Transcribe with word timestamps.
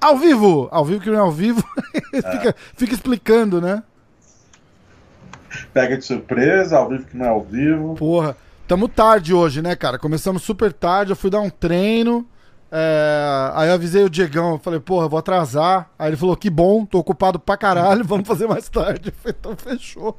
Ao 0.00 0.16
vivo! 0.16 0.68
Ao 0.70 0.84
vivo 0.84 1.00
que 1.00 1.10
não 1.10 1.16
é 1.16 1.20
ao 1.20 1.32
vivo, 1.32 1.64
é. 2.12 2.22
fica, 2.22 2.54
fica 2.76 2.94
explicando, 2.94 3.60
né? 3.60 3.82
Pega 5.72 5.96
de 5.96 6.04
surpresa, 6.04 6.76
ao 6.76 6.88
vivo 6.88 7.04
que 7.06 7.16
não 7.16 7.26
é 7.26 7.28
ao 7.28 7.42
vivo. 7.42 7.94
Porra, 7.94 8.36
tamo 8.68 8.88
tarde 8.88 9.32
hoje, 9.32 9.62
né, 9.62 9.74
cara? 9.74 9.98
Começamos 9.98 10.42
super 10.42 10.72
tarde, 10.72 11.12
eu 11.12 11.16
fui 11.16 11.30
dar 11.30 11.40
um 11.40 11.50
treino. 11.50 12.26
É, 12.70 13.52
aí 13.54 13.68
eu 13.68 13.74
avisei 13.74 14.02
o 14.02 14.10
Diegão, 14.10 14.58
falei, 14.58 14.80
porra, 14.80 15.08
vou 15.08 15.18
atrasar. 15.18 15.90
Aí 15.98 16.10
ele 16.10 16.16
falou, 16.16 16.36
que 16.36 16.50
bom, 16.50 16.84
tô 16.84 16.98
ocupado 16.98 17.38
pra 17.38 17.56
caralho, 17.56 18.04
vamos 18.04 18.26
fazer 18.26 18.46
mais 18.46 18.68
tarde. 18.68 19.08
Eu 19.08 19.14
falei, 19.14 19.36
então 19.38 19.56
fechou. 19.56 20.18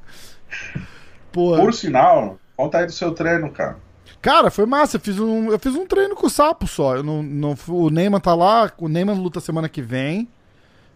Porra. 1.31 1.61
Por 1.61 1.73
sinal, 1.73 2.39
conta 2.55 2.79
aí 2.79 2.85
do 2.85 2.91
seu 2.91 3.11
treino, 3.11 3.51
cara. 3.51 3.77
Cara, 4.21 4.49
foi 4.49 4.65
massa. 4.65 4.97
Eu 4.97 5.01
fiz 5.01 5.19
um, 5.19 5.51
eu 5.51 5.59
fiz 5.59 5.75
um 5.75 5.85
treino 5.85 6.15
com 6.15 6.27
o 6.27 6.29
sapo 6.29 6.67
só. 6.67 6.97
Eu 6.97 7.03
não, 7.03 7.21
não, 7.23 7.55
o 7.67 7.89
Neyman 7.89 8.19
tá 8.19 8.33
lá, 8.33 8.71
o 8.77 8.87
Neyman 8.87 9.15
luta 9.15 9.39
semana 9.39 9.69
que 9.69 9.81
vem. 9.81 10.27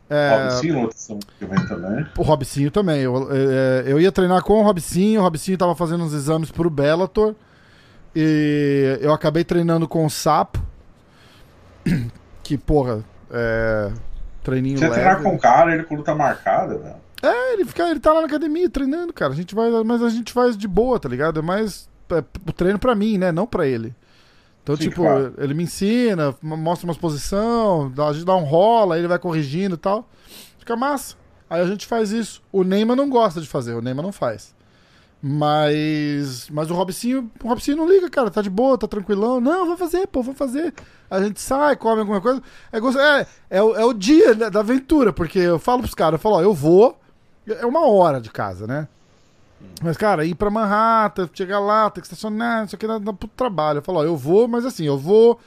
É... 0.09 0.37
Robicinho 0.37 0.81
luta 0.81 0.97
semana 0.97 1.25
que 1.39 1.45
vem 1.45 1.67
também. 1.67 2.05
O 2.17 2.21
Robicinho 2.21 2.71
também. 2.71 3.01
Eu, 3.01 3.29
é, 3.31 3.83
eu 3.85 3.99
ia 3.99 4.11
treinar 4.11 4.43
com 4.43 4.59
o 4.59 4.63
Robicinho, 4.63 5.21
o 5.21 5.23
Robicinho 5.23 5.57
tava 5.57 5.75
fazendo 5.75 6.03
uns 6.03 6.13
exames 6.13 6.51
pro 6.51 6.69
Bellator. 6.69 7.35
E 8.13 8.97
eu 8.99 9.13
acabei 9.13 9.43
treinando 9.43 9.87
com 9.87 10.05
o 10.05 10.09
sapo. 10.09 10.59
que, 12.43 12.57
porra, 12.57 13.03
é. 13.31 13.91
Treininho 14.43 14.79
Você 14.79 14.85
leve. 14.85 14.95
treinar 14.95 15.21
com 15.21 15.35
o 15.35 15.39
cara, 15.39 15.73
ele 15.73 15.83
com 15.83 15.95
luta 15.95 16.15
marcada, 16.15 16.77
velho. 16.77 16.95
É, 17.23 17.53
ele 17.53 17.63
fica, 17.63 17.87
ele 17.87 17.99
tá 17.99 18.11
lá 18.11 18.21
na 18.21 18.27
academia 18.27 18.67
treinando, 18.67 19.13
cara. 19.13 19.31
A 19.31 19.35
gente 19.35 19.53
vai, 19.53 19.69
mas 19.83 20.01
a 20.01 20.09
gente 20.09 20.33
faz 20.33 20.57
de 20.57 20.67
boa, 20.67 20.99
tá 20.99 21.07
ligado? 21.07 21.39
É 21.39 21.43
mais 21.43 21.87
é, 21.87 21.90
o 22.19 22.53
treino 22.53 22.79
pra 22.79 22.95
mim, 22.95 23.17
né? 23.17 23.31
Não 23.31 23.47
pra 23.47 23.67
ele. 23.67 23.95
Então, 24.63 24.75
Sim, 24.75 24.83
tipo, 24.83 25.01
claro. 25.01 25.33
ele 25.37 25.53
me 25.53 25.63
ensina, 25.63 26.35
mostra 26.41 26.87
umas 26.87 26.97
posição, 26.97 27.91
a 28.07 28.13
gente 28.13 28.25
dá 28.25 28.35
um 28.35 28.43
rola, 28.43 28.97
ele 28.97 29.07
vai 29.07 29.17
corrigindo 29.17 29.75
e 29.75 29.77
tal. 29.77 30.07
Fica 30.59 30.75
massa. 30.75 31.15
Aí 31.49 31.61
a 31.61 31.65
gente 31.65 31.85
faz 31.87 32.11
isso. 32.11 32.41
O 32.51 32.63
Neymar 32.63 32.95
não 32.95 33.09
gosta 33.09 33.41
de 33.41 33.47
fazer, 33.47 33.73
o 33.73 33.81
Neymar 33.81 34.05
não 34.05 34.11
faz. 34.11 34.53
Mas. 35.21 36.49
Mas 36.49 36.71
o 36.71 36.73
Robicinho. 36.73 37.29
O 37.43 37.47
Robicinho 37.47 37.77
não 37.77 37.87
liga, 37.87 38.09
cara. 38.09 38.31
Tá 38.31 38.41
de 38.41 38.49
boa, 38.49 38.77
tá 38.77 38.87
tranquilão. 38.87 39.39
Não, 39.39 39.67
vou 39.67 39.77
fazer, 39.77 40.07
pô, 40.07 40.23
vou 40.23 40.33
fazer. 40.33 40.73
A 41.09 41.21
gente 41.21 41.39
sai, 41.39 41.75
come 41.75 41.99
alguma 41.99 42.21
coisa. 42.21 42.41
É, 42.71 42.77
é, 42.77 43.27
é, 43.49 43.61
o, 43.61 43.75
é 43.75 43.85
o 43.85 43.93
dia 43.93 44.33
né, 44.33 44.49
da 44.49 44.61
aventura, 44.61 45.13
porque 45.13 45.39
eu 45.39 45.59
falo 45.59 45.81
pros 45.81 45.93
caras, 45.93 46.13
eu 46.13 46.19
falo, 46.19 46.35
ó, 46.35 46.41
eu 46.41 46.53
vou. 46.53 46.97
É 47.47 47.65
uma 47.65 47.85
hora 47.87 48.19
de 48.19 48.31
casa, 48.31 48.65
né? 48.65 48.87
Mas, 49.81 49.97
cara, 49.97 50.23
ir 50.25 50.35
pra 50.35 50.49
Manhattan, 50.49 51.29
chegar 51.33 51.59
lá, 51.59 51.89
ter 51.89 52.01
que 52.01 52.07
estacionar, 52.07 52.65
isso 52.65 52.75
aqui 52.75 52.85
dá, 52.85 52.99
dá 52.99 53.11
pro 53.11 53.27
trabalho. 53.29 53.79
Eu 53.79 53.81
falo, 53.81 53.99
ó, 53.99 54.03
eu 54.03 54.15
vou, 54.15 54.47
mas 54.47 54.63
assim, 54.63 54.85
eu 54.85 54.97
vou, 54.97 55.39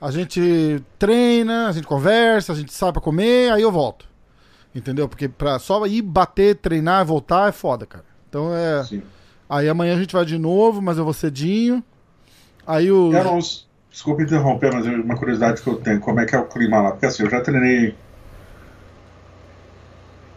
a 0.00 0.10
gente 0.10 0.82
treina, 0.98 1.68
a 1.68 1.72
gente 1.72 1.86
conversa, 1.86 2.52
a 2.52 2.56
gente 2.56 2.72
sai 2.72 2.92
pra 2.92 3.02
comer, 3.02 3.52
aí 3.52 3.62
eu 3.62 3.70
volto. 3.70 4.06
Entendeu? 4.74 5.08
Porque 5.08 5.28
pra 5.28 5.58
só 5.58 5.86
ir 5.86 6.02
bater, 6.02 6.56
treinar, 6.56 7.04
voltar 7.04 7.48
é 7.48 7.52
foda, 7.52 7.86
cara. 7.86 8.04
Então 8.28 8.54
é. 8.54 8.82
Sim. 8.84 9.02
Aí 9.48 9.68
amanhã 9.68 9.94
a 9.94 9.98
gente 9.98 10.12
vai 10.12 10.24
de 10.24 10.38
novo, 10.38 10.82
mas 10.82 10.98
eu 10.98 11.04
vou 11.04 11.12
cedinho. 11.12 11.84
Aí 12.66 12.90
o. 12.90 13.12
Eu 13.12 13.24
não, 13.24 13.38
desculpa 13.90 14.22
interromper, 14.22 14.72
mas 14.72 14.86
uma 14.86 15.16
curiosidade 15.16 15.62
que 15.62 15.68
eu 15.68 15.76
tenho, 15.76 16.00
como 16.00 16.18
é 16.18 16.26
que 16.26 16.34
é 16.34 16.38
o 16.38 16.46
clima 16.46 16.80
lá? 16.80 16.90
Porque 16.90 17.06
assim, 17.06 17.22
eu 17.22 17.30
já 17.30 17.40
treinei 17.40 17.94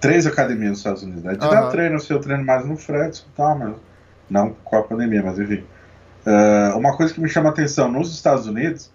três 0.08 0.26
academias 0.26 0.70
nos 0.70 0.78
Estados 0.80 1.04
Unidos. 1.04 1.26
A 1.26 1.34
gente 1.34 1.44
uhum. 1.44 1.50
dá 1.50 1.68
treino, 1.68 1.98
eu 2.10 2.20
treino 2.20 2.46
mais 2.46 2.66
no 2.66 2.78
Fredson 2.78 3.26
e 3.28 3.36
tal, 3.36 3.60
mas 3.60 3.76
não 4.30 4.56
com 4.64 4.78
a 4.78 4.84
pandemia, 4.84 5.22
mas 5.22 5.38
enfim. 5.38 5.66
Uh, 6.26 6.78
uma 6.78 6.96
coisa 6.96 7.14
que 7.14 7.20
me 7.20 7.28
chama 7.28 7.50
a 7.50 7.52
atenção 7.52 7.92
nos 7.92 8.14
Estados 8.14 8.48
Unidos, 8.48 8.90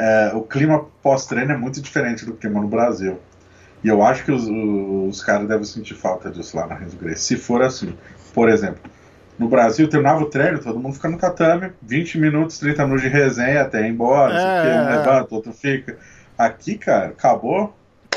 uh, 0.00 0.38
o 0.38 0.42
clima 0.42 0.86
pós-treino 1.02 1.52
é 1.52 1.56
muito 1.56 1.82
diferente 1.82 2.24
do 2.24 2.32
clima 2.32 2.62
no 2.62 2.68
Brasil. 2.68 3.20
E 3.82 3.88
eu 3.88 4.02
acho 4.02 4.24
que 4.24 4.32
os, 4.32 4.48
os 4.48 5.22
caras 5.22 5.46
devem 5.46 5.64
sentir 5.64 5.94
falta 5.94 6.30
disso 6.30 6.56
lá 6.56 6.66
na 6.66 6.74
Renzo 6.74 6.96
Grace. 6.96 7.20
Se 7.20 7.36
for 7.36 7.60
assim, 7.60 7.94
por 8.32 8.48
exemplo, 8.48 8.80
no 9.38 9.48
Brasil 9.48 9.86
terminava 9.86 10.22
o 10.22 10.30
treino, 10.30 10.58
todo 10.60 10.80
mundo 10.80 10.94
fica 10.94 11.10
no 11.10 11.18
tatame, 11.18 11.72
20 11.82 12.18
minutos, 12.18 12.58
30 12.58 12.84
minutos 12.84 13.02
de 13.02 13.08
resenha 13.10 13.60
até 13.62 13.86
ir 13.86 13.90
embora, 13.90 14.32
é, 14.34 14.80
um 14.80 14.96
levanta, 14.96 15.34
outro 15.34 15.52
fica. 15.52 15.98
Aqui, 16.38 16.78
cara, 16.78 17.08
acabou. 17.08 17.74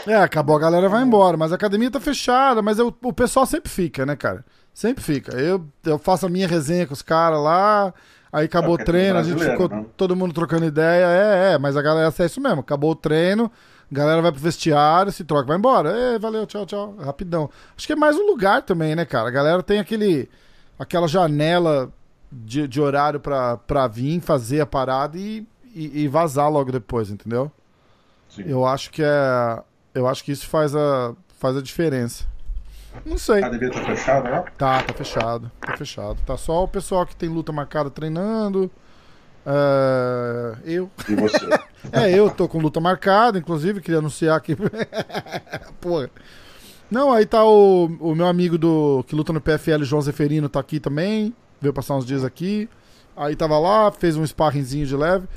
É, 0.07 0.15
acabou, 0.15 0.55
a 0.55 0.59
galera 0.59 0.87
vai 0.87 1.03
embora, 1.03 1.35
mas 1.35 1.51
a 1.51 1.55
academia 1.55 1.91
tá 1.91 1.99
fechada, 1.99 2.61
mas 2.61 2.79
eu, 2.79 2.95
o 3.03 3.13
pessoal 3.13 3.45
sempre 3.45 3.69
fica, 3.69 4.05
né, 4.05 4.15
cara? 4.15 4.45
Sempre 4.73 5.03
fica. 5.03 5.35
Eu, 5.37 5.65
eu 5.83 5.97
faço 5.97 6.25
a 6.25 6.29
minha 6.29 6.47
resenha 6.47 6.87
com 6.87 6.93
os 6.93 7.01
caras 7.01 7.39
lá, 7.39 7.93
aí 8.31 8.45
acabou 8.45 8.77
é 8.77 8.81
o 8.81 8.85
treino, 8.85 9.19
a 9.19 9.23
gente 9.23 9.43
ficou? 9.43 9.67
Né? 9.67 9.85
todo 9.97 10.15
mundo 10.15 10.33
trocando 10.33 10.65
ideia, 10.65 11.05
é, 11.05 11.53
é, 11.53 11.57
mas 11.57 11.75
a 11.75 11.81
galera 11.81 12.13
é 12.17 12.25
isso 12.25 12.39
mesmo, 12.39 12.61
acabou 12.61 12.91
o 12.91 12.95
treino, 12.95 13.51
galera 13.91 14.21
vai 14.21 14.31
pro 14.31 14.41
vestiário, 14.41 15.11
se 15.11 15.23
troca, 15.23 15.47
vai 15.47 15.57
embora. 15.57 15.89
É, 15.89 16.19
valeu, 16.19 16.45
tchau, 16.45 16.65
tchau. 16.65 16.95
Rapidão. 16.97 17.49
Acho 17.75 17.87
que 17.87 17.93
é 17.93 17.95
mais 17.95 18.15
um 18.15 18.25
lugar 18.25 18.61
também, 18.61 18.95
né, 18.95 19.05
cara? 19.05 19.27
A 19.27 19.31
galera 19.31 19.63
tem 19.63 19.79
aquele. 19.79 20.29
aquela 20.77 21.07
janela 21.07 21.91
de, 22.31 22.67
de 22.67 22.81
horário 22.81 23.19
pra, 23.19 23.57
pra 23.57 23.87
vir, 23.87 24.19
fazer 24.19 24.59
a 24.59 24.65
parada 24.65 25.17
e, 25.17 25.47
e, 25.73 26.03
e 26.03 26.07
vazar 26.07 26.51
logo 26.51 26.71
depois, 26.71 27.09
entendeu? 27.09 27.51
Sim. 28.29 28.43
Eu 28.45 28.65
acho 28.65 28.91
que 28.91 29.01
é. 29.03 29.61
Eu 29.97 30.07
acho 30.07 30.23
que 30.23 30.31
isso 30.31 30.47
faz 30.47 30.75
a, 30.75 31.15
faz 31.39 31.57
a 31.57 31.61
diferença. 31.61 32.25
Não 33.05 33.17
sei. 33.17 33.35
A 33.43 33.47
academia 33.47 33.71
tá 33.71 33.83
fechada, 33.83 34.29
né? 34.29 34.45
Tá, 34.57 34.83
tá 34.83 34.93
fechado. 34.93 35.51
Tá 35.59 35.77
fechado. 35.77 36.17
Tá 36.25 36.37
só 36.37 36.63
o 36.63 36.67
pessoal 36.67 37.05
que 37.05 37.15
tem 37.15 37.27
luta 37.29 37.51
marcada 37.51 37.89
treinando. 37.89 38.71
Uh, 39.45 40.57
eu. 40.65 40.91
E 41.09 41.15
você? 41.15 41.45
é, 41.91 42.11
eu 42.11 42.29
tô 42.29 42.47
com 42.47 42.59
luta 42.59 42.79
marcada, 42.79 43.39
inclusive, 43.39 43.81
queria 43.81 43.99
anunciar 43.99 44.37
aqui. 44.37 44.55
Porra. 45.81 46.11
Não, 46.91 47.11
aí 47.11 47.25
tá 47.25 47.43
o, 47.43 47.85
o 47.99 48.15
meu 48.15 48.27
amigo 48.27 48.57
do 48.57 49.03
que 49.07 49.15
luta 49.15 49.33
no 49.33 49.41
PFL, 49.41 49.83
João 49.83 50.01
Zeferino, 50.01 50.47
tá 50.47 50.59
aqui 50.59 50.79
também. 50.79 51.33
Veio 51.59 51.73
passar 51.73 51.95
uns 51.95 52.05
dias 52.05 52.23
aqui. 52.23 52.69
Aí 53.15 53.35
tava 53.35 53.57
lá, 53.57 53.91
fez 53.91 54.15
um 54.15 54.23
sparringzinho 54.23 54.85
de 54.85 54.95
leve. 54.95 55.27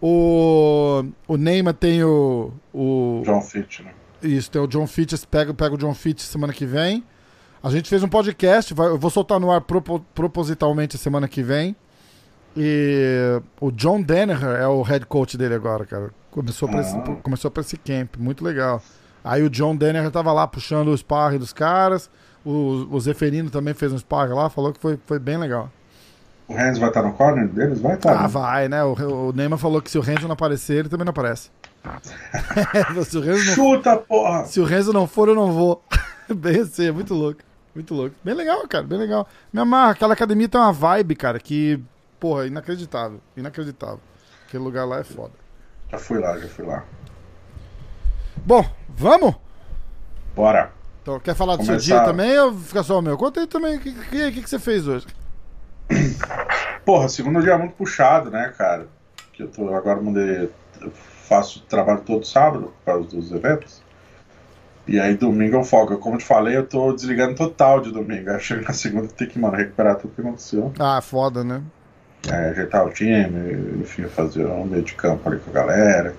O, 0.00 1.04
o 1.28 1.36
Neymar 1.36 1.74
tem 1.74 2.02
o. 2.02 2.52
o 2.72 3.22
John 3.24 3.42
Fitch, 3.42 3.80
né? 3.80 3.92
Isso, 4.22 4.50
tem 4.50 4.60
o 4.60 4.66
John 4.66 4.86
Fitch, 4.86 5.14
pega, 5.30 5.52
pega 5.52 5.74
o 5.74 5.78
John 5.78 5.94
Fitch 5.94 6.20
semana 6.20 6.52
que 6.52 6.64
vem. 6.66 7.04
A 7.62 7.70
gente 7.70 7.88
fez 7.88 8.02
um 8.02 8.08
podcast, 8.08 8.72
vai, 8.74 8.88
eu 8.88 8.98
vou 8.98 9.10
soltar 9.10 9.40
no 9.40 9.50
ar 9.50 9.60
propo, 9.60 10.04
propositalmente 10.14 10.96
semana 10.96 11.26
que 11.26 11.42
vem. 11.42 11.74
E 12.56 13.40
o 13.60 13.70
John 13.70 14.00
Danaher 14.00 14.60
é 14.60 14.66
o 14.66 14.82
head 14.82 15.04
coach 15.06 15.36
dele 15.36 15.54
agora, 15.54 15.84
cara. 15.84 16.10
Começou 16.30 16.68
pra, 16.68 16.80
esse, 16.80 16.96
ah. 16.96 17.16
começou 17.22 17.50
pra 17.50 17.60
esse 17.60 17.76
camp, 17.76 18.16
muito 18.18 18.44
legal. 18.44 18.82
Aí 19.22 19.42
o 19.42 19.50
John 19.50 19.76
Danaher 19.76 20.10
tava 20.10 20.32
lá 20.32 20.46
puxando 20.46 20.88
o 20.88 20.96
sparring 20.96 21.38
dos 21.38 21.52
caras. 21.52 22.08
O, 22.44 22.86
o 22.90 23.00
Zeferino 23.00 23.50
também 23.50 23.74
fez 23.74 23.92
um 23.92 23.98
sparring 23.98 24.34
lá, 24.34 24.48
falou 24.48 24.72
que 24.72 24.78
foi, 24.78 24.98
foi 25.04 25.18
bem 25.18 25.36
legal. 25.36 25.70
O 26.48 26.54
Renzo 26.54 26.78
vai 26.78 26.90
estar 26.90 27.02
no 27.02 27.12
corner 27.12 27.48
deles? 27.48 27.80
Vai 27.80 27.96
estar. 27.96 28.16
Ah, 28.16 28.22
né? 28.22 28.28
vai, 28.28 28.68
né? 28.68 28.84
O, 28.84 29.28
o 29.28 29.32
Neymar 29.32 29.58
falou 29.58 29.82
que 29.82 29.90
se 29.90 29.98
o 29.98 30.00
Renzo 30.00 30.28
não 30.28 30.34
aparecer, 30.34 30.76
ele 30.78 30.88
também 30.88 31.04
não 31.04 31.10
aparece. 31.10 31.50
se 33.04 33.16
o 33.18 33.20
Renzo 33.20 33.44
não, 33.46 33.54
Chuta, 33.54 33.96
porra! 33.96 34.44
Se 34.44 34.60
o 34.60 34.64
Renzo 34.64 34.92
não 34.92 35.06
for, 35.06 35.28
eu 35.28 35.34
não 35.34 35.52
vou. 35.52 35.82
bem 36.34 36.60
assim, 36.60 36.86
é 36.86 36.92
muito 36.92 37.14
louco. 37.14 37.40
Muito 37.74 37.94
louco. 37.94 38.14
Bem 38.24 38.34
legal, 38.34 38.66
cara, 38.68 38.84
bem 38.84 38.98
legal. 38.98 39.28
Me 39.52 39.60
amarra, 39.60 39.92
aquela 39.92 40.14
academia 40.14 40.48
tem 40.48 40.60
uma 40.60 40.72
vibe, 40.72 41.14
cara, 41.14 41.38
que 41.38 41.80
porra, 42.18 42.46
inacreditável. 42.46 43.20
Inacreditável. 43.36 44.00
Aquele 44.46 44.62
lugar 44.62 44.86
lá 44.86 45.00
é 45.00 45.04
foda. 45.04 45.32
Já 45.90 45.98
fui 45.98 46.18
lá, 46.18 46.38
já 46.38 46.48
fui 46.48 46.64
lá. 46.64 46.84
Bom, 48.44 48.64
vamos? 48.88 49.34
Bora. 50.34 50.72
Então, 51.02 51.20
quer 51.20 51.34
falar 51.34 51.56
do 51.56 51.64
Começar... 51.64 51.80
seu 51.80 51.96
dia 51.96 52.04
também 52.04 52.38
ou 52.38 52.54
fica 52.54 52.82
só 52.82 52.98
o 52.98 53.02
meu? 53.02 53.16
Conta 53.16 53.40
aí 53.40 53.46
também 53.46 53.76
o 53.76 53.80
que, 53.80 53.92
que, 53.92 54.32
que, 54.32 54.42
que 54.42 54.50
você 54.50 54.58
fez 54.58 54.88
hoje. 54.88 55.06
Porra, 56.84 57.08
segundo 57.08 57.42
dia 57.42 57.52
é 57.52 57.58
muito 57.58 57.74
puxado, 57.74 58.30
né, 58.30 58.52
cara? 58.56 58.88
Que 59.32 59.42
eu 59.42 59.48
tô 59.48 59.72
agora 59.74 60.00
mandei. 60.00 60.50
Eu 60.80 60.92
faço 61.28 61.60
trabalho 61.68 62.00
todo 62.00 62.24
sábado 62.24 62.72
por 62.78 62.92
causa 62.92 63.08
dos 63.08 63.32
eventos. 63.32 63.82
E 64.86 65.00
aí 65.00 65.16
domingo 65.16 65.56
eu 65.56 65.64
folga. 65.64 65.96
Como 65.96 66.14
eu 66.14 66.18
te 66.20 66.24
falei, 66.24 66.56
eu 66.56 66.66
tô 66.66 66.92
desligando 66.92 67.34
total 67.34 67.80
de 67.80 67.90
domingo. 67.90 68.30
Aí 68.30 68.40
chega 68.40 68.62
na 68.62 68.72
segunda 68.72 69.08
tem 69.08 69.28
que, 69.28 69.38
mano, 69.38 69.56
recuperar 69.56 69.96
tudo 69.96 70.14
que 70.14 70.20
aconteceu. 70.20 70.72
Ah, 70.78 71.00
foda, 71.00 71.42
né? 71.42 71.62
é, 72.30 72.50
ajeitar 72.50 72.84
o 72.84 72.90
time, 72.90 73.80
enfim, 73.80 74.04
fazer 74.04 74.46
um 74.46 74.64
meio 74.64 74.82
de 74.82 74.94
campo 74.94 75.28
ali 75.28 75.38
com 75.38 75.50
a 75.50 75.52
galera. 75.52 76.14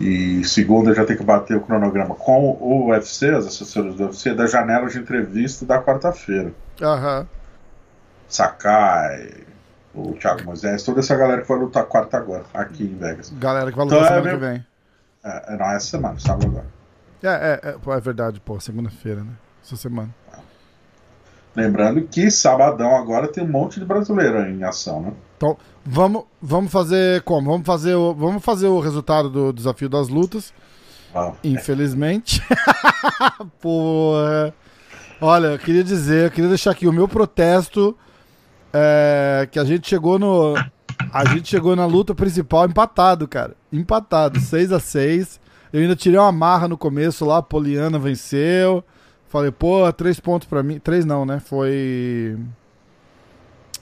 E 0.00 0.44
segunda 0.44 0.94
já 0.94 1.04
tem 1.04 1.16
que 1.16 1.24
bater 1.24 1.56
o 1.56 1.60
cronograma 1.60 2.14
com 2.14 2.56
o 2.60 2.90
UFC, 2.90 3.30
as 3.30 3.46
assessoras 3.46 3.94
do 3.96 4.04
UFC, 4.04 4.32
da 4.32 4.46
janela 4.46 4.88
de 4.88 4.98
entrevista 4.98 5.66
da 5.66 5.82
quarta-feira. 5.82 6.52
Aham. 6.80 7.26
Sakai, 8.28 9.30
o 9.98 10.12
Thiago 10.18 10.44
Moisés, 10.44 10.82
toda 10.82 11.00
essa 11.00 11.16
galera 11.16 11.42
que 11.42 11.48
vai 11.48 11.58
lutar 11.58 11.84
quarta 11.86 12.16
agora, 12.16 12.44
aqui 12.54 12.84
em 12.84 12.96
Vegas. 12.96 13.30
Galera 13.38 13.70
que 13.70 13.76
vai 13.76 13.84
lutar 13.86 13.98
Então, 13.98 14.06
é 14.06 14.20
semana 14.20 14.34
que 14.36 14.40
meu- 14.40 14.52
vem. 14.52 14.66
É, 15.24 15.54
é, 15.54 15.56
não, 15.58 15.66
essa 15.66 15.86
semana, 15.86 16.18
sábado 16.18 16.46
agora. 16.46 16.66
É, 17.22 17.28
é, 17.28 17.70
é, 17.70 17.96
é 17.96 18.00
verdade, 18.00 18.40
pô, 18.40 18.58
segunda-feira, 18.60 19.22
né? 19.24 19.32
Essa 19.64 19.76
semana. 19.76 20.14
Lembrando 21.56 22.02
que 22.02 22.30
sabadão 22.30 22.94
agora 22.94 23.26
tem 23.26 23.42
um 23.42 23.48
monte 23.48 23.80
de 23.80 23.86
brasileiro 23.86 24.38
em 24.48 24.62
ação, 24.62 25.00
né? 25.02 25.12
Então, 25.36 25.56
vamos, 25.84 26.24
vamos 26.40 26.70
fazer 26.70 27.22
como? 27.22 27.50
Vamos 27.50 27.66
fazer 27.66 27.94
o, 27.94 28.14
vamos 28.14 28.44
fazer 28.44 28.68
o 28.68 28.78
resultado 28.78 29.28
do 29.28 29.52
desafio 29.52 29.88
das 29.88 30.08
lutas. 30.08 30.52
Infelizmente. 31.42 32.40
Porra. 33.60 34.54
Olha, 35.20 35.48
eu 35.48 35.58
queria 35.58 35.82
dizer, 35.82 36.26
eu 36.26 36.30
queria 36.30 36.48
deixar 36.48 36.70
aqui 36.70 36.86
o 36.86 36.92
meu 36.92 37.08
protesto. 37.08 37.96
É, 38.72 39.48
que 39.50 39.58
a 39.58 39.64
gente 39.64 39.88
chegou 39.88 40.18
no. 40.18 40.54
A 41.12 41.24
gente 41.24 41.48
chegou 41.48 41.74
na 41.74 41.86
luta 41.86 42.14
principal 42.14 42.66
empatado, 42.66 43.26
cara. 43.26 43.56
Empatado, 43.72 44.40
6 44.40 44.72
a 44.72 44.80
6 44.80 45.40
Eu 45.72 45.80
ainda 45.80 45.96
tirei 45.96 46.18
uma 46.18 46.32
marra 46.32 46.68
no 46.68 46.76
começo 46.76 47.24
lá, 47.24 47.38
a 47.38 47.42
Poliana 47.42 47.98
venceu. 47.98 48.84
Falei, 49.28 49.50
pô, 49.50 49.90
três 49.92 50.18
pontos 50.18 50.48
pra 50.48 50.62
mim. 50.62 50.78
Três 50.78 51.04
não, 51.04 51.24
né? 51.24 51.40
Foi. 51.40 52.36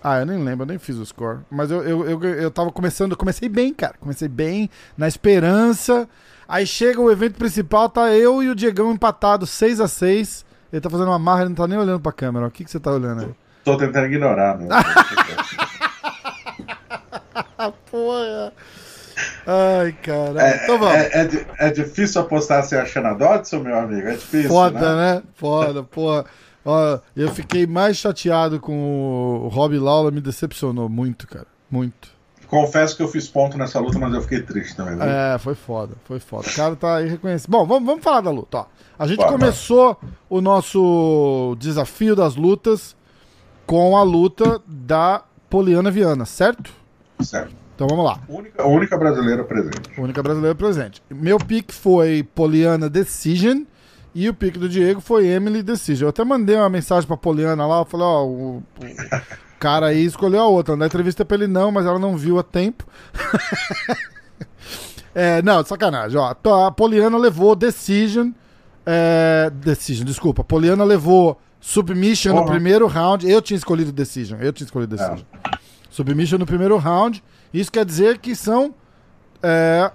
Ah, 0.02 0.20
eu 0.20 0.26
nem 0.26 0.42
lembro, 0.42 0.64
eu 0.64 0.68
nem 0.68 0.78
fiz 0.78 0.96
o 0.96 1.06
score. 1.06 1.40
Mas 1.50 1.70
eu, 1.70 1.82
eu, 1.82 2.08
eu, 2.08 2.24
eu 2.24 2.50
tava 2.50 2.70
começando, 2.70 3.12
eu 3.12 3.16
comecei 3.16 3.48
bem, 3.48 3.72
cara. 3.74 3.94
Comecei 3.98 4.28
bem, 4.28 4.70
na 4.96 5.08
esperança. 5.08 6.08
Aí 6.48 6.66
chega 6.66 7.00
o 7.00 7.10
evento 7.10 7.36
principal, 7.36 7.88
tá 7.88 8.12
eu 8.14 8.40
e 8.42 8.48
o 8.48 8.54
Diegão 8.54 8.92
empatados 8.92 9.50
6 9.50 9.80
a 9.80 9.88
6 9.88 10.46
Ele 10.72 10.80
tá 10.80 10.88
fazendo 10.88 11.08
uma 11.08 11.18
marra, 11.18 11.40
ele 11.40 11.48
não 11.48 11.56
tá 11.56 11.66
nem 11.66 11.78
olhando 11.78 12.00
pra 12.00 12.12
câmera. 12.12 12.46
O 12.46 12.50
que, 12.50 12.64
que 12.64 12.70
você 12.70 12.78
tá 12.78 12.92
olhando 12.92 13.22
aí? 13.22 13.34
Tô 13.66 13.76
tentando 13.76 14.06
ignorar, 14.06 14.56
né? 14.58 14.68
Porra. 17.90 18.52
Ai, 19.44 19.92
cara. 20.04 20.54
então 20.62 20.78
vamos. 20.78 20.94
É, 20.94 21.22
é, 21.22 21.46
é 21.66 21.70
difícil 21.72 22.20
apostar 22.20 22.62
sem 22.62 22.78
a 22.78 23.12
Dodson, 23.12 23.58
meu 23.58 23.76
amigo? 23.76 24.06
É 24.06 24.12
difícil, 24.12 24.50
Foda, 24.50 24.94
né? 24.94 25.14
né? 25.14 25.22
Foda, 25.34 25.82
porra. 25.82 26.26
Ó, 26.64 27.00
eu 27.16 27.28
fiquei 27.34 27.66
mais 27.66 27.96
chateado 27.96 28.60
com 28.60 29.42
o 29.44 29.48
Rob 29.48 29.76
Lawler, 29.76 30.12
me 30.12 30.20
decepcionou 30.20 30.88
muito, 30.88 31.26
cara. 31.26 31.48
Muito. 31.68 32.08
Confesso 32.46 32.96
que 32.96 33.02
eu 33.02 33.08
fiz 33.08 33.26
ponto 33.26 33.58
nessa 33.58 33.80
luta, 33.80 33.98
mas 33.98 34.14
eu 34.14 34.22
fiquei 34.22 34.42
triste 34.42 34.76
também. 34.76 34.94
viu? 34.94 35.02
É, 35.04 35.38
foi 35.40 35.56
foda, 35.56 35.94
foi 36.04 36.20
foda. 36.20 36.48
O 36.48 36.54
cara 36.54 36.76
tá 36.76 36.98
aí 36.98 37.08
reconhecido. 37.08 37.50
Bom, 37.50 37.66
vamos, 37.66 37.84
vamos 37.84 38.04
falar 38.04 38.20
da 38.20 38.30
luta, 38.30 38.58
ó. 38.58 38.66
A 38.96 39.08
gente 39.08 39.18
Bora, 39.18 39.32
começou 39.32 39.98
o 40.30 40.40
nosso 40.40 41.56
desafio 41.58 42.14
das 42.14 42.36
lutas 42.36 42.94
com 43.66 43.96
a 43.96 44.02
luta 44.02 44.60
da 44.66 45.22
Poliana 45.50 45.90
Viana, 45.90 46.24
certo? 46.24 46.72
Certo. 47.20 47.54
Então 47.74 47.86
vamos 47.88 48.04
lá. 48.04 48.18
Única, 48.28 48.62
a 48.62 48.66
única 48.66 48.96
brasileira 48.96 49.44
presente. 49.44 49.90
Única 49.98 50.22
brasileira 50.22 50.54
presente. 50.54 51.02
Meu 51.10 51.38
pick 51.38 51.72
foi 51.72 52.22
Poliana 52.34 52.88
Decision 52.88 53.64
e 54.14 54.28
o 54.30 54.34
pick 54.34 54.56
do 54.56 54.68
Diego 54.68 55.00
foi 55.00 55.26
Emily 55.26 55.62
Decision. 55.62 56.06
Eu 56.06 56.10
até 56.10 56.24
mandei 56.24 56.56
uma 56.56 56.70
mensagem 56.70 57.06
pra 57.06 57.18
Poliana 57.18 57.66
lá, 57.66 57.80
eu 57.80 57.84
falei, 57.84 58.06
ó, 58.06 58.24
o, 58.24 58.56
o 58.56 58.62
cara 59.60 59.86
aí 59.88 60.04
escolheu 60.04 60.40
a 60.40 60.48
outra. 60.48 60.74
Na 60.74 60.86
entrevista 60.86 61.22
pra 61.24 61.36
ele 61.36 61.46
não, 61.46 61.70
mas 61.70 61.84
ela 61.84 61.98
não 61.98 62.16
viu 62.16 62.38
a 62.38 62.42
tempo. 62.42 62.86
é, 65.14 65.42
não, 65.42 65.64
sacanagem, 65.64 66.18
ó. 66.18 66.34
A 66.66 66.70
Poliana 66.70 67.18
levou 67.18 67.54
Decision. 67.54 68.30
é, 68.86 69.50
decision, 69.54 70.06
desculpa. 70.06 70.42
A 70.42 70.44
Poliana 70.44 70.84
levou 70.84 71.38
Submission 71.60 72.34
no 72.34 72.44
primeiro 72.46 72.86
round. 72.86 73.28
Eu 73.28 73.40
tinha 73.42 73.56
escolhido 73.56 73.90
Decision. 73.92 74.38
Eu 74.40 74.52
tinha 74.52 74.64
escolhido 74.66 74.96
Decision. 74.96 75.24
Submission 75.90 76.38
no 76.38 76.46
primeiro 76.46 76.76
round. 76.76 77.22
Isso 77.52 77.72
quer 77.72 77.84
dizer 77.84 78.18
que 78.18 78.34
são 78.36 78.74
é, 79.42 79.90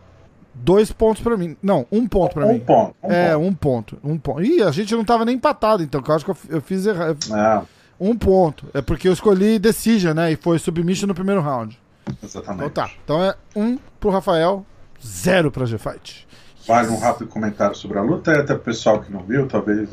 dois 0.53 0.91
pontos 0.91 1.21
pra 1.21 1.37
mim. 1.37 1.55
Não, 1.61 1.85
um 1.91 2.07
ponto 2.07 2.33
pra 2.33 2.45
um 2.45 2.53
mim. 2.53 2.59
ponto. 2.59 2.95
Um 3.03 3.11
é, 3.11 3.33
ponto. 3.33 3.45
um 3.47 3.53
ponto. 3.53 3.97
Um 4.03 4.17
ponto. 4.17 4.41
Ih, 4.43 4.63
a 4.63 4.71
gente 4.71 4.93
não 4.95 5.05
tava 5.05 5.23
nem 5.25 5.35
empatado, 5.35 5.83
então, 5.83 6.01
eu 6.05 6.13
acho 6.15 6.25
que 6.25 6.31
eu, 6.31 6.37
eu 6.49 6.61
fiz 6.61 6.85
errado. 6.85 7.17
É, 7.33 7.61
Um 7.99 8.15
ponto. 8.17 8.65
É 8.73 8.81
porque 8.81 9.07
eu 9.07 9.13
escolhi 9.13 9.59
Decision, 9.59 10.13
né? 10.13 10.31
E 10.31 10.35
foi 10.35 10.57
Submission 10.59 11.07
no 11.07 11.13
primeiro 11.13 11.41
round. 11.41 11.79
exatamente. 12.23 12.65
Então 12.65 12.69
tá. 12.85 12.91
Então 13.03 13.23
é 13.23 13.35
um 13.55 13.77
pro 13.99 14.09
Rafael, 14.09 14.65
zero 15.05 15.51
pra 15.51 15.65
G-Fight. 15.65 16.27
Faz 16.65 16.89
um 16.89 16.97
rápido 16.97 17.27
comentário 17.27 17.75
sobre 17.75 17.97
a 17.99 18.01
luta, 18.01 18.31
e 18.31 18.37
até 18.37 18.53
pro 18.55 18.63
pessoal 18.63 18.99
que 19.01 19.11
não 19.11 19.21
viu, 19.23 19.47
talvez 19.47 19.89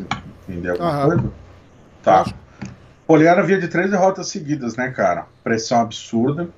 entender 0.49 0.71
alguma 0.71 0.89
Aham. 0.91 1.07
coisa. 1.09 1.33
Tá. 2.03 2.25
Poliana 3.07 3.43
via 3.43 3.59
de 3.59 3.69
três 3.69 3.91
derrotas 3.91 4.29
seguidas, 4.29 4.77
né, 4.77 4.91
cara? 4.91 5.27
Pressão 5.43 5.81
absurda. 5.81 6.49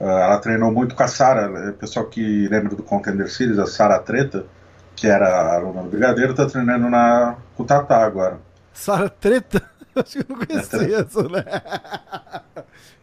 Ah, 0.00 0.04
ela 0.04 0.38
treinou 0.38 0.70
muito 0.72 0.94
com 0.94 1.02
a 1.02 1.08
Sara, 1.08 1.72
pessoal 1.72 2.06
que 2.06 2.46
lembra 2.48 2.74
do 2.76 2.82
Contender 2.82 3.28
Series, 3.28 3.58
a 3.58 3.66
Sara 3.66 3.98
Treta, 3.98 4.46
que 4.94 5.06
era 5.06 5.28
a 5.28 5.56
aluna 5.56 5.82
do 5.82 5.90
Brigadeiro, 5.90 6.34
tá 6.34 6.46
treinando 6.46 6.88
na, 6.88 7.36
com 7.56 7.64
o 7.64 7.66
Tatá 7.66 8.04
agora. 8.04 8.38
Sara 8.72 9.08
Treta? 9.08 9.62
Acho 9.96 10.24
que 10.24 10.32
eu 10.32 10.36
não 10.36 10.42
É 10.42 10.46
conhecia 10.46 10.98
essa, 11.00 11.22
né? 11.24 11.44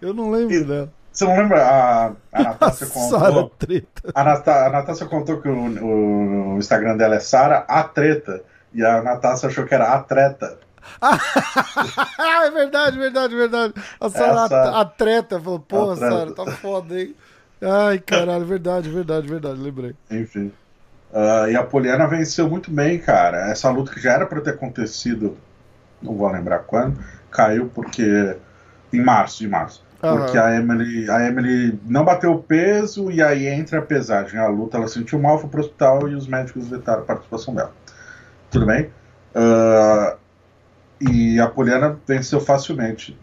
Eu 0.02 0.14
não 0.14 0.32
lembro 0.32 0.66
dela. 0.66 0.94
Você 1.12 1.26
não 1.26 1.38
lembra? 1.38 1.66
A, 1.66 2.06
a 2.32 2.44
Natácia 2.44 2.88
Sara 2.88 3.26
contou. 3.34 3.50
Treta. 3.58 4.12
A, 4.14 4.24
Nata, 4.24 4.66
a 4.66 4.70
Natácia 4.70 5.06
contou 5.06 5.42
que 5.42 5.50
o, 5.50 6.54
o 6.54 6.58
Instagram 6.58 6.96
dela 6.96 7.16
é 7.16 7.20
Sara 7.20 7.66
a 7.68 7.84
Treta. 7.84 8.42
E 8.74 8.84
a 8.86 9.02
Natácia 9.02 9.48
achou 9.48 9.66
que 9.66 9.74
era 9.74 9.94
a 9.94 10.00
treta. 10.04 10.60
Ah, 11.02 11.18
é 12.46 12.52
verdade, 12.52 12.98
verdade, 12.98 13.36
verdade. 13.36 13.74
A 14.00 14.10
Sara 14.10 14.46
Essa- 14.46 14.80
a 14.82 14.86
treta 14.86 15.40
falou, 15.40 15.60
porra, 15.60 15.96
treta. 15.96 16.16
Sara, 16.16 16.32
tá 16.34 16.46
foda, 16.58 17.00
hein? 17.00 17.16
Ai, 17.62 18.00
caralho, 18.00 18.46
verdade, 18.46 18.90
verdade, 18.90 19.28
verdade, 19.28 19.60
lembrei. 19.60 19.96
Enfim. 20.12 20.52
Ah, 21.14 21.46
e 21.50 21.56
a 21.56 21.64
Poliana 21.64 22.08
venceu 22.08 22.50
muito 22.50 22.70
bem, 22.70 23.00
cara. 23.00 23.50
Essa 23.50 23.70
luta 23.70 23.92
que 23.94 24.00
já 24.02 24.14
era 24.14 24.26
para 24.26 24.42
ter 24.42 24.52
acontecido, 24.52 25.38
não 26.02 26.16
vou 26.16 26.30
lembrar 26.30 26.60
quando, 26.60 27.00
caiu 27.32 27.70
porque. 27.74 28.36
Em 28.94 29.02
março, 29.04 29.40
de 29.40 29.48
março. 29.48 29.84
Aham. 30.04 30.18
Porque 30.18 30.38
a 30.38 30.56
Emily, 30.56 31.10
a 31.10 31.26
Emily 31.28 31.80
não 31.86 32.06
bateu 32.06 32.32
o 32.34 32.42
peso 32.44 33.10
e 33.12 33.22
aí 33.22 33.48
entre 33.48 33.76
a 33.78 33.82
pesagem 33.82 34.40
a 34.40 34.48
luta, 34.48 34.78
ela 34.78 34.88
sentiu 34.88 35.20
mal, 35.20 35.40
foi 35.40 35.50
pro 35.50 35.60
hospital 35.62 36.08
e 36.08 36.16
os 36.16 36.28
médicos 36.28 36.68
vetaram 36.68 37.02
a 37.02 37.06
participação 37.06 37.54
dela. 37.56 37.74
Tudo 38.52 38.66
bem? 38.68 38.90
Ah, 39.34 40.16
e 41.00 41.40
a 41.40 41.48
Poliana 41.48 41.98
venceu 42.08 42.40
facilmente. 42.40 43.18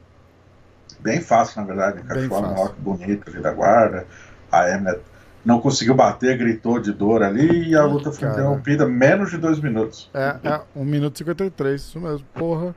Bem 1.00 1.20
fácil, 1.20 1.60
na 1.60 1.66
verdade. 1.66 2.02
Bem 2.02 2.04
Encaixou 2.24 2.38
uma 2.38 2.48
fácil. 2.48 2.64
rock 2.64 2.80
bonita 2.80 3.30
ali 3.30 3.40
da 3.40 3.52
guarda. 3.52 4.06
A 4.50 4.68
Emily 4.70 4.98
não 5.44 5.60
conseguiu 5.60 5.94
bater, 5.94 6.36
gritou 6.38 6.78
de 6.78 6.92
dor 6.92 7.22
ali 7.22 7.70
e 7.70 7.74
a 7.74 7.84
luta 7.84 8.12
foi 8.12 8.20
Cara. 8.20 8.34
interrompida 8.34 8.86
menos 8.86 9.30
de 9.30 9.38
dois 9.38 9.58
minuros. 9.58 10.08
É, 10.14 10.36
é, 10.44 10.60
1 10.76 10.84
minuto 10.84 11.16
e 11.16 11.18
53, 11.18 11.80
isso 11.80 12.00
mesmo, 12.00 12.26
porra. 12.34 12.74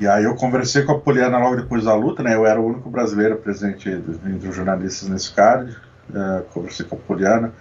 E 0.00 0.06
aí 0.08 0.24
eu 0.24 0.34
conversei 0.34 0.82
com 0.82 0.92
a 0.92 0.98
Poliana 0.98 1.38
logo 1.38 1.54
depois 1.56 1.84
da 1.84 1.94
luta, 1.94 2.22
né? 2.22 2.34
Eu 2.34 2.44
era 2.44 2.60
o 2.60 2.66
único 2.66 2.90
brasileiro 2.90 3.36
presente 3.36 3.88
entre 3.88 4.48
os 4.48 4.56
jornalistas 4.56 5.08
nesse 5.08 5.32
card. 5.32 5.76
É, 6.12 6.42
conversei 6.52 6.84
com 6.84 6.96
a 6.96 6.98
Poliana. 6.98 7.52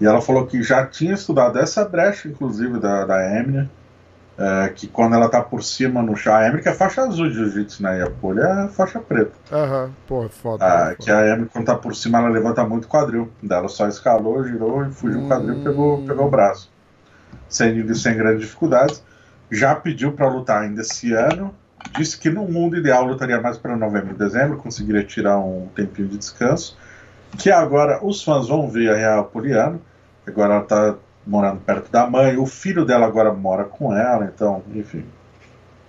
E 0.00 0.06
ela 0.06 0.20
falou 0.20 0.46
que 0.46 0.62
já 0.62 0.84
tinha 0.86 1.14
estudado 1.14 1.58
essa 1.58 1.84
brecha, 1.84 2.26
inclusive, 2.26 2.80
da, 2.80 3.04
da 3.04 3.38
Emily. 3.38 3.68
É, 4.38 4.68
que 4.68 4.86
quando 4.86 5.14
ela 5.16 5.28
tá 5.28 5.42
por 5.42 5.62
cima 5.64 6.00
no 6.00 6.16
chão. 6.16 6.32
A 6.32 6.46
Emily 6.46 6.62
que 6.62 6.68
é 6.68 6.72
faixa 6.72 7.02
azul 7.02 7.28
de 7.28 7.34
jiu-jitsu, 7.34 7.82
né? 7.82 7.98
E 7.98 8.02
a 8.02 8.10
Poli 8.10 8.40
é 8.40 8.68
faixa 8.68 9.00
preta. 9.00 9.32
Aham, 9.50 9.90
porra, 10.06 10.28
foda. 10.28 10.64
Ah, 10.64 10.78
foda. 10.90 10.94
que 10.96 11.10
a 11.10 11.26
Emily, 11.26 11.48
quando 11.52 11.64
tá 11.66 11.74
por 11.74 11.94
cima, 11.96 12.18
ela 12.18 12.28
levanta 12.28 12.64
muito 12.64 12.84
o 12.84 12.88
quadril. 12.88 13.28
Daí 13.42 13.58
Ela 13.58 13.68
só 13.68 13.88
escalou, 13.88 14.44
girou 14.44 14.84
e 14.86 14.90
fugiu 14.92 15.24
o 15.24 15.28
quadril 15.28 15.54
e 15.60 15.64
pegou, 15.64 15.98
Hum. 15.98 16.06
pegou 16.06 16.26
o 16.26 16.30
braço. 16.30 16.70
Sem, 17.48 17.94
sem 17.94 18.16
grandes 18.16 18.42
dificuldades. 18.42 19.02
Já 19.50 19.74
pediu 19.74 20.12
para 20.12 20.28
lutar 20.28 20.62
ainda 20.62 20.82
esse 20.82 21.12
ano. 21.12 21.52
Disse 21.96 22.18
que 22.18 22.28
no 22.30 22.42
mundo 22.46 22.76
ideal 22.76 23.04
lutaria 23.04 23.40
mais 23.40 23.56
para 23.56 23.76
novembro 23.76 24.14
e 24.14 24.18
dezembro, 24.18 24.58
conseguiria 24.58 25.02
tirar 25.04 25.38
um 25.38 25.68
tempinho 25.74 26.08
de 26.08 26.18
descanso. 26.18 26.76
Que 27.38 27.50
agora 27.50 27.98
os 28.04 28.22
fãs 28.22 28.48
vão 28.48 28.68
ver 28.68 28.90
a 28.90 28.96
Real 28.96 29.24
Poliano. 29.24 29.80
Agora 30.26 30.54
ela 30.54 30.64
tá 30.64 30.94
morando 31.28 31.60
perto 31.60 31.92
da 31.92 32.06
mãe. 32.08 32.36
O 32.38 32.46
filho 32.46 32.84
dela 32.84 33.06
agora 33.06 33.32
mora 33.32 33.64
com 33.64 33.94
ela, 33.94 34.24
então, 34.24 34.62
enfim. 34.74 35.04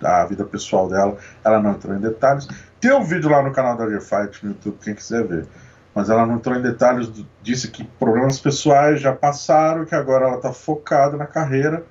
A 0.02 0.24
vida 0.26 0.44
pessoal 0.44 0.88
dela, 0.88 1.16
ela 1.42 1.60
não 1.60 1.72
entrou 1.72 1.96
em 1.96 2.00
detalhes. 2.00 2.46
Tem 2.80 2.92
um 2.92 3.02
vídeo 3.02 3.28
lá 3.28 3.42
no 3.42 3.52
canal 3.52 3.76
da 3.76 3.88
G-Fight 3.88 4.44
no 4.44 4.52
YouTube, 4.52 4.78
quem 4.82 4.94
quiser 4.94 5.26
ver. 5.26 5.46
Mas 5.94 6.08
ela 6.08 6.24
não 6.24 6.36
entrou 6.36 6.56
em 6.56 6.62
detalhes, 6.62 7.10
disse 7.42 7.68
que 7.68 7.84
problemas 7.84 8.38
pessoais 8.38 9.00
já 9.00 9.12
passaram, 9.12 9.84
que 9.84 9.94
agora 9.94 10.26
ela 10.26 10.36
está 10.36 10.52
focada 10.52 11.16
na 11.16 11.26
carreira 11.26 11.84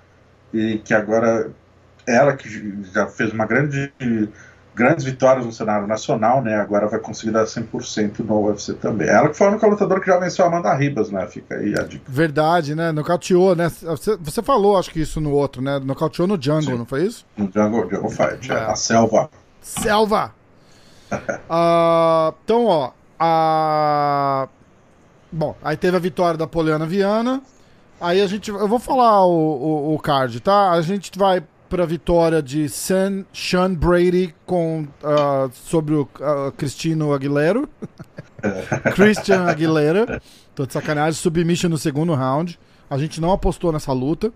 e 0.53 0.79
que 0.79 0.93
agora 0.93 1.51
ela 2.07 2.35
que 2.35 2.83
já 2.93 3.07
fez 3.07 3.31
uma 3.33 3.45
grande 3.45 3.91
grandes 4.79 5.03
vitórias 5.03 5.45
no 5.45 5.51
cenário 5.51 5.85
nacional, 5.85 6.41
né? 6.41 6.55
Agora 6.55 6.87
vai 6.87 6.99
conseguir 6.99 7.31
dar 7.31 7.43
100% 7.43 8.19
no 8.19 8.45
UFC 8.45 8.73
também. 8.73 9.09
Ela 9.09 9.27
que 9.27 9.35
foi 9.35 9.47
a 9.47 9.49
única 9.49 9.67
lutadora 9.67 9.99
que 9.99 10.07
já 10.07 10.17
venceu 10.17 10.45
a 10.45 10.47
Amanda 10.47 10.73
Ribas, 10.73 11.11
né? 11.11 11.27
Fica 11.27 11.55
aí 11.55 11.77
a 11.77 11.83
dica. 11.83 12.05
Verdade, 12.07 12.73
né? 12.73 12.93
Nocauteou, 12.93 13.57
né? 13.57 13.67
Você, 13.67 14.15
você 14.15 14.41
falou, 14.41 14.77
acho 14.77 14.89
que 14.89 15.01
isso 15.01 15.19
no 15.19 15.33
outro, 15.33 15.61
né? 15.61 15.79
Nocauteou 15.79 16.25
no 16.25 16.41
Jungle, 16.41 16.61
Sim. 16.61 16.77
não 16.77 16.85
foi 16.85 17.03
isso? 17.03 17.25
No 17.35 17.51
Jungle, 17.53 17.89
Jungle 17.89 18.09
Fight, 18.09 18.49
é. 18.49 18.55
é. 18.55 18.57
a 18.59 18.75
Selva. 18.75 19.29
Selva! 19.61 20.33
uh, 21.11 22.33
então, 22.45 22.65
ó, 22.65 22.91
a... 23.19 24.47
Bom, 25.29 25.57
aí 25.61 25.75
teve 25.75 25.97
a 25.97 25.99
vitória 25.99 26.37
da 26.37 26.47
Poliana 26.47 26.85
Viana. 26.85 27.41
Aí 27.99 28.21
a 28.21 28.27
gente. 28.27 28.49
Eu 28.49 28.67
vou 28.67 28.79
falar 28.79 29.25
o, 29.25 29.31
o, 29.31 29.95
o 29.95 29.99
card, 29.99 30.39
tá? 30.39 30.71
A 30.71 30.81
gente 30.81 31.11
vai 31.19 31.43
pra 31.69 31.85
vitória 31.85 32.41
de 32.41 32.67
San, 32.67 33.23
Sean 33.31 33.73
Brady 33.73 34.33
com, 34.45 34.87
uh, 35.03 35.49
sobre 35.53 35.93
o 35.93 36.01
uh, 36.01 36.51
Cristino 36.57 37.13
Aguilera. 37.13 37.63
Christian 38.95 39.43
Aguilera. 39.43 40.21
Tô 40.55 40.65
de 40.65 40.73
sacanagem. 40.73 41.13
Submission 41.13 41.69
no 41.69 41.77
segundo 41.77 42.13
round. 42.13 42.59
A 42.89 42.97
gente 42.97 43.21
não 43.21 43.31
apostou 43.31 43.71
nessa 43.71 43.93
luta. 43.93 44.33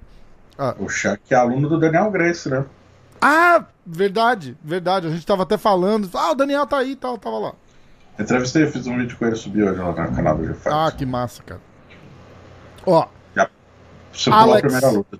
Ah. 0.58 0.76
O 0.78 0.88
Shaq 0.88 1.34
é 1.34 1.36
aluno 1.36 1.68
do 1.68 1.80
Daniel 1.80 2.12
Grace, 2.12 2.48
né? 2.48 2.64
Ah, 3.20 3.66
verdade, 3.86 4.56
verdade. 4.64 5.08
A 5.08 5.10
gente 5.10 5.26
tava 5.26 5.44
até 5.44 5.58
falando. 5.58 6.10
Ah, 6.14 6.32
o 6.32 6.36
Daniel 6.36 6.68
tá 6.68 6.78
aí 6.78 6.92
e 6.92 6.96
tal, 6.96 7.18
tava 7.18 7.40
lá. 7.40 7.54
Entrevistei, 8.20 8.68
fiz 8.68 8.86
um 8.86 8.98
vídeo 8.98 9.18
com 9.18 9.26
ele, 9.26 9.36
subiu 9.36 9.68
hoje 9.68 9.80
lá 9.80 9.88
no 9.88 10.16
canal 10.16 10.38
do 10.38 10.44
GFAX. 10.44 10.68
Ah, 10.68 10.92
que 10.92 11.06
massa, 11.06 11.42
cara. 11.42 11.62
Ó. 12.86 13.08
Já. 13.36 13.50
Alex, 14.30 14.74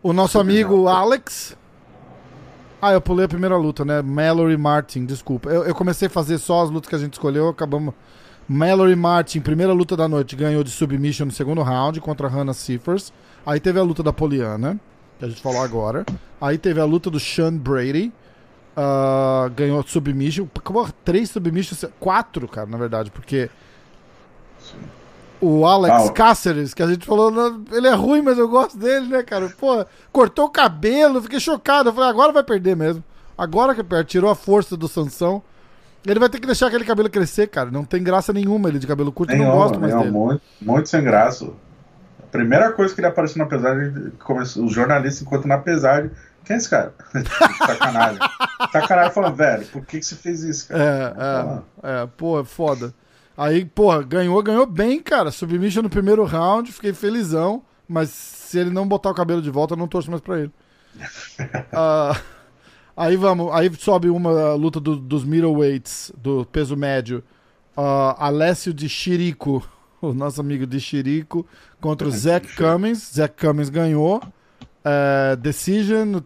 o 0.04 0.14
nosso 0.14 0.40
amigo 0.40 0.88
Alex 0.88 1.58
ah, 2.84 2.92
eu 2.92 3.00
pulei 3.00 3.24
a 3.24 3.30
primeira 3.30 3.56
luta, 3.56 3.86
né? 3.86 4.02
Mallory 4.02 4.58
Martin, 4.58 5.06
desculpa. 5.06 5.50
Eu, 5.50 5.64
eu, 5.64 5.74
comecei 5.74 6.10
a 6.10 6.12
fazer 6.12 6.38
só 6.38 6.64
as 6.64 6.70
lutas 6.70 6.90
que 6.90 6.96
a 6.96 7.00
gente 7.00 7.14
escolheu, 7.14 7.48
acabamos. 7.48 7.94
Mallory 8.46 8.94
Martin, 8.94 9.40
primeira 9.40 9.72
luta 9.72 9.96
da 9.96 10.06
noite, 10.06 10.36
ganhou 10.36 10.66
de 10.66 10.70
submission 10.70 11.26
no 11.26 11.32
segundo 11.32 11.62
round 11.62 12.02
contra 12.02 12.28
Hannah 12.28 12.54
Seifers. 12.54 13.14
Aí 13.46 13.62
teve 13.62 13.80
a 13.80 13.84
luta 13.84 14.04
da 14.04 14.12
Poliana, 14.12 14.78
que 15.18 15.24
a 15.24 15.30
gente 15.30 15.42
falou 15.42 15.62
agora. 15.62 16.06
Aí 16.42 16.58
teve 16.58 16.82
a 16.82 16.84
luta 16.84 17.10
do 17.10 17.22
Sean 17.22 17.56
Brady. 17.56 18.12
Uh, 18.76 19.50
ganhou 19.56 19.82
submission. 19.84 20.46
Três 21.06 21.30
submissions. 21.30 21.86
Quatro, 22.02 22.50
cara, 22.50 22.68
na 22.68 22.78
verdade, 22.78 23.12
porque 23.12 23.50
o 25.44 25.66
Alex 25.66 26.10
ah, 26.10 26.12
Cáceres, 26.14 26.74
que 26.74 26.82
a 26.82 26.88
gente 26.88 27.06
falou, 27.06 27.32
ele 27.72 27.88
é 27.88 27.94
ruim, 27.94 28.22
mas 28.22 28.38
eu 28.38 28.48
gosto 28.48 28.78
dele, 28.78 29.08
né, 29.08 29.24
cara? 29.24 29.50
Pô, 29.60 29.86
cortou 30.12 30.46
o 30.46 30.50
cabelo, 30.50 31.22
fiquei 31.22 31.40
chocado. 31.40 31.90
Eu 31.90 31.94
falei, 31.94 32.10
agora 32.10 32.32
vai 32.32 32.44
perder 32.44 32.76
mesmo. 32.76 33.04
Agora 33.38 33.76
que 33.76 33.84
perde, 33.84 34.10
tirou 34.10 34.30
a 34.30 34.36
força 34.36 34.78
do 34.78 34.88
Sansão. 34.88 35.44
Ele 36.06 36.20
vai 36.20 36.30
ter 36.30 36.40
que 36.40 36.48
deixar 36.48 36.68
aquele 36.68 36.86
cabelo 36.86 37.10
crescer, 37.10 37.48
cara. 37.48 37.70
Não 37.72 37.84
tem 37.84 38.02
graça 38.02 38.32
nenhuma 38.32 38.70
ele 38.70 38.80
de 38.80 38.88
cabelo 38.88 39.12
curto, 39.12 39.34
eu 39.34 39.38
não 39.38 39.52
gosto 39.52 39.80
mais 39.80 39.94
dele. 39.94 40.12
Muito, 40.12 40.42
muito 40.62 40.90
sem 40.90 41.04
graça. 41.04 41.46
A 42.20 42.26
primeira 42.32 42.72
coisa 42.72 42.94
que 42.94 43.02
ele 43.02 43.08
apareceu 43.08 43.40
na 43.40 43.46
pesagem, 43.46 44.14
os 44.30 44.72
jornalistas 44.72 45.22
encontram 45.22 45.48
na 45.48 45.58
pesagem. 45.58 46.12
Quem 46.46 46.56
é 46.56 46.58
esse 46.58 46.70
cara? 46.70 46.94
Sacanagem. 47.66 48.20
Sacanagem 48.72 49.14
falando, 49.14 49.36
velho, 49.36 49.66
por 49.68 49.86
que, 49.86 50.00
que 50.00 50.06
você 50.06 50.16
fez 50.16 50.44
isso, 50.44 50.68
cara? 50.68 50.84
É, 51.84 51.90
é, 51.90 52.04
é, 52.04 52.08
pô, 52.18 52.40
é 52.40 52.44
foda. 52.44 52.94
Aí, 53.36 53.66
porra, 53.66 54.04
ganhou, 54.04 54.42
ganhou 54.44 54.66
bem, 54.66 55.02
cara. 55.02 55.32
Submission 55.32 55.82
no 55.82 55.90
primeiro 55.90 56.24
round, 56.24 56.72
fiquei 56.72 56.94
felizão. 56.94 57.64
Mas 57.88 58.10
se 58.10 58.60
ele 58.60 58.70
não 58.70 58.88
botar 58.88 59.10
o 59.10 59.16
cabelo 59.16 59.42
de 59.42 59.50
volta, 59.50 59.74
eu 59.74 59.78
não 59.78 59.88
torço 59.88 60.10
mais 60.10 60.22
pra 60.22 60.40
ele. 60.40 60.52
uh, 61.00 62.18
aí 62.96 63.16
vamos, 63.16 63.52
aí 63.52 63.74
sobe 63.76 64.10
uma 64.10 64.54
luta 64.54 64.80
do, 64.80 64.96
dos 64.96 65.24
middleweights, 65.24 66.12
do 66.18 66.46
peso 66.46 66.78
médio. 66.78 67.24
Uh, 67.76 68.14
Alessio 68.18 68.74
de 68.74 68.88
Chirico, 68.88 69.68
o 70.00 70.14
nosso 70.14 70.40
amigo 70.40 70.68
de 70.68 70.80
Chirico, 70.80 71.46
contra 71.82 72.08
o 72.08 72.12
Zach 72.12 72.48
Cummins. 72.56 73.14
Zach 73.16 73.34
Cummins 73.36 73.70
ganhou. 73.70 74.22
Uh, 74.86 75.36
decision, 75.38 76.20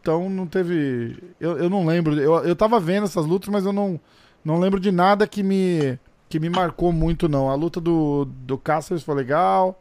então 0.00 0.28
não 0.28 0.46
teve. 0.46 1.16
Eu, 1.38 1.58
eu 1.58 1.70
não 1.70 1.86
lembro. 1.86 2.18
Eu, 2.18 2.38
eu 2.38 2.56
tava 2.56 2.80
vendo 2.80 3.04
essas 3.04 3.24
lutas, 3.24 3.48
mas 3.48 3.64
eu 3.64 3.72
não, 3.72 4.00
não 4.44 4.58
lembro 4.58 4.80
de 4.80 4.90
nada 4.90 5.26
que 5.26 5.42
me 5.42 5.98
que 6.32 6.40
me 6.40 6.48
marcou 6.48 6.90
muito, 6.92 7.28
não. 7.28 7.50
A 7.50 7.54
luta 7.54 7.78
do, 7.78 8.24
do 8.24 8.56
Cáceres 8.56 9.02
foi 9.02 9.14
legal. 9.14 9.78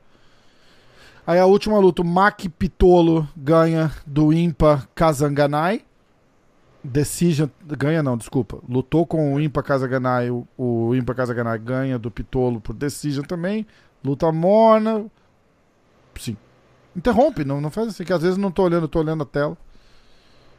Aí 1.25 1.39
a 1.39 1.45
última 1.45 1.79
luta, 1.79 2.01
o 2.01 2.05
Mac 2.05 2.41
Pitolo 2.59 3.25
ganha 3.37 3.89
do 4.05 4.33
Impa 4.33 4.85
Kazanganai. 4.93 5.85
Decision. 6.83 7.47
Ganha 7.65 8.03
não, 8.03 8.17
desculpa. 8.17 8.59
Lutou 8.67 9.05
com 9.05 9.33
o 9.33 9.39
Impa 9.39 9.63
Kazanganai. 9.63 10.29
O, 10.29 10.45
o 10.57 10.93
Impa 10.93 11.15
Kazanganai 11.15 11.57
ganha 11.57 11.97
do 11.97 12.11
Pitolo 12.11 12.59
por 12.59 12.73
Decision 12.73 13.23
também. 13.23 13.65
Luta 14.03 14.29
morna. 14.29 15.05
Sim. 16.19 16.35
Interrompe, 16.93 17.45
não, 17.45 17.61
não 17.61 17.71
faz 17.71 17.87
assim, 17.87 18.03
que 18.03 18.11
às 18.11 18.21
vezes 18.21 18.37
não 18.37 18.51
tô 18.51 18.63
olhando, 18.63 18.89
tô 18.89 18.99
olhando 18.99 19.23
a 19.23 19.25
tela. 19.25 19.57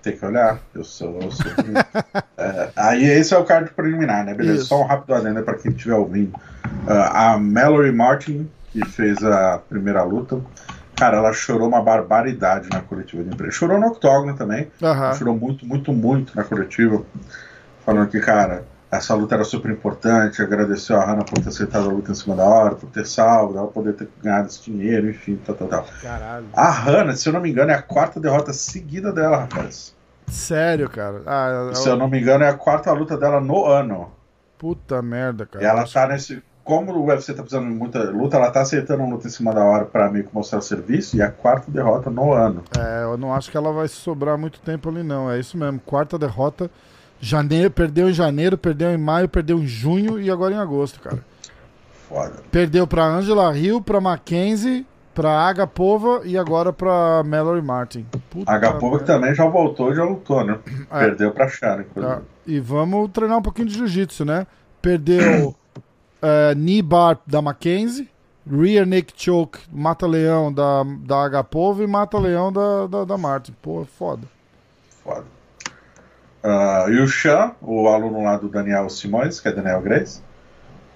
Tem 0.03 0.17
que 0.17 0.25
olhar. 0.25 0.59
Eu 0.75 0.83
sou. 0.83 1.21
Eu 1.21 1.31
sou 1.31 1.47
é, 2.37 2.71
aí 2.75 3.05
esse 3.05 3.33
é 3.33 3.39
o 3.39 3.45
card 3.45 3.71
preliminar, 3.71 4.25
né? 4.25 4.35
Beleza? 4.35 4.59
Isso. 4.59 4.67
Só 4.67 4.83
um 4.83 4.87
rápido 4.87 5.15
adendo 5.15 5.43
para 5.43 5.55
quem 5.55 5.71
estiver 5.71 5.95
ouvindo. 5.95 6.35
Uh, 6.35 7.13
a 7.13 7.39
Mallory 7.39 7.93
Martin, 7.93 8.51
que 8.71 8.85
fez 8.85 9.23
a 9.23 9.59
primeira 9.69 10.03
luta, 10.03 10.41
cara, 10.97 11.19
ela 11.19 11.33
chorou 11.33 11.69
uma 11.69 11.83
barbaridade 11.83 12.69
na 12.71 12.81
coletiva 12.81 13.23
de 13.23 13.31
imprensa. 13.31 13.57
Chorou 13.57 13.79
no 13.79 13.87
octógono 13.87 14.37
também. 14.37 14.71
Uhum. 14.81 15.15
Chorou 15.15 15.37
muito, 15.37 15.65
muito, 15.65 15.93
muito 15.93 16.37
na 16.37 16.43
coletiva. 16.43 17.03
Falando 17.85 18.09
que, 18.09 18.21
cara, 18.21 18.65
essa 18.93 19.15
luta 19.15 19.35
era 19.35 19.45
super 19.45 19.71
importante. 19.71 20.43
Agradeceu 20.43 21.01
a 21.01 21.05
Hannah 21.05 21.25
por 21.25 21.39
ter 21.43 21.49
aceitado 21.49 21.89
a 21.89 21.93
luta 21.93 22.13
em 22.13 22.15
cima 22.15 22.37
da 22.37 22.45
hora, 22.45 22.75
por 22.75 22.91
ter 22.91 23.07
salvo, 23.07 23.57
ela 23.57 23.67
poder 23.67 23.95
ter 23.95 24.07
ganhado 24.23 24.49
esse 24.49 24.63
dinheiro, 24.71 25.09
enfim, 25.09 25.41
tal, 25.45 25.55
tal, 25.55 25.69
tal. 25.69 25.87
Caralho. 26.03 26.47
A 26.53 26.71
Hannah, 26.71 27.17
se 27.17 27.27
eu 27.27 27.33
não 27.33 27.41
me 27.41 27.51
engano, 27.51 27.71
é 27.71 27.75
a 27.75 27.81
quarta 27.81 28.21
derrota 28.21 28.53
seguida 28.53 29.11
dela, 29.11 29.39
rapaz. 29.39 29.97
Sério, 30.29 30.91
cara? 30.91 31.23
Ah, 31.25 31.49
ela... 31.49 31.75
Se 31.75 31.89
eu 31.89 31.97
não 31.97 32.07
me 32.07 32.21
engano, 32.21 32.45
é 32.45 32.49
a 32.51 32.55
quarta 32.55 32.93
luta 32.93 33.17
dela 33.17 33.41
no 33.41 33.65
ano. 33.65 34.13
Puta 34.59 35.01
merda, 35.01 35.47
cara. 35.47 35.65
E 35.65 35.67
ela 35.67 35.85
tá 35.87 36.07
nesse. 36.07 36.43
Como 36.63 36.93
o 36.93 37.07
UFC 37.07 37.35
tá 37.35 37.43
precisando 37.43 37.69
de 37.69 37.75
muita 37.75 37.99
luta, 38.05 38.37
ela 38.37 38.49
tá 38.51 38.61
aceitando 38.61 39.03
uma 39.03 39.15
luta 39.15 39.27
em 39.27 39.31
cima 39.31 39.53
da 39.53 39.65
hora 39.65 39.85
pra 39.85 40.09
meio 40.09 40.25
que 40.25 40.33
mostrar 40.33 40.61
o 40.61 40.63
serviço, 40.63 41.17
e 41.17 41.21
é 41.21 41.25
a 41.25 41.31
quarta 41.31 41.69
derrota 41.69 42.09
no 42.09 42.33
ano. 42.33 42.63
É, 42.79 43.03
eu 43.03 43.17
não 43.17 43.35
acho 43.35 43.51
que 43.51 43.57
ela 43.57 43.73
vai 43.73 43.89
sobrar 43.89 44.39
muito 44.39 44.61
tempo 44.61 44.89
ali, 44.89 45.03
não. 45.03 45.29
É 45.29 45.41
isso 45.41 45.59
mesmo, 45.59 45.81
quarta 45.81 46.17
derrota. 46.17 46.71
Janeiro, 47.25 47.71
perdeu 47.71 48.11
em 48.11 48.13
janeiro, 48.13 48.59
perdeu 48.59 48.91
em 48.91 48.99
maio, 48.99 49.29
perdeu 49.29 49.57
em 49.61 49.67
junho 49.67 50.21
e 50.21 50.29
agora 50.29 50.55
em 50.55 50.59
agosto, 50.59 50.99
cara. 50.99 51.25
Foda. 52.09 52.43
Perdeu 52.51 52.85
pra 52.85 53.05
Angela 53.05 53.57
Hill, 53.57 53.81
pra 53.81 54.01
Mackenzie, 54.01 54.85
pra 55.15 55.31
Agapova 55.31 56.23
e 56.25 56.37
agora 56.37 56.73
pra 56.73 57.23
Mallory 57.25 57.63
Martin. 57.63 58.05
Puta 58.29 58.51
Agapova 58.51 58.99
que 58.99 59.05
também 59.05 59.33
já 59.37 59.47
voltou, 59.47 59.95
já 59.95 60.03
lutou, 60.03 60.45
né? 60.45 60.59
É. 60.91 60.99
Perdeu 60.99 61.31
pra 61.31 61.49
Sharon, 61.49 61.83
inclusive. 61.83 62.13
Ah, 62.13 62.23
e 62.45 62.59
vamos 62.59 63.09
treinar 63.13 63.39
um 63.39 63.43
pouquinho 63.43 63.69
de 63.69 63.75
jiu-jitsu, 63.75 64.25
né? 64.25 64.45
Perdeu 64.83 65.55
é, 66.21 66.57
knee 66.57 66.83
bar 66.83 67.21
da 67.25 67.41
Mackenzie, 67.41 68.11
rear 68.45 68.85
neck 68.85 69.13
choke, 69.17 69.61
mata-leão 69.71 70.53
da, 70.53 70.83
da 71.07 71.25
Agapova 71.25 71.85
e 71.85 71.87
mata-leão 71.87 72.53
da, 72.53 72.89
da, 72.89 73.05
da 73.05 73.17
Martin. 73.17 73.55
Pô, 73.63 73.85
foda. 73.85 74.27
Foda. 75.05 75.25
Uh, 76.43 76.91
e 76.91 77.01
o 77.01 77.07
Chan, 77.07 77.53
o 77.61 77.87
aluno 77.89 78.25
lá 78.25 78.37
do 78.37 78.49
Daniel 78.49 78.89
Simões, 78.89 79.39
que 79.39 79.49
é 79.49 79.53
Daniel 79.53 79.81
Grace, 79.81 80.21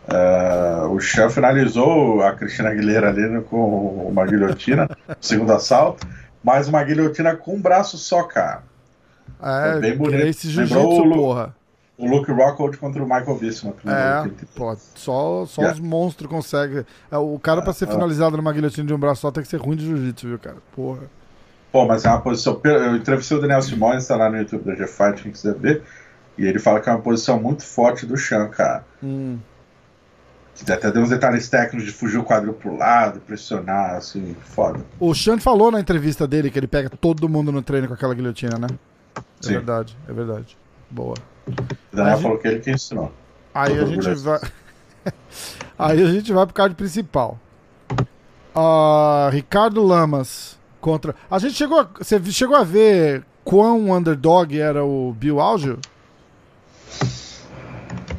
uh, 0.09 0.89
o 0.89 0.99
Chan 0.99 1.31
finalizou 1.31 2.21
a 2.23 2.33
Cristina 2.33 2.71
Aguilera 2.71 3.11
ali 3.11 3.29
né, 3.29 3.43
com 3.49 4.09
uma 4.09 4.27
guilhotina, 4.27 4.89
segundo 5.21 5.53
assalto, 5.53 6.07
mas 6.43 6.67
uma 6.67 6.83
guilhotina 6.83 7.37
com 7.37 7.55
um 7.55 7.61
braço 7.61 7.97
só, 7.97 8.25
cara. 8.25 8.63
É, 9.41 9.79
bem 9.79 9.97
bonito. 9.97 10.27
Esse 10.27 10.49
jiu-jitsu, 10.49 11.11
porra. 11.11 11.55
O 11.99 12.07
Luke 12.07 12.31
Rockhold 12.31 12.77
contra 12.77 13.03
o 13.03 13.07
Michael 13.07 13.39
Bisping. 13.39 13.73
É, 13.87 14.29
pô, 14.55 14.77
só, 14.95 15.47
só 15.47 15.63
yeah. 15.63 15.75
os 15.75 15.81
monstros 15.81 16.29
conseguem. 16.29 16.85
É, 17.11 17.17
o 17.17 17.39
cara, 17.39 17.63
pra 17.63 17.73
ser 17.73 17.89
finalizado 17.89 18.37
numa 18.37 18.53
guilhotina 18.53 18.87
de 18.87 18.93
um 18.93 18.99
braço 18.99 19.23
só, 19.23 19.31
tem 19.31 19.43
que 19.43 19.49
ser 19.49 19.59
ruim 19.59 19.77
de 19.77 19.87
jiu-jitsu, 19.87 20.27
viu, 20.29 20.39
cara? 20.39 20.57
Porra. 20.75 21.03
Pô, 21.77 21.85
mas 21.85 22.07
é 22.07 22.09
uma 22.09 22.23
posição. 22.23 22.59
Eu 22.65 22.97
entrevistei 22.97 23.37
o 23.37 23.41
Daniel 23.43 23.61
Simões, 23.61 24.07
tá 24.07 24.17
lá 24.17 24.31
no 24.31 24.39
YouTube 24.39 24.65
da 24.65 24.75
G-Fight, 24.75 25.23
quem 25.23 25.31
quiser 25.31 25.55
ver. 25.57 25.83
E 26.39 26.47
ele 26.47 26.59
fala 26.59 26.81
que 26.81 26.89
é 26.89 26.93
uma 26.93 27.03
posição 27.03 27.39
muito 27.39 27.65
forte 27.65 28.07
do 28.07 28.17
Chan, 28.17 28.49
cara. 28.49 28.83
Hum. 29.03 29.37
Que 30.55 30.73
até 30.73 30.91
deu 30.91 31.03
uns 31.03 31.11
detalhes 31.11 31.51
técnicos 31.51 31.85
de 31.85 31.93
fugir 31.93 32.17
o 32.17 32.25
quadril 32.25 32.55
pro 32.55 32.75
lado, 32.75 33.21
pressionar, 33.21 33.97
assim, 33.97 34.35
foda. 34.41 34.83
O 34.99 35.13
Chan 35.13 35.39
falou 35.39 35.71
na 35.71 35.79
entrevista 35.79 36.27
dele 36.27 36.51
que 36.51 36.59
ele 36.59 36.67
pega 36.67 36.89
todo 36.89 37.29
mundo 37.29 37.53
no 37.53 37.61
treino 37.61 37.87
com 37.87 37.93
aquela 37.93 38.15
guilhotina, 38.15 38.57
né? 38.57 38.69
É 39.15 39.21
Sim. 39.43 39.53
verdade, 39.53 39.95
é 40.09 40.13
verdade. 40.15 40.57
Boa. 40.89 41.17
O 41.47 41.95
Daniel 41.95 42.17
falou 42.17 42.39
que 42.39 42.49
ele 42.49 42.61
que 42.61 42.71
ensinou. 42.71 43.13
Aí 43.53 43.79
a 43.79 43.85
gente 43.85 44.15
vai. 44.15 44.41
Aí 45.79 46.03
a 46.03 46.11
gente 46.11 46.33
vai 46.33 46.47
pro 46.47 46.55
card 46.55 46.75
principal. 46.75 47.39
Uh, 48.55 49.29
Ricardo 49.31 49.85
Lamas 49.85 50.56
contra. 50.87 51.17
A 51.29 51.41
gente 51.41 51.55
chegou. 51.55 51.81
A... 51.81 51.89
Você 51.99 52.23
chegou 52.31 52.57
a 52.57 52.63
ver 52.63 53.25
quão 53.43 53.93
underdog 53.93 54.57
era 54.57 54.85
o 54.85 55.13
Bill 55.13 55.41
Algio? 55.41 55.81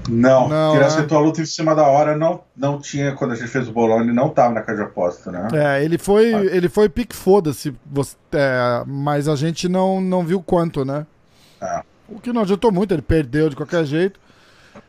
Não, 0.10 0.50
não 0.50 0.72
ele 0.72 0.82
né? 0.82 0.86
aceitou 0.86 1.18
a 1.18 1.22
luta 1.22 1.42
em 1.42 1.46
cima 1.46 1.74
da 1.74 1.86
hora, 1.86 2.16
não, 2.16 2.42
não 2.56 2.80
tinha, 2.80 3.14
quando 3.14 3.34
a 3.34 3.36
gente 3.36 3.50
fez 3.50 3.68
o 3.68 3.74
bolão, 3.74 4.02
ele 4.02 4.14
não 4.14 4.30
tava 4.30 4.54
na 4.54 4.62
caixa 4.62 4.84
de 4.84 4.90
aposta, 4.90 5.32
né? 5.32 5.48
É, 5.54 5.84
ele 5.84 5.98
foi, 5.98 6.34
ah. 6.34 6.46
ele 6.46 6.70
foi 6.70 6.88
pique 6.88 7.14
foda-se, 7.14 7.76
é, 8.32 8.84
mas 8.86 9.28
a 9.28 9.36
gente 9.36 9.68
não, 9.68 10.00
não 10.00 10.24
viu 10.24 10.42
quanto, 10.42 10.86
né? 10.86 11.06
É. 11.62 11.84
O 12.08 12.22
que 12.22 12.32
não 12.32 12.44
adiantou 12.44 12.72
muito, 12.72 12.94
ele 12.94 13.02
perdeu 13.02 13.50
de 13.50 13.56
qualquer 13.58 13.84
jeito. 13.84 14.18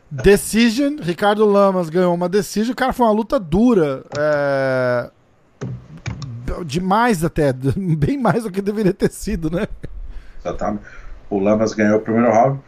Decision, 0.09 0.95
Ricardo 1.01 1.45
Lamas 1.45 1.89
ganhou 1.89 2.13
uma 2.13 2.29
decision, 2.29 2.73
cara, 2.73 2.93
foi 2.93 3.05
uma 3.05 3.11
luta 3.13 3.37
dura. 3.37 4.03
É... 4.17 5.09
Demais 6.65 7.23
até, 7.23 7.53
bem 7.97 8.17
mais 8.17 8.43
do 8.43 8.51
que 8.51 8.61
deveria 8.61 8.93
ter 8.93 9.11
sido, 9.11 9.49
né? 9.49 9.67
Exatamente. 10.39 10.83
O 11.29 11.39
Lamas 11.39 11.73
ganhou 11.73 11.97
o 11.97 12.01
primeiro 12.01 12.31
round 12.31 12.59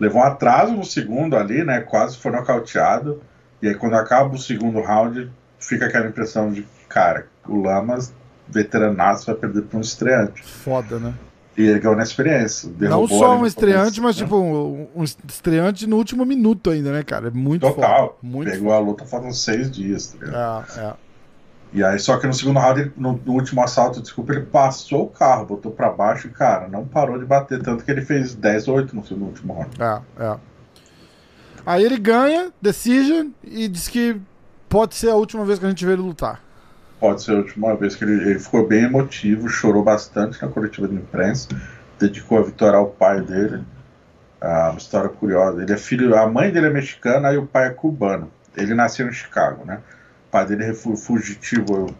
levou 0.00 0.20
um 0.20 0.24
atraso 0.24 0.72
no 0.72 0.84
segundo 0.84 1.36
ali, 1.36 1.64
né? 1.64 1.80
Quase 1.80 2.16
foi 2.16 2.30
nocauteado. 2.30 3.20
E 3.60 3.68
aí 3.68 3.74
quando 3.74 3.94
acaba 3.94 4.34
o 4.34 4.38
segundo 4.38 4.80
round, 4.80 5.30
fica 5.58 5.86
aquela 5.86 6.06
impressão 6.06 6.52
de, 6.52 6.66
cara, 6.88 7.26
o 7.46 7.60
Lamas, 7.60 8.12
veteranaço, 8.48 9.26
vai 9.26 9.34
perder 9.34 9.62
para 9.62 9.78
um 9.78 9.80
estreante. 9.80 10.42
Foda, 10.44 10.98
né? 10.98 11.14
E 11.56 11.62
ele 11.62 11.80
ganhou 11.80 11.96
na 11.96 12.04
experiência. 12.04 12.70
Não 12.78 13.08
só 13.08 13.36
um 13.36 13.44
estreante, 13.44 14.00
mas 14.00 14.14
tipo, 14.14 14.36
um, 14.36 14.86
um, 14.94 15.02
estreante 15.02 15.88
no 15.88 15.96
último 15.96 16.24
minuto 16.24 16.70
ainda, 16.70 16.92
né, 16.92 17.02
cara? 17.02 17.28
É 17.28 17.30
muito 17.32 17.62
Total. 17.62 18.06
Foda, 18.06 18.18
muito 18.22 18.50
Pegou 18.52 18.68
foda. 18.68 18.76
a 18.76 18.78
luta 18.78 19.04
faltam 19.04 19.32
seis 19.32 19.68
dias, 19.68 20.06
tá 20.06 20.24
ligado? 20.24 20.78
É, 20.78 20.80
é. 20.80 20.94
E 21.72 21.84
aí, 21.84 21.98
só 21.98 22.18
que 22.18 22.26
no 22.26 22.32
segundo 22.32 22.58
round, 22.58 22.92
no, 22.96 23.20
no, 23.24 23.32
último 23.32 23.62
assalto, 23.62 24.00
desculpa, 24.00 24.32
ele 24.32 24.46
passou 24.46 25.04
o 25.04 25.08
carro, 25.08 25.44
botou 25.44 25.70
para 25.70 25.90
baixo 25.90 26.26
e, 26.26 26.30
cara, 26.30 26.66
não 26.66 26.86
parou 26.86 27.18
de 27.18 27.26
bater. 27.26 27.62
Tanto 27.62 27.84
que 27.84 27.90
ele 27.90 28.00
fez 28.00 28.34
10-8 28.34 28.92
no, 28.92 29.16
no 29.16 29.26
último 29.26 29.52
round. 29.52 29.70
É, 29.80 30.00
é. 30.22 30.36
Aí 31.66 31.84
ele 31.84 31.98
ganha, 31.98 32.50
decision, 32.62 33.28
e 33.44 33.68
diz 33.68 33.88
que 33.88 34.18
pode 34.68 34.94
ser 34.94 35.10
a 35.10 35.14
última 35.14 35.44
vez 35.44 35.58
que 35.58 35.66
a 35.66 35.68
gente 35.68 35.84
vê 35.84 35.92
ele 35.92 36.02
lutar. 36.02 36.42
Pode 36.98 37.22
ser 37.22 37.32
a 37.32 37.36
última 37.36 37.76
vez 37.76 37.94
que 37.94 38.04
ele, 38.04 38.30
ele 38.30 38.38
ficou 38.38 38.66
bem 38.66 38.84
emotivo, 38.84 39.48
chorou 39.48 39.84
bastante 39.84 40.40
na 40.42 40.48
coletiva 40.48 40.88
de 40.88 40.94
imprensa, 40.94 41.48
dedicou 41.98 42.38
a 42.38 42.42
vitória 42.42 42.78
ao 42.78 42.86
pai 42.86 43.20
dele. 43.20 43.62
Ah, 44.40 44.70
uma 44.70 44.78
história 44.78 45.08
curiosa. 45.10 45.62
Ele 45.62 45.72
é 45.72 45.76
filho, 45.76 46.16
a 46.16 46.26
mãe 46.26 46.50
dele 46.50 46.68
é 46.68 46.70
mexicana 46.70 47.32
e 47.32 47.36
o 47.36 47.46
pai 47.46 47.66
é 47.66 47.70
cubano. 47.70 48.30
Ele 48.56 48.74
nasceu 48.74 49.06
em 49.06 49.12
Chicago, 49.12 49.64
né? 49.64 49.80
O 50.28 50.30
pai 50.30 50.46
dele 50.46 50.64
é 50.64 50.74
fugitivo. 50.74 51.94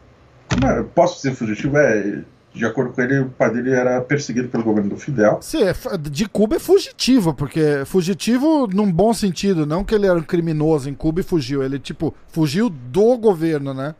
É, 0.64 0.82
posso 0.94 1.16
dizer 1.16 1.34
fugitivo? 1.34 1.76
É, 1.78 2.22
de 2.52 2.64
acordo 2.64 2.92
com 2.92 3.00
ele, 3.00 3.20
o 3.20 3.28
pai 3.30 3.50
dele 3.52 3.70
era 3.70 4.00
perseguido 4.00 4.48
pelo 4.48 4.64
governo 4.64 4.90
do 4.90 4.96
Fidel. 4.96 5.38
Sim, 5.40 5.62
é, 5.62 5.74
de 6.10 6.28
Cuba 6.28 6.56
é 6.56 6.58
fugitivo, 6.58 7.32
porque 7.32 7.84
fugitivo 7.86 8.66
num 8.66 8.90
bom 8.90 9.12
sentido, 9.12 9.64
não 9.64 9.84
que 9.84 9.94
ele 9.94 10.06
era 10.06 10.18
um 10.18 10.22
criminoso 10.22 10.90
em 10.90 10.94
Cuba 10.94 11.20
e 11.20 11.22
fugiu, 11.22 11.62
ele 11.62 11.78
tipo 11.78 12.14
fugiu 12.28 12.68
do 12.68 13.16
governo, 13.16 13.72
né? 13.72 13.94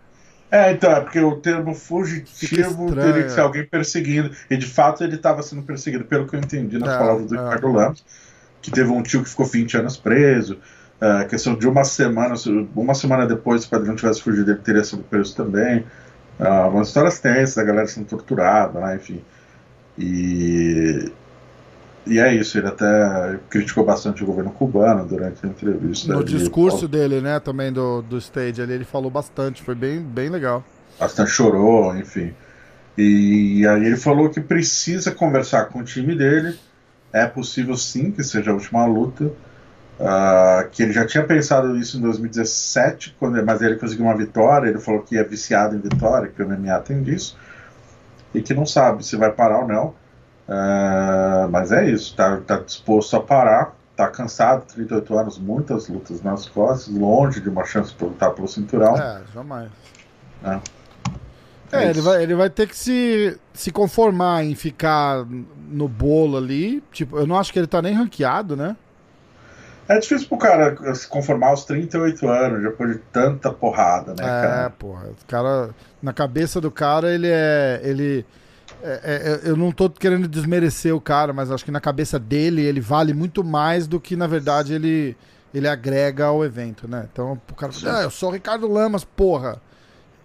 É, 0.51 0.73
então, 0.73 0.91
é 0.91 1.01
porque 1.01 1.21
o 1.21 1.37
termo 1.37 1.75
fugitivo 1.75 2.95
teria 2.95 3.23
que 3.25 3.31
ser 3.31 3.41
alguém 3.41 3.67
perseguindo, 3.67 4.31
e 4.51 4.57
de 4.57 4.67
fato 4.67 5.05
ele 5.05 5.17
estava 5.17 5.43
sendo 5.43 5.63
perseguido, 5.63 6.05
pelo 6.05 6.27
que 6.27 6.35
eu 6.35 6.41
entendi 6.41 6.79
nas 6.79 6.95
é, 6.95 6.99
palavras 6.99 7.27
do 7.27 7.37
é. 7.37 7.39
Ricardo 7.39 7.71
Lamos, 7.71 8.05
que 8.63 8.71
teve 8.71 8.91
um 8.91 9.03
tio 9.03 9.23
que 9.23 9.29
ficou 9.29 9.45
20 9.45 9.77
anos 9.77 9.97
preso, 9.99 10.59
a 11.00 11.25
questão 11.25 11.55
de 11.55 11.69
uma 11.69 11.85
semana, 11.85 12.35
uma 12.75 12.95
semana 12.95 13.26
depois, 13.26 13.62
se 13.62 13.67
o 13.69 13.71
padrão 13.71 13.95
tivesse 13.95 14.21
fugido, 14.21 14.50
ele 14.50 14.59
teria 14.59 14.83
sido 14.83 15.02
preso 15.02 15.35
também. 15.35 15.85
Uh, 16.40 16.69
umas 16.73 16.88
histórias 16.88 17.21
tensas, 17.21 17.59
a 17.59 17.64
galera 17.64 17.87
sendo 17.87 18.07
torturada, 18.07 18.81
né, 18.81 18.97
enfim. 18.97 19.23
E, 19.97 21.11
e 22.07 22.19
é 22.19 22.35
isso, 22.35 22.59
ele 22.59 22.69
até 22.69 23.38
criticou 23.50 23.85
bastante 23.85 24.23
o 24.23 24.26
governo 24.26 24.50
cubano 24.50 25.05
durante 25.05 25.45
a 25.45 25.49
entrevista. 25.49 26.12
No 26.12 26.25
discurso 26.25 26.78
falou, 26.78 26.88
dele, 26.90 27.21
né, 27.21 27.38
também 27.40 27.73
do, 27.73 28.02
do 28.02 28.19
stage 28.19 28.61
ali, 28.62 28.73
ele 28.73 28.85
falou 28.85 29.11
bastante, 29.11 29.62
foi 29.62 29.75
bem, 29.75 30.00
bem 30.00 30.28
legal. 30.28 30.64
Bastante 30.99 31.31
chorou, 31.31 31.97
enfim. 31.97 32.33
E 32.97 33.64
aí 33.64 33.87
ele 33.87 33.97
falou 33.97 34.28
que 34.28 34.40
precisa 34.40 35.12
conversar 35.12 35.67
com 35.67 35.78
o 35.78 35.85
time 35.85 36.17
dele. 36.17 36.59
É 37.12 37.26
possível 37.26 37.76
sim 37.76 38.11
que 38.11 38.25
seja 38.25 38.50
a 38.50 38.55
última 38.55 38.85
luta. 38.87 39.31
Uh, 39.99 40.69
que 40.71 40.85
ele 40.85 40.93
já 40.93 41.05
tinha 41.05 41.25
pensado 41.25 41.77
isso 41.77 41.99
em 41.99 42.01
2017, 42.01 43.17
quando, 43.19 43.45
mas 43.45 43.61
ele 43.61 43.75
conseguiu 43.77 44.05
uma 44.05 44.17
vitória. 44.17 44.69
Ele 44.69 44.79
falou 44.79 45.03
que 45.03 45.19
é 45.19 45.25
viciado 45.25 45.75
em 45.75 45.81
vitória, 45.81 46.29
que 46.29 46.41
o 46.41 46.49
MMA 46.49 46.79
tem 46.81 47.03
disso, 47.03 47.37
e 48.33 48.41
que 48.41 48.55
não 48.55 48.65
sabe 48.65 49.05
se 49.05 49.17
vai 49.17 49.33
parar 49.33 49.61
ou 49.61 49.69
não. 49.69 49.87
Uh, 50.49 51.49
mas 51.51 51.73
é 51.73 51.91
isso, 51.91 52.15
tá, 52.17 52.39
tá 52.47 52.59
disposto 52.59 53.17
a 53.17 53.21
parar, 53.21 53.77
tá 53.97 54.09
cansado, 54.09 54.65
38 54.73 55.19
anos, 55.19 55.39
muitas 55.39 55.89
lutas 55.89 56.23
nas 56.23 56.49
costas, 56.49 56.95
longe 56.95 57.41
de 57.41 57.49
uma 57.49 57.65
chance 57.65 57.93
de 57.95 58.03
lutar 58.03 58.31
pelo 58.31 58.47
cinturão. 58.47 58.97
É, 58.97 59.21
jamais. 59.35 59.69
É, 60.45 60.61
é, 61.73 61.85
é 61.85 61.91
ele, 61.91 62.01
vai, 62.01 62.23
ele 62.23 62.35
vai 62.35 62.49
ter 62.49 62.69
que 62.69 62.77
se, 62.77 63.37
se 63.53 63.73
conformar 63.73 64.45
em 64.45 64.55
ficar 64.55 65.27
no 65.69 65.89
bolo 65.89 66.37
ali. 66.37 66.83
Tipo, 66.93 67.19
eu 67.19 67.27
não 67.27 67.37
acho 67.37 67.53
que 67.53 67.59
ele 67.59 67.67
tá 67.67 67.83
nem 67.83 67.93
ranqueado, 67.93 68.57
né? 68.57 68.77
É 69.88 69.98
difícil 69.98 70.29
pro 70.29 70.37
cara 70.37 70.94
se 70.94 71.09
conformar 71.09 71.48
aos 71.48 71.64
38 71.64 72.29
anos, 72.29 72.62
depois 72.62 72.92
de 72.92 72.98
tanta 73.11 73.51
porrada, 73.51 74.11
né, 74.11 74.22
é, 74.22 74.27
cara? 74.27 74.66
É, 74.66 74.68
porra. 74.68 75.07
O 75.07 75.27
cara, 75.27 75.70
na 76.03 76.12
cabeça 76.12 76.61
do 76.61 76.70
cara, 76.70 77.12
ele 77.12 77.29
é. 77.29 77.81
Ele. 77.83 78.27
É, 78.83 79.01
é, 79.03 79.46
é, 79.46 79.51
eu 79.51 79.57
não 79.57 79.72
tô 79.72 79.88
querendo 79.88 80.29
desmerecer 80.29 80.94
o 80.94 81.01
cara, 81.01 81.33
mas 81.33 81.51
acho 81.51 81.64
que 81.64 81.70
na 81.70 81.81
cabeça 81.81 82.18
dele 82.18 82.62
ele 82.62 82.81
vale 82.81 83.14
muito 83.14 83.42
mais 83.42 83.87
do 83.87 83.98
que, 83.98 84.14
na 84.14 84.27
verdade, 84.27 84.74
ele, 84.74 85.16
ele 85.55 85.66
agrega 85.66 86.27
ao 86.27 86.44
evento, 86.44 86.87
né? 86.87 87.09
Então 87.11 87.40
o 87.51 87.55
cara 87.55 87.72
fala, 87.72 88.01
ah, 88.01 88.03
eu 88.03 88.11
sou 88.11 88.29
o 88.29 88.33
Ricardo 88.33 88.68
Lamas, 88.68 89.05
porra. 89.05 89.61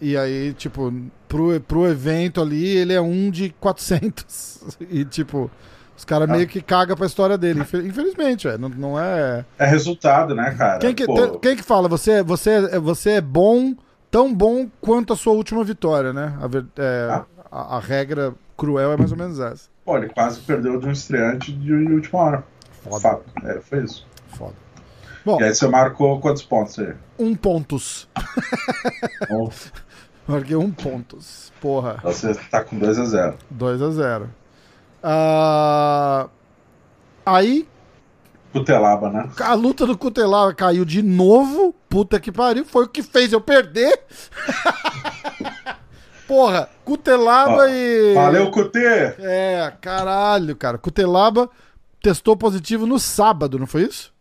E 0.02 0.18
aí, 0.18 0.54
tipo, 0.54 0.94
pro, 1.30 1.60
pro 1.62 1.88
evento 1.88 2.42
ali, 2.42 2.68
ele 2.68 2.92
é 2.92 3.00
um 3.00 3.32
de 3.32 3.50
400. 3.62 4.78
E, 4.90 5.06
tipo, 5.06 5.50
os 5.96 6.04
caras 6.04 6.28
meio 6.28 6.48
que 6.48 6.62
cagam 6.62 6.96
pra 6.96 7.06
história 7.06 7.38
dele. 7.38 7.62
Infelizmente, 7.62 8.48
é, 8.48 8.58
não, 8.58 8.70
não 8.70 9.00
é. 9.00 9.46
É 9.58 9.66
resultado, 9.66 10.34
né, 10.34 10.54
cara? 10.58 10.80
Quem 10.80 10.94
que, 10.94 11.06
tem, 11.06 11.40
quem 11.40 11.56
que 11.56 11.64
fala? 11.64 11.88
Você, 11.88 12.24
você, 12.24 12.80
você 12.80 13.12
é 13.12 13.22
bom, 13.22 13.76
tão 14.10 14.34
bom 14.34 14.68
quanto 14.82 15.14
a 15.14 15.16
sua 15.16 15.34
última 15.34 15.64
vitória, 15.64 16.12
né? 16.12 16.34
A, 16.40 16.82
é, 16.82 17.08
ah. 17.12 17.26
a, 17.52 17.78
a, 17.78 17.80
regra 17.80 18.34
cruel 18.58 18.92
é 18.92 18.98
mais 18.98 19.12
ou 19.12 19.18
menos 19.18 19.40
essa. 19.40 19.70
Pô, 19.86 19.98
ele 19.98 20.10
quase 20.10 20.40
perdeu 20.42 20.80
de 20.80 20.88
um 20.88 20.92
estreante 20.92 21.52
de, 21.52 21.86
de 21.86 21.94
última 21.94 22.20
hora. 22.20 22.44
Foda. 22.84 23.00
Fato. 23.00 23.24
É, 23.46 23.60
foi 23.62 23.84
isso. 23.84 24.06
Foda. 24.30 24.54
Bom, 25.26 25.40
e 25.40 25.44
aí 25.44 25.56
você 25.56 25.68
marcou 25.68 26.20
quantos 26.20 26.44
pontos 26.44 26.78
aí? 26.80 26.94
Um 27.18 27.34
pontos. 27.34 28.10
Marquei 30.28 30.56
um 30.56 30.72
pontos. 30.72 31.52
Porra. 31.62 32.00
Você 32.04 32.34
tá 32.50 32.64
com 32.64 32.78
2 32.78 33.00
a 33.00 33.06
0 33.06 33.38
2 33.50 33.82
a 33.82 33.90
0 33.92 34.30
Uh, 35.04 36.30
aí. 37.26 37.68
Cutelaba, 38.54 39.10
né? 39.10 39.30
A 39.42 39.54
luta 39.54 39.86
do 39.86 39.98
Cutelaba 39.98 40.54
caiu 40.54 40.86
de 40.86 41.02
novo. 41.02 41.76
Puta 41.90 42.20
que 42.20 42.32
pariu. 42.32 42.64
Foi 42.66 42.86
o 42.86 42.90
que 42.90 43.04
fez 43.04 43.34
eu 43.34 43.42
perder. 43.42 44.00
Porra, 46.28 46.70
Cutelaba 46.86 47.70
e. 47.70 48.14
Valeu, 48.14 48.50
Cutê! 48.50 49.16
É, 49.20 49.74
caralho, 49.82 50.56
cara. 50.56 50.78
Cutelaba 50.78 51.50
testou 52.02 52.38
positivo 52.38 52.86
no 52.86 53.00
sábado, 53.00 53.58
não 53.58 53.66
foi 53.66 53.84
isso? 53.84 54.13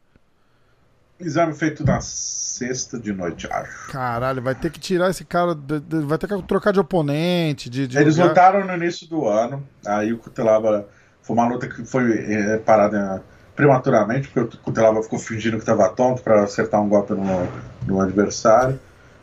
Exame 1.21 1.55
feito 1.55 1.85
na 1.85 2.01
sexta 2.01 2.99
de 2.99 3.13
noite, 3.13 3.47
acho. 3.51 3.91
Caralho, 3.91 4.43
vai 4.43 4.55
ter 4.55 4.71
que 4.71 4.81
tirar 4.81 5.11
esse 5.11 5.25
cara, 5.25 5.57
vai 6.05 6.19
ter 6.19 6.27
que 6.27 6.43
trocar 6.43 6.73
de 6.73 6.81
oponente. 6.81 7.71
De, 7.71 7.87
de 7.87 7.99
Eles 7.99 8.17
lugar. 8.17 8.29
lutaram 8.31 8.67
no 8.67 8.75
início 8.75 9.09
do 9.09 9.27
ano, 9.29 9.67
aí 9.87 10.13
o 10.13 10.19
Cutelaba 10.19 10.87
foi 11.23 11.37
uma 11.37 11.47
luta 11.47 11.69
que 11.69 11.85
foi 11.85 12.13
é, 12.13 12.59
parada 12.59 13.23
prematuramente, 13.55 14.29
porque 14.29 14.57
o 14.57 14.61
Cutelaba 14.61 15.03
ficou 15.03 15.19
fingindo 15.19 15.57
que 15.57 15.63
estava 15.63 15.89
tonto 15.91 16.23
para 16.23 16.43
acertar 16.43 16.81
um 16.83 16.89
golpe 16.89 17.13
no, 17.15 17.49
no 17.87 18.01
adversário. 18.01 18.79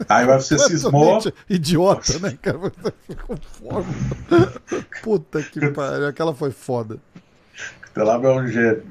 Aí 0.07 0.25
o 0.25 0.29
UFC 0.29 0.57
cismou. 0.59 1.19
Idiota, 1.49 2.19
né, 2.19 2.37
cara? 2.41 2.57
Ficou 3.05 3.37
forma. 3.37 3.93
Puta 5.03 5.43
que 5.43 5.59
pariu, 5.71 6.07
aquela 6.07 6.33
foi 6.33 6.51
foda. 6.51 6.97
Cutelaba 7.89 8.29
é 8.29 8.31
um 8.31 8.47
gênio. 8.47 8.83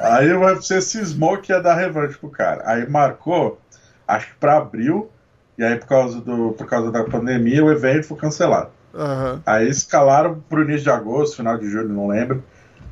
Aí 0.00 0.32
o 0.32 0.40
UFC 0.40 0.80
cismou 0.80 1.38
que 1.38 1.52
ia 1.52 1.60
dar 1.60 1.74
revanche 1.74 2.18
pro 2.18 2.30
cara. 2.30 2.62
Aí 2.66 2.88
marcou 2.88 3.60
acho 4.06 4.28
que 4.28 4.34
para 4.34 4.56
abril, 4.58 5.10
e 5.56 5.64
aí 5.64 5.76
por 5.76 5.86
causa, 5.86 6.20
do, 6.20 6.52
por 6.52 6.66
causa 6.66 6.90
da 6.90 7.04
pandemia 7.04 7.64
o 7.64 7.70
evento 7.70 8.08
foi 8.08 8.16
cancelado. 8.16 8.70
Uhum. 8.92 9.40
Aí 9.46 9.68
escalaram 9.68 10.42
pro 10.48 10.62
início 10.62 10.82
de 10.82 10.90
agosto, 10.90 11.36
final 11.36 11.56
de 11.56 11.70
julho, 11.70 11.88
não 11.88 12.08
lembro. 12.08 12.42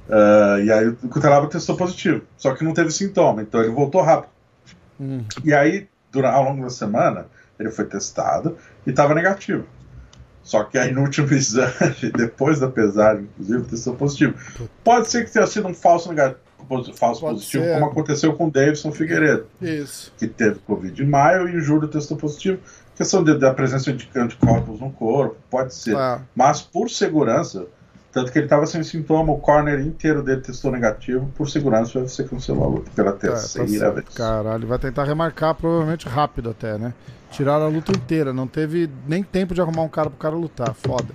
Uh, 0.09 0.63
e 0.63 0.73
aí 0.73 0.89
o 0.89 1.09
Cutelaba 1.09 1.49
testou 1.49 1.77
positivo, 1.77 2.23
só 2.37 2.55
que 2.55 2.65
não 2.65 2.73
teve 2.73 2.91
sintoma, 2.91 3.43
então 3.43 3.61
ele 3.61 3.71
voltou 3.71 4.01
rápido. 4.01 4.31
Uhum. 4.99 5.25
E 5.45 5.53
aí, 5.53 5.89
durante, 6.11 6.35
ao 6.35 6.45
longo 6.45 6.63
da 6.63 6.71
semana, 6.71 7.27
ele 7.59 7.71
foi 7.71 7.85
testado 7.85 8.57
e 8.87 8.91
estava 8.91 9.15
negativo. 9.15 9.67
Só 10.49 10.65
que 10.65 10.79
aí 10.79 10.91
no 10.91 11.03
último 11.03 11.31
exame, 11.35 12.11
depois 12.17 12.59
da 12.59 12.71
pesagem, 12.71 13.25
inclusive, 13.25 13.69
testou 13.69 13.95
positivo. 13.95 14.35
Pode 14.83 15.11
ser 15.11 15.27
que 15.27 15.31
tenha 15.31 15.47
sido 15.47 15.69
um 15.69 15.75
falso 15.75 16.09
negativo 16.09 16.41
falso 16.95 17.21
Pode 17.21 17.35
positivo, 17.35 17.65
ser. 17.65 17.75
como 17.75 17.87
aconteceu 17.87 18.33
com 18.35 18.47
o 18.47 18.51
Davidson 18.51 18.91
Figueiredo. 18.91 19.47
Isso. 19.61 20.11
Que 20.17 20.27
teve 20.27 20.59
Covid 20.61 21.03
em 21.03 21.07
maio 21.07 21.49
e 21.49 21.57
em 21.57 21.61
julho 21.61 21.87
testou 21.87 22.17
positivo. 22.17 22.61
Questão 22.97 23.23
de, 23.23 23.39
da 23.39 23.53
presença 23.53 23.93
de 23.93 24.09
anticorpos 24.17 24.81
no 24.81 24.91
corpo, 24.91 25.37
pode 25.51 25.75
ser. 25.75 25.95
Ah. 25.95 26.23
Mas 26.35 26.63
por 26.63 26.89
segurança, 26.89 27.67
tanto 28.19 28.33
que 28.33 28.39
ele 28.39 28.47
estava 28.47 28.67
sem 28.67 28.83
sintoma, 28.83 29.33
o 29.33 29.39
corner 29.39 29.79
inteiro 29.81 30.25
dele 30.25 30.41
testou 30.41 30.73
negativo, 30.73 31.31
por 31.37 31.49
segurança 31.49 31.99
o 31.99 32.03
UFC 32.03 32.25
cancelou 32.25 32.65
a 32.65 32.69
luta 32.69 32.91
pela 32.93 33.13
terceira 33.13 33.77
é, 33.77 33.79
tá 33.79 33.91
vez. 33.91 34.09
Caralho, 34.09 34.67
vai 34.67 34.79
tentar 34.79 35.05
remarcar 35.05 35.55
provavelmente 35.55 36.09
rápido 36.09 36.51
até, 36.51 36.77
né? 36.77 36.93
Tiraram 37.31 37.67
a 37.67 37.69
luta 37.69 37.93
inteira, 37.93 38.33
não 38.33 38.49
teve 38.49 38.91
nem 39.07 39.23
tempo 39.23 39.55
de 39.55 39.61
arrumar 39.61 39.83
um 39.83 39.89
cara 39.89 40.11
pro 40.11 40.19
cara 40.19 40.35
lutar, 40.35 40.75
foda. 40.75 41.15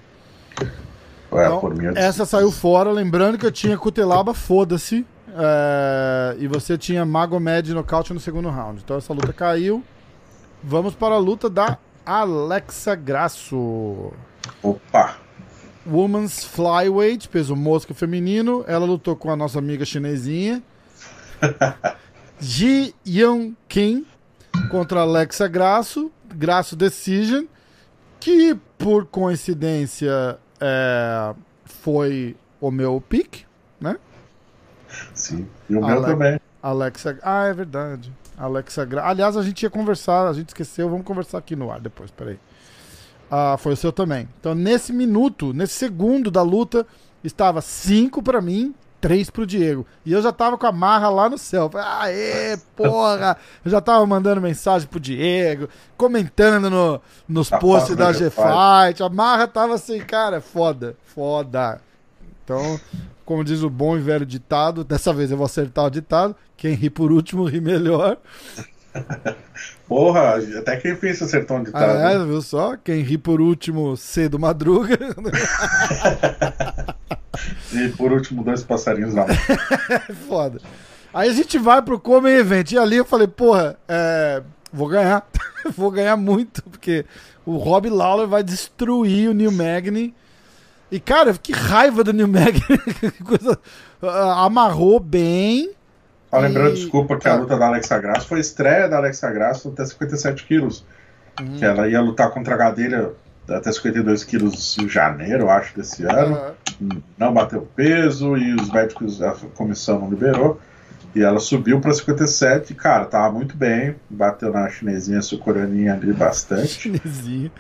É, 0.62 1.46
então, 1.46 1.70
mim, 1.72 1.92
essa 1.96 2.26
saiu 2.26 2.52
fora, 2.52 2.90
lembrando 2.90 3.38
que 3.38 3.46
eu 3.46 3.52
tinha 3.52 3.78
Cutelaba, 3.78 4.34
foda-se. 4.34 5.06
É, 5.36 6.38
e 6.38 6.48
você 6.48 6.78
tinha 6.78 7.04
Magomed 7.04 7.74
nocaute 7.74 8.14
no 8.14 8.20
segundo 8.20 8.50
round. 8.50 8.82
Então 8.84 8.96
essa 8.96 9.12
luta 9.12 9.34
caiu. 9.34 9.84
Vamos 10.64 10.96
para 10.96 11.16
a 11.16 11.18
luta 11.18 11.50
da 11.50 11.78
Alexa 12.06 12.96
Grasso. 12.96 14.14
Opa! 14.62 15.23
Women's 15.86 16.44
Flyweight, 16.44 17.28
peso 17.28 17.56
mosca 17.56 17.94
feminino. 17.94 18.64
Ela 18.68 18.86
lutou 18.86 19.16
com 19.16 19.30
a 19.30 19.36
nossa 19.36 19.60
amiga 19.60 19.86
chinesinha. 19.86 20.62
Ji 22.40 22.96
Young 23.06 23.56
Kim 23.68 24.06
contra 24.70 25.02
Alexa 25.02 25.48
Grasso. 25.48 26.12
Grasso 26.36 26.76
Decision. 26.76 27.46
Que 28.20 28.56
por 28.78 29.06
coincidência 29.06 30.38
é, 30.60 31.36
foi 31.66 32.38
o 32.62 32.72
meu 32.72 33.02
pick, 33.02 33.46
né? 33.80 33.98
Sim, 35.14 35.48
e 35.70 35.76
o 35.76 35.84
Ale 35.84 36.00
meu 36.00 36.04
também. 36.04 36.40
Alexa. 36.62 37.20
Ah, 37.22 37.48
é 37.48 37.54
verdade. 37.54 38.14
Alexa 38.38 38.86
Gra... 38.86 39.08
Aliás, 39.08 39.36
a 39.36 39.44
gente 39.44 39.64
ia 39.64 39.70
conversar, 39.70 40.28
a 40.28 40.34
gente 40.34 40.50
esqueceu, 40.50 40.90
vamos 40.90 41.06
conversar 41.06 41.38
aqui 41.38 41.56
no 41.56 41.70
ar 41.70 41.80
depois, 41.80 42.10
peraí. 42.10 42.40
Ah, 43.30 43.56
foi 43.58 43.74
o 43.74 43.78
seu 43.78 43.92
também. 43.92 44.28
Então, 44.40 44.54
nesse 44.54 44.94
minuto, 44.94 45.54
nesse 45.54 45.74
segundo 45.74 46.30
da 46.30 46.42
luta, 46.42 46.86
estava 47.24 47.62
5 47.62 48.22
para 48.22 48.42
mim, 48.42 48.74
3 49.02 49.30
pro 49.30 49.46
Diego. 49.46 49.86
E 50.06 50.14
eu 50.14 50.22
já 50.22 50.32
tava 50.32 50.58
com 50.58 50.66
a 50.66 50.72
marra 50.72 51.10
lá 51.10 51.30
no 51.30 51.38
céu. 51.38 51.70
Aê, 51.74 52.58
porra! 52.76 53.36
Eu 53.66 53.70
já 53.70 53.82
tava 53.82 54.06
mandando 54.06 54.40
mensagem 54.40 54.88
pro 54.88 55.00
Diego, 55.00 55.68
comentando 55.98 56.70
no, 56.70 57.02
nos 57.28 57.50
tá 57.50 57.58
posts 57.60 57.96
da 57.96 58.14
G-Fight. 58.14 59.04
A 59.04 59.10
marra 59.10 59.48
tava 59.48 59.76
assim, 59.76 60.00
cara, 60.00 60.40
foda, 60.40 60.96
foda. 61.04 61.82
Então, 62.44 62.80
como 63.26 63.44
diz 63.44 63.62
o 63.62 63.70
bom 63.70 63.98
e 63.98 64.00
velho 64.00 64.26
ditado, 64.26 64.84
dessa 64.84 65.14
vez 65.14 65.32
eu 65.32 65.38
vou 65.38 65.46
acertar 65.46 65.86
o 65.86 65.90
ditado: 65.90 66.36
quem 66.56 66.74
ri 66.74 66.90
por 66.90 67.12
último 67.12 67.46
ri 67.46 67.60
melhor. 67.60 68.18
Porra, 69.88 70.36
até 70.58 70.78
quem 70.78 70.96
fez 70.96 71.22
acertou 71.22 71.58
um 71.58 71.64
ditado. 71.64 71.84
Ah, 71.84 72.12
é, 72.12 72.26
viu 72.26 72.42
só? 72.42 72.78
Quem 72.78 73.02
ri 73.02 73.18
por 73.18 73.42
último 73.42 73.98
cedo 73.98 74.40
madruga. 74.40 74.98
E 77.74 77.90
por 77.90 78.12
último, 78.12 78.44
dois 78.44 78.64
passarinhos 78.64 79.16
lá. 79.16 79.26
Foda. 80.28 80.62
Aí 81.14 81.30
a 81.30 81.34
gente 81.34 81.58
vai 81.58 81.82
pro 81.82 82.00
Come 82.00 82.30
Event. 82.30 82.72
E 82.72 82.78
ali 82.78 82.98
eu 82.98 83.06
falei, 83.06 83.28
porra, 83.28 83.78
é, 83.88 84.42
vou 84.72 84.88
ganhar. 84.88 85.28
vou 85.76 85.92
ganhar 85.92 86.16
muito, 86.16 86.62
porque 86.64 87.06
o 87.46 87.58
Rob 87.58 87.90
Lawler 87.90 88.28
vai 88.28 88.44
destruir 88.44 89.30
o 89.30 89.34
New 89.34 89.52
Magny. 89.52 90.14
E, 90.92 91.00
cara, 91.00 91.34
que 91.34 91.52
raiva 91.52 92.04
do 92.04 92.14
New 92.14 92.28
Magny. 92.28 92.62
coisa, 93.26 93.60
amarrou 94.36 95.00
bem. 95.00 95.72
Ah, 96.34 96.40
lembrando, 96.40 96.74
desculpa, 96.74 97.18
que 97.18 97.28
a 97.28 97.36
luta 97.36 97.56
da 97.56 97.68
Alexa 97.68 97.98
Grasso 98.00 98.28
foi 98.28 98.40
a 98.40 98.42
estreia 98.42 98.90
da 98.90 98.98
Alexa 98.98 99.30
Grasso 99.30 99.70
até 99.70 99.86
57 99.86 100.44
quilos. 100.46 100.84
Uhum. 101.40 101.58
Que 101.58 101.66
ela 101.66 101.88
ia 101.88 102.02
lutar 102.02 102.32
contra 102.32 102.56
a 102.56 102.58
Gadelha 102.58 103.12
até 103.48 103.72
52 103.72 104.24
quilos 104.24 104.78
em 104.80 104.90
janeiro, 104.90 105.48
acho, 105.48 105.76
desse 105.76 106.04
ano. 106.04 106.40
Uhum. 106.82 107.02
Não 107.18 107.32
bateu 107.32 107.68
peso 107.76 108.36
e 108.36 108.56
os 108.56 108.72
médicos, 108.72 109.22
a 109.22 109.36
comissão 109.56 110.00
não 110.00 110.10
liberou. 110.10 110.60
E 111.16 111.22
ela 111.22 111.40
subiu 111.40 111.80
para 111.80 111.94
57, 111.94 112.74
cara, 112.74 113.06
tava 113.06 113.32
muito 113.32 113.56
bem. 113.56 113.96
Bateu 114.10 114.52
na 114.52 114.68
chinesinha 114.70 115.22
sul-coreaninha 115.22 115.94
ali 115.94 116.12
bastante. 116.12 116.68
Chinesinha. 116.68 117.52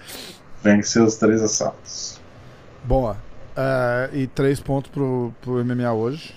Venceu 0.63 1.03
os 1.03 1.15
três 1.15 1.43
assaltos. 1.43 2.19
Boa. 2.83 3.17
Uh, 3.55 4.15
e 4.15 4.25
três 4.25 4.59
pontos 4.59 4.89
pro, 4.89 5.31
pro 5.41 5.63
MMA 5.63 5.93
hoje. 5.93 6.33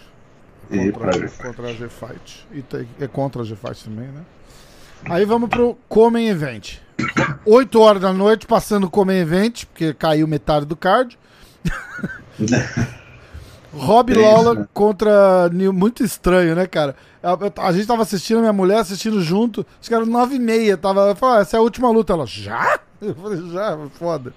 E 0.71 0.91
contra, 0.91 0.99
pra 0.99 1.13
G-Fight. 1.13 1.43
Contra 1.43 1.69
a 1.69 1.73
G-Fight. 1.73 2.47
E 2.53 2.63
tem, 2.63 2.89
é 3.01 3.07
contra 3.07 3.43
a 3.43 3.45
G-Fight 3.45 3.85
também, 3.85 4.09
né? 4.09 4.23
Aí 5.05 5.25
vamos 5.25 5.49
pro 5.49 5.77
Comem 5.89 6.29
Event. 6.29 6.79
8 7.45 7.81
horas 7.81 8.03
da 8.03 8.13
noite, 8.13 8.47
passando 8.47 8.85
o 8.85 8.91
Comem 8.91 9.19
Event, 9.19 9.65
porque 9.67 9.95
caiu 9.95 10.27
metade 10.27 10.67
do 10.67 10.75
card. 10.75 11.19
Rob 13.73 14.13
é 14.13 14.17
Lawler 14.17 14.61
né? 14.61 14.69
contra 14.73 15.51
Muito 15.73 16.03
estranho, 16.03 16.55
né, 16.55 16.67
cara? 16.67 16.97
A, 17.23 17.69
a, 17.69 17.73
gente 17.73 17.87
tava 17.87 18.03
assistindo, 18.03 18.41
minha 18.41 18.53
mulher 18.53 18.79
assistindo 18.79 19.21
junto. 19.21 19.67
Acho 19.81 19.89
que 19.89 19.95
era 19.95 20.07
9 20.07 20.37
e 20.37 20.39
meia. 20.39 20.77
Tava, 20.77 21.09
eu 21.09 21.17
falei, 21.17 21.39
ah, 21.39 21.41
essa 21.43 21.57
é 21.57 21.59
a 21.59 21.63
última 21.63 21.91
luta. 21.91 22.13
Ela, 22.13 22.27
já? 22.27 22.81
Eu 22.99 23.15
falei, 23.15 23.51
já, 23.51 23.77
foda. 23.99 24.33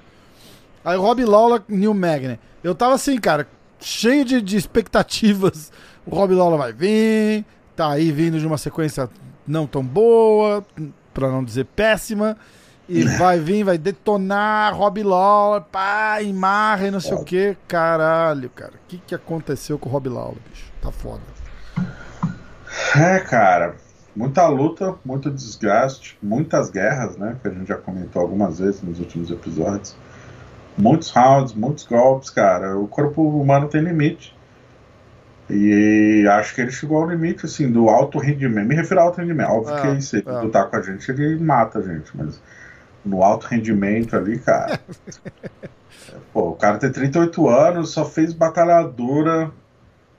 Aí 0.83 0.97
Rob 0.97 1.23
Lawler, 1.23 1.61
New 1.69 1.93
Magnet. 1.93 2.39
Eu 2.61 2.75
tava 2.75 2.95
assim, 2.95 3.17
cara, 3.17 3.47
cheio 3.79 4.25
de, 4.25 4.41
de 4.41 4.57
expectativas. 4.57 5.71
O 6.05 6.15
Rob 6.15 6.33
Lawler 6.33 6.57
vai 6.57 6.73
vir, 6.73 7.45
tá 7.75 7.91
aí 7.91 8.11
vindo 8.11 8.39
de 8.39 8.47
uma 8.47 8.57
sequência 8.57 9.09
não 9.45 9.65
tão 9.65 9.83
boa, 9.83 10.65
para 11.13 11.29
não 11.29 11.43
dizer 11.43 11.65
péssima. 11.65 12.37
E 12.87 13.03
vai 13.03 13.39
vir, 13.39 13.63
vai 13.63 13.77
detonar 13.77 14.75
Rob 14.75 15.03
Lawler, 15.03 15.61
pá, 15.71 16.17
em 16.23 16.33
marra 16.33 16.87
e 16.87 16.91
não 16.91 16.99
sei 16.99 17.13
o 17.13 17.23
que. 17.23 17.55
Caralho, 17.67 18.49
cara. 18.49 18.73
O 18.73 18.87
que, 18.87 18.97
que 18.97 19.13
aconteceu 19.13 19.77
com 19.77 19.87
o 19.87 19.91
Rob 19.91 20.09
Lawler, 20.09 20.39
bicho? 20.49 20.71
Tá 20.81 20.91
foda. 20.91 21.21
É, 22.95 23.19
cara. 23.19 23.75
Muita 24.15 24.47
luta, 24.47 24.95
muito 25.05 25.29
desgaste, 25.29 26.17
muitas 26.21 26.71
guerras, 26.71 27.15
né? 27.15 27.37
Que 27.41 27.47
a 27.47 27.51
gente 27.51 27.67
já 27.67 27.77
comentou 27.77 28.23
algumas 28.23 28.57
vezes 28.57 28.81
nos 28.81 28.99
últimos 28.99 29.29
episódios. 29.29 29.95
Muitos 30.75 31.11
rounds, 31.11 31.53
muitos 31.53 31.85
golpes, 31.85 32.31
cara. 32.31 32.75
O 32.77 32.87
corpo 32.87 33.21
humano 33.21 33.67
tem 33.67 33.81
limite. 33.81 34.35
E 35.49 36.27
acho 36.27 36.53
que 36.53 36.61
ele 36.61 36.71
chegou 36.71 37.01
ao 37.01 37.09
limite, 37.09 37.45
assim, 37.45 37.71
do 37.71 37.89
alto 37.89 38.19
rendimento. 38.19 38.67
Me 38.67 38.75
refiro 38.75 38.99
ao 38.99 39.07
alto 39.07 39.19
rendimento. 39.19 39.49
Óbvio 39.49 39.75
é, 39.75 39.95
que 39.95 40.01
se 40.01 40.17
ele 40.17 40.29
é. 40.29 40.41
lutar 40.41 40.69
com 40.69 40.75
a 40.75 40.81
gente, 40.81 41.09
ele 41.09 41.39
mata 41.43 41.79
a 41.79 41.81
gente, 41.81 42.11
mas 42.15 42.39
no 43.03 43.23
alto 43.23 43.47
rendimento 43.47 44.15
ali, 44.15 44.37
cara. 44.37 44.79
pô, 46.31 46.49
o 46.49 46.55
cara 46.55 46.77
tem 46.77 46.91
38 46.91 47.49
anos, 47.49 47.91
só 47.91 48.05
fez 48.05 48.31
batalha 48.33 48.83
dura, 48.83 49.51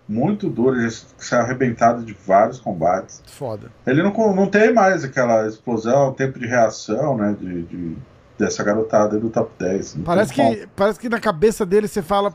muito 0.09 0.49
dura, 0.49 0.81
já 0.89 1.05
saiu 1.17 1.43
arrebentado 1.43 2.03
de 2.03 2.13
vários 2.27 2.59
combates. 2.59 3.23
Foda. 3.27 3.71
Ele 3.87 4.03
não, 4.03 4.13
não 4.35 4.49
tem 4.49 4.75
mais 4.75 5.05
aquela 5.05 5.47
explosão, 5.47 6.13
tempo 6.13 6.39
de 6.39 6.47
reação, 6.47 7.17
né, 7.17 7.37
de, 7.39 7.63
de 7.63 7.97
dessa 8.37 8.65
garotada 8.65 9.19
do 9.19 9.29
top 9.29 9.53
10. 9.59 9.99
Parece 10.05 10.33
que, 10.33 10.69
parece 10.75 10.99
que 10.99 11.09
na 11.09 11.21
cabeça 11.21 11.67
dele 11.67 11.87
você 11.87 12.01
fala, 12.01 12.35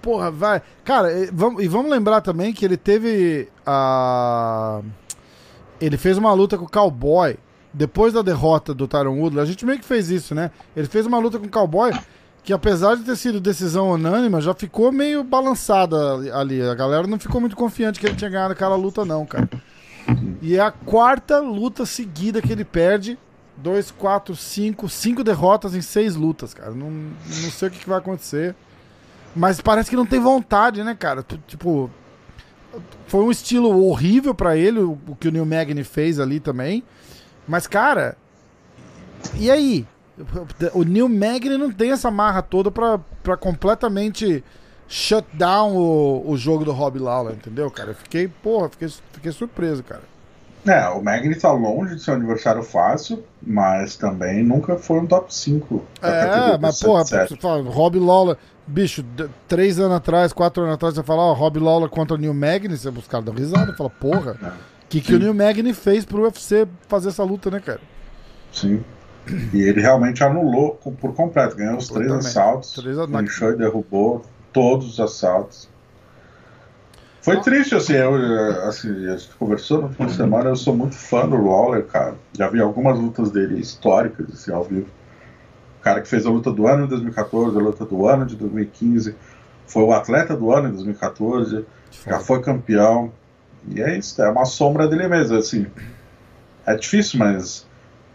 porra, 0.00 0.30
vai. 0.30 0.62
Cara, 0.84 1.12
e 1.12 1.26
vamos, 1.32 1.62
e 1.62 1.68
vamos 1.68 1.90
lembrar 1.90 2.20
também 2.20 2.52
que 2.52 2.64
ele 2.64 2.76
teve 2.76 3.48
a. 3.66 4.80
Ele 5.80 5.96
fez 5.96 6.16
uma 6.16 6.32
luta 6.32 6.56
com 6.56 6.64
o 6.64 6.70
Cowboy 6.70 7.36
depois 7.72 8.12
da 8.12 8.22
derrota 8.22 8.74
do 8.74 8.86
Tyron 8.86 9.18
Woodley, 9.18 9.42
a 9.42 9.46
gente 9.46 9.64
meio 9.64 9.78
que 9.78 9.84
fez 9.84 10.10
isso, 10.10 10.34
né? 10.34 10.50
Ele 10.76 10.86
fez 10.86 11.06
uma 11.06 11.18
luta 11.18 11.38
com 11.38 11.46
o 11.46 11.50
Cowboy 11.50 11.92
que, 12.44 12.52
apesar 12.52 12.96
de 12.96 13.04
ter 13.04 13.16
sido 13.16 13.40
decisão 13.40 13.90
unânime, 13.92 14.40
já 14.40 14.52
ficou 14.52 14.92
meio 14.92 15.24
balançada 15.24 15.96
ali. 16.36 16.60
A 16.60 16.74
galera 16.74 17.06
não 17.06 17.18
ficou 17.18 17.40
muito 17.40 17.56
confiante 17.56 17.98
que 17.98 18.06
ele 18.06 18.16
tinha 18.16 18.30
ganhado 18.30 18.52
aquela 18.52 18.76
luta, 18.76 19.04
não, 19.04 19.24
cara. 19.24 19.48
E 20.40 20.56
é 20.56 20.60
a 20.60 20.70
quarta 20.70 21.38
luta 21.38 21.86
seguida 21.86 22.42
que 22.42 22.52
ele 22.52 22.64
perde. 22.64 23.18
Dois, 23.56 23.90
quatro, 23.90 24.34
cinco, 24.34 24.88
cinco 24.88 25.22
derrotas 25.22 25.74
em 25.74 25.80
seis 25.80 26.16
lutas, 26.16 26.52
cara. 26.52 26.72
Não, 26.72 26.90
não 26.90 27.50
sei 27.50 27.68
o 27.68 27.70
que, 27.70 27.78
que 27.78 27.88
vai 27.88 27.98
acontecer. 27.98 28.56
Mas 29.34 29.60
parece 29.60 29.88
que 29.88 29.96
não 29.96 30.06
tem 30.06 30.20
vontade, 30.20 30.84
né, 30.84 30.94
cara? 30.94 31.24
Tipo, 31.46 31.90
foi 33.06 33.24
um 33.24 33.30
estilo 33.30 33.84
horrível 33.86 34.34
para 34.34 34.56
ele, 34.56 34.80
o, 34.80 34.98
que 35.18 35.28
o 35.28 35.32
Neil 35.32 35.46
Magny 35.46 35.84
fez 35.84 36.20
ali 36.20 36.40
também. 36.40 36.82
Mas, 37.46 37.66
cara, 37.66 38.16
e 39.36 39.50
aí? 39.50 39.86
O 40.74 40.82
Neil 40.84 41.08
Magny 41.08 41.56
não 41.56 41.72
tem 41.72 41.90
essa 41.90 42.10
marra 42.10 42.42
toda 42.42 42.70
pra, 42.70 43.00
pra 43.22 43.36
completamente 43.36 44.44
shut 44.86 45.26
down 45.32 45.74
o, 45.74 46.30
o 46.30 46.36
jogo 46.36 46.64
do 46.64 46.72
Rob 46.72 46.98
Lawler, 46.98 47.34
entendeu, 47.34 47.70
cara? 47.70 47.90
Eu 47.90 47.94
fiquei, 47.94 48.28
porra, 48.28 48.68
fiquei, 48.68 48.88
fiquei 49.12 49.32
surpreso, 49.32 49.82
cara. 49.82 50.02
É, 50.66 50.88
o 50.90 51.02
Magni 51.02 51.34
tá 51.34 51.50
longe 51.50 51.96
de 51.96 52.02
ser 52.02 52.12
um 52.12 52.14
adversário 52.14 52.62
fácil, 52.62 53.24
mas 53.44 53.96
também 53.96 54.44
nunca 54.44 54.76
foi 54.76 55.00
um 55.00 55.06
top 55.06 55.34
5. 55.34 55.84
É, 56.00 56.56
mas 56.58 56.80
porra, 56.80 57.02
Rob 57.66 57.98
Lawler, 57.98 58.36
bicho, 58.66 59.04
três 59.48 59.78
anos 59.78 59.96
atrás, 59.96 60.32
quatro 60.32 60.62
anos 60.62 60.74
atrás, 60.74 60.94
você 60.94 61.02
fala, 61.02 61.22
ó, 61.22 61.32
Rob 61.32 61.58
Lawler 61.58 61.88
contra 61.88 62.16
o 62.16 62.18
Neil 62.18 62.34
Magny, 62.34 62.76
você, 62.76 62.88
os 62.88 63.06
caras 63.06 63.26
dão 63.26 63.34
risada, 63.34 63.72
fala, 63.74 63.90
porra, 63.90 64.36
o 64.40 64.46
é. 64.46 64.52
que, 64.88 65.00
que 65.00 65.14
o 65.14 65.18
Neil 65.18 65.34
Magny 65.34 65.74
fez 65.74 66.04
pro 66.04 66.22
UFC 66.22 66.66
fazer 66.88 67.08
essa 67.08 67.24
luta, 67.24 67.50
né, 67.50 67.60
cara? 67.60 67.80
Sim. 68.52 68.84
E 69.52 69.62
ele 69.62 69.80
realmente 69.80 70.22
anulou 70.24 70.74
por 71.00 71.14
completo, 71.14 71.56
ganhou 71.56 71.76
os 71.76 71.88
três 71.88 72.10
assaltos, 72.10 72.72
três... 72.72 72.96
inchou 72.98 73.50
e 73.50 73.56
derrubou 73.56 74.24
todos 74.52 74.94
os 74.94 75.00
assaltos. 75.00 75.68
Foi 77.22 77.40
triste, 77.40 77.76
assim, 77.76 77.92
eu, 77.92 78.16
assim, 78.64 79.06
a 79.06 79.16
gente 79.16 79.32
conversou 79.38 79.82
no 79.82 79.88
fim 79.90 80.06
de 80.06 80.14
semana, 80.14 80.50
eu 80.50 80.56
sou 80.56 80.74
muito 80.74 80.96
fã 80.96 81.28
do 81.28 81.36
Lawler, 81.36 81.84
cara. 81.84 82.16
Já 82.36 82.48
vi 82.48 82.60
algumas 82.60 82.98
lutas 82.98 83.30
dele 83.30 83.60
históricas, 83.60 84.26
assim, 84.32 84.52
ao 84.52 84.64
vivo. 84.64 84.88
O 85.82 85.84
cara 85.84 86.00
que 86.00 86.06
fez 86.06 86.24
a 86.24 86.30
luta 86.30 86.52
do 86.52 86.68
ano 86.68 86.84
de 86.84 86.90
2014, 86.90 87.58
a 87.58 87.60
luta 87.60 87.84
do 87.84 88.06
ano 88.06 88.24
de 88.24 88.36
2015, 88.36 89.16
foi 89.66 89.82
o 89.82 89.92
atleta 89.92 90.36
do 90.36 90.52
ano 90.52 90.68
em 90.68 90.72
2014, 90.74 91.66
já 92.06 92.20
foi 92.20 92.40
campeão. 92.40 93.10
E 93.66 93.82
é 93.82 93.98
isso, 93.98 94.22
é 94.22 94.30
uma 94.30 94.44
sombra 94.44 94.86
dele 94.86 95.08
mesmo, 95.08 95.36
assim. 95.36 95.66
É 96.64 96.76
difícil, 96.76 97.18
mas 97.18 97.66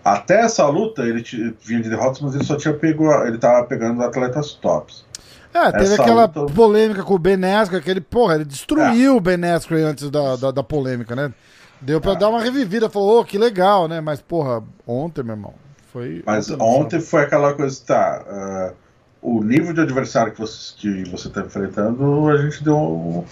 até 0.02 0.46
essa 0.46 0.66
luta 0.66 1.02
ele 1.02 1.22
vinha 1.62 1.82
de 1.82 1.90
derrotas, 1.90 2.22
mas 2.22 2.36
ele 2.36 2.46
só 2.46 2.56
tinha 2.56 2.74
pego, 2.74 3.12
ele 3.26 3.38
tava 3.38 3.66
pegando 3.66 4.02
atletas 4.02 4.54
tops. 4.54 5.06
É, 5.54 5.70
teve 5.74 5.84
Essa 5.84 6.02
aquela 6.02 6.22
luta... 6.22 6.46
polêmica 6.54 7.04
com 7.04 7.16
o 7.16 7.20
Ben 7.20 7.44
Askren, 7.44 7.82
que 7.82 7.92
ele, 7.92 8.00
porra, 8.00 8.36
ele 8.36 8.46
destruiu 8.46 9.14
é. 9.14 9.18
o 9.18 9.20
Ben 9.20 9.44
Askren 9.44 9.84
antes 9.84 10.10
da, 10.10 10.38
da, 10.38 10.52
da, 10.52 10.64
polêmica, 10.64 11.14
né? 11.14 11.34
Deu 11.82 12.00
pra 12.00 12.14
é. 12.14 12.16
dar 12.16 12.30
uma 12.30 12.42
revivida, 12.42 12.90
falou, 12.90 13.18
ô, 13.18 13.20
oh, 13.20 13.26
que 13.26 13.38
legal, 13.38 13.90
né? 13.90 14.00
Mas, 14.00 14.22
porra, 14.22 14.64
ontem, 14.88 15.22
meu 15.22 15.36
irmão, 15.36 15.54
foi... 15.98 16.24
Mas 16.26 16.50
ontem, 16.52 16.64
ontem 16.64 17.02
foi 17.02 17.24
aquela 17.24 17.54
coisa, 17.54 17.84
tá, 17.86 18.24
uh, 18.28 18.76
o 19.22 19.44
nível 19.44 19.74
de 19.74 19.82
adversário 19.82 20.32
que 20.32 20.40
você, 20.40 20.74
que 20.78 21.10
você 21.10 21.30
tá 21.30 21.42
enfrentando, 21.42 22.30
a 22.30 22.38
gente 22.38 22.64
deu 22.64 22.78
um, 22.78 23.26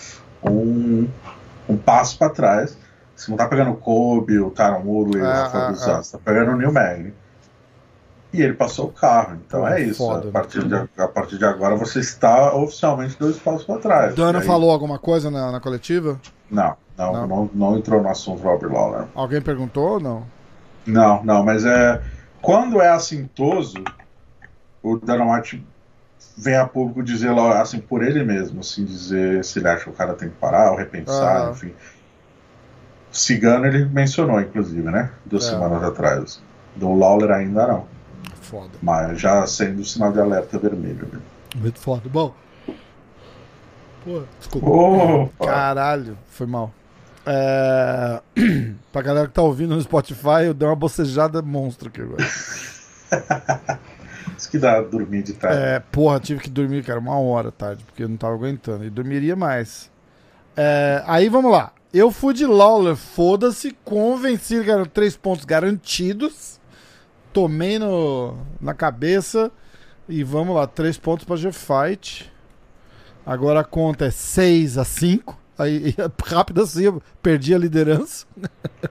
um, 0.43 1.08
um 1.69 1.78
passo 1.78 2.17
pra 2.17 2.30
trás. 2.30 2.78
Você 3.15 3.30
não 3.30 3.38
tá 3.38 3.47
pegando 3.47 3.71
o 3.71 3.78
Kobe, 3.78 4.39
o 4.39 4.49
Taron 4.49 4.84
Woodley, 4.84 5.21
o 5.21 5.25
Rafael 5.25 5.71
dos 5.71 5.88
Anjos, 5.88 6.08
você 6.08 6.17
tá 6.17 6.23
pegando 6.25 6.51
o 6.51 6.58
Neil 6.58 6.73
Magny 6.73 7.13
e 8.34 8.41
ele 8.41 8.54
passou 8.54 8.88
o 8.88 8.91
carro. 8.91 9.39
Então 9.47 9.65
é, 9.65 9.82
é 9.82 9.86
isso. 9.86 9.97
Foda, 9.97 10.28
a, 10.28 10.32
partir 10.32 10.67
de, 10.67 10.75
a 10.75 11.08
partir 11.08 11.38
de 11.38 11.45
agora 11.45 11.75
você 11.75 11.99
está 11.99 12.54
oficialmente 12.54 13.15
dois 13.17 13.38
passos 13.38 13.63
para 13.63 13.80
trás. 13.80 14.15
Dana 14.15 14.39
aí... 14.39 14.45
falou 14.45 14.71
alguma 14.71 14.99
coisa 14.99 15.32
na, 15.32 15.51
na 15.51 15.62
coletiva? 15.62 16.19
Não 16.51 16.75
não, 16.97 17.13
não 17.13 17.28
não, 17.28 17.49
não, 17.54 17.78
entrou 17.78 18.01
no 18.01 18.10
assunto 18.10 18.41
Robert 18.41 18.71
Lawler. 18.71 19.06
Alguém 19.13 19.41
perguntou 19.41 19.93
ou 19.93 19.99
não? 19.99 20.23
Não, 20.86 21.23
não, 21.23 21.43
mas 21.43 21.65
é. 21.65 22.01
Quando 22.45 22.79
é 22.79 22.89
assintoso, 22.89 23.84
o 24.84 24.97
Dana 24.99 25.34
White 25.34 25.65
vem 26.38 26.55
a 26.55 26.67
público 26.67 27.01
dizer 27.01 27.31
lá, 27.31 27.60
assim, 27.60 27.79
por 27.79 28.03
ele 28.03 28.23
mesmo, 28.23 28.60
assim, 28.60 28.86
dizer 28.86 29.43
se 29.43 29.58
ele 29.58 29.67
acha 29.67 29.86
que 29.86 29.89
o 29.89 29.93
cara 29.93 30.13
tem 30.13 30.29
que 30.29 30.36
parar 30.36 30.71
ou 30.71 30.77
repensar, 30.77 31.49
enfim. 31.49 31.73
Cigano 33.12 33.65
ele 33.65 33.86
mencionou, 33.86 34.39
inclusive, 34.39 34.84
né? 34.91 35.10
Duas 35.25 35.47
é. 35.47 35.49
semanas 35.49 35.81
atrás. 35.81 36.39
Do 36.75 36.93
Lawler 36.93 37.31
ainda 37.31 37.65
não. 37.65 37.88
Foda. 38.41 38.69
Mas 38.79 39.19
já 39.19 39.47
sendo 39.47 39.81
o 39.81 39.86
sinal 39.86 40.12
de 40.12 40.19
alerta 40.19 40.60
vermelho. 40.60 41.10
Né? 41.12 41.19
Muito 41.55 41.79
foda. 41.79 42.08
Bom. 42.08 42.31
Pô, 44.03 44.21
desculpa. 44.38 44.67
Oh, 44.69 45.29
Caralho, 45.43 46.15
foi 46.27 46.45
mal. 46.45 46.71
É... 47.25 48.21
pra 48.91 49.01
galera 49.01 49.27
que 49.27 49.33
tá 49.33 49.41
ouvindo 49.41 49.75
no 49.75 49.81
Spotify, 49.81 50.45
eu 50.45 50.53
dei 50.53 50.67
uma 50.67 50.75
bocejada 50.75 51.41
monstro 51.41 51.89
aqui 51.89 52.01
agora. 52.01 52.23
Isso 54.38 54.49
que 54.51 54.57
dá 54.57 54.81
dormir 54.81 55.23
de 55.23 55.33
tarde. 55.33 55.57
É, 55.57 55.79
porra, 55.79 56.19
tive 56.19 56.41
que 56.41 56.49
dormir, 56.49 56.83
cara, 56.83 56.99
uma 56.99 57.17
hora 57.17 57.51
tarde, 57.51 57.83
porque 57.85 58.03
eu 58.03 58.09
não 58.09 58.17
tava 58.17 58.33
aguentando. 58.33 58.83
E 58.85 58.89
dormiria 58.89 59.35
mais. 59.35 59.89
É, 60.55 61.03
aí 61.05 61.29
vamos 61.29 61.51
lá. 61.51 61.71
Eu 61.93 62.11
fui 62.11 62.33
de 62.33 62.45
Lawler, 62.45 62.95
foda-se, 62.95 63.71
convencido 63.85 64.63
que 64.63 64.71
eram 64.71 64.85
três 64.85 65.15
pontos 65.15 65.45
garantidos 65.45 66.59
tomei 67.35 67.77
no, 67.77 68.38
na 68.61 68.73
cabeça. 68.73 69.51
E 70.07 70.23
vamos 70.23 70.55
lá, 70.55 70.65
três 70.65 70.97
pontos 70.97 71.25
para 71.25 71.35
G-Fight. 71.35 72.31
Agora 73.25 73.59
a 73.59 73.63
conta 73.63 74.05
é 74.05 74.11
6 74.11 74.77
a 74.77 74.85
5. 74.85 75.38
Aí, 75.57 75.95
rápido 76.25 76.61
assim, 76.61 76.83
eu 76.83 77.01
perdi 77.21 77.53
a 77.53 77.57
liderança. 77.57 78.25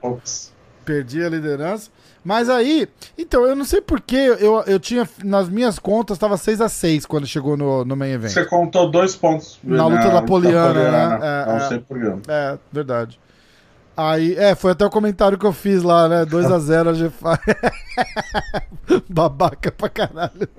Ops. 0.01 0.53
perdi 0.83 1.23
a 1.23 1.29
liderança. 1.29 1.89
Mas 2.23 2.49
aí, 2.49 2.87
então, 3.15 3.45
eu 3.45 3.55
não 3.55 3.63
sei 3.63 3.81
porquê, 3.81 4.15
eu, 4.39 4.63
eu 4.65 4.79
tinha, 4.79 5.07
nas 5.23 5.47
minhas 5.47 5.77
contas, 5.77 6.15
estava 6.15 6.37
6 6.37 6.59
a 6.59 6.67
6 6.67 7.05
quando 7.05 7.27
chegou 7.27 7.55
no, 7.55 7.85
no 7.85 7.95
main 7.95 8.13
event. 8.13 8.31
Você 8.31 8.45
contou 8.45 8.89
dois 8.89 9.15
pontos. 9.15 9.59
Na 9.63 9.85
luta 9.85 10.09
da 10.09 10.23
Poliana, 10.23 10.73
Poliana, 10.73 11.17
né? 11.19 11.19
É, 11.21 11.45
não 11.45 11.57
é, 11.57 11.67
sei 11.67 11.79
porquê. 11.79 12.15
É, 12.27 12.57
verdade. 12.71 13.19
Aí, 13.97 14.35
é, 14.35 14.55
foi 14.55 14.71
até 14.71 14.85
o 14.85 14.89
comentário 14.89 15.37
que 15.37 15.45
eu 15.45 15.53
fiz 15.53 15.81
lá, 15.81 16.09
né? 16.09 16.25
2x0 16.25 16.89
a 16.89 17.07
GFA. 17.07 17.39
Babaca 19.07 19.71
pra 19.71 19.87
caralho. 19.87 20.49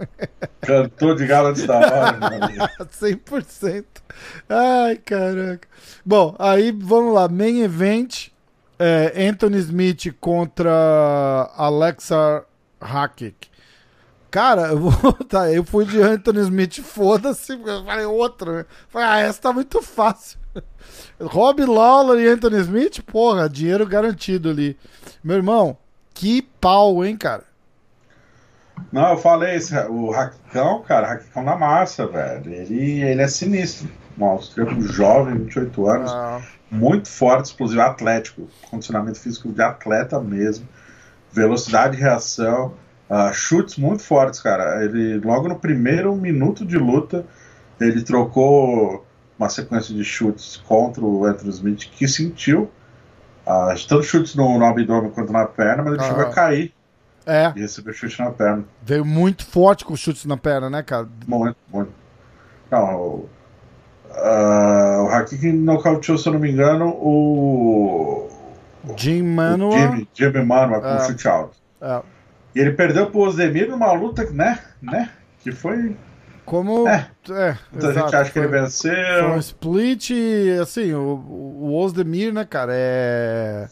Cantou 0.62 1.14
de 1.14 1.26
gala 1.26 1.52
de 1.52 1.70
hora, 1.70 2.12
mano. 2.18 2.48
100%. 2.90 3.84
Ai, 4.48 4.96
caraca. 4.96 5.68
Bom, 6.04 6.34
aí 6.38 6.72
vamos 6.72 7.12
lá. 7.12 7.28
Main 7.28 7.60
event: 7.62 8.28
é, 8.78 9.28
Anthony 9.28 9.58
Smith 9.58 10.14
contra 10.18 11.50
Alexa 11.56 12.44
Hackett. 12.80 13.50
Cara, 14.30 14.68
eu, 14.68 14.78
vou, 14.78 15.12
tá, 15.28 15.50
eu 15.50 15.64
fui 15.64 15.84
de 15.84 16.00
Anthony 16.00 16.40
Smith, 16.40 16.80
foda-se. 16.80 17.52
Eu 17.52 17.84
falei 17.84 18.06
outro. 18.06 18.52
Né? 18.52 18.66
Falei, 18.88 19.08
ah, 19.08 19.18
essa 19.18 19.40
tá 19.40 19.52
muito 19.52 19.80
fácil. 19.82 20.38
Rob 21.20 21.64
Lawler 21.64 22.20
e 22.20 22.28
Anthony 22.28 22.60
Smith, 22.60 23.02
porra, 23.02 23.48
dinheiro 23.48 23.86
garantido 23.86 24.50
ali. 24.50 24.76
Meu 25.22 25.36
irmão, 25.36 25.76
que 26.14 26.42
pau, 26.60 27.04
hein, 27.04 27.16
cara? 27.16 27.44
Não, 28.92 29.12
eu 29.12 29.18
falei, 29.18 29.58
o 29.88 30.10
Raquicão, 30.10 30.82
cara, 30.82 31.08
Raquicão 31.08 31.42
na 31.42 31.56
massa, 31.56 32.06
velho. 32.06 32.52
Ele, 32.52 33.02
ele 33.02 33.22
é 33.22 33.28
sinistro. 33.28 33.88
Um 34.18 34.24
austríaco 34.24 34.80
jovem, 34.80 35.34
28 35.34 35.88
anos, 35.90 36.10
ah. 36.10 36.40
muito 36.70 37.06
forte, 37.06 37.46
explosivo, 37.46 37.82
atlético, 37.82 38.48
condicionamento 38.70 39.20
físico 39.20 39.52
de 39.52 39.60
atleta 39.60 40.18
mesmo, 40.18 40.66
velocidade 41.30 41.96
de 41.96 42.02
reação, 42.02 42.72
uh, 43.10 43.30
chutes 43.34 43.76
muito 43.76 44.02
fortes, 44.02 44.40
cara. 44.40 44.82
Ele, 44.82 45.18
logo 45.18 45.48
no 45.48 45.58
primeiro 45.58 46.16
minuto 46.16 46.64
de 46.64 46.78
luta, 46.78 47.26
ele 47.78 48.02
trocou 48.02 49.04
uma 49.38 49.48
sequência 49.48 49.94
de 49.94 50.04
chutes 50.04 50.56
contra 50.66 51.04
o 51.04 51.24
Anthony 51.24 51.50
Smith 51.50 51.90
que 51.90 52.08
sentiu 52.08 52.70
uh, 53.46 53.86
tanto 53.88 54.02
chutes 54.02 54.34
no, 54.34 54.58
no 54.58 54.64
abdômen 54.64 55.10
quanto 55.10 55.32
na 55.32 55.46
perna, 55.46 55.82
mas 55.82 55.94
ele 55.94 56.02
chegou 56.02 56.22
a 56.22 56.30
cair. 56.30 56.72
É. 57.26 57.52
E 57.56 57.60
recebeu 57.60 57.92
chute 57.92 58.18
na 58.20 58.30
perna. 58.30 58.64
Veio 58.82 59.04
muito 59.04 59.44
forte 59.44 59.84
com 59.84 59.96
chutes 59.96 60.24
na 60.26 60.36
perna, 60.36 60.70
né, 60.70 60.82
cara? 60.82 61.08
Muito, 61.26 61.56
muito. 61.72 61.92
Não, 62.70 62.96
o, 62.96 63.28
uh, 64.10 65.04
o 65.04 65.08
Hakiki 65.08 65.52
nocauteou, 65.52 66.16
se 66.18 66.28
eu 66.28 66.34
não 66.34 66.40
me 66.40 66.50
engano, 66.50 66.88
o. 66.88 68.28
Jim 68.96 69.22
Manuel. 69.22 69.72
Jimmy, 69.72 70.08
Jimmy 70.14 70.44
Manuel 70.44 70.80
com 70.80 70.86
é. 70.86 71.06
chute 71.06 71.26
alto. 71.26 71.56
É. 71.80 72.00
E 72.54 72.60
ele 72.60 72.72
perdeu 72.72 73.10
pro 73.10 73.20
Osdemir 73.20 73.68
numa 73.68 73.92
luta, 73.92 74.24
né? 74.30 74.60
né 74.80 75.10
que 75.40 75.50
foi 75.50 75.96
como. 76.46 76.88
É. 76.88 77.10
é 77.28 77.58
Muita 77.70 77.88
exato, 77.88 78.06
gente 78.06 78.16
acha 78.16 78.30
que 78.30 78.38
ele 78.38 78.48
venceu. 78.48 78.94
Foi 79.18 79.30
um 79.32 79.38
split, 79.38 80.10
assim, 80.62 80.94
o, 80.94 81.16
o 81.18 81.74
Ozdemir, 81.74 82.32
né, 82.32 82.44
cara, 82.46 82.72
é. 82.74 83.68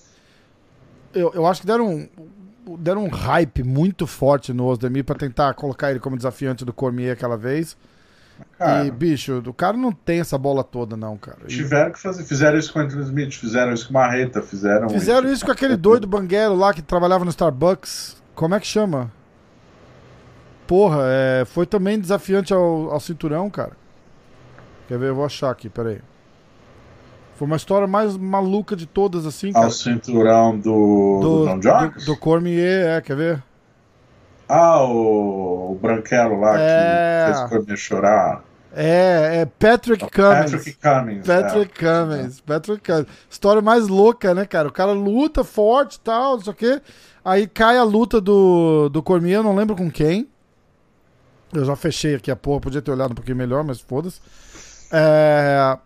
Eu, 1.14 1.32
eu 1.32 1.46
acho 1.46 1.60
que 1.60 1.66
deram 1.66 1.88
um, 1.88 2.08
deram 2.76 3.04
um 3.04 3.08
hype 3.08 3.62
muito 3.62 4.06
forte 4.06 4.52
no 4.52 4.66
Ozdemir 4.66 5.04
pra 5.04 5.14
tentar 5.14 5.54
colocar 5.54 5.90
ele 5.90 6.00
como 6.00 6.16
desafiante 6.16 6.64
do 6.64 6.72
Cormier 6.72 7.12
aquela 7.12 7.36
vez. 7.36 7.76
Cara, 8.58 8.84
e, 8.84 8.90
bicho, 8.90 9.42
o 9.46 9.54
cara 9.54 9.76
não 9.76 9.92
tem 9.92 10.18
essa 10.18 10.36
bola 10.36 10.64
toda, 10.64 10.96
não, 10.96 11.16
cara. 11.16 11.38
Tiveram 11.46 11.92
que 11.92 12.00
fazer. 12.00 12.24
Fizeram 12.24 12.58
isso 12.58 12.72
com 12.72 12.80
o 12.80 12.82
Anthony 12.82 13.04
Smith, 13.04 13.34
fizeram 13.34 13.72
isso 13.72 13.86
com 13.86 13.90
o 13.90 13.94
Marreta, 13.94 14.42
fizeram. 14.42 14.88
Fizeram 14.88 15.26
isso, 15.26 15.34
isso 15.34 15.46
com 15.46 15.52
aquele 15.52 15.76
doido 15.76 16.06
banguero 16.06 16.54
lá 16.56 16.74
que 16.74 16.82
trabalhava 16.82 17.24
no 17.24 17.30
Starbucks. 17.30 18.16
Como 18.34 18.54
é 18.54 18.60
que 18.60 18.66
chama? 18.66 19.12
Porra, 20.66 21.00
é, 21.02 21.44
foi 21.44 21.66
também 21.66 21.98
desafiante 21.98 22.52
ao, 22.52 22.90
ao 22.90 23.00
cinturão, 23.00 23.50
cara. 23.50 23.72
Quer 24.88 24.98
ver? 24.98 25.08
Eu 25.08 25.14
vou 25.14 25.24
achar 25.24 25.50
aqui, 25.50 25.68
peraí. 25.68 26.00
Foi 27.36 27.46
uma 27.46 27.56
história 27.56 27.86
mais 27.86 28.16
maluca 28.16 28.76
de 28.76 28.86
todas, 28.86 29.26
assim, 29.26 29.52
cara. 29.52 29.64
Ao 29.64 29.70
cinturão 29.70 30.56
do, 30.56 31.20
do, 31.20 31.44
do 31.46 31.60
John 31.60 31.88
Do, 31.88 32.04
do 32.04 32.16
Cormier, 32.16 32.96
é, 32.96 33.00
quer 33.00 33.16
ver? 33.16 33.42
Ah, 34.48 34.84
o, 34.84 35.72
o 35.72 35.78
branquelo 35.80 36.38
lá 36.40 36.54
é... 36.58 37.26
que 37.26 37.32
fez 37.32 37.44
o 37.44 37.48
Cormier 37.48 37.76
chorar. 37.76 38.44
É, 38.76 39.40
é 39.40 39.46
Patrick 39.46 40.04
Cummings. 40.10 40.50
Patrick 40.50 40.78
Cummings. 40.80 41.26
Patrick 41.26 41.84
é. 41.84 41.88
Cummings. 41.88 42.40
Patrick 42.40 42.82
Cummings. 42.82 43.08
História 43.30 43.62
mais 43.62 43.88
louca, 43.88 44.34
né, 44.34 44.44
cara? 44.44 44.68
O 44.68 44.72
cara 44.72 44.92
luta 44.92 45.44
forte 45.44 45.94
e 45.94 46.00
tal, 46.00 46.36
não 46.36 46.44
sei 46.44 46.52
o 46.52 46.56
quê. 46.56 46.82
Aí 47.24 47.46
cai 47.46 47.78
a 47.78 47.84
luta 47.84 48.20
do, 48.20 48.88
do 48.88 49.02
Cormier, 49.02 49.42
não 49.42 49.54
lembro 49.54 49.76
com 49.76 49.90
quem. 49.90 50.28
Eu 51.58 51.64
já 51.64 51.76
fechei 51.76 52.14
aqui 52.14 52.30
a 52.30 52.36
porra, 52.36 52.60
podia 52.60 52.82
ter 52.82 52.90
olhado 52.90 53.12
um 53.12 53.14
pouquinho 53.14 53.36
melhor, 53.36 53.62
mas 53.64 53.80
foda-se. 53.80 54.20
É... 54.92 55.78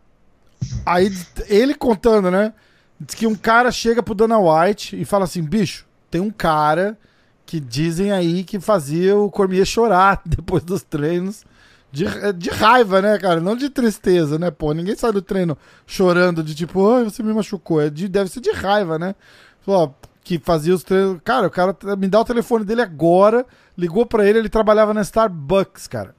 Aí 0.85 1.13
ele 1.49 1.75
contando, 1.75 2.31
né? 2.31 2.53
Diz 3.01 3.15
que 3.15 3.27
um 3.27 3.35
cara 3.35 3.71
chega 3.71 4.03
pro 4.03 4.15
Dana 4.15 4.39
White 4.39 5.01
e 5.01 5.05
fala 5.05 5.25
assim: 5.25 5.43
bicho, 5.43 5.87
tem 6.11 6.21
um 6.21 6.31
cara 6.31 6.99
que 7.47 7.61
dizem 7.61 8.13
aí 8.13 8.45
que 8.45 8.61
fazia 8.61 9.17
o 9.17 9.31
Cormier 9.31 9.65
chorar 9.65 10.21
depois 10.27 10.63
dos 10.63 10.83
treinos. 10.83 11.45
De, 11.91 12.05
de 12.35 12.51
raiva, 12.51 13.01
né, 13.01 13.19
cara? 13.19 13.41
Não 13.41 13.57
de 13.57 13.71
tristeza, 13.71 14.39
né? 14.39 14.51
Pô, 14.51 14.75
ninguém 14.75 14.95
sai 14.95 15.11
do 15.11 15.23
treino 15.23 15.57
chorando 15.87 16.43
de 16.43 16.55
tipo, 16.55 16.81
oh, 16.81 17.05
você 17.05 17.23
me 17.23 17.33
machucou. 17.33 17.81
É 17.81 17.89
de, 17.89 18.07
deve 18.09 18.29
ser 18.29 18.41
de 18.41 18.51
raiva, 18.51 18.99
né? 18.99 19.15
Falou, 19.63 19.97
que 20.29 20.39
fazia 20.39 20.75
os 20.75 20.85
treinos. 20.85 21.19
Cara, 21.25 21.47
o 21.47 21.51
cara 21.51 21.75
me 21.97 22.07
dá 22.07 22.21
o 22.21 22.25
telefone 22.25 22.63
dele 22.63 22.83
agora. 22.83 23.47
Ligou 23.79 24.05
para 24.05 24.29
ele, 24.29 24.41
ele 24.41 24.51
trabalhava 24.51 24.93
na 24.93 25.01
Starbucks, 25.01 25.87
cara. 25.87 26.15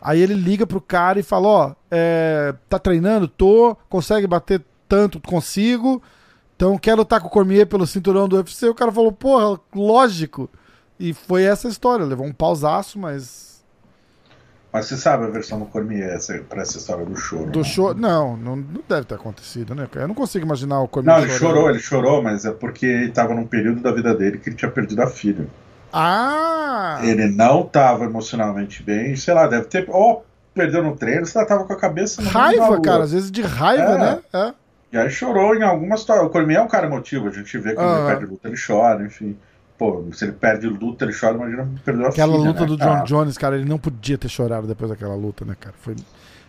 Aí 0.00 0.18
ele 0.18 0.32
liga 0.32 0.66
pro 0.66 0.80
cara 0.80 1.20
e 1.20 1.22
fala: 1.22 1.48
Ó, 1.48 1.68
oh, 1.68 1.76
é, 1.90 2.54
tá 2.70 2.78
treinando? 2.78 3.28
Tô. 3.28 3.76
Consegue 3.90 4.26
bater 4.26 4.64
tanto? 4.88 5.20
Consigo. 5.20 6.02
Então 6.56 6.78
quer 6.78 6.94
lutar 6.94 7.20
com 7.20 7.26
o 7.26 7.30
Cormier 7.30 7.66
pelo 7.66 7.86
cinturão 7.86 8.26
do 8.26 8.36
UFC? 8.36 8.66
O 8.66 8.74
cara 8.74 8.90
falou: 8.90 9.12
Porra, 9.12 9.60
lógico. 9.74 10.48
E 10.98 11.12
foi 11.12 11.42
essa 11.42 11.68
história. 11.68 12.06
Levou 12.06 12.24
um 12.24 12.32
pausaço, 12.32 12.98
mas 12.98 13.53
mas 14.74 14.86
você 14.86 14.96
sabe 14.96 15.22
a 15.24 15.28
versão 15.28 15.60
do 15.60 15.66
Cormier 15.66 16.18
pra 16.48 16.62
essa 16.62 16.78
história 16.78 17.06
do 17.06 17.16
choro? 17.16 17.48
Do 17.48 17.60
né? 17.60 17.64
choro? 17.64 17.96
Não, 17.96 18.36
não, 18.36 18.56
não 18.56 18.82
deve 18.88 19.04
ter 19.04 19.14
acontecido, 19.14 19.72
né? 19.72 19.86
Eu 19.94 20.08
não 20.08 20.16
consigo 20.16 20.44
imaginar 20.44 20.80
o 20.80 20.88
Cormier 20.88 21.14
Não, 21.14 21.22
ele 21.22 21.32
chorando. 21.32 21.54
chorou, 21.54 21.70
ele 21.70 21.78
chorou, 21.78 22.22
mas 22.22 22.44
é 22.44 22.50
porque 22.50 22.84
ele 22.84 23.12
tava 23.12 23.34
num 23.34 23.46
período 23.46 23.80
da 23.80 23.92
vida 23.92 24.12
dele 24.12 24.38
que 24.38 24.48
ele 24.48 24.56
tinha 24.56 24.68
perdido 24.68 25.00
a 25.00 25.06
filha. 25.06 25.46
Ah! 25.92 26.98
Ele 27.04 27.28
não 27.28 27.62
tava 27.62 28.04
emocionalmente 28.04 28.82
bem, 28.82 29.14
sei 29.14 29.32
lá, 29.32 29.46
deve 29.46 29.66
ter. 29.66 29.86
Ou 29.88 30.26
perdeu 30.52 30.82
no 30.82 30.96
treino, 30.96 31.24
sei 31.24 31.40
lá, 31.40 31.46
tava 31.46 31.62
com 31.62 31.72
a 31.72 31.78
cabeça 31.78 32.20
no 32.20 32.28
Raiva, 32.28 32.80
cara, 32.80 33.04
às 33.04 33.12
vezes 33.12 33.30
de 33.30 33.42
raiva, 33.42 33.92
é. 33.92 33.98
né? 33.98 34.18
É. 34.32 34.54
E 34.92 34.98
aí 34.98 35.08
chorou 35.08 35.54
em 35.54 35.62
alguma 35.62 35.94
história. 35.94 36.24
O 36.24 36.30
Cormier 36.30 36.58
é 36.58 36.62
um 36.62 36.66
cara 36.66 36.86
emotivo, 36.86 37.28
a 37.28 37.30
gente 37.30 37.56
vê 37.58 37.74
quando 37.74 37.86
ah. 37.88 37.98
ele 37.98 38.06
perde 38.08 38.26
luta, 38.26 38.48
ele 38.48 38.56
chora, 38.56 39.04
enfim. 39.04 39.38
Pô, 39.76 40.04
se 40.12 40.24
ele 40.24 40.32
perde 40.32 40.68
luta, 40.68 41.04
ele 41.04 41.12
chora, 41.18 41.34
imagina 41.34 41.68
perdeu 41.84 42.06
a 42.06 42.08
Aquela 42.10 42.36
filha, 42.36 42.48
luta 42.48 42.60
né, 42.60 42.66
do 42.66 42.78
cara? 42.78 43.00
John 43.00 43.04
Jones, 43.04 43.38
cara, 43.38 43.56
ele 43.56 43.68
não 43.68 43.78
podia 43.78 44.16
ter 44.16 44.28
chorado 44.28 44.66
depois 44.66 44.90
daquela 44.90 45.14
luta, 45.14 45.44
né, 45.44 45.56
cara? 45.58 45.74
Foi... 45.80 45.96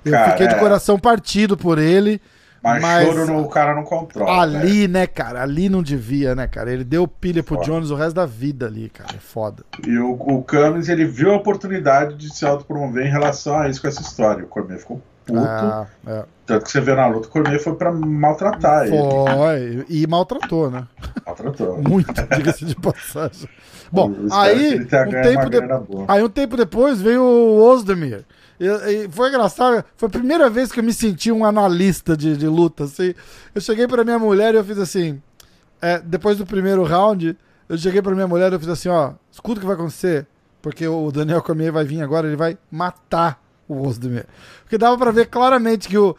Eu 0.04 0.12
cara, 0.12 0.32
fiquei 0.32 0.48
de 0.48 0.54
é. 0.54 0.60
coração 0.60 1.00
partido 1.00 1.58
por 1.58 1.80
ele. 1.80 2.22
Mas, 2.62 2.82
mas 2.82 3.08
choro 3.08 3.28
no, 3.28 3.42
o 3.44 3.48
cara 3.48 3.76
não 3.76 3.84
controla. 3.84 4.42
Ali, 4.42 4.88
né, 4.88 5.06
cara? 5.06 5.44
Ali 5.44 5.70
não 5.70 5.84
devia, 5.84 6.34
né, 6.34 6.48
cara? 6.48 6.72
Ele 6.72 6.84
deu 6.84 7.08
pilha 7.08 7.44
pro 7.44 7.58
foda. 7.58 7.66
Jones 7.68 7.92
o 7.92 7.96
resto 7.96 8.16
da 8.16 8.26
vida 8.26 8.66
ali, 8.66 8.90
cara. 8.90 9.12
É 9.16 9.20
foda. 9.20 9.64
E 9.86 9.98
o, 10.00 10.14
o 10.14 10.44
Cummins, 10.44 10.90
ele 10.90 11.06
viu 11.06 11.32
a 11.32 11.36
oportunidade 11.36 12.16
de 12.16 12.34
se 12.34 12.44
autopromover 12.44 13.06
em 13.06 13.12
relação 13.12 13.58
a 13.58 13.70
isso 13.70 13.80
com 13.80 13.88
essa 13.88 14.02
história. 14.02 14.44
O 14.44 14.48
Cormier 14.48 14.80
ficou 14.80 15.00
puto. 15.26 15.40
Ah, 15.40 15.88
é. 16.06 16.26
Tanto 16.46 16.66
que 16.66 16.72
você 16.72 16.80
vê 16.80 16.94
na 16.94 17.08
luta, 17.08 17.28
o 17.28 17.32
Cormier 17.32 17.60
foi 17.60 17.76
pra 17.76 17.92
maltratar 17.92 18.88
foi, 18.88 18.98
ele. 18.98 19.84
Foi, 19.84 19.86
e 19.90 20.08
maltratou, 20.08 20.70
né? 20.70 20.88
Maltratou. 21.26 21.82
Muito, 21.82 22.14
diga-se 22.36 22.66
de 22.66 22.76
passagem. 22.76 23.50
Bom, 23.92 24.14
aí 24.32 24.80
um, 24.80 24.86
tempo 24.86 25.50
de... 25.50 25.60
aí 26.08 26.24
um 26.24 26.30
tempo 26.30 26.58
depois 26.58 27.02
veio 27.02 27.24
o 27.24 27.62
Ozdemir. 27.64 28.26
E, 28.60 28.68
e 28.68 29.10
foi 29.10 29.30
engraçado, 29.30 29.84
foi 29.98 30.08
a 30.08 30.12
primeira 30.12 30.50
vez 30.50 30.72
que 30.72 30.80
eu 30.80 30.84
me 30.84 30.94
senti 30.94 31.32
um 31.32 31.44
analista 31.44 32.16
de, 32.16 32.38
de 32.38 32.48
luta. 32.48 32.86
Assim. 32.86 33.14
Eu 33.54 33.62
cheguei 33.62 33.88
pra 33.88 34.04
minha 34.04 34.20
mulher 34.20 34.54
e 34.54 34.58
eu 34.58 34.64
fiz 34.64 34.78
assim. 34.78 35.22
É, 35.82 36.00
depois 36.00 36.38
do 36.38 36.46
primeiro 36.46 36.84
round, 36.84 37.38
eu 37.68 37.78
cheguei 37.78 38.02
pra 38.02 38.14
minha 38.14 38.28
mulher 38.28 38.52
e 38.52 38.56
eu 38.56 38.60
fiz 38.60 38.70
assim: 38.70 38.90
ó, 38.90 39.14
escuta 39.32 39.58
o 39.58 39.62
que 39.62 39.68
vai 39.68 39.76
acontecer. 39.76 40.28
Porque 40.62 40.88
o 40.88 41.12
Daniel 41.12 41.44
Cormier 41.44 41.72
vai 41.72 41.86
vir 41.86 42.02
agora, 42.02 42.26
ele 42.26 42.36
vai 42.36 42.58
matar 42.72 43.40
o 43.68 43.86
Ozdemir. 43.86 44.26
Porque 44.62 44.78
dava 44.78 44.98
pra 44.98 45.12
ver 45.12 45.28
claramente 45.28 45.88
que 45.88 45.98
o, 45.98 46.16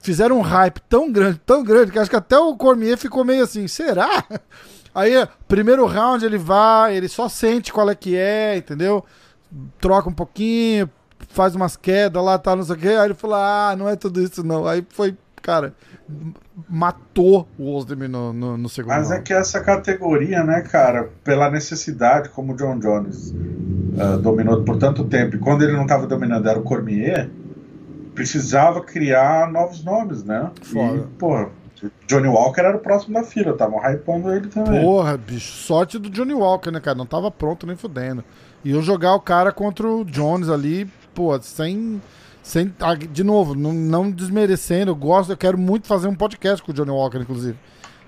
fizeram 0.00 0.38
um 0.38 0.42
hype 0.42 0.80
tão 0.88 1.10
grande, 1.10 1.40
tão 1.44 1.64
grande, 1.64 1.90
que 1.90 1.98
acho 1.98 2.10
que 2.10 2.16
até 2.16 2.38
o 2.38 2.56
Cormier 2.56 2.96
ficou 2.96 3.24
meio 3.24 3.42
assim: 3.42 3.66
será? 3.66 4.24
Aí, 4.94 5.12
primeiro 5.46 5.84
round 5.84 6.24
ele 6.24 6.38
vai, 6.38 6.96
ele 6.96 7.08
só 7.08 7.28
sente 7.28 7.70
qual 7.70 7.90
é 7.90 7.94
que 7.94 8.16
é, 8.16 8.56
entendeu? 8.56 9.04
Troca 9.78 10.08
um 10.08 10.12
pouquinho, 10.12 10.88
faz 11.28 11.54
umas 11.54 11.76
quedas 11.76 12.24
lá, 12.24 12.38
tá, 12.38 12.56
não 12.56 12.64
sei 12.64 12.76
o 12.76 12.78
quê. 12.78 12.88
Aí 12.88 13.06
ele 13.06 13.14
falou, 13.14 13.36
ah, 13.36 13.74
não 13.76 13.88
é 13.88 13.94
tudo 13.94 14.22
isso 14.22 14.42
não. 14.42 14.66
Aí 14.66 14.86
foi, 14.88 15.14
cara, 15.42 15.74
matou 16.66 17.46
o 17.58 17.74
Ozdemir 17.74 18.08
no, 18.08 18.32
no, 18.32 18.56
no, 18.56 18.68
segundo 18.70 18.94
Mas 18.94 19.08
round. 19.08 19.20
é 19.20 19.22
que 19.22 19.34
essa 19.34 19.60
categoria, 19.60 20.42
né, 20.42 20.62
cara, 20.62 21.10
pela 21.22 21.50
necessidade, 21.50 22.30
como 22.30 22.54
o 22.54 22.56
John 22.56 22.78
Jones 22.78 23.34
uh, 23.96 24.18
dominou 24.18 24.62
por 24.62 24.76
tanto 24.76 25.04
tempo, 25.04 25.36
e 25.36 25.38
quando 25.38 25.62
ele 25.62 25.72
não 25.72 25.82
estava 25.82 26.06
dominando 26.06 26.48
era 26.48 26.58
o 26.58 26.62
Cormier, 26.62 27.28
precisava 28.14 28.80
criar 28.80 29.50
novos 29.50 29.84
nomes, 29.84 30.24
né? 30.24 30.50
Foda. 30.62 30.98
E, 30.98 31.18
porra, 31.18 31.48
Johnny 32.06 32.28
Walker 32.28 32.60
era 32.60 32.76
o 32.76 32.80
próximo 32.80 33.14
da 33.14 33.22
fila, 33.22 33.52
estavam 33.52 33.78
hypando 33.78 34.32
ele 34.32 34.48
também. 34.48 34.82
Porra, 34.82 35.16
bicho, 35.16 35.52
sorte 35.52 35.98
do 35.98 36.08
Johnny 36.08 36.34
Walker, 36.34 36.70
né, 36.70 36.80
cara? 36.80 36.96
Não 36.96 37.06
tava 37.06 37.30
pronto 37.30 37.66
nem 37.66 37.76
fudendo. 37.76 38.24
E 38.64 38.70
eu 38.70 38.82
jogar 38.82 39.14
o 39.14 39.20
cara 39.20 39.52
contra 39.52 39.86
o 39.86 40.04
Jones 40.04 40.48
ali, 40.48 40.90
pô, 41.14 41.38
sem. 41.40 42.00
sem 42.42 42.72
ah, 42.80 42.94
de 42.94 43.22
novo, 43.22 43.54
não, 43.54 43.72
não 43.72 44.10
desmerecendo, 44.10 44.90
eu 44.90 44.96
gosto, 44.96 45.30
eu 45.30 45.36
quero 45.36 45.58
muito 45.58 45.86
fazer 45.86 46.08
um 46.08 46.14
podcast 46.14 46.62
com 46.62 46.72
o 46.72 46.74
Johnny 46.74 46.90
Walker, 46.90 47.18
inclusive. 47.18 47.56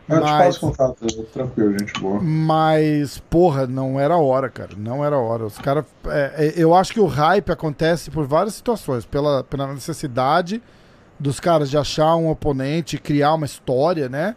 Eu 0.09 0.21
mas, 0.21 0.55
te 0.55 0.61
passo 0.61 0.61
contato, 0.61 1.23
tranquilo, 1.33 1.79
gente 1.79 1.93
boa. 2.01 2.21
Mas, 2.21 3.19
porra, 3.29 3.67
não 3.67 4.01
era 4.01 4.17
hora, 4.17 4.49
cara. 4.49 4.71
Não 4.77 5.05
era 5.05 5.19
hora. 5.19 5.45
Os 5.45 5.59
caras. 5.59 5.85
É, 6.07 6.33
é, 6.37 6.53
eu 6.57 6.75
acho 6.75 6.93
que 6.93 7.01
o 7.01 7.07
hype 7.07 7.51
acontece 7.51 8.11
por 8.11 8.27
várias 8.27 8.55
situações. 8.55 9.05
Pela, 9.05 9.45
pela 9.45 9.73
necessidade 9.75 10.63
dos 11.19 11.39
caras 11.41 11.69
de 11.69 11.77
achar 11.77 12.15
um 12.17 12.31
oponente, 12.31 12.97
criar 12.97 13.35
uma 13.35 13.45
história, 13.45 14.09
né? 14.09 14.35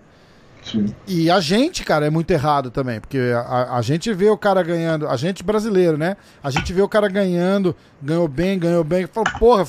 Sim. 0.63 0.93
E 1.07 1.29
a 1.29 1.39
gente, 1.39 1.83
cara, 1.83 2.05
é 2.05 2.09
muito 2.09 2.29
errado 2.31 2.69
também, 2.69 2.99
porque 2.99 3.19
a, 3.35 3.77
a 3.77 3.81
gente 3.81 4.13
vê 4.13 4.29
o 4.29 4.37
cara 4.37 4.61
ganhando, 4.61 5.07
a 5.07 5.15
gente 5.15 5.43
brasileiro, 5.43 5.97
né? 5.97 6.15
A 6.43 6.51
gente 6.51 6.71
vê 6.71 6.81
o 6.81 6.89
cara 6.89 7.07
ganhando, 7.07 7.75
ganhou 8.01 8.27
bem, 8.27 8.59
ganhou 8.59 8.83
bem, 8.83 9.07
fala, 9.07 9.25
porra, 9.39 9.65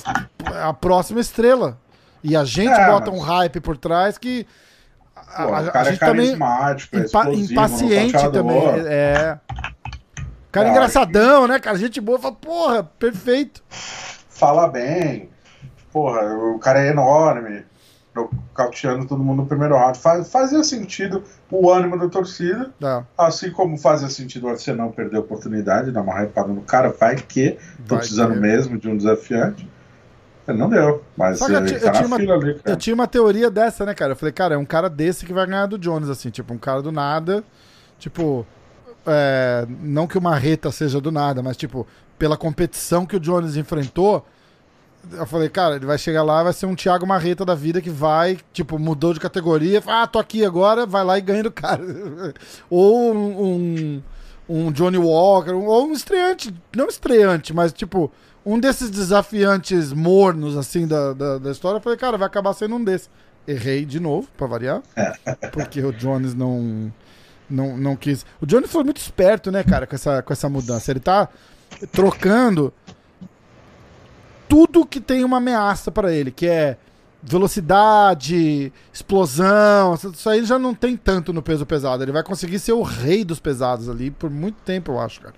a 0.63 0.73
próxima 0.75 1.21
estrela. 1.21 1.79
E 2.23 2.37
a 2.37 2.45
gente 2.45 2.73
é, 2.73 2.87
bota 2.87 3.11
um 3.11 3.19
hype 3.19 3.61
por 3.61 3.77
trás 3.77 4.17
que. 4.17 4.47
A, 5.35 5.47
Pô, 5.47 5.55
a, 5.55 5.81
a 5.81 5.85
gente 5.85 6.03
é 6.03 6.07
também. 6.07 6.33
Impa 6.33 7.33
impaciente 7.33 8.31
também. 8.31 8.63
É. 8.87 9.39
Cara, 10.53 10.69
é, 10.69 10.71
engraçadão, 10.71 11.43
que... 11.43 11.49
né, 11.49 11.59
cara? 11.59 11.79
Gente 11.79 12.01
boa, 12.01 12.19
fala, 12.19 12.35
porra, 12.35 12.85
perfeito. 12.85 13.63
Fala 14.29 14.69
bem, 14.69 15.31
porra, 15.91 16.21
o 16.35 16.59
cara 16.59 16.85
é 16.85 16.91
enorme, 16.91 17.65
nocauteando 18.15 19.07
todo 19.07 19.25
mundo 19.25 19.43
no 19.43 19.47
primeiro 19.47 19.75
round. 19.75 19.99
Faz, 19.99 20.31
fazia 20.31 20.63
sentido 20.63 21.25
o 21.51 21.71
ânimo 21.71 21.99
da 21.99 22.09
torcida, 22.09 22.71
é. 22.83 23.03
assim 23.17 23.51
como 23.51 23.79
fazia 23.79 24.09
sentido 24.09 24.47
o 24.47 24.51
Arsenal 24.51 24.91
perder 24.91 25.17
a 25.17 25.21
oportunidade, 25.21 25.91
dar 25.91 26.03
uma 26.03 26.23
hypada 26.23 26.53
no 26.53 26.61
cara, 26.61 26.91
vai 26.91 27.17
que, 27.17 27.53
tô 27.87 27.95
vai 27.95 27.99
precisando 27.99 28.35
que. 28.35 28.41
mesmo 28.41 28.79
de 28.79 28.89
um 28.89 28.97
desafiante. 28.97 29.67
Não 30.47 30.69
deu, 30.69 31.05
mas 31.17 31.41
eu, 31.41 31.49
eu, 31.49 31.81
tá 31.81 31.93
tinha 31.93 32.07
uma, 32.07 32.17
ali, 32.17 32.61
eu 32.65 32.77
tinha 32.77 32.95
uma 32.95 33.07
teoria 33.07 33.49
dessa, 33.49 33.87
né, 33.87 33.95
cara? 33.95 34.13
Eu 34.13 34.17
falei, 34.17 34.33
cara, 34.33 34.55
é 34.57 34.59
um 34.59 34.65
cara 34.65 34.91
desse 34.91 35.25
que 35.25 35.33
vai 35.33 35.47
ganhar 35.47 35.67
do 35.67 35.79
Jones, 35.79 36.09
assim, 36.09 36.31
tipo, 36.31 36.53
um 36.53 36.59
cara 36.59 36.83
do 36.83 36.91
nada, 36.91 37.45
tipo, 37.99 38.45
é, 39.07 39.67
não 39.81 40.07
que 40.07 40.19
o 40.19 40.23
Marreta 40.23 40.73
seja 40.73 41.01
do 41.01 41.13
nada, 41.13 41.43
mas, 41.43 41.57
tipo, 41.57 41.87
pela 42.19 42.37
competição 42.37 43.07
que 43.07 43.17
o 43.17 43.21
Jones 43.21 43.57
enfrentou, 43.57 44.27
eu 45.13 45.27
falei, 45.27 45.49
cara, 45.49 45.77
ele 45.77 45.87
vai 45.87 45.99
chegar 45.99 46.23
lá, 46.23 46.43
vai 46.43 46.53
ser 46.53 46.67
um 46.67 46.75
Thiago 46.75 47.07
Marreta 47.07 47.45
da 47.45 47.55
vida 47.55 47.81
que 47.81 47.91
vai, 47.91 48.39
tipo, 48.53 48.79
mudou 48.79 49.13
de 49.13 49.21
categoria, 49.21 49.83
ah, 49.87 50.07
tô 50.07 50.19
aqui 50.19 50.45
agora, 50.45 50.87
vai 50.87 51.05
lá 51.05 51.19
e 51.19 51.21
ganha 51.21 51.43
do 51.43 51.51
cara. 51.51 51.83
ou 52.71 53.13
um, 53.13 54.03
um, 54.49 54.73
Johnny 54.73 54.99
Walker, 54.99 55.53
ou 55.53 55.87
um 55.87 55.93
estreante, 55.93 56.55
não 56.77 56.87
estreante, 56.87 57.53
mas 57.53 57.73
tipo, 57.73 58.13
um 58.45 58.59
desses 58.59 58.91
desafiantes 58.91 59.93
mornos, 59.93 60.57
assim, 60.57 60.87
da, 60.87 61.13
da, 61.13 61.39
da 61.39 61.51
história. 61.51 61.77
Eu 61.79 61.81
falei, 61.81 61.99
cara, 61.99 62.19
vai 62.19 62.27
acabar 62.27 62.53
sendo 62.53 62.77
um 62.77 62.85
desses. 62.85 63.11
Errei 63.47 63.85
de 63.85 63.99
novo, 63.99 64.29
pra 64.37 64.47
variar, 64.47 64.83
porque 65.53 65.83
o 65.83 65.93
Jones 65.93 66.33
não, 66.33 66.93
não, 67.51 67.77
não 67.77 67.97
quis. 67.97 68.25
O 68.41 68.47
Jones 68.47 68.71
foi 68.71 68.85
muito 68.85 68.99
esperto, 68.99 69.51
né, 69.51 69.65
cara, 69.65 69.87
com 69.87 69.97
essa, 69.97 70.23
com 70.23 70.33
essa 70.33 70.49
mudança. 70.49 70.93
Ele 70.93 71.01
tá 71.01 71.29
trocando 71.91 72.73
tudo 74.49 74.87
que 74.87 75.01
tem 75.01 75.25
uma 75.25 75.39
ameaça 75.39 75.91
para 75.91 76.13
ele, 76.13 76.31
que 76.31 76.47
é 76.47 76.77
velocidade, 77.23 78.73
explosão, 78.93 79.95
isso 79.95 80.29
aí 80.29 80.45
já 80.45 80.59
não 80.59 80.75
tem 80.75 80.97
tanto 80.97 81.33
no 81.33 81.43
peso 81.43 81.65
pesado. 81.65 82.03
Ele 82.03 82.13
vai 82.13 82.23
conseguir 82.23 82.59
ser 82.59 82.73
o 82.73 82.83
rei 82.83 83.25
dos 83.25 83.41
pesados 83.41 83.89
ali 83.89 84.11
por 84.11 84.29
muito 84.29 84.57
tempo, 84.63 84.93
eu 84.93 85.01
acho, 85.01 85.21
cara. 85.21 85.35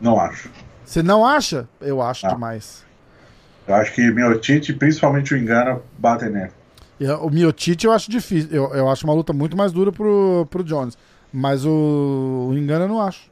Não 0.00 0.20
acho. 0.20 0.50
Você 0.86 1.02
não 1.02 1.26
acha? 1.26 1.68
Eu 1.80 2.00
acho 2.00 2.24
não. 2.26 2.34
demais. 2.34 2.86
Eu 3.66 3.74
acho 3.74 3.92
que 3.92 4.10
Miotite, 4.12 4.72
principalmente 4.72 5.34
o 5.34 5.36
Engana, 5.36 5.80
batem 5.98 6.30
nele. 6.30 6.52
O 7.20 7.28
Miotite 7.28 7.84
eu 7.84 7.92
acho 7.92 8.10
difícil. 8.10 8.48
Eu, 8.50 8.72
eu 8.72 8.88
acho 8.88 9.04
uma 9.04 9.12
luta 9.12 9.32
muito 9.32 9.56
mais 9.56 9.72
dura 9.72 9.90
pro, 9.92 10.46
pro 10.48 10.64
Jones. 10.64 10.96
Mas 11.32 11.66
o, 11.66 12.48
o 12.50 12.56
Engano 12.56 12.84
eu 12.84 12.88
não 12.88 13.02
acho. 13.02 13.28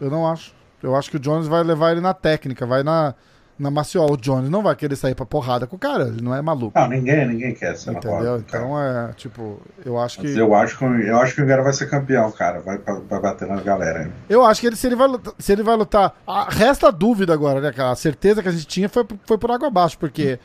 Eu 0.00 0.10
não 0.10 0.26
acho. 0.26 0.54
Eu 0.82 0.96
acho 0.96 1.10
que 1.10 1.16
o 1.16 1.20
Jones 1.20 1.46
vai 1.46 1.62
levar 1.62 1.92
ele 1.92 2.00
na 2.00 2.14
técnica, 2.14 2.64
vai 2.64 2.82
na, 2.82 3.14
na 3.58 3.70
maciola. 3.70 4.12
O 4.12 4.16
Jones 4.16 4.48
não 4.48 4.62
vai 4.62 4.76
querer 4.76 4.96
sair 4.96 5.14
pra 5.14 5.26
porrada 5.26 5.66
com 5.66 5.76
o 5.76 5.78
cara, 5.78 6.08
ele 6.08 6.22
não 6.22 6.34
é 6.34 6.40
maluco. 6.40 6.78
Não, 6.78 6.88
ninguém, 6.88 7.26
ninguém 7.26 7.54
quer 7.54 7.76
ser 7.76 7.90
Entendeu? 7.90 8.36
Então 8.38 8.80
é, 8.80 9.12
tipo, 9.16 9.60
eu 9.84 9.98
acho 9.98 10.20
que. 10.20 10.38
eu 10.38 10.54
acho 10.54 10.78
que 10.78 10.84
eu 10.84 11.18
acho 11.18 11.34
que 11.34 11.40
o 11.40 11.44
Engano 11.44 11.64
vai 11.64 11.72
ser 11.72 11.90
campeão, 11.90 12.30
cara. 12.30 12.60
Vai, 12.60 12.78
vai 12.78 13.20
bater 13.20 13.48
na 13.48 13.60
galera 13.60 14.00
aí. 14.00 14.10
Eu 14.28 14.44
acho 14.44 14.60
que 14.60 14.66
ele, 14.68 14.76
se, 14.76 14.86
ele 14.86 14.96
vai, 14.96 15.08
se 15.38 15.52
ele 15.52 15.62
vai 15.62 15.76
lutar. 15.76 16.14
A, 16.26 16.48
resta 16.48 16.92
dúvida 16.92 17.32
agora, 17.32 17.60
né, 17.60 17.72
cara? 17.72 17.90
A 17.90 17.96
certeza 17.96 18.42
que 18.42 18.48
a 18.48 18.52
gente 18.52 18.66
tinha 18.66 18.88
foi, 18.88 19.04
foi 19.24 19.38
por 19.38 19.50
água 19.50 19.68
abaixo, 19.68 19.98
porque 19.98 20.38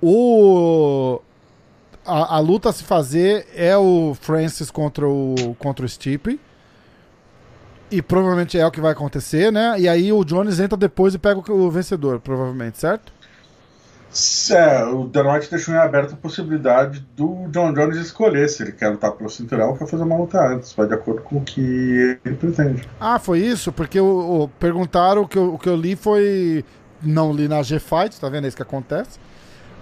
o. 0.00 1.20
A, 2.04 2.36
a, 2.36 2.38
luta 2.40 2.68
a 2.68 2.72
se 2.72 2.82
fazer 2.82 3.46
é 3.54 3.76
o 3.76 4.16
Francis 4.20 4.70
contra 4.70 5.06
o, 5.06 5.54
contra 5.58 5.84
o 5.84 5.88
Stipe. 5.88 6.40
E 7.92 8.00
provavelmente 8.00 8.58
é 8.58 8.66
o 8.66 8.70
que 8.70 8.80
vai 8.80 8.92
acontecer, 8.92 9.52
né? 9.52 9.74
E 9.78 9.86
aí 9.86 10.10
o 10.10 10.24
Jones 10.24 10.58
entra 10.58 10.78
depois 10.78 11.14
e 11.14 11.18
pega 11.18 11.52
o, 11.52 11.70
vencedor, 11.70 12.20
provavelmente, 12.20 12.78
certo? 12.78 13.12
É, 14.50 14.84
o 14.84 15.04
Dan 15.04 15.30
White 15.30 15.50
deixou 15.50 15.74
em 15.74 15.78
aberto 15.78 16.14
a 16.14 16.16
possibilidade 16.16 17.00
do 17.14 17.48
John 17.50 17.72
Jones 17.74 17.98
escolher 17.98 18.48
se 18.48 18.62
ele 18.62 18.72
quer 18.72 18.88
lutar 18.88 19.12
pelo 19.12 19.28
cinturão 19.28 19.70
ou 19.70 19.76
quer 19.76 19.86
fazer 19.86 20.04
uma 20.04 20.16
luta 20.16 20.38
antes, 20.38 20.72
vai 20.72 20.86
de 20.86 20.94
acordo 20.94 21.20
com 21.20 21.36
o 21.36 21.40
que 21.42 22.18
ele 22.24 22.34
pretende. 22.36 22.88
Ah, 22.98 23.18
foi 23.18 23.40
isso? 23.40 23.70
Porque 23.70 24.00
o, 24.00 24.44
o 24.44 24.48
perguntaram, 24.48 25.22
o 25.22 25.28
que, 25.28 25.36
eu, 25.36 25.54
o 25.54 25.58
que 25.58 25.68
eu 25.68 25.76
li 25.76 25.94
foi. 25.94 26.64
Não 27.02 27.32
li 27.32 27.48
na 27.48 27.62
G-Fight, 27.62 28.18
tá 28.20 28.28
vendo? 28.28 28.44
É 28.44 28.48
isso 28.48 28.56
que 28.56 28.62
acontece. 28.62 29.18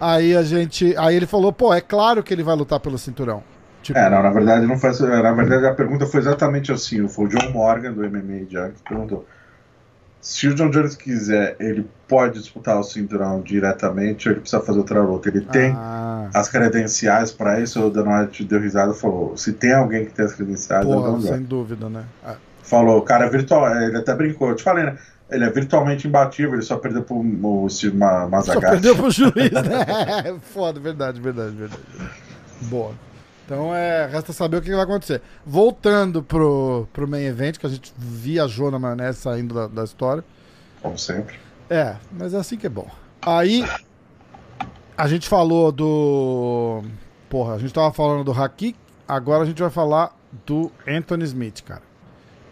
Aí 0.00 0.34
a 0.34 0.42
gente. 0.42 0.96
Aí 0.96 1.14
ele 1.14 1.26
falou, 1.26 1.52
pô, 1.52 1.72
é 1.72 1.80
claro 1.80 2.22
que 2.22 2.32
ele 2.32 2.42
vai 2.42 2.56
lutar 2.56 2.80
pelo 2.80 2.98
cinturão. 2.98 3.42
Tipo... 3.82 3.98
É, 3.98 4.10
não, 4.10 4.22
na 4.22 4.30
verdade 4.30 4.66
não 4.66 4.78
foi. 4.78 4.90
Na 4.90 5.32
verdade 5.32 5.66
a 5.66 5.74
pergunta 5.74 6.06
foi 6.06 6.20
exatamente 6.20 6.70
assim. 6.72 7.06
Foi 7.08 7.26
o 7.26 7.28
John 7.28 7.50
Morgan 7.50 7.92
do 7.92 8.02
MMA 8.02 8.46
Junk 8.48 8.74
que 8.74 8.88
perguntou. 8.88 9.26
Se 10.20 10.48
o 10.48 10.54
John 10.54 10.68
Jones 10.68 10.94
quiser, 10.96 11.56
ele 11.58 11.88
pode 12.06 12.38
disputar 12.38 12.78
o 12.78 12.82
cinturão 12.82 13.40
diretamente 13.40 14.28
ou 14.28 14.34
ele 14.34 14.42
precisa 14.42 14.62
fazer 14.62 14.78
outra 14.78 15.00
luta? 15.00 15.30
Ele 15.30 15.40
tem 15.40 15.72
ah. 15.74 16.28
as 16.34 16.46
credenciais 16.46 17.32
para 17.32 17.58
isso? 17.58 17.80
O 17.80 17.90
Dan 17.90 18.04
White 18.04 18.44
deu 18.44 18.60
risada 18.60 18.92
e 18.92 18.94
falou: 18.94 19.34
se 19.36 19.54
tem 19.54 19.72
alguém 19.72 20.04
que 20.04 20.12
tem 20.12 20.26
as 20.26 20.34
credenciais, 20.34 20.84
Porra, 20.84 21.08
eu 21.08 21.20
sem 21.22 21.42
dúvida, 21.42 21.88
né? 21.88 22.04
Ah. 22.22 22.34
Falou, 22.62 22.98
o 22.98 23.02
cara 23.02 23.24
é 23.24 23.30
virtual, 23.30 23.66
ele 23.80 23.96
até 23.96 24.14
brincou, 24.14 24.50
eu 24.50 24.54
te 24.54 24.62
falei, 24.62 24.84
né? 24.84 24.98
Ele 25.30 25.44
é 25.44 25.50
virtualmente 25.50 26.06
imbatível, 26.06 26.54
ele 26.54 26.62
só 26.62 26.76
perdeu 26.76 27.02
pro 27.02 27.16
o 27.16 27.68
Steve 27.70 27.96
Mazagatti. 27.96 28.52
Só 28.52 28.60
perdeu 28.60 28.96
pro 28.96 29.10
juiz, 29.10 29.32
né? 29.50 30.36
Foda, 30.52 30.78
verdade, 30.78 31.20
verdade, 31.20 31.54
verdade. 31.54 31.82
Boa. 32.62 32.92
Então 33.50 33.74
é, 33.74 34.06
resta 34.06 34.32
saber 34.32 34.58
o 34.58 34.62
que 34.62 34.70
vai 34.70 34.84
acontecer. 34.84 35.20
Voltando 35.44 36.22
pro, 36.22 36.86
pro 36.92 37.08
main 37.08 37.24
event, 37.24 37.58
que 37.58 37.66
a 37.66 37.68
gente 37.68 37.92
viajou 37.98 38.70
na 38.70 38.78
maionese 38.78 39.18
saindo 39.18 39.52
da, 39.52 39.66
da 39.66 39.82
história. 39.82 40.24
Como 40.80 40.96
sempre. 40.96 41.36
É, 41.68 41.96
mas 42.12 42.32
é 42.32 42.36
assim 42.36 42.56
que 42.56 42.68
é 42.68 42.70
bom. 42.70 42.88
Aí 43.20 43.68
a 44.96 45.08
gente 45.08 45.28
falou 45.28 45.72
do. 45.72 46.84
Porra, 47.28 47.54
a 47.54 47.58
gente 47.58 47.74
tava 47.74 47.92
falando 47.92 48.22
do 48.22 48.30
Haki, 48.30 48.76
agora 49.08 49.42
a 49.42 49.46
gente 49.46 49.60
vai 49.60 49.70
falar 49.70 50.16
do 50.46 50.70
Anthony 50.86 51.24
Smith, 51.24 51.64
cara. 51.64 51.82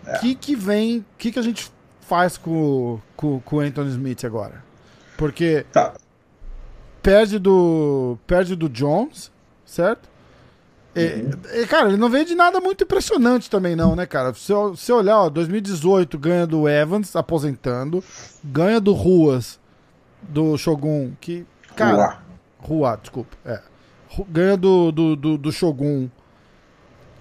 O 0.05 0.11
é. 0.11 0.18
que, 0.18 0.34
que 0.34 0.57
vem. 0.57 0.99
O 0.99 1.05
que, 1.16 1.30
que 1.30 1.38
a 1.38 1.42
gente 1.42 1.70
faz 2.01 2.36
com, 2.36 2.99
com, 3.16 3.38
com 3.38 3.57
o 3.59 3.61
Anthony 3.61 3.90
Smith 3.90 4.24
agora? 4.24 4.64
Porque. 5.16 5.64
Tá. 5.70 5.94
Perde 7.01 7.38
do. 7.38 8.18
Perde 8.26 8.57
do 8.57 8.68
Jones, 8.68 9.30
certo? 9.64 10.17
É, 10.95 11.66
cara, 11.66 11.89
ele 11.89 11.97
não 11.97 12.11
veio 12.11 12.24
de 12.24 12.34
nada 12.34 12.61
muito 12.61 12.82
impressionante 12.84 13.49
também, 13.49 13.76
não, 13.76 13.95
né, 13.95 14.07
cara? 14.07 14.34
Se 14.34 14.53
você 14.53 14.93
olhar, 14.93 15.20
ó, 15.20 15.28
2018 15.28 16.18
ganha 16.18 16.47
do 16.47 16.68
Evans, 16.68 17.14
aposentando, 17.14 18.03
ganha 18.43 18.80
do 18.80 18.93
Ruas, 18.93 19.61
do 20.22 20.57
Shogun, 20.57 21.12
que. 21.20 21.47
Cara. 21.76 22.20
Rua, 22.59 22.99
desculpa. 23.01 23.36
É. 23.45 23.61
Ganha 24.28 24.57
do, 24.57 24.91
do, 24.91 25.14
do, 25.14 25.39
do, 25.39 25.53
Shogun, 25.53 26.09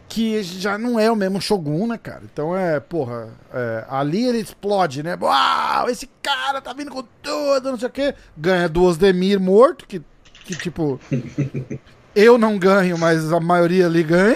que 0.10 0.42
já 0.42 0.78
não 0.78 1.00
é 1.00 1.12
o 1.12 1.16
mesmo 1.16 1.40
Shogun, 1.40 1.88
né, 1.88 1.98
cara? 1.98 2.24
Então 2.24 2.58
é, 2.58 2.80
porra, 2.80 3.30
é, 3.54 3.86
ali 3.88 4.26
ele 4.26 4.40
explode, 4.40 5.04
né? 5.04 5.16
Uau, 5.22 5.90
esse 5.90 6.10
cara 6.24 6.60
tá 6.60 6.74
vindo 6.74 6.90
com 6.90 7.04
tudo, 7.22 7.72
não 7.72 7.78
sei 7.78 7.88
o 7.88 7.92
quê. 7.92 8.16
Ganha 8.36 8.68
do 8.68 8.84
Osdemir 8.84 9.40
morto, 9.40 9.86
que, 9.86 10.02
que 10.46 10.56
tipo. 10.56 11.00
Eu 12.18 12.36
não 12.36 12.58
ganho, 12.58 12.98
mas 12.98 13.32
a 13.32 13.40
maioria 13.40 13.86
ali 13.86 14.02
ganha. 14.02 14.36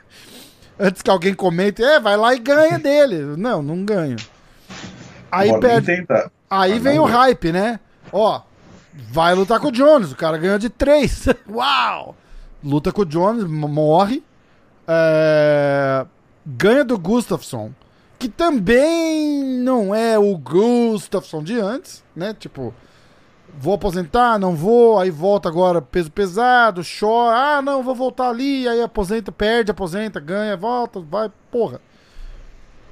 Antes 0.80 1.02
que 1.02 1.10
alguém 1.10 1.34
comente, 1.34 1.84
é, 1.84 2.00
vai 2.00 2.16
lá 2.16 2.34
e 2.34 2.38
ganha 2.38 2.78
dele. 2.78 3.36
Não, 3.36 3.60
não 3.60 3.84
ganho. 3.84 4.16
Aí 5.30 5.60
perde. 5.60 6.06
Aí 6.48 6.78
vem 6.78 6.98
o 6.98 7.04
hype, 7.04 7.52
né? 7.52 7.78
Ó, 8.10 8.40
vai 9.10 9.34
lutar 9.34 9.60
com 9.60 9.68
o 9.68 9.70
Jones. 9.70 10.12
O 10.12 10.16
cara 10.16 10.38
ganhou 10.38 10.58
de 10.58 10.70
três. 10.70 11.26
Uau! 11.46 12.16
Luta 12.64 12.90
com 12.90 13.02
o 13.02 13.04
Jones, 13.04 13.44
morre. 13.44 14.24
É... 14.88 16.06
Ganha 16.46 16.86
do 16.86 16.98
Gustafsson. 16.98 17.70
Que 18.18 18.30
também 18.30 19.44
não 19.58 19.94
é 19.94 20.18
o 20.18 20.38
Gustafsson 20.38 21.42
de 21.42 21.60
antes, 21.60 22.02
né? 22.16 22.32
Tipo, 22.32 22.72
vou 23.58 23.74
aposentar, 23.74 24.38
não 24.38 24.54
vou, 24.54 24.98
aí 24.98 25.10
volta 25.10 25.48
agora 25.48 25.80
peso 25.80 26.10
pesado, 26.10 26.82
chora, 26.82 27.36
ah, 27.36 27.62
não, 27.62 27.82
vou 27.82 27.94
voltar 27.94 28.28
ali, 28.28 28.68
aí 28.68 28.82
aposenta, 28.82 29.30
perde, 29.32 29.70
aposenta, 29.70 30.20
ganha, 30.20 30.56
volta, 30.56 31.00
vai, 31.00 31.30
porra. 31.50 31.80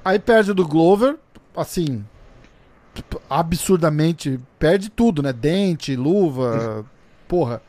Aí 0.03 0.19
perde 0.19 0.53
do 0.53 0.67
Glover, 0.67 1.17
assim, 1.55 2.03
absurdamente, 3.29 4.39
perde 4.59 4.89
tudo, 4.89 5.23
né? 5.23 5.31
Dente, 5.31 5.95
luva, 5.95 6.85
porra. 7.27 7.61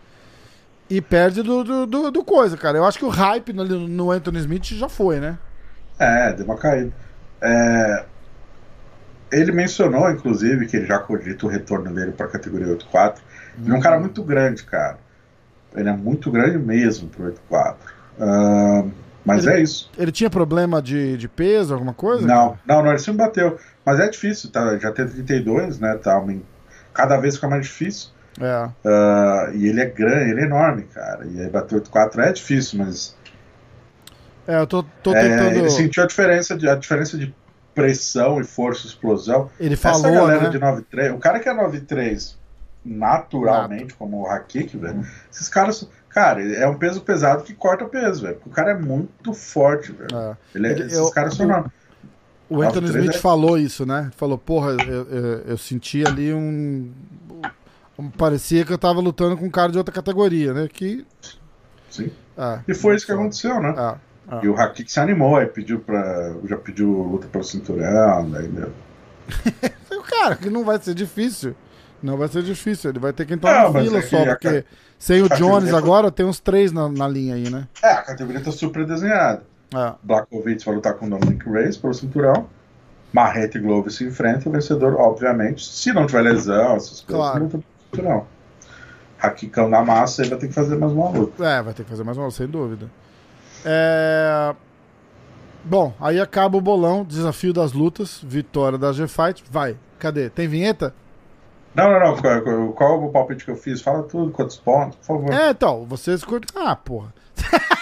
E 0.89 1.01
perde 1.01 1.43
do, 1.43 1.65
do, 1.65 1.87
do, 1.87 2.11
do, 2.11 2.25
coisa, 2.25 2.57
cara. 2.57 2.77
Eu 2.77 2.85
acho 2.85 2.99
que 2.99 3.05
o 3.05 3.09
hype 3.09 3.53
no, 3.53 3.65
no 3.65 4.11
Anthony 4.11 4.39
Smith 4.39 4.67
já 4.67 4.89
foi, 4.89 5.19
né? 5.19 5.39
É, 5.99 6.33
deu 6.33 6.45
uma 6.45 6.57
caída. 6.57 6.93
É, 7.41 8.05
ele 9.41 9.53
mencionou, 9.53 10.11
inclusive, 10.11 10.67
que 10.67 10.77
ele 10.77 10.87
já 10.87 10.99
cogita 10.99 11.47
o 11.47 11.49
retorno 11.49 11.93
dele 11.93 12.13
para 12.13 12.27
a 12.27 12.29
categoria 12.29 12.77
8-4. 12.77 13.17
Ele 13.63 13.73
é 13.73 13.75
um 13.75 13.81
cara 13.81 13.99
muito 13.99 14.23
grande, 14.23 14.65
cara. 14.65 14.99
Ele 15.75 15.89
é 15.89 15.93
muito 15.93 16.31
grande 16.31 16.59
mesmo 16.59 17.09
pro 17.09 17.33
8-4. 17.51 17.75
Uh, 18.19 18.91
mas 19.25 19.47
ele, 19.47 19.57
é 19.57 19.61
isso. 19.63 19.91
Ele 19.97 20.13
tinha 20.13 20.29
problema 20.29 20.83
de, 20.83 21.17
de 21.17 21.29
peso, 21.29 21.73
alguma 21.73 21.95
coisa? 21.95 22.27
Não, 22.27 22.59
não, 22.67 22.83
não, 22.83 22.91
ele 22.91 22.99
sempre 22.99 23.25
bateu. 23.25 23.59
Mas 23.85 23.99
é 23.99 24.09
difícil, 24.09 24.51
tá? 24.51 24.79
Já 24.79 24.93
tem 24.93 25.07
32, 25.07 25.79
né? 25.79 25.95
Tá, 25.97 26.23
cada 26.93 27.17
vez 27.17 27.37
fica 27.37 27.49
mais 27.49 27.67
difícil. 27.67 28.11
É. 28.41 28.67
Uh, 28.85 29.55
e 29.55 29.69
ele 29.69 29.81
é 29.81 29.87
grande, 29.87 30.31
ele 30.31 30.41
é 30.41 30.45
enorme, 30.45 30.83
cara. 30.83 31.25
E 31.27 31.41
aí 31.41 31.49
bater 31.49 31.81
8-4 31.81 32.19
é 32.19 32.33
difícil, 32.33 32.79
mas. 32.85 33.17
É, 34.47 34.61
eu 34.61 34.67
tô, 34.67 34.83
tô 35.03 35.13
tentando. 35.13 35.57
É, 35.57 35.59
ele 35.59 35.71
sentiu 35.71 36.03
a 36.03 36.07
diferença 36.07 36.57
de, 36.57 36.69
a 36.69 36.75
diferença 36.75 37.17
de 37.17 37.35
pressão 37.75 38.41
e 38.41 38.45
força 38.45 38.87
explosão. 38.87 39.51
Ele 39.59 39.77
falou, 39.77 39.99
Essa 39.99 40.11
galera 40.11 40.43
né? 40.45 40.51
de 40.51 40.59
93, 40.59 41.13
o 41.13 41.19
cara 41.19 41.41
que 41.41 41.49
é 41.49 41.53
93 41.53 42.39
naturalmente, 42.85 43.85
Nato. 43.85 43.97
como 43.97 44.23
o 44.23 44.27
Hakik, 44.27 44.77
velho, 44.77 45.07
esses 45.33 45.49
caras, 45.49 45.89
cara, 46.09 46.43
é 46.43 46.67
um 46.69 46.77
peso 46.77 47.01
pesado 47.01 47.43
que 47.43 47.55
corta 47.55 47.87
peso, 47.87 48.23
velho. 48.23 48.39
O 48.45 48.51
cara 48.51 48.73
é 48.73 48.75
muito 48.75 49.33
forte, 49.33 49.91
velho. 49.93 50.15
É. 50.15 50.37
Ele, 50.55 50.67
é, 50.67 50.71
Ele, 50.71 50.83
esses 50.83 50.99
eu, 50.99 51.11
caras 51.11 51.35
são 51.35 51.51
eu, 51.51 51.71
O 52.51 52.63
Anthony 52.63 52.89
Smith 52.89 53.15
é... 53.15 53.19
falou 53.19 53.57
isso, 53.57 53.87
né? 53.87 54.11
Falou, 54.17 54.37
porra, 54.37 54.73
eu, 54.73 55.05
eu, 55.09 55.39
eu 55.47 55.59
senti 55.59 56.07
ali 56.07 56.35
um, 56.35 56.93
um, 57.99 58.11
Parecia 58.11 58.67
que 58.67 58.73
eu 58.73 58.79
tava 58.79 59.01
lutando 59.01 59.37
com 59.37 59.47
um 59.47 59.51
cara 59.51 59.73
de 59.73 59.79
outra 59.79 59.95
categoria, 59.95 60.53
né? 60.53 60.69
Que. 60.71 61.07
Sim. 61.89 62.13
É, 62.37 62.59
e 62.69 62.75
foi 62.75 62.97
isso 62.97 63.07
que 63.07 63.13
aconteceu, 63.13 63.61
né? 63.61 63.75
É. 63.77 64.14
Ah. 64.29 64.41
E 64.43 64.49
o 64.49 64.59
Hakik 64.59 64.91
se 64.91 65.01
animou, 65.01 65.37
aí 65.37 65.47
pediu 65.47 65.81
pra. 65.81 66.35
Já 66.45 66.57
pediu 66.57 66.89
luta 66.91 67.27
pelo 67.27 67.45
cinturão, 67.45 68.31
daí 68.31 68.49
deu. 68.49 68.73
Cara, 70.09 70.37
que 70.37 70.51
não 70.51 70.65
vai 70.65 70.79
ser 70.81 70.95
difícil. 70.95 71.55
Não 72.03 72.19
vai 72.19 72.29
ser 72.29 72.43
difícil, 72.43 72.91
ele 72.91 72.99
vai 72.99 73.15
ter 73.15 73.25
que 73.25 73.33
entrar 73.33 73.73
na 73.73 73.81
fila 73.81 73.99
é 73.99 74.03
só, 74.03 74.25
porque 74.27 74.49
a, 74.49 74.65
sem 74.99 75.23
o 75.23 75.29
Jones 75.29 75.71
tá... 75.71 75.79
agora 75.79 76.11
tem 76.11 76.27
uns 76.27 76.39
três 76.39 76.71
na, 76.71 76.87
na, 76.87 77.09
linha 77.09 77.35
aí, 77.35 77.49
né? 77.49 77.67
É, 77.83 77.93
a 77.93 78.03
categoria 78.03 78.43
tá 78.43 78.53
super 78.53 78.85
desenhada. 78.85 79.43
É. 79.75 79.95
Blackovitz 80.03 80.65
vai 80.65 80.75
lutar 80.75 80.93
com 80.95 81.07
o 81.07 81.11
Dominic 81.11 81.49
Reyes 81.49 81.79
pelo 81.79 81.95
cinturão. 81.95 82.47
Marreta 83.11 83.57
e 83.57 83.61
Glover 83.61 83.91
se 83.91 84.05
enfrentam, 84.05 84.53
o 84.53 84.55
vencedor, 84.55 84.97
obviamente, 85.01 85.65
se 85.65 85.95
não 85.95 86.07
tiver 86.07 86.23
lesão, 86.23 86.77
essas 86.77 87.01
coisas, 87.01 87.07
claro. 87.07 87.45
luta 87.45 87.59
pelo 87.59 87.65
cinturão. 87.91 88.27
Hakikão 89.19 89.69
na 89.71 89.83
massa, 89.83 90.21
ele 90.21 90.31
vai 90.31 90.39
ter 90.41 90.49
que 90.49 90.53
fazer 90.53 90.77
mais 90.77 90.93
uma 90.93 91.09
luta. 91.09 91.43
É, 91.43 91.63
vai 91.63 91.73
ter 91.73 91.85
que 91.85 91.91
fazer 91.91 92.05
mais 92.05 92.19
uma 92.19 92.27
luta, 92.27 92.37
sem 92.37 92.47
dúvida. 92.47 92.91
É... 93.65 94.55
Bom, 95.65 95.95
aí 95.99 96.21
acaba 96.21 96.59
o 96.59 96.61
bolão, 96.61 97.05
desafio 97.05 97.53
das 97.53 97.73
lutas, 97.73 98.21
vitória 98.23 98.77
da 98.77 98.93
G-Fight. 98.93 99.43
Vai, 99.51 99.77
cadê? 99.99 100.29
Tem 100.29 100.47
vinheta? 100.47 100.95
Não, 101.75 101.91
não, 101.91 102.01
não. 102.01 102.17
Qual, 102.17 102.73
qual 102.73 103.05
o 103.05 103.11
palpite 103.11 103.45
que 103.45 103.51
eu 103.51 103.57
fiz? 103.57 103.81
Fala 103.81 104.03
tudo, 104.03 104.31
quantos 104.31 104.57
pontos, 104.57 104.97
por 104.99 105.07
favor. 105.07 105.33
É, 105.33 105.51
então, 105.51 105.85
vocês 105.87 106.23
curtem. 106.23 106.55
Ah, 106.55 106.77
porra. 106.77 107.13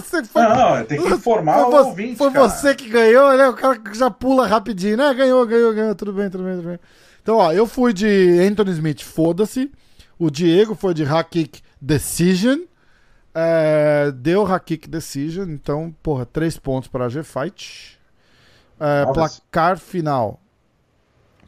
você 0.00 0.24
foi, 0.24 0.42
não, 0.42 0.84
tem 0.84 1.00
que 1.00 1.08
informar 1.08 1.64
foi, 1.64 1.72
o 1.72 1.86
ouvinte, 1.86 2.16
Foi 2.16 2.30
cara. 2.30 2.48
você 2.48 2.74
que 2.74 2.88
ganhou, 2.88 3.36
né? 3.36 3.48
O 3.48 3.54
cara 3.54 3.80
já 3.92 4.10
pula 4.10 4.46
rapidinho, 4.46 4.96
né? 4.96 5.12
Ganhou, 5.14 5.46
ganhou, 5.46 5.72
ganhou. 5.74 5.94
Tudo 5.94 6.12
bem, 6.12 6.30
tudo 6.30 6.44
bem, 6.44 6.56
tudo 6.56 6.68
bem. 6.68 6.78
Então, 7.22 7.36
ó, 7.36 7.52
eu 7.52 7.66
fui 7.66 7.92
de 7.92 8.38
Anthony 8.40 8.72
Smith, 8.72 9.02
foda-se. 9.02 9.70
O 10.18 10.30
Diego 10.30 10.74
foi 10.74 10.94
de 10.94 11.04
Hakik 11.04 11.60
Decision. 11.80 12.60
É, 13.34 14.12
deu 14.12 14.46
Hakik 14.46 14.88
Decision. 14.88 15.50
Então, 15.50 15.94
porra, 16.02 16.24
três 16.24 16.56
pontos 16.58 16.88
para 16.88 17.06
a 17.06 17.08
G-Fight. 17.08 17.98
É, 18.78 19.04
placar 19.12 19.78
final. 19.78 20.40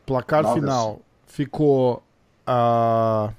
Placar 0.05 0.43
Noves. 0.43 0.61
final 0.61 1.03
ficou 1.27 2.03
a. 2.47 3.33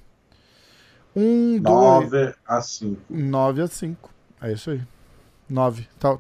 Uh, 1.15 1.19
um, 1.19 1.59
9 1.59 2.09
dois, 2.09 2.35
a 2.45 2.61
5. 2.61 3.01
9 3.09 3.61
a 3.61 3.67
5. 3.67 4.09
É 4.41 4.51
isso 4.51 4.69
aí. 4.69 4.81
9. 5.49 5.87
Tá, 5.99 6.17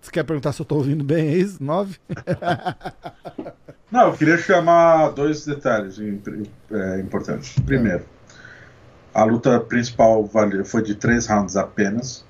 você 0.00 0.10
quer 0.10 0.24
perguntar 0.24 0.52
se 0.52 0.62
eu 0.62 0.66
tô 0.66 0.76
ouvindo 0.76 1.04
bem? 1.04 1.28
É 1.28 1.36
isso? 1.36 1.62
9? 1.62 1.98
Não, 3.90 4.08
eu 4.08 4.12
queria 4.14 4.38
chamar 4.38 5.10
dois 5.10 5.44
detalhes 5.44 5.98
é, 5.98 7.00
importantes. 7.00 7.58
Primeiro, 7.60 8.04
a 9.18 9.24
luta 9.24 9.58
principal 9.58 10.30
foi 10.64 10.82
de 10.82 10.94
três 10.94 11.26
rounds 11.26 11.56
apenas, 11.56 12.24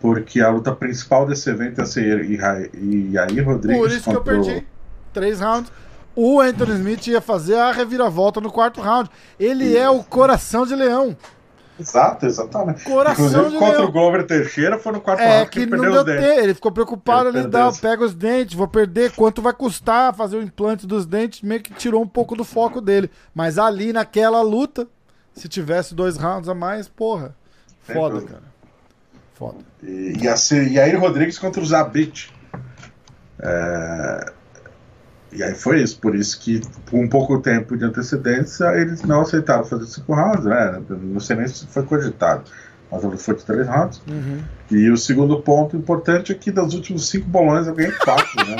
porque 0.00 0.40
a 0.40 0.48
luta 0.48 0.74
principal 0.74 1.26
desse 1.26 1.50
evento 1.50 1.78
ia 1.80 1.86
ser 1.86 2.24
Yair 2.30 3.44
Rodrigues. 3.44 3.78
Por 3.78 3.90
isso 3.90 4.10
que 4.10 4.16
eu 4.16 4.22
perdi. 4.22 4.66
Três 5.12 5.40
rounds. 5.40 5.70
O 6.14 6.40
Anthony 6.40 6.72
Smith 6.72 7.06
ia 7.08 7.20
fazer 7.20 7.56
a 7.56 7.70
reviravolta 7.70 8.40
no 8.40 8.50
quarto 8.50 8.80
round. 8.80 9.10
Ele 9.38 9.76
é 9.76 9.90
o 9.90 10.02
coração 10.02 10.64
de 10.64 10.74
leão. 10.74 11.14
Exato, 11.78 12.24
exatamente. 12.24 12.82
Coração 12.84 13.26
Inclusive, 13.26 13.58
contra 13.58 13.78
leão. 13.78 13.88
o 13.90 13.92
Glover 13.92 14.26
Teixeira 14.26 14.78
foi 14.78 14.92
no 14.92 15.00
quarto 15.02 15.20
é, 15.20 15.36
round 15.36 15.50
que, 15.50 15.66
que 15.66 15.76
não 15.76 15.92
deu 15.92 16.02
tempo. 16.02 16.22
Ele 16.22 16.54
ficou 16.54 16.72
preocupado 16.72 17.28
ele 17.28 17.40
ali, 17.40 17.48
dá, 17.48 17.70
pega 17.70 18.02
os 18.02 18.14
dentes, 18.14 18.56
vou 18.56 18.66
perder, 18.66 19.12
quanto 19.12 19.42
vai 19.42 19.52
custar 19.52 20.14
fazer 20.14 20.38
o 20.38 20.42
implante 20.42 20.86
dos 20.86 21.04
dentes, 21.04 21.42
meio 21.42 21.60
que 21.60 21.74
tirou 21.74 22.02
um 22.02 22.08
pouco 22.08 22.34
do 22.34 22.44
foco 22.44 22.80
dele. 22.80 23.10
Mas 23.34 23.58
ali 23.58 23.92
naquela 23.92 24.40
luta, 24.40 24.88
se 25.36 25.48
tivesse 25.48 25.94
dois 25.94 26.16
rounds 26.16 26.48
a 26.48 26.54
mais, 26.54 26.88
porra, 26.88 27.34
foda, 27.82 28.22
cara. 28.22 28.42
Foda. 29.34 29.58
E, 29.82 30.14
e, 30.22 30.28
a, 30.28 30.34
e 30.64 30.80
aí 30.80 30.96
Rodrigues 30.96 31.38
contra 31.38 31.62
o 31.62 31.66
Zabit. 31.66 32.32
É, 33.38 34.32
e 35.30 35.42
aí 35.42 35.54
foi 35.54 35.82
isso, 35.82 36.00
por 36.00 36.14
isso 36.14 36.40
que 36.40 36.62
com 36.90 37.02
um 37.04 37.08
pouco 37.08 37.38
tempo 37.40 37.76
de 37.76 37.84
antecedência 37.84 38.64
eles 38.80 39.02
não 39.02 39.20
aceitaram 39.20 39.64
fazer 39.64 39.84
cinco 39.86 40.14
rounds, 40.14 40.46
né? 40.46 40.82
Não 40.88 41.20
sei 41.20 41.36
nem 41.36 41.46
se 41.46 41.66
foi 41.66 41.82
cogitado, 41.82 42.44
mas 42.90 43.04
a 43.04 43.08
luta 43.08 43.22
foi 43.22 43.34
de 43.34 43.44
três 43.44 43.68
rounds. 43.68 44.00
Uhum. 44.08 44.42
E 44.70 44.88
o 44.88 44.96
segundo 44.96 45.38
ponto 45.42 45.76
importante 45.76 46.32
é 46.32 46.34
que 46.34 46.50
dos 46.50 46.72
últimos 46.72 47.10
cinco 47.10 47.28
bolões 47.28 47.66
eu 47.66 47.74
ganhei 47.74 47.92
quatro, 47.92 48.46
né? 48.46 48.56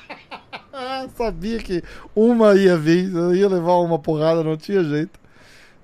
ah, 0.72 1.06
sabia 1.14 1.58
que 1.58 1.82
uma 2.16 2.54
ia 2.54 2.78
vir, 2.78 3.12
ia 3.34 3.48
levar 3.48 3.74
uma 3.80 3.98
porrada, 3.98 4.42
não 4.42 4.56
tinha 4.56 4.82
jeito. 4.82 5.20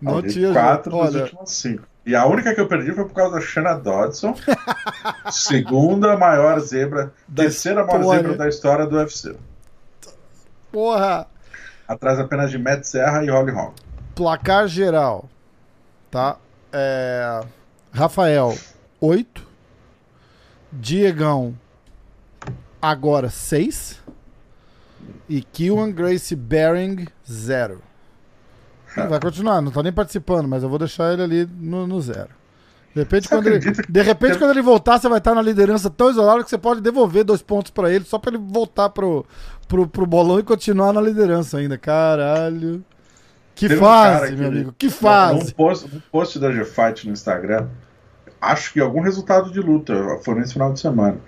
Não 0.01 0.23
tinha 0.23 0.53
quatro 0.53 0.91
dos 0.91 1.01
Olha... 1.01 1.23
últimos 1.23 1.51
cinco. 1.51 1.85
E 2.05 2.15
a 2.15 2.25
única 2.25 2.55
que 2.55 2.61
eu 2.61 2.69
perdi 2.69 2.93
foi 2.93 3.05
por 3.05 3.15
causa 3.15 3.35
da 3.35 3.41
Shanna 3.41 3.75
Dodson, 3.75 4.33
segunda 5.33 6.17
maior 6.17 6.61
zebra, 6.61 7.13
da 7.27 7.43
terceira 7.43 7.81
história. 7.81 8.07
maior 8.07 8.17
zebra 8.17 8.37
da 8.37 8.49
história 8.49 8.87
do 8.87 8.97
UFC. 8.97 9.35
Porra! 10.71 11.27
Atrás 11.89 12.21
apenas 12.21 12.51
de 12.53 12.59
Matt 12.59 12.85
Serra 12.85 13.25
e 13.25 13.29
Holly 13.29 13.51
Holm. 13.51 13.73
Placar 14.15 14.69
geral, 14.69 15.29
tá? 16.09 16.37
É... 16.73 17.41
Rafael, 17.93 18.57
8. 19.01 19.47
Diegão, 20.71 21.57
agora 22.81 23.31
6. 23.31 24.01
E 25.29 25.43
Kilwan 25.43 25.91
Grace 25.91 26.37
Bering, 26.37 27.07
0. 27.29 27.81
Vai 28.97 29.21
continuar, 29.21 29.61
não 29.61 29.71
tá 29.71 29.83
nem 29.83 29.93
participando, 29.93 30.49
mas 30.49 30.63
eu 30.63 30.69
vou 30.69 30.79
deixar 30.79 31.13
ele 31.13 31.23
ali 31.23 31.49
no, 31.59 31.87
no 31.87 32.01
zero. 32.01 32.31
De 32.95 33.03
repente, 33.03 33.29
quando 33.29 33.47
ele, 33.49 33.59
de 33.59 34.03
repente 34.03 34.39
quando 34.39 34.53
ele 34.53 34.63
voltar, 34.63 34.99
você 34.99 35.07
vai 35.07 35.19
estar 35.19 35.35
na 35.35 35.43
liderança 35.43 35.91
tão 35.91 36.11
isolado 36.11 36.43
que 36.43 36.49
você 36.49 36.57
pode 36.57 36.81
devolver 36.81 37.25
dois 37.25 37.43
pontos 37.43 37.71
para 37.71 37.93
ele, 37.93 38.07
só 38.07 38.19
para 38.19 38.35
ele 38.35 38.43
voltar 38.43 38.89
pro, 38.89 39.27
pro, 39.69 39.87
pro 39.87 40.07
bolão 40.07 40.39
e 40.39 40.43
continuar 40.43 40.95
na 40.95 41.01
liderança 41.03 41.59
ainda. 41.59 41.77
Caralho. 41.77 42.83
Que 43.55 43.69
Teve 43.69 43.81
fase, 43.81 44.35
um 44.35 44.39
meu 44.39 44.49
amigo. 44.49 44.75
Que 44.79 44.89
fase. 44.89 45.51
Um 45.51 45.55
post, 45.55 46.03
post 46.11 46.39
da 46.39 46.51
G-Fight 46.51 47.07
no 47.07 47.13
Instagram, 47.13 47.69
acho 48.41 48.73
que 48.73 48.81
algum 48.81 49.01
resultado 49.01 49.53
de 49.53 49.61
luta, 49.61 50.19
foi 50.25 50.35
nesse 50.35 50.55
final 50.55 50.73
de 50.73 50.81
semana. 50.81 51.19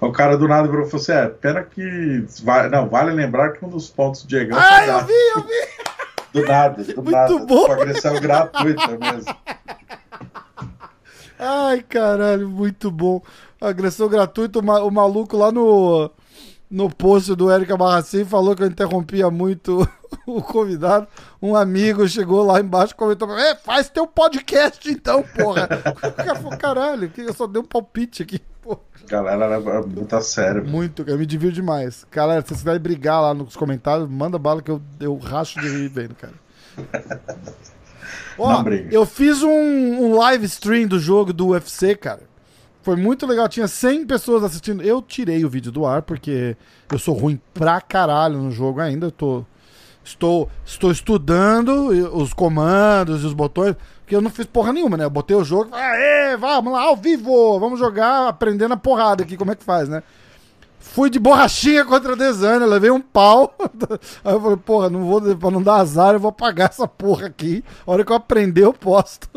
O 0.00 0.12
cara 0.12 0.38
do 0.38 0.46
nada 0.46 0.68
virou 0.68 0.86
e 0.86 0.90
falou 0.90 1.02
assim: 1.02 1.12
é, 1.12 1.26
pena 1.28 1.62
que. 1.62 2.24
Não, 2.70 2.88
vale 2.88 3.12
lembrar 3.12 3.52
que 3.52 3.64
um 3.64 3.68
dos 3.68 3.90
pontos 3.90 4.22
de 4.22 4.28
Diego. 4.28 4.54
Ah, 4.54 4.86
eu 4.86 5.06
vi, 5.06 5.12
eu 5.34 5.42
vi! 5.42 5.88
Do 6.32 6.44
nada, 6.44 6.82
do 6.82 7.02
Muito 7.02 7.10
nada. 7.10 7.38
Bom. 7.38 7.66
Com 7.66 7.72
agressão 7.72 8.20
gratuita 8.20 8.98
mesmo. 8.98 9.36
Ai, 11.38 11.82
caralho, 11.82 12.48
muito 12.48 12.90
bom. 12.90 13.22
Agressão 13.60 14.08
gratuita, 14.08 14.58
o 14.58 14.90
maluco 14.90 15.36
lá 15.36 15.52
no, 15.52 16.10
no 16.70 16.90
post 16.90 17.34
do 17.34 17.50
Érica 17.50 17.76
Barracin 17.76 18.24
falou 18.24 18.54
que 18.54 18.62
eu 18.62 18.66
interrompia 18.66 19.30
muito 19.30 19.88
o 20.26 20.42
convidado. 20.42 21.06
Um 21.40 21.54
amigo 21.54 22.08
chegou 22.08 22.44
lá 22.44 22.60
embaixo 22.60 22.92
e 22.92 22.96
comentou: 22.96 23.36
É, 23.38 23.54
faz 23.54 23.88
teu 23.88 24.06
podcast 24.06 24.90
então, 24.90 25.22
porra. 25.22 25.68
O 26.02 26.12
cara 26.12 26.34
falou: 26.34 26.58
Caralho, 26.58 27.12
eu 27.16 27.32
só 27.32 27.46
dei 27.46 27.62
um 27.62 27.64
palpite 27.64 28.22
aqui. 28.22 28.40
Galera, 29.08 29.44
era 29.46 29.82
muito 29.82 30.20
sério. 30.20 30.66
Muito, 30.66 31.02
eu 31.06 31.18
me 31.18 31.24
divirto 31.24 31.54
demais. 31.54 32.06
Galera, 32.10 32.42
se 32.42 32.48
vocês 32.48 32.60
quiserem 32.60 32.80
brigar 32.80 33.22
lá 33.22 33.34
nos 33.34 33.56
comentários, 33.56 34.08
manda 34.08 34.38
bala 34.38 34.62
que 34.62 34.70
eu, 34.70 34.82
eu 35.00 35.16
racho 35.16 35.60
de 35.60 35.68
rir 35.68 35.88
vendo, 35.88 36.14
cara. 36.14 36.34
Ó, 38.38 38.62
eu 38.90 39.04
fiz 39.04 39.42
um, 39.42 39.48
um 39.50 40.16
live 40.16 40.44
stream 40.46 40.86
do 40.86 40.98
jogo 40.98 41.32
do 41.32 41.48
UFC, 41.48 41.96
cara. 41.96 42.22
Foi 42.82 42.96
muito 42.96 43.26
legal, 43.26 43.48
tinha 43.48 43.66
100 43.66 44.06
pessoas 44.06 44.44
assistindo. 44.44 44.82
Eu 44.82 45.02
tirei 45.02 45.44
o 45.44 45.48
vídeo 45.50 45.72
do 45.72 45.84
ar 45.84 46.02
porque 46.02 46.56
eu 46.90 46.98
sou 46.98 47.14
ruim 47.14 47.40
pra 47.52 47.80
caralho 47.80 48.38
no 48.38 48.50
jogo 48.50 48.80
ainda. 48.80 49.06
Eu 49.08 49.10
tô, 49.10 49.44
estou, 50.08 50.50
estou 50.64 50.90
estudando 50.90 51.88
os 52.14 52.32
comandos 52.32 53.22
e 53.22 53.26
os 53.26 53.32
botões, 53.34 53.76
porque 54.00 54.16
eu 54.16 54.20
não 54.20 54.30
fiz 54.30 54.46
porra 54.46 54.72
nenhuma, 54.72 54.96
né? 54.96 55.04
Eu 55.04 55.10
botei 55.10 55.36
o 55.36 55.44
jogo, 55.44 55.74
aê, 55.74 56.36
vamos 56.36 56.72
lá, 56.72 56.82
ao 56.82 56.96
vivo, 56.96 57.58
vamos 57.60 57.78
jogar 57.78 58.28
aprendendo 58.28 58.74
a 58.74 58.76
porrada 58.76 59.22
aqui, 59.22 59.36
como 59.36 59.52
é 59.52 59.54
que 59.54 59.64
faz, 59.64 59.88
né? 59.88 60.02
Fui 60.80 61.10
de 61.10 61.18
borrachinha 61.18 61.84
contra 61.84 62.12
a 62.12 62.16
Desânia, 62.16 62.66
levei 62.66 62.90
um 62.90 63.00
pau. 63.00 63.54
Aí 64.24 64.32
eu 64.32 64.40
falei, 64.40 64.56
porra, 64.56 64.88
não 64.88 65.04
vou, 65.04 65.36
pra 65.36 65.50
não 65.50 65.62
dar 65.62 65.76
azar, 65.76 66.14
eu 66.14 66.20
vou 66.20 66.32
pagar 66.32 66.70
essa 66.70 66.88
porra 66.88 67.26
aqui. 67.26 67.62
A 67.86 67.90
hora 67.90 68.04
que 68.04 68.10
eu 68.10 68.16
aprender, 68.16 68.64
eu 68.64 68.72
posto. 68.72 69.28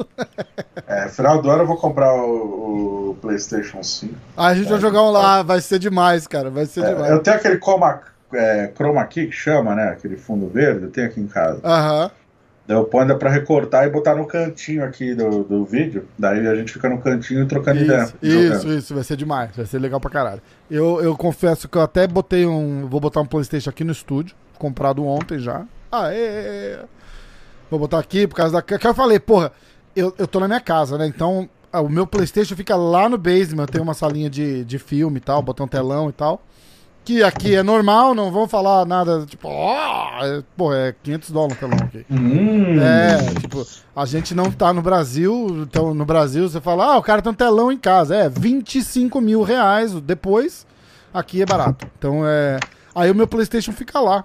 É, 0.87 1.09
final 1.09 1.41
do 1.41 1.49
ano 1.49 1.63
eu 1.63 1.67
vou 1.67 1.77
comprar 1.77 2.13
o, 2.13 3.09
o 3.09 3.17
PlayStation 3.21 3.83
5. 3.83 4.13
Ah, 4.37 4.47
a 4.47 4.55
gente 4.55 4.67
é, 4.67 4.69
vai 4.69 4.79
jogar 4.79 5.01
um 5.01 5.11
lá, 5.11 5.43
vai 5.43 5.59
ser 5.61 5.79
demais, 5.79 6.25
cara, 6.25 6.49
vai 6.49 6.65
ser 6.65 6.83
é, 6.83 6.93
demais. 6.93 7.11
Eu 7.11 7.19
tenho 7.21 7.35
aquele 7.35 7.59
chroma, 7.59 8.01
é, 8.33 8.71
chroma 8.75 9.05
key 9.05 9.27
que 9.27 9.31
chama, 9.31 9.75
né? 9.75 9.89
Aquele 9.89 10.17
fundo 10.17 10.47
verde, 10.47 10.83
eu 10.83 10.91
tenho 10.91 11.07
aqui 11.07 11.19
em 11.19 11.27
casa. 11.27 11.59
Aham. 11.63 12.03
Uhum. 12.03 12.21
Daí 12.67 12.77
eu 12.77 12.85
ponho 12.85 13.17
pra 13.17 13.29
recortar 13.29 13.85
e 13.85 13.89
botar 13.89 14.15
no 14.15 14.25
cantinho 14.25 14.83
aqui 14.85 15.13
do, 15.15 15.43
do 15.43 15.65
vídeo. 15.65 16.07
Daí 16.17 16.47
a 16.47 16.55
gente 16.55 16.71
fica 16.71 16.87
no 16.87 16.99
cantinho 16.99 17.45
trocando 17.47 17.81
isso, 17.81 17.85
ideia. 17.85 18.13
Isso, 18.21 18.51
jogando. 18.53 18.77
isso, 18.77 18.95
vai 18.95 19.03
ser 19.03 19.17
demais. 19.17 19.55
Vai 19.55 19.65
ser 19.65 19.79
legal 19.79 19.99
pra 19.99 20.09
caralho. 20.09 20.41
Eu, 20.69 21.01
eu 21.01 21.17
confesso 21.17 21.67
que 21.67 21.77
eu 21.77 21.81
até 21.81 22.07
botei 22.07 22.45
um. 22.45 22.87
Vou 22.87 22.99
botar 22.99 23.19
um 23.19 23.25
Playstation 23.25 23.69
aqui 23.69 23.83
no 23.83 23.91
estúdio. 23.91 24.35
Comprado 24.57 25.05
ontem 25.05 25.39
já. 25.39 25.65
Aê! 25.91 26.77
Vou 27.69 27.79
botar 27.79 27.99
aqui 27.99 28.27
por 28.27 28.35
causa 28.35 28.53
da. 28.53 28.61
Que 28.61 28.87
eu 28.87 28.93
falei, 28.93 29.19
porra, 29.19 29.51
eu, 29.95 30.13
eu 30.17 30.27
tô 30.27 30.39
na 30.39 30.47
minha 30.47 30.61
casa, 30.61 30.97
né? 30.97 31.07
Então 31.07 31.49
o 31.73 31.89
meu 31.89 32.05
Playstation 32.05 32.55
fica 32.55 32.75
lá 32.75 33.09
no 33.09 33.17
basement. 33.17 33.65
Tem 33.65 33.81
uma 33.81 33.93
salinha 33.93 34.29
de, 34.29 34.63
de 34.63 34.77
filme 34.77 35.17
e 35.17 35.21
tal, 35.21 35.41
botar 35.41 35.63
um 35.63 35.67
telão 35.67 36.09
e 36.09 36.13
tal 36.13 36.41
que 37.03 37.23
aqui 37.23 37.55
é 37.55 37.63
normal, 37.63 38.13
não 38.13 38.31
vão 38.31 38.47
falar 38.47 38.85
nada, 38.85 39.25
tipo, 39.25 39.47
oh, 39.49 40.43
pô, 40.55 40.73
é 40.73 40.93
500 41.03 41.31
dólares 41.31 41.57
o 41.57 41.59
telão 41.59 41.77
aqui. 41.81 42.05
Hum. 42.09 42.79
É, 42.79 43.39
tipo, 43.39 43.65
a 43.95 44.05
gente 44.05 44.35
não 44.35 44.51
tá 44.51 44.71
no 44.71 44.81
Brasil, 44.81 45.63
então 45.63 45.93
no 45.93 46.05
Brasil 46.05 46.47
você 46.47 46.61
fala, 46.61 46.93
ah, 46.93 46.97
o 46.97 47.03
cara 47.03 47.21
tem 47.21 47.31
um 47.31 47.35
telão 47.35 47.71
em 47.71 47.77
casa, 47.77 48.15
é 48.15 48.29
25 48.29 49.19
mil 49.19 49.41
reais 49.41 49.93
depois, 50.01 50.65
aqui 51.13 51.41
é 51.41 51.45
barato. 51.45 51.87
Então 51.97 52.25
é. 52.25 52.59
Aí 52.93 53.09
o 53.09 53.15
meu 53.15 53.27
PlayStation 53.27 53.71
fica 53.71 53.99
lá. 53.99 54.23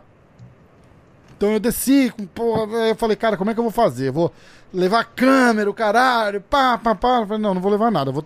Então 1.36 1.52
eu 1.52 1.60
desci, 1.60 2.12
porra, 2.34 2.88
eu 2.88 2.96
falei, 2.96 3.16
cara, 3.16 3.36
como 3.36 3.50
é 3.50 3.54
que 3.54 3.60
eu 3.60 3.64
vou 3.64 3.72
fazer? 3.72 4.08
Eu 4.08 4.12
vou 4.12 4.32
levar 4.72 5.04
câmera, 5.04 5.70
o 5.70 5.74
caralho, 5.74 6.40
pá, 6.40 6.76
pá, 6.76 6.94
pá. 6.94 7.20
Eu 7.20 7.26
falei, 7.26 7.42
não, 7.42 7.54
não 7.54 7.60
vou 7.60 7.70
levar 7.70 7.90
nada, 7.90 8.10
eu 8.10 8.14
vou 8.14 8.24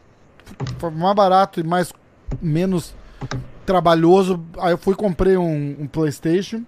mais 0.90 1.14
barato 1.14 1.60
e 1.60 1.62
mais 1.62 1.92
menos 2.40 2.94
trabalhoso. 3.70 4.40
Aí 4.58 4.72
eu 4.72 4.78
fui 4.78 4.94
comprei 4.96 5.36
um, 5.36 5.76
um 5.78 5.86
PlayStation. 5.86 6.62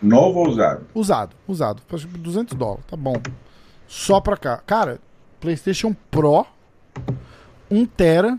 Novo 0.00 0.40
ou 0.40 0.48
usado? 0.48 0.86
Usado, 0.94 1.34
usado. 1.48 1.82
200 1.90 2.56
dólares, 2.56 2.84
tá 2.88 2.96
bom. 2.96 3.16
Só 3.88 4.20
pra 4.20 4.36
cá. 4.36 4.58
Cara, 4.64 5.00
PlayStation 5.40 5.94
Pro, 6.10 6.46
1 7.70 7.84
tera. 7.86 8.38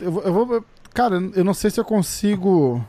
Eu, 0.00 0.10
vou- 0.12 0.22
eu 0.22 0.32
vou. 0.32 0.64
Cara, 0.94 1.16
eu 1.34 1.44
não 1.44 1.54
sei 1.54 1.70
se 1.70 1.78
eu 1.80 1.84
consigo. 1.84 2.82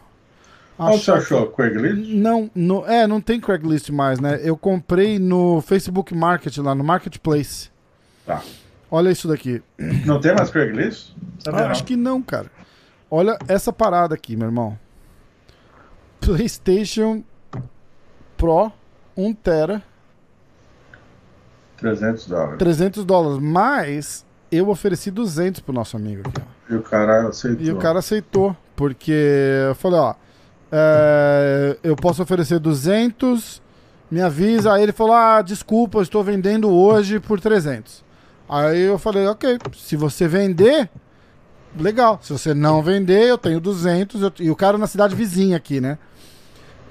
Onde 0.79 0.97
você 1.03 1.11
achar- 1.11 1.21
achou? 1.21 1.47
Craigslist? 1.47 2.09
Não, 2.15 2.49
no, 2.55 2.85
é, 2.85 3.05
não 3.05 3.21
tem 3.21 3.39
Craigslist 3.39 3.89
mais, 3.89 4.19
né? 4.19 4.39
Eu 4.41 4.57
comprei 4.57 5.19
no 5.19 5.61
Facebook 5.61 6.15
Market 6.15 6.57
lá, 6.57 6.73
no 6.73 6.83
Marketplace. 6.83 7.69
Tá. 8.25 8.41
Olha 8.89 9.09
isso 9.11 9.27
daqui. 9.27 9.61
Não 10.05 10.19
tem 10.19 10.33
mais 10.35 10.49
Craigslist? 10.49 11.11
Ah, 11.47 11.67
acho 11.71 11.83
que 11.83 11.95
não, 11.95 12.21
cara. 12.21 12.47
Olha 13.15 13.37
essa 13.47 13.71
parada 13.71 14.15
aqui, 14.15 14.35
meu 14.35 14.47
irmão. 14.47 14.75
PlayStation 16.19 17.23
Pro 18.35 18.71
1 19.15 19.33
tera, 19.35 19.83
300 21.77 22.25
dólares. 22.25 22.57
300 22.57 23.05
dólares. 23.05 23.37
Mas 23.39 24.25
eu 24.51 24.67
ofereci 24.67 25.11
200 25.11 25.61
pro 25.61 25.71
nosso 25.71 25.95
amigo 25.95 26.27
aqui, 26.27 26.41
ó. 26.41 26.73
E 26.73 26.75
o 26.75 26.81
cara 26.81 27.27
aceitou. 27.27 27.63
E 27.63 27.71
o 27.71 27.77
cara 27.77 27.99
aceitou, 27.99 28.57
porque 28.75 29.13
eu 29.67 29.75
falei, 29.75 29.99
ó, 29.99 30.15
é, 30.71 31.77
eu 31.83 31.95
posso 31.95 32.23
oferecer 32.23 32.57
200, 32.57 33.61
me 34.09 34.21
avisa. 34.21 34.73
Aí 34.73 34.81
ele 34.81 34.91
falou, 34.91 35.13
ah, 35.13 35.39
desculpa, 35.43 35.99
eu 35.99 36.01
estou 36.01 36.23
vendendo 36.23 36.67
hoje 36.67 37.19
por 37.19 37.39
300. 37.39 38.03
Aí 38.49 38.81
eu 38.81 38.97
falei, 38.97 39.27
ok, 39.27 39.59
se 39.71 39.95
você 39.95 40.27
vender, 40.27 40.89
legal. 41.77 42.19
Se 42.21 42.31
você 42.33 42.53
não 42.53 42.81
vender, 42.81 43.23
eu 43.29 43.37
tenho 43.37 43.59
200. 43.59 44.21
eu- 44.21 44.33
e 44.39 44.49
o 44.51 44.55
cara 44.55 44.77
na 44.77 44.87
cidade 44.87 45.15
vizinha 45.15 45.57
aqui, 45.57 45.79
né? 45.81 45.97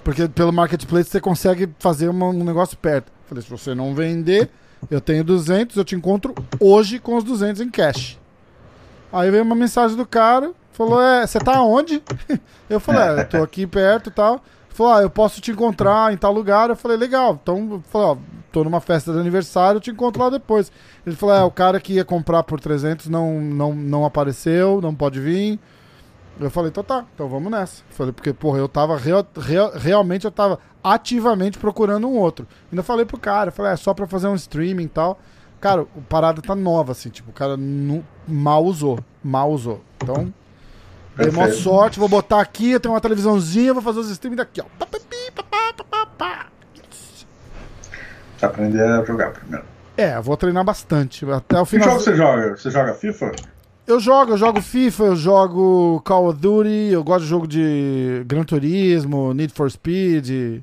Porque 0.04 0.28
pelo 0.28 0.52
Marketplace 0.52 1.08
você 1.10 1.20
consegue 1.20 1.68
fazer 1.78 2.08
uma- 2.08 2.26
um 2.26 2.44
negócio 2.44 2.76
perto. 2.76 3.06
Eu 3.08 3.28
falei, 3.28 3.42
se 3.44 3.50
você 3.50 3.74
não 3.74 3.94
vender, 3.94 4.50
eu 4.90 5.00
tenho 5.00 5.22
200, 5.22 5.76
eu 5.76 5.84
te 5.84 5.94
encontro 5.94 6.34
hoje 6.58 6.98
com 6.98 7.16
os 7.16 7.22
200 7.24 7.60
em 7.60 7.70
cash. 7.70 8.18
Aí 9.12 9.30
veio 9.30 9.44
uma 9.44 9.54
mensagem 9.54 9.96
do 9.96 10.06
cara, 10.06 10.52
falou: 10.72 11.00
É, 11.00 11.26
você 11.26 11.38
tá 11.38 11.62
onde? 11.62 12.02
Eu 12.70 12.80
falei: 12.80 13.02
É, 13.02 13.20
eu 13.20 13.28
tô 13.28 13.42
aqui 13.42 13.66
perto 13.66 14.10
tal. 14.10 14.42
Falou: 14.70 14.92
Ah, 14.94 15.02
eu 15.02 15.10
posso 15.10 15.40
te 15.40 15.50
encontrar 15.50 16.12
em 16.12 16.16
tal 16.16 16.32
lugar. 16.32 16.70
Eu 16.70 16.76
falei: 16.76 16.96
Legal. 16.96 17.38
Então, 17.42 17.82
Ó, 17.92 18.16
tô 18.52 18.62
numa 18.64 18.80
festa 18.80 19.12
de 19.12 19.18
aniversário, 19.18 19.78
eu 19.78 19.80
te 19.80 19.90
encontro 19.90 20.22
lá 20.22 20.30
depois. 20.30 20.70
Ele 21.06 21.16
falou: 21.16 21.34
É, 21.34 21.42
o 21.42 21.50
cara 21.50 21.80
que 21.80 21.94
ia 21.94 22.04
comprar 22.04 22.42
por 22.42 22.60
300 22.60 23.08
não, 23.08 23.40
não, 23.40 23.74
não 23.74 24.04
apareceu, 24.04 24.80
não 24.80 24.94
pode 24.94 25.18
vir. 25.20 25.58
Eu 26.40 26.50
falei: 26.50 26.70
Então 26.70 26.84
tá, 26.84 27.04
então 27.14 27.28
vamos 27.28 27.50
nessa. 27.50 27.82
Eu 27.90 27.96
falei: 27.96 28.12
Porque, 28.12 28.32
porra, 28.32 28.58
eu 28.58 28.68
tava 28.68 28.96
real- 28.96 29.26
real- 29.36 29.72
realmente, 29.74 30.24
eu 30.24 30.30
tava 30.30 30.58
ativamente 30.84 31.58
procurando 31.58 32.06
um 32.08 32.16
outro. 32.16 32.46
Ainda 32.70 32.82
falei 32.82 33.04
pro 33.04 33.18
cara: 33.18 33.48
eu 33.48 33.52
Falei: 33.52 33.72
É 33.72 33.76
só 33.76 33.92
pra 33.94 34.06
fazer 34.06 34.28
um 34.28 34.34
streaming 34.34 34.84
e 34.84 34.88
tal. 34.88 35.18
Cara, 35.60 35.82
o 35.82 36.02
parada 36.08 36.42
tá 36.42 36.56
nova, 36.56 36.90
assim, 36.92 37.08
tipo, 37.08 37.30
o 37.30 37.32
cara 37.32 37.56
nu- 37.56 38.04
mal 38.26 38.64
usou. 38.64 38.98
Mal 39.22 39.48
usou. 39.52 39.80
Então, 40.02 40.34
dei 41.16 41.30
Perfeito. 41.30 41.54
sorte, 41.60 42.00
vou 42.00 42.08
botar 42.08 42.40
aqui, 42.40 42.72
eu 42.72 42.80
tenho 42.80 42.92
uma 42.94 43.00
televisãozinha, 43.00 43.72
vou 43.72 43.80
fazer 43.82 44.00
os 44.00 44.10
streaming 44.10 44.36
daqui, 44.36 44.60
ó. 44.60 44.64
Pá. 48.46 48.48
Pra 48.48 48.64
aprender 48.64 48.82
a 48.82 49.04
jogar 49.04 49.30
primeiro. 49.32 49.64
É, 49.96 50.20
vou 50.20 50.36
treinar 50.36 50.64
bastante. 50.64 51.24
Até 51.30 51.60
o 51.60 51.64
Que 51.64 51.70
final. 51.72 51.88
jogo 51.90 52.00
você 52.00 52.16
joga? 52.16 52.56
Você 52.56 52.70
joga 52.70 52.94
FIFA? 52.94 53.32
Eu 53.86 53.98
jogo, 54.00 54.32
eu 54.32 54.38
jogo 54.38 54.60
FIFA, 54.62 55.04
eu 55.04 55.16
jogo 55.16 56.00
Call 56.04 56.28
of 56.28 56.38
Duty, 56.40 56.90
eu 56.92 57.02
gosto 57.02 57.24
de 57.24 57.28
jogo 57.28 57.46
de 57.48 58.22
Gran 58.26 58.44
Turismo, 58.44 59.34
Need 59.34 59.52
for 59.52 59.68
Speed. 59.70 60.62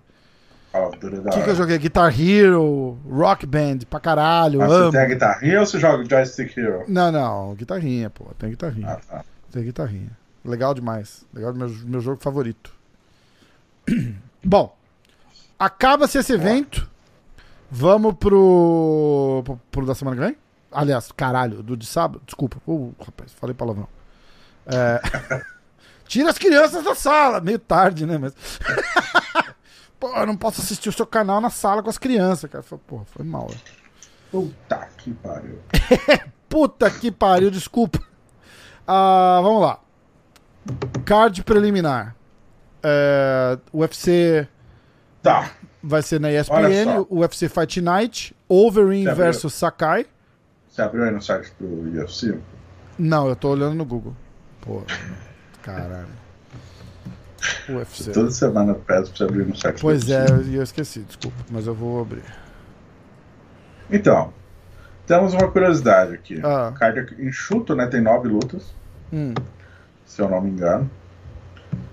Call 0.72 0.88
of 0.88 0.98
Duty 1.00 1.18
da 1.18 1.30
O 1.30 1.34
que, 1.34 1.42
que 1.44 1.50
eu 1.50 1.56
joguei? 1.56 1.78
Guitar 1.78 2.18
Hero, 2.18 2.98
Rock 3.10 3.46
Band, 3.46 3.80
pra 3.90 4.00
caralho, 4.00 4.60
Mas 4.60 4.72
amo. 4.72 4.86
você 4.86 4.98
tem 4.98 5.02
a 5.06 5.10
guitarrinha 5.10 5.60
ou 5.60 5.66
você 5.66 5.80
joga 5.80 6.06
Joystick 6.10 6.58
Hero? 6.58 6.86
Não, 6.88 7.12
não, 7.12 7.56
guitarrinha, 7.56 8.10
pô, 8.10 8.26
tem 8.40 8.52
guitarrinha. 8.52 8.88
Ah, 8.88 9.00
tá. 9.18 9.26
Tem 9.52 9.64
guitarrinha. 9.64 10.12
Legal 10.46 10.74
demais. 10.74 11.26
Legal, 11.34 11.54
meu, 11.54 11.70
meu 11.86 12.00
jogo 12.00 12.22
favorito. 12.24 12.72
Bom, 14.44 14.74
acaba-se 15.60 16.18
esse 16.18 16.34
evento. 16.34 16.89
Vamos 17.72 18.16
pro, 18.16 19.42
pro, 19.46 19.60
pro 19.72 19.86
da 19.86 19.94
semana 19.94 20.18
que 20.18 20.24
vem? 20.24 20.38
Aliás, 20.72 21.12
caralho, 21.12 21.62
do 21.64 21.78
de 21.78 21.86
sábado. 21.86 22.22
Desculpa. 22.26 22.58
Uh, 22.68 22.94
rapaz, 23.00 23.32
falei 23.34 23.54
palavrão. 23.54 23.88
É... 24.66 25.02
Tira 26.06 26.30
as 26.30 26.38
crianças 26.38 26.84
da 26.84 26.96
sala. 26.96 27.40
Meio 27.40 27.60
tarde, 27.60 28.06
né? 28.06 28.18
Mas. 28.18 28.34
Pô, 30.00 30.08
eu 30.16 30.26
não 30.26 30.36
posso 30.36 30.62
assistir 30.62 30.90
o 30.90 30.94
seu 30.94 31.06
canal 31.06 31.40
na 31.40 31.50
sala 31.50 31.84
com 31.84 31.90
as 31.90 31.98
crianças, 31.98 32.50
cara. 32.50 32.64
Falei, 32.64 32.84
Porra, 32.88 33.06
foi 33.06 33.26
mal. 33.26 33.48
né? 33.50 33.58
Puta 34.32 34.88
que 34.98 35.14
pariu. 35.14 35.60
Puta 36.50 36.90
que 36.90 37.12
pariu, 37.12 37.52
desculpa. 37.52 38.00
Ah, 38.88 39.40
vamos 39.44 39.62
lá. 39.62 39.80
Card 41.06 41.44
preliminar. 41.44 42.16
É, 42.82 43.60
UFC 43.74 44.48
Tá. 45.22 45.52
Vai 45.82 46.02
ser 46.02 46.20
na 46.20 46.32
ESPN, 46.32 47.06
o 47.10 47.20
UFC 47.20 47.48
Fight 47.50 47.82
Night, 47.82 48.36
Overeem 48.48 49.06
versus 49.14 49.54
Sakai. 49.54 50.06
Você 50.68 50.82
abriu 50.82 51.04
aí 51.04 51.12
no 51.12 51.22
site 51.22 51.52
do 51.60 51.66
UFC? 52.00 52.38
Não, 52.98 53.28
eu 53.28 53.36
tô 53.36 53.50
olhando 53.50 53.76
no 53.76 53.86
Google. 53.86 54.16
Pô, 54.62 54.84
caralho. 55.64 56.08
UFC. 57.70 58.12
Toda 58.12 58.30
semana 58.32 58.72
eu 58.74 58.76
peço 58.76 59.10
pra 59.12 59.18
você 59.18 59.24
abrir 59.24 59.46
no 59.46 59.56
site 59.56 59.80
Pois 59.82 60.04
do 60.06 60.14
é, 60.14 60.22
UFC. 60.22 60.34
eu, 60.34 60.54
eu 60.56 60.64
esqueci, 60.64 61.00
desculpa, 61.02 61.38
mas 61.50 61.66
eu 61.68 61.74
vou 61.74 62.02
abrir. 62.02 62.24
Então, 63.90 64.34
temos 65.08 65.34
uma 65.34 65.50
curiosidade 65.50 66.14
aqui. 66.14 66.40
Ah. 66.44 66.74
Card 66.78 67.16
enxuto, 67.20 67.76
né? 67.76 67.88
Tem 67.88 68.02
nove 68.02 68.28
lutas, 68.28 68.74
Hum, 69.12 69.34
se 70.06 70.22
eu 70.22 70.30
não 70.30 70.40
me 70.42 70.50
engano. 70.52 70.90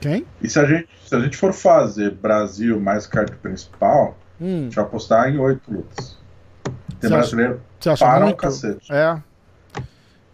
Quem? 0.01 0.27
E 0.43 0.49
se 0.49 0.59
a 0.59 0.65
gente, 0.67 0.89
se 1.07 1.15
a 1.15 1.21
gente 1.21 1.37
for 1.37 1.53
fazer 1.53 2.13
Brasil 2.15 2.79
mais 2.81 3.07
card 3.07 3.33
principal, 3.37 4.17
a 4.41 4.45
Hum, 4.45 4.65
gente 4.65 4.77
vai 4.77 4.85
apostar 4.85 5.29
em 5.31 5.39
oito 5.39 5.73
lutas. 5.73 6.19
Tem 6.65 6.75
Você 7.01 7.07
acha- 7.07 7.17
brasileiro 7.17 7.61
acha 7.87 8.05
para 8.05 8.19
o 8.21 8.23
muito? 8.25 8.37
cacete. 8.37 8.93
É. 8.93 9.21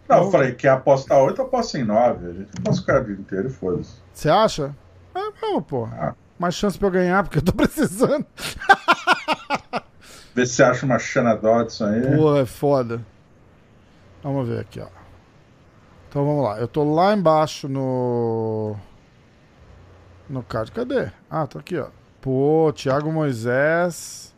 Não, 0.09 0.23
eu 0.25 0.31
falei, 0.31 0.53
quer 0.53 0.69
apostar 0.69 1.17
oito, 1.23 1.41
aposta 1.41 1.77
em 1.77 1.83
nove. 1.83 2.27
A 2.27 2.33
gente 2.33 2.49
aposta 2.59 2.81
o 2.81 2.85
card 2.85 3.11
inteiro 3.13 3.47
e 3.47 3.51
foda-se. 3.51 3.93
Você 4.13 4.29
acha? 4.29 4.75
É, 5.15 5.19
vamos, 5.39 5.63
pô. 5.65 5.85
Ah. 5.93 6.13
Mais 6.37 6.55
chance 6.55 6.77
pra 6.77 6.87
eu 6.87 6.91
ganhar, 6.91 7.23
porque 7.23 7.37
eu 7.37 7.41
tô 7.43 7.53
precisando. 7.55 8.25
Vê 10.35 10.45
se 10.45 10.53
você 10.55 10.63
acha 10.63 10.85
uma 10.85 10.97
Shanna 10.99 11.35
Dodson 11.35 11.85
aí. 11.85 12.17
Pô, 12.17 12.35
é 12.35 12.45
foda. 12.45 13.01
Vamos 14.23 14.47
ver 14.47 14.59
aqui, 14.61 14.79
ó. 14.79 14.87
Então 16.09 16.25
vamos 16.25 16.43
lá. 16.43 16.59
Eu 16.59 16.67
tô 16.67 16.83
lá 16.93 17.13
embaixo 17.13 17.67
no. 17.69 18.75
No 20.29 20.43
card. 20.43 20.71
Cadê? 20.71 21.11
Ah, 21.29 21.45
tô 21.45 21.59
aqui, 21.59 21.77
ó. 21.77 21.87
Pô, 22.21 22.71
Thiago 22.75 23.11
Moisés. 23.11 24.33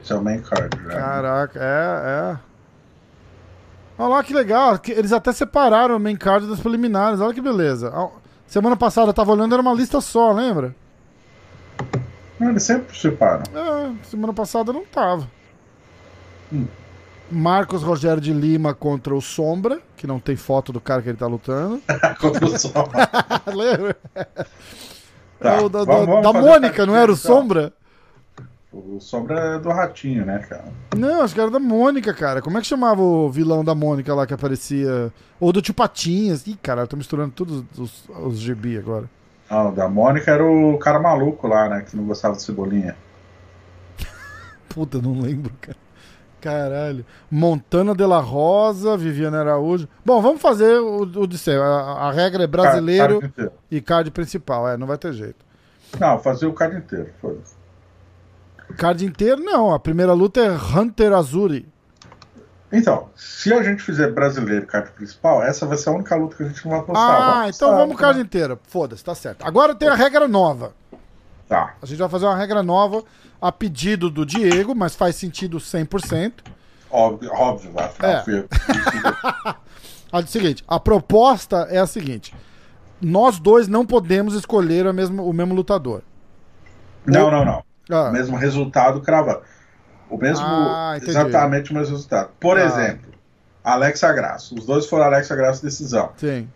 Esse 0.00 0.12
é 0.12 0.16
o 0.16 0.22
main 0.22 0.40
card, 0.40 0.76
né? 0.78 0.94
Caraca, 0.94 1.58
é, 1.62 2.32
é. 2.32 2.38
Olha 3.98 4.08
lá 4.08 4.22
que 4.22 4.34
legal. 4.34 4.78
Eles 4.88 5.12
até 5.12 5.32
separaram 5.32 5.96
o 5.96 6.00
main 6.00 6.16
card 6.16 6.46
das 6.46 6.60
preliminares. 6.60 7.20
Olha 7.20 7.34
que 7.34 7.40
beleza. 7.40 7.92
Semana 8.46 8.76
passada 8.76 9.10
eu 9.10 9.14
tava 9.14 9.32
olhando, 9.32 9.52
era 9.54 9.62
uma 9.62 9.74
lista 9.74 10.00
só, 10.00 10.32
lembra? 10.32 10.74
Eles 12.40 12.62
sempre 12.62 12.96
se 12.96 13.10
param. 13.10 13.44
É, 13.54 13.92
semana 14.04 14.32
passada 14.32 14.72
não 14.72 14.84
tava. 14.84 15.28
Hum. 16.52 16.66
Marcos 17.30 17.82
Rogério 17.82 18.20
de 18.20 18.32
Lima 18.32 18.72
contra 18.72 19.14
o 19.14 19.20
Sombra, 19.20 19.80
que 19.96 20.06
não 20.06 20.20
tem 20.20 20.36
foto 20.36 20.72
do 20.72 20.80
cara 20.80 21.02
que 21.02 21.08
ele 21.08 21.18
tá 21.18 21.26
lutando. 21.26 21.82
Contra 22.20 22.46
o 22.46 22.58
sol. 22.58 22.88
Lembra? 23.52 23.96
Tá, 25.38 25.60
o 25.62 25.68
da, 25.68 25.84
vamos- 25.84 26.06
vamos 26.06 26.22
da 26.22 26.32
Mônica, 26.40 26.86
não 26.86 26.96
era 26.96 27.10
o 27.10 27.14
então. 27.14 27.16
Sombra? 27.36 27.72
O 28.72 29.00
Sombra 29.00 29.38
é 29.56 29.58
do 29.58 29.70
Ratinho, 29.70 30.24
né, 30.26 30.38
cara? 30.40 30.64
Não, 30.96 31.22
acho 31.22 31.34
que 31.34 31.40
era 31.40 31.50
da 31.50 31.58
Mônica, 31.58 32.12
cara. 32.12 32.42
Como 32.42 32.58
é 32.58 32.60
que 32.60 32.66
chamava 32.66 33.00
o 33.00 33.30
vilão 33.30 33.64
da 33.64 33.74
Mônica 33.74 34.14
lá 34.14 34.26
que 34.26 34.34
aparecia? 34.34 35.12
Ou 35.40 35.52
do 35.52 35.62
Tio 35.62 35.72
Patinhas. 35.72 36.46
Ih, 36.46 36.58
cara, 36.62 36.82
eu 36.82 36.86
tô 36.86 36.96
misturando 36.96 37.32
todos 37.32 37.64
os, 37.78 38.04
os 38.08 38.38
GB 38.38 38.76
agora. 38.78 39.08
Não, 39.50 39.68
o 39.70 39.72
da 39.72 39.88
Mônica 39.88 40.30
era 40.30 40.44
o 40.44 40.76
cara 40.78 40.98
maluco 40.98 41.46
lá, 41.46 41.68
né? 41.68 41.84
Que 41.88 41.96
não 41.96 42.04
gostava 42.04 42.34
de 42.36 42.42
cebolinha. 42.42 42.96
Puta, 44.68 45.00
não 45.00 45.20
lembro, 45.20 45.52
cara. 45.60 45.76
Caralho. 46.46 47.04
Montana 47.28 47.92
de 47.92 48.06
la 48.06 48.20
Rosa, 48.20 48.96
Viviana 48.96 49.40
Araújo. 49.40 49.88
Bom, 50.04 50.22
vamos 50.22 50.40
fazer 50.40 50.78
o, 50.78 51.02
o 51.02 51.26
de 51.26 51.36
ser. 51.36 51.60
A, 51.60 51.64
a 51.64 52.12
regra 52.12 52.44
é 52.44 52.46
brasileiro 52.46 53.14
Card 53.20 53.26
inteiro. 53.26 53.52
e 53.68 53.80
card 53.80 54.10
principal. 54.12 54.68
É, 54.68 54.76
não 54.76 54.86
vai 54.86 54.96
ter 54.96 55.12
jeito. 55.12 55.44
Não, 55.98 56.20
fazer 56.20 56.46
o 56.46 56.52
card 56.52 56.76
inteiro, 56.76 57.08
foda-se. 57.20 57.56
Card 58.76 59.04
inteiro, 59.04 59.42
não. 59.42 59.74
A 59.74 59.78
primeira 59.80 60.12
luta 60.12 60.40
é 60.40 60.50
Hunter 60.50 61.12
Azuri. 61.12 61.68
Então, 62.72 63.08
se 63.16 63.52
a 63.52 63.62
gente 63.62 63.82
fizer 63.82 64.12
brasileiro 64.12 64.64
e 64.64 64.66
card 64.66 64.90
principal, 64.92 65.42
essa 65.42 65.66
vai 65.66 65.76
ser 65.76 65.88
a 65.88 65.92
única 65.92 66.14
luta 66.14 66.36
que 66.36 66.42
a 66.44 66.46
gente 66.46 66.64
não 66.64 66.70
vai 66.72 66.80
apostar. 66.80 67.38
Ah, 67.38 67.48
então 67.48 67.76
vamos 67.76 67.96
card 67.96 68.20
inteiro. 68.20 68.58
Foda-se, 68.68 69.02
tá 69.04 69.14
certo. 69.14 69.44
Agora 69.44 69.74
tem 69.74 69.88
a 69.88 69.94
regra 69.94 70.28
nova. 70.28 70.72
Tá. 71.48 71.74
A 71.80 71.86
gente 71.86 71.98
vai 71.98 72.08
fazer 72.08 72.26
uma 72.26 72.36
regra 72.36 72.62
nova 72.62 73.04
a 73.40 73.52
pedido 73.52 74.10
do 74.10 74.26
Diego, 74.26 74.74
mas 74.74 74.96
faz 74.96 75.16
sentido 75.16 75.58
100%. 75.58 76.32
Óbvio, 76.90 77.30
óbvio, 77.32 77.72
afinal 77.78 78.10
é. 78.10 78.22
fui 78.22 78.44
É 80.12 80.18
o 80.18 80.26
seguinte, 80.26 80.64
a 80.66 80.78
proposta 80.78 81.66
é 81.68 81.78
a 81.78 81.86
seguinte: 81.86 82.34
nós 83.00 83.38
dois 83.38 83.68
não 83.68 83.84
podemos 83.84 84.34
escolher 84.34 84.86
o 84.86 84.94
mesmo, 84.94 85.28
o 85.28 85.32
mesmo 85.32 85.54
lutador. 85.54 86.02
Não, 87.04 87.26
Ou... 87.26 87.30
não, 87.30 87.44
não. 87.44 87.64
Ah. 87.90 88.08
O 88.08 88.12
mesmo 88.12 88.36
resultado 88.36 89.00
crava. 89.00 89.42
O 90.08 90.16
mesmo. 90.16 90.44
Ah, 90.46 90.98
exatamente 91.00 91.70
o 91.70 91.74
mesmo 91.74 91.92
resultado. 91.92 92.30
Por 92.40 92.56
ah. 92.56 92.64
exemplo, 92.64 93.12
Alexa 93.62 94.12
Graça. 94.12 94.54
Os 94.54 94.64
dois 94.64 94.86
foram 94.86 95.04
Alexa 95.04 95.34
Graça 95.34 95.62
decisão. 95.62 96.10
Sim. 96.16 96.48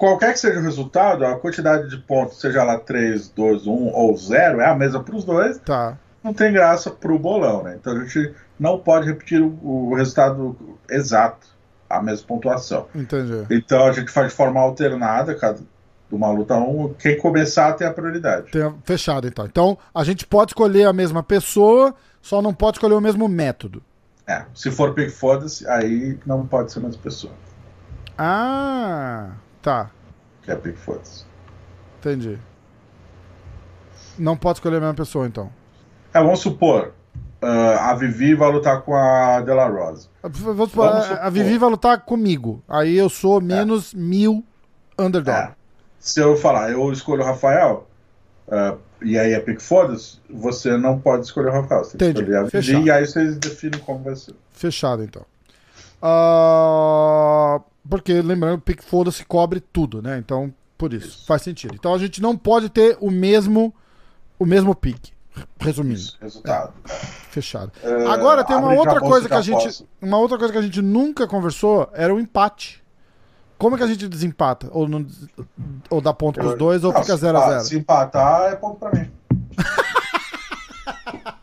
Qualquer 0.00 0.32
que 0.32 0.38
seja 0.38 0.58
o 0.58 0.62
resultado, 0.62 1.26
a 1.26 1.38
quantidade 1.38 1.90
de 1.90 1.98
pontos, 1.98 2.40
seja 2.40 2.64
lá 2.64 2.78
3, 2.78 3.28
2, 3.28 3.66
1 3.66 3.70
ou 3.70 4.16
0, 4.16 4.62
é 4.62 4.66
a 4.66 4.74
mesma 4.74 5.04
para 5.04 5.14
os 5.14 5.24
dois. 5.24 5.58
Tá. 5.58 5.98
Não 6.24 6.32
tem 6.32 6.50
graça 6.50 6.90
para 6.90 7.12
o 7.12 7.18
bolão, 7.18 7.62
né? 7.62 7.76
Então 7.78 7.92
a 7.92 8.02
gente 8.02 8.34
não 8.58 8.78
pode 8.78 9.06
repetir 9.06 9.42
o, 9.42 9.58
o 9.62 9.94
resultado 9.94 10.56
exato, 10.88 11.46
a 11.88 12.02
mesma 12.02 12.26
pontuação. 12.26 12.86
Entendi. 12.94 13.44
Então 13.50 13.84
a 13.84 13.92
gente 13.92 14.10
faz 14.10 14.28
de 14.28 14.34
forma 14.34 14.58
alternada, 14.58 15.34
cada, 15.34 15.58
de 15.58 15.64
uma 16.10 16.30
luta 16.30 16.54
um, 16.56 16.94
quem 16.94 17.18
começar 17.18 17.74
tem 17.74 17.86
a 17.86 17.92
prioridade. 17.92 18.50
Tem, 18.50 18.74
fechado, 18.82 19.28
então. 19.28 19.44
Então 19.44 19.76
a 19.94 20.02
gente 20.02 20.26
pode 20.26 20.52
escolher 20.52 20.86
a 20.86 20.94
mesma 20.94 21.22
pessoa, 21.22 21.94
só 22.22 22.40
não 22.40 22.54
pode 22.54 22.78
escolher 22.78 22.94
o 22.94 23.02
mesmo 23.02 23.28
método. 23.28 23.82
É, 24.26 24.46
se 24.54 24.70
for 24.70 24.94
pick 24.94 25.10
foda-se, 25.10 25.68
aí 25.68 26.18
não 26.24 26.46
pode 26.46 26.72
ser 26.72 26.78
a 26.78 26.82
mesma 26.84 27.02
pessoa. 27.02 27.34
Ah, 28.16 29.32
tá. 29.62 29.90
Que 30.42 30.52
é 30.52 30.56
foda-se. 30.72 31.24
Entendi. 31.98 32.38
Não 34.18 34.36
pode 34.36 34.58
escolher 34.58 34.76
a 34.76 34.80
mesma 34.80 34.94
pessoa, 34.94 35.26
então. 35.26 35.50
É, 36.12 36.20
vamos 36.20 36.40
supor, 36.40 36.92
uh, 37.42 37.78
a 37.80 37.94
Vivi 37.94 38.34
vai 38.34 38.50
lutar 38.50 38.82
com 38.82 38.94
a 38.94 39.40
Della 39.40 39.66
Rosa. 39.66 40.08
Vamos 40.22 40.70
supor, 40.70 40.90
vamos 40.90 41.10
a, 41.10 41.26
a 41.26 41.30
Vivi 41.30 41.56
vai 41.58 41.70
lutar 41.70 42.00
comigo. 42.00 42.62
Aí 42.68 42.96
eu 42.96 43.08
sou 43.08 43.38
é. 43.38 43.44
menos 43.44 43.94
é. 43.94 43.96
mil 43.96 44.44
underdog. 44.98 45.38
É. 45.38 45.52
Se 45.98 46.20
eu 46.20 46.36
falar, 46.36 46.70
eu 46.70 46.90
escolho 46.92 47.22
o 47.22 47.24
Rafael, 47.24 47.86
uh, 48.48 48.78
e 49.02 49.18
aí 49.18 49.32
é 49.32 49.40
pick 49.40 49.60
foda-se, 49.60 50.18
você 50.28 50.76
não 50.76 50.98
pode 50.98 51.26
escolher 51.26 51.50
o 51.50 51.52
Rafael. 51.52 51.84
Você 51.84 51.96
Entendi. 51.96 52.14
tem 52.14 52.24
que 52.24 52.30
escolher 52.30 52.46
a 52.46 52.60
Vivi, 52.60 52.86
e 52.86 52.90
aí 52.90 53.06
vocês 53.06 53.36
definem 53.36 53.80
como 53.80 54.02
vai 54.02 54.16
ser. 54.16 54.34
Fechado, 54.52 55.04
então. 55.04 55.22
Uh, 56.02 57.62
porque, 57.88 58.20
lembrando, 58.20 58.60
pick 58.60 58.82
foda-se 58.82 59.24
cobre 59.24 59.60
tudo, 59.60 60.02
né? 60.02 60.18
Então, 60.18 60.52
por 60.76 60.92
isso, 60.92 61.08
isso, 61.08 61.26
faz 61.26 61.42
sentido. 61.42 61.74
Então 61.74 61.94
a 61.94 61.98
gente 61.98 62.20
não 62.22 62.36
pode 62.36 62.68
ter 62.68 62.96
o 63.00 63.10
mesmo 63.10 63.74
o 64.38 64.46
mesmo 64.46 64.74
pique. 64.74 65.12
Resumindo. 65.58 65.94
Isso, 65.94 66.18
resultado. 66.20 66.72
É, 66.88 66.94
fechado. 67.30 67.72
É, 67.82 68.06
Agora 68.06 68.42
tem 68.42 68.56
uma 68.56 68.72
outra 68.74 68.98
coisa 69.00 69.28
que 69.28 69.34
a 69.34 69.40
gente. 69.40 69.62
Posso. 69.62 69.88
Uma 70.00 70.18
outra 70.18 70.38
coisa 70.38 70.52
que 70.52 70.58
a 70.58 70.62
gente 70.62 70.82
nunca 70.82 71.26
conversou 71.26 71.88
era 71.92 72.12
o 72.12 72.18
empate. 72.18 72.82
Como 73.56 73.76
é 73.76 73.78
que 73.78 73.84
a 73.84 73.86
gente 73.86 74.08
desempata? 74.08 74.68
Ou, 74.72 74.88
não, 74.88 75.06
ou 75.90 76.00
dá 76.00 76.14
ponto 76.14 76.40
pros 76.40 76.56
dois 76.56 76.82
ou 76.82 76.92
não, 76.92 77.02
fica 77.02 77.14
0x0? 77.14 77.60
Se, 77.60 77.68
se 77.68 77.76
empatar, 77.76 78.52
é 78.52 78.56
ponto 78.56 78.78
pra 78.78 78.90
mim. 78.98 79.10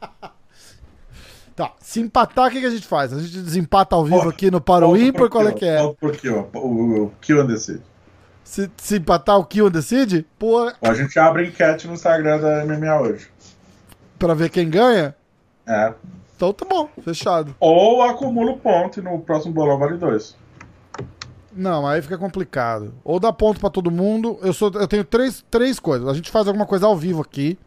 tá, 1.58 1.74
se 1.82 1.99
empatar, 1.99 2.47
o 2.47 2.51
que, 2.51 2.62
que 2.62 2.66
a 2.66 2.72
gente 2.72 2.88
faz? 2.88 3.12
A 3.12 3.20
gente 3.20 3.39
desempata 3.39 3.95
ao 3.95 4.05
vivo 4.05 4.30
aqui 4.30 4.49
no 4.49 4.62
Para 4.62 4.88
o 4.88 4.95
Ímpar, 4.95 5.30
qual 5.30 5.47
é 5.47 5.51
que 5.51 5.66
é? 5.66 5.93
Por 5.99 6.16
Kill, 6.16 6.47
o, 6.53 7.03
o 7.03 7.12
Kill 7.20 7.45
decide. 7.45 7.82
Se, 8.43 8.72
se 8.78 8.97
empatar, 8.97 9.38
o 9.38 9.45
Kill 9.45 9.70
decide? 9.70 10.26
Pô... 10.39 10.72
A 10.82 10.93
gente 10.93 11.20
abre 11.20 11.47
enquete 11.47 11.86
no 11.88 11.93
Instagram 11.93 12.39
da 12.39 12.66
MMA 12.66 13.01
hoje 13.01 13.28
pra 14.18 14.34
ver 14.34 14.49
quem 14.49 14.70
ganha? 14.70 15.16
É. 15.66 15.93
Então 16.36 16.53
tá 16.53 16.66
bom, 16.66 16.89
fechado. 17.01 17.55
Ou 17.60 18.01
acumula 18.03 18.51
o 18.51 18.58
ponto 18.58 18.99
e 18.99 19.03
no 19.03 19.20
próximo 19.20 19.53
bolão 19.53 19.78
vale 19.78 19.97
dois. 19.97 20.36
Não, 21.51 21.88
aí 21.88 22.01
fica 22.01 22.18
complicado. 22.18 22.93
Ou 23.03 23.20
dá 23.20 23.34
ponto 23.34 23.60
para 23.60 23.70
todo 23.70 23.89
mundo. 23.89 24.38
Eu, 24.43 24.53
sou, 24.53 24.72
eu 24.76 24.88
tenho 24.88 25.03
três, 25.03 25.43
três 25.49 25.80
coisas. 25.80 26.08
A 26.08 26.14
gente 26.14 26.30
faz 26.30 26.47
alguma 26.47 26.68
coisa 26.68 26.86
ao 26.86 26.95
vivo 26.95 27.22
aqui. 27.22 27.58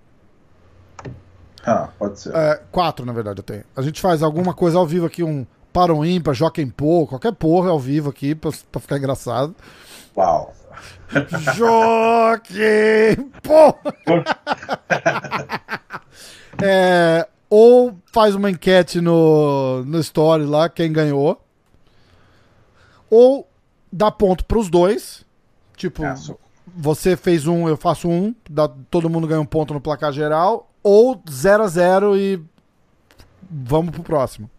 Ah, 1.64 1.88
pode 1.98 2.20
ser. 2.20 2.34
É, 2.34 2.62
quatro, 2.70 3.04
na 3.04 3.12
verdade, 3.12 3.40
eu 3.40 3.44
tenho. 3.44 3.64
A 3.76 3.82
gente 3.82 4.00
faz 4.00 4.22
alguma 4.22 4.54
coisa 4.54 4.78
ao 4.78 4.86
vivo 4.86 5.06
aqui, 5.06 5.22
um 5.22 5.46
para 5.72 5.94
um 5.94 6.04
ímpar, 6.04 6.34
Joaquim 6.34 6.68
Pô, 6.68 7.06
qualquer 7.06 7.32
porra 7.32 7.70
ao 7.70 7.78
vivo 7.78 8.10
aqui, 8.10 8.34
pra, 8.34 8.50
pra 8.72 8.80
ficar 8.80 8.98
engraçado. 8.98 9.54
Uau. 10.16 10.52
Joaquim 11.54 13.30
Pô! 13.42 13.74
É, 16.62 17.26
ou 17.48 17.96
faz 18.12 18.34
uma 18.34 18.50
enquete 18.50 19.00
no, 19.00 19.82
no 19.84 19.98
story 20.00 20.44
lá, 20.44 20.68
quem 20.68 20.92
ganhou. 20.92 21.42
Ou 23.08 23.48
dá 23.90 24.10
ponto 24.10 24.44
pros 24.44 24.68
dois. 24.68 25.24
Tipo, 25.74 26.02
você 26.66 27.16
fez 27.16 27.46
um, 27.46 27.66
eu 27.66 27.78
faço 27.78 28.08
um, 28.08 28.34
dá, 28.48 28.68
todo 28.90 29.08
mundo 29.08 29.26
ganha 29.26 29.40
um 29.40 29.46
ponto 29.46 29.72
no 29.72 29.80
placar 29.80 30.12
geral. 30.12 30.69
Ou 30.82 31.20
0 31.28 31.62
a 31.62 31.66
0 31.66 32.16
e 32.16 32.42
vamos 33.50 33.90
pro 33.92 34.02
próximo. 34.02 34.50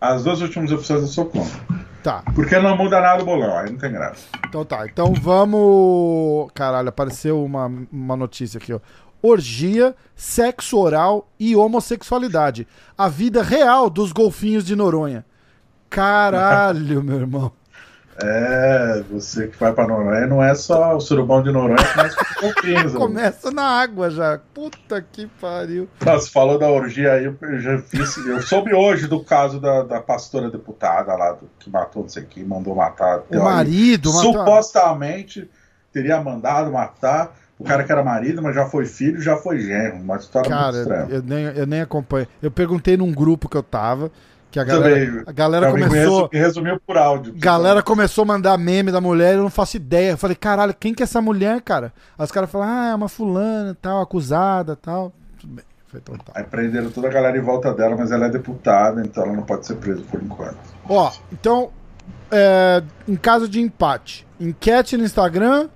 As 0.00 0.24
duas 0.24 0.40
últimas 0.40 0.70
opções 0.72 1.02
eu 1.02 1.08
sou 1.08 1.26
contra. 1.26 1.60
Tá. 2.02 2.22
Porque 2.34 2.58
não 2.58 2.76
muda 2.76 3.00
nada 3.00 3.22
o 3.22 3.24
bolão, 3.24 3.56
aí 3.56 3.70
não 3.70 3.78
tem 3.78 3.90
graça. 3.90 4.26
Então 4.46 4.64
tá, 4.64 4.84
então 4.84 5.14
vamos. 5.14 6.50
Caralho, 6.52 6.90
apareceu 6.90 7.42
uma, 7.42 7.66
uma 7.90 8.16
notícia 8.16 8.58
aqui, 8.58 8.74
ó 8.74 8.80
orgia, 9.26 9.96
sexo 10.14 10.78
oral 10.78 11.30
e 11.40 11.56
homossexualidade. 11.56 12.68
A 12.96 13.08
vida 13.08 13.42
real 13.42 13.88
dos 13.88 14.12
golfinhos 14.12 14.66
de 14.66 14.76
Noronha. 14.76 15.24
Caralho, 15.88 17.02
meu 17.02 17.20
irmão. 17.20 17.52
É, 18.16 19.02
você 19.10 19.48
que 19.48 19.58
vai 19.58 19.72
pra 19.72 19.88
Noronha 19.88 20.26
não 20.26 20.42
é 20.42 20.54
só 20.54 20.96
o 20.96 21.00
surubão 21.00 21.42
de 21.42 21.50
Noronha, 21.50 21.76
começa 21.94 22.16
com 22.16 22.40
golfinhos. 22.40 22.92
Né? 22.92 22.98
começa 22.98 23.50
na 23.50 23.64
água 23.64 24.10
já. 24.10 24.38
Puta 24.52 25.02
que 25.02 25.26
pariu. 25.40 25.88
Você 25.98 26.30
falou 26.30 26.58
da 26.58 26.68
orgia 26.68 27.12
aí, 27.12 27.24
eu 27.24 27.58
já 27.58 27.78
fiz. 27.78 28.16
Eu 28.18 28.40
soube 28.40 28.72
hoje 28.72 29.08
do 29.08 29.22
caso 29.24 29.60
da, 29.60 29.82
da 29.82 30.00
pastora 30.00 30.50
deputada 30.50 31.14
lá, 31.16 31.32
do, 31.32 31.50
que 31.58 31.68
matou 31.68 32.02
não 32.02 32.08
sei 32.08 32.24
quem, 32.24 32.44
mandou 32.44 32.74
matar. 32.74 33.22
O 33.30 33.42
marido, 33.42 34.10
aí, 34.10 34.16
Supostamente 34.16 35.50
teria 35.92 36.20
mandado 36.20 36.70
matar 36.70 37.36
o 37.58 37.64
cara 37.64 37.84
que 37.84 37.92
era 37.92 38.02
marido, 38.02 38.42
mas 38.42 38.54
já 38.54 38.66
foi 38.66 38.84
filho, 38.84 39.20
já 39.20 39.36
foi 39.36 39.60
genro. 39.60 39.96
Uma 39.96 40.16
história 40.16 40.50
cara, 40.50 40.72
muito 40.72 40.78
estranha. 40.80 41.06
Eu 41.08 41.22
nem, 41.22 41.44
eu 41.44 41.66
nem 41.66 41.80
acompanho. 41.80 42.26
Eu 42.42 42.50
perguntei 42.50 42.96
num 42.96 43.12
grupo 43.12 43.48
que 43.48 43.56
eu 43.56 43.62
tava. 43.62 44.10
Que 44.54 44.60
a 44.60 44.62
galera, 44.62 45.24
a 45.26 45.32
galera 45.32 45.70
começou. 45.72 46.30
Me 46.32 46.38
resumiu 46.38 46.78
por 46.86 46.96
áudio. 46.96 47.34
galera 47.36 47.82
começou 47.82 48.22
a 48.22 48.24
mandar 48.24 48.56
meme 48.56 48.92
da 48.92 49.00
mulher, 49.00 49.34
eu 49.34 49.42
não 49.42 49.50
faço 49.50 49.76
ideia. 49.76 50.12
Eu 50.12 50.16
falei, 50.16 50.36
caralho, 50.36 50.72
quem 50.72 50.94
que 50.94 51.02
é 51.02 51.04
essa 51.04 51.20
mulher, 51.20 51.60
cara? 51.60 51.92
Aí 52.16 52.24
os 52.24 52.30
caras 52.30 52.48
falaram, 52.48 52.72
ah, 52.72 52.90
é 52.90 52.94
uma 52.94 53.08
fulana, 53.08 53.76
tal, 53.82 54.00
acusada, 54.00 54.76
tal. 54.76 55.12
Tudo 55.40 55.54
bem. 55.54 55.64
Então, 55.92 56.16
tá. 56.18 56.32
Aí 56.36 56.44
prenderam 56.44 56.88
toda 56.88 57.08
a 57.08 57.10
galera 57.10 57.36
em 57.36 57.40
volta 57.40 57.74
dela, 57.74 57.96
mas 57.96 58.12
ela 58.12 58.26
é 58.26 58.28
deputada, 58.28 59.02
então 59.04 59.24
ela 59.24 59.32
não 59.32 59.42
pode 59.42 59.66
ser 59.66 59.74
presa 59.74 60.02
por 60.08 60.22
enquanto. 60.22 60.56
Ó, 60.88 61.10
então, 61.32 61.72
é, 62.30 62.80
em 63.08 63.16
caso 63.16 63.48
de 63.48 63.60
empate, 63.60 64.24
enquete 64.38 64.96
no 64.96 65.02
Instagram 65.02 65.68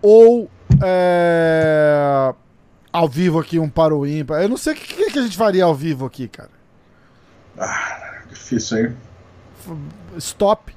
ou 0.00 0.48
é... 0.82 2.32
Ao 2.90 3.06
vivo 3.06 3.38
aqui, 3.38 3.58
um 3.58 3.68
para 3.68 3.94
o 3.94 4.06
ímpar. 4.06 4.40
Eu 4.40 4.48
não 4.48 4.56
sei 4.56 4.72
o 4.72 4.76
que, 4.76 5.10
que 5.10 5.18
a 5.18 5.22
gente 5.22 5.36
faria 5.36 5.64
ao 5.64 5.74
vivo 5.74 6.06
aqui, 6.06 6.26
cara. 6.26 6.50
Ah, 7.58 8.13
difícil, 8.44 8.78
hein? 8.78 8.96
Stop. 10.18 10.76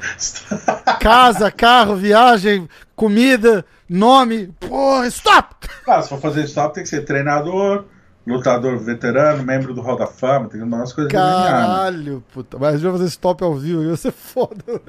Casa, 1.00 1.50
carro, 1.50 1.96
viagem, 1.96 2.68
comida, 2.94 3.64
nome. 3.88 4.48
Porra, 4.60 5.06
stop! 5.08 5.68
Ah, 5.86 6.02
se 6.02 6.08
for 6.08 6.20
fazer 6.20 6.44
stop, 6.44 6.74
tem 6.74 6.82
que 6.82 6.88
ser 6.88 7.04
treinador, 7.04 7.84
lutador 8.26 8.78
veterano, 8.78 9.42
membro 9.42 9.74
do 9.74 9.82
Hall 9.82 9.96
da 9.96 10.06
Fama, 10.06 10.48
tem 10.48 10.62
umas 10.62 10.92
coisas 10.92 11.12
né? 11.12 11.18
Caralho, 11.18 12.24
puta. 12.32 12.58
Mas 12.58 12.68
a 12.68 12.72
gente 12.72 12.82
vai 12.82 12.92
fazer 12.92 13.06
stop 13.06 13.44
ao 13.44 13.54
vivo, 13.54 13.84
ia 13.84 13.96
ser 13.96 14.12
foda. 14.12 14.64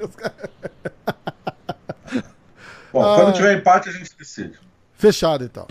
Bom, 2.90 3.02
ah, 3.02 3.16
quando 3.16 3.34
tiver 3.34 3.58
empate, 3.58 3.90
a 3.90 3.92
gente 3.92 4.16
decide. 4.16 4.58
Fechado, 4.94 5.44
então. 5.44 5.66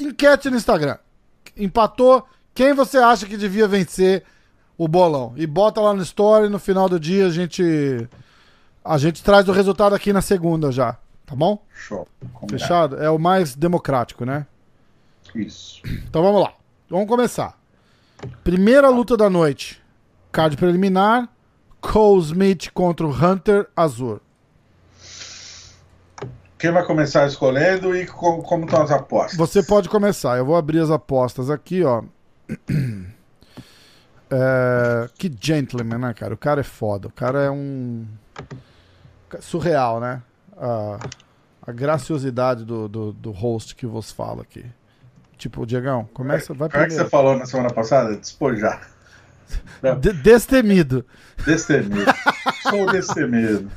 Enquete 0.00 0.48
no 0.50 0.56
Instagram. 0.56 0.96
Empatou. 1.56 2.26
Quem 2.54 2.72
você 2.72 2.98
acha 2.98 3.26
que 3.26 3.36
devia 3.36 3.66
vencer 3.66 4.22
o 4.78 4.86
bolão? 4.86 5.32
E 5.36 5.46
bota 5.46 5.80
lá 5.80 5.92
no 5.92 6.02
story. 6.02 6.48
No 6.48 6.58
final 6.58 6.88
do 6.88 7.00
dia 7.00 7.26
a 7.26 7.30
gente. 7.30 8.08
A 8.84 8.96
gente 8.98 9.22
traz 9.24 9.48
o 9.48 9.52
resultado 9.52 9.94
aqui 9.94 10.12
na 10.12 10.20
segunda 10.20 10.70
já. 10.70 10.96
Tá 11.26 11.34
bom? 11.34 11.62
Show. 11.74 12.06
Fechado? 12.48 13.02
É 13.02 13.10
o 13.10 13.18
mais 13.18 13.54
democrático, 13.54 14.24
né? 14.24 14.46
Isso. 15.34 15.80
Então 16.08 16.22
vamos 16.22 16.42
lá. 16.42 16.52
Vamos 16.88 17.08
começar. 17.08 17.58
Primeira 18.44 18.88
luta 18.88 19.16
da 19.16 19.28
noite. 19.28 19.82
Card 20.30 20.56
preliminar. 20.56 21.28
Cole 21.80 22.22
Smith 22.22 22.70
contra 22.72 23.06
o 23.06 23.10
Hunter 23.10 23.68
Azur. 23.76 24.20
quem 26.58 26.72
vai 26.72 26.84
começar 26.84 27.26
escolhendo 27.26 27.94
e 27.94 28.06
com, 28.06 28.40
como 28.42 28.64
estão 28.64 28.82
as 28.82 28.90
apostas? 28.90 29.36
Você 29.36 29.62
pode 29.62 29.88
começar. 29.88 30.38
Eu 30.38 30.46
vou 30.46 30.56
abrir 30.56 30.80
as 30.80 30.90
apostas 30.90 31.50
aqui, 31.50 31.82
ó. 31.84 32.02
É, 34.36 35.08
que 35.16 35.32
gentleman, 35.38 35.98
né, 35.98 36.14
cara? 36.14 36.34
O 36.34 36.36
cara 36.36 36.60
é 36.60 36.64
foda. 36.64 37.08
O 37.08 37.12
cara 37.12 37.42
é 37.42 37.50
um. 37.50 38.06
Surreal, 39.40 40.00
né? 40.00 40.22
A, 40.56 40.98
a 41.66 41.72
graciosidade 41.72 42.64
do, 42.64 42.88
do, 42.88 43.12
do 43.12 43.30
host 43.30 43.76
que 43.76 43.86
vos 43.86 44.10
fala 44.10 44.42
aqui. 44.42 44.64
Tipo, 45.36 45.66
Diegão, 45.66 46.08
começa, 46.12 46.54
vai 46.54 46.68
Como 46.68 46.82
é 46.82 46.86
que 46.86 46.94
você 46.94 47.08
falou 47.08 47.36
na 47.36 47.46
semana 47.46 47.72
passada? 47.72 48.16
Despojar. 48.16 48.88
De, 50.00 50.12
destemido. 50.12 51.04
Destemido. 51.44 52.12
Sou 52.62 52.86
destemido. 52.90 53.70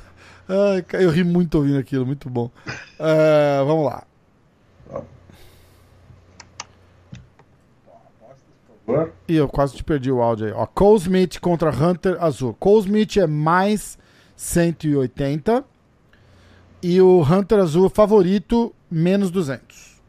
Ai, 0.47 0.86
eu 1.01 1.09
ri 1.09 1.24
muito 1.24 1.55
ouvindo 1.55 1.78
aquilo, 1.78 2.05
muito 2.05 2.30
bom. 2.30 2.49
Uh, 2.68 3.65
vamos 3.65 3.86
lá. 3.86 4.03
E 9.28 9.36
eu 9.36 9.50
quase 9.50 9.76
te 9.76 9.84
perdi 9.84 10.10
o 10.10 10.22
áudio 10.22 10.48
aí. 10.48 10.54
Ó, 10.54 10.66
Cole 10.66 10.98
Smith 10.98 11.40
contra 11.40 11.70
Hunter 11.70 12.24
Azul. 12.24 12.54
Cole 12.54 12.82
Smith 12.82 13.18
é 13.18 13.28
mais 13.28 13.98
180 14.36 15.64
e 16.82 17.02
o 17.02 17.22
Hunter 17.22 17.60
Azul 17.60 17.90
favorito 17.90 18.74
menos 18.90 19.30
200. 19.30 20.02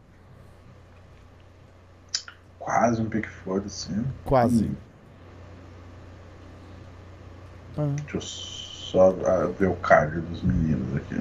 Quase 2.58 3.02
um 3.02 3.06
pick 3.06 3.26
foda, 3.26 3.68
sim. 3.68 4.04
Quase. 4.24 4.66
Hum. 4.66 4.74
Ah. 7.78 7.94
Deixa 8.02 8.16
eu 8.16 8.20
só 8.20 9.16
ah, 9.24 9.46
ver 9.58 9.68
o 9.68 9.76
card 9.76 10.20
dos 10.20 10.42
meninos 10.42 10.96
aqui. 10.96 11.16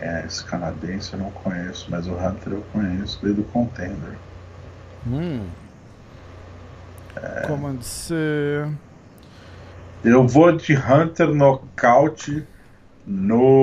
É, 0.00 0.24
esse 0.26 0.42
canadense 0.44 1.12
eu 1.12 1.18
não 1.18 1.30
conheço, 1.30 1.86
mas 1.90 2.06
o 2.06 2.12
Hunter 2.12 2.54
eu 2.54 2.64
conheço, 2.72 3.20
veio 3.22 3.34
do 3.34 3.44
Contender. 3.44 4.16
Hum. 5.06 5.46
É... 7.16 7.46
Como 7.46 7.82
ser. 7.82 8.66
Eu 10.02 10.26
vou 10.26 10.56
de 10.56 10.74
Hunter 10.74 11.28
nocaute 11.34 12.46
no. 13.06 13.54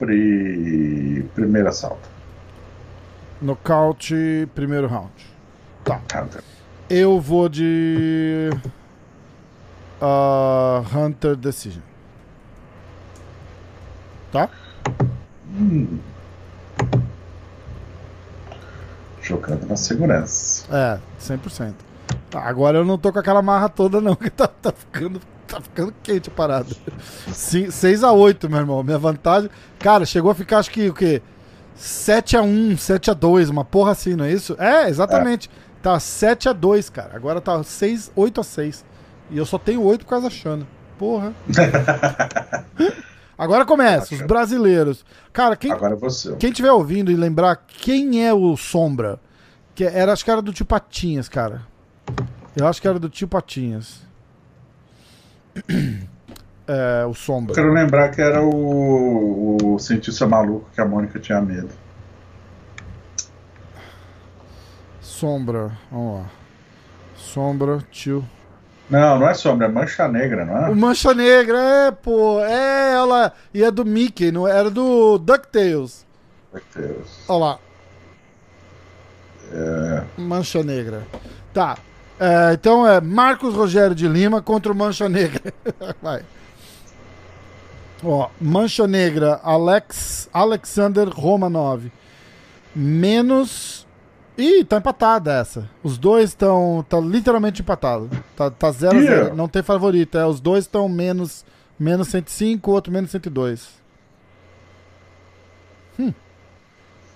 Pri... 0.00 1.24
Primeiro 1.36 1.68
assalto. 1.68 2.10
Nocaute, 3.40 4.48
primeiro 4.56 4.88
round. 4.88 5.12
Tá. 5.84 6.00
Eu 6.90 7.20
vou 7.20 7.48
de. 7.48 8.50
Uh, 10.00 10.84
Hunter 10.98 11.36
Decision. 11.36 11.91
Tá? 14.32 14.48
Hum. 15.54 15.98
Jogando 19.20 19.66
na 19.68 19.76
segurança. 19.76 20.64
É, 20.74 20.98
100%. 21.20 21.74
Tá, 22.30 22.40
agora 22.40 22.78
eu 22.78 22.84
não 22.84 22.96
tô 22.96 23.12
com 23.12 23.18
aquela 23.18 23.42
marra 23.42 23.68
toda, 23.68 24.00
não, 24.00 24.16
que 24.16 24.30
tá, 24.30 24.48
tá 24.48 24.72
ficando. 24.72 25.20
Tá 25.46 25.60
ficando 25.60 25.92
quente 26.02 26.30
a 26.30 26.32
parada. 26.32 26.74
6x8, 27.30 28.48
meu 28.48 28.60
irmão. 28.60 28.82
Minha 28.82 28.98
vantagem. 28.98 29.50
Cara, 29.78 30.06
chegou 30.06 30.30
a 30.30 30.34
ficar, 30.34 30.60
acho 30.60 30.70
que 30.70 30.88
o 30.88 30.94
quê? 30.94 31.20
7x1, 31.78 32.74
7x2, 32.76 33.50
uma 33.50 33.64
porra 33.64 33.92
assim, 33.92 34.16
não 34.16 34.24
é 34.24 34.32
isso? 34.32 34.56
É, 34.58 34.88
exatamente. 34.88 35.50
É. 35.50 35.82
Tá 35.82 35.98
7x2, 35.98 36.90
cara. 36.90 37.14
Agora 37.14 37.38
tá 37.38 37.62
6, 37.62 38.12
8x6. 38.16 38.82
E 39.30 39.36
eu 39.36 39.44
só 39.44 39.58
tenho 39.58 39.82
8 39.82 40.06
por 40.06 40.10
causa 40.10 40.30
da 40.30 40.34
Xana. 40.34 40.66
Porra. 40.98 41.34
Agora 43.42 43.64
começa, 43.64 44.14
os 44.14 44.22
brasileiros. 44.22 45.04
Cara, 45.32 45.56
quem, 45.56 45.72
Agora 45.72 45.94
é 45.94 45.96
você. 45.96 46.36
quem 46.36 46.52
tiver 46.52 46.70
ouvindo 46.70 47.10
e 47.10 47.16
lembrar 47.16 47.56
quem 47.56 48.24
é 48.24 48.32
o 48.32 48.56
Sombra, 48.56 49.18
que 49.74 49.82
era, 49.84 50.12
acho 50.12 50.24
que 50.24 50.30
era 50.30 50.40
do 50.40 50.52
tio 50.52 50.64
Patinhas, 50.64 51.28
cara. 51.28 51.62
Eu 52.56 52.68
acho 52.68 52.80
que 52.80 52.86
era 52.86 52.98
do 52.98 53.08
tio 53.08 53.26
Patinhas. 53.26 54.00
É, 56.64 57.04
o 57.04 57.12
Sombra. 57.12 57.50
Eu 57.50 57.56
quero 57.56 57.72
lembrar 57.74 58.10
que 58.10 58.22
era 58.22 58.40
o, 58.40 59.74
o 59.74 59.78
cientista 59.80 60.28
maluco 60.28 60.70
que 60.72 60.80
a 60.80 60.84
Mônica 60.86 61.18
tinha 61.18 61.40
medo. 61.40 61.70
Sombra, 65.00 65.76
vamos 65.90 66.20
lá. 66.20 66.30
Sombra, 67.16 67.84
tio 67.90 68.24
não, 68.92 69.20
não 69.20 69.28
é 69.28 69.32
sombra, 69.32 69.66
é 69.66 69.70
mancha 69.70 70.06
negra, 70.06 70.44
não 70.44 70.66
é? 70.66 70.68
O 70.68 70.76
mancha 70.76 71.14
negra, 71.14 71.58
é, 71.58 71.90
pô. 71.90 72.40
É, 72.44 72.92
ela. 72.92 73.32
E 73.54 73.64
é 73.64 73.70
do 73.70 73.86
Mickey, 73.86 74.30
não 74.30 74.46
era 74.46 74.70
do 74.70 75.16
DuckTales. 75.16 76.04
DuckTales. 76.52 77.24
Olha 77.26 77.38
lá. 77.38 77.58
É... 79.50 80.02
Mancha 80.18 80.62
negra. 80.62 81.06
Tá. 81.54 81.78
É, 82.20 82.52
então 82.52 82.86
é 82.86 83.00
Marcos 83.00 83.54
Rogério 83.54 83.94
de 83.94 84.06
Lima 84.06 84.42
contra 84.42 84.70
o 84.70 84.74
Mancha 84.74 85.08
Negra. 85.08 85.54
Vai. 86.02 86.22
Ó, 88.04 88.28
Mancha 88.38 88.86
Negra, 88.86 89.40
Alex, 89.42 90.28
Alexander 90.34 91.08
Romanov. 91.08 91.90
Menos 92.74 93.86
Ih, 94.36 94.64
tá 94.64 94.78
empatada 94.78 95.32
essa. 95.32 95.68
Os 95.82 95.98
dois 95.98 96.30
estão. 96.30 96.84
Tá 96.88 96.98
literalmente 96.98 97.60
empatado. 97.60 98.08
Tá 98.34 98.46
0 98.46 98.56
tá 98.58 98.70
zero, 98.72 98.98
yeah. 98.98 99.24
zero 99.24 99.36
Não 99.36 99.48
tem 99.48 99.62
favorito. 99.62 100.16
É, 100.16 100.26
os 100.26 100.40
dois 100.40 100.64
estão 100.64 100.88
menos, 100.88 101.44
menos 101.78 102.08
105, 102.08 102.70
o 102.70 102.74
outro 102.74 102.92
menos 102.92 103.10
102. 103.10 103.68
Hum. 105.98 106.14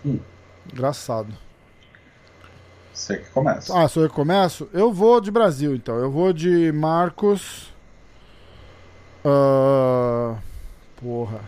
hum. 0.04 0.18
Engraçado. 0.72 1.32
Você 2.92 3.18
que 3.18 3.30
começa. 3.30 3.78
Ah, 3.78 3.88
sou 3.88 4.02
eu 4.02 4.08
que 4.08 4.14
começo? 4.14 4.68
Eu 4.72 4.92
vou 4.92 5.20
de 5.20 5.30
Brasil, 5.30 5.74
então. 5.74 5.96
Eu 5.96 6.10
vou 6.10 6.32
de 6.32 6.72
Marcos. 6.72 7.72
Uh... 9.24 10.36
Porra. 10.96 11.40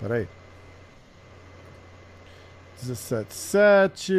Peraí. 0.00 0.28
17, 2.80 3.34
7. 3.34 4.14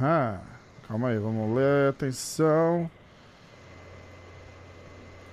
Ah, 0.00 0.40
calma 0.88 1.08
aí, 1.08 1.18
vamos 1.18 1.54
ler. 1.56 1.90
Atenção. 1.90 2.90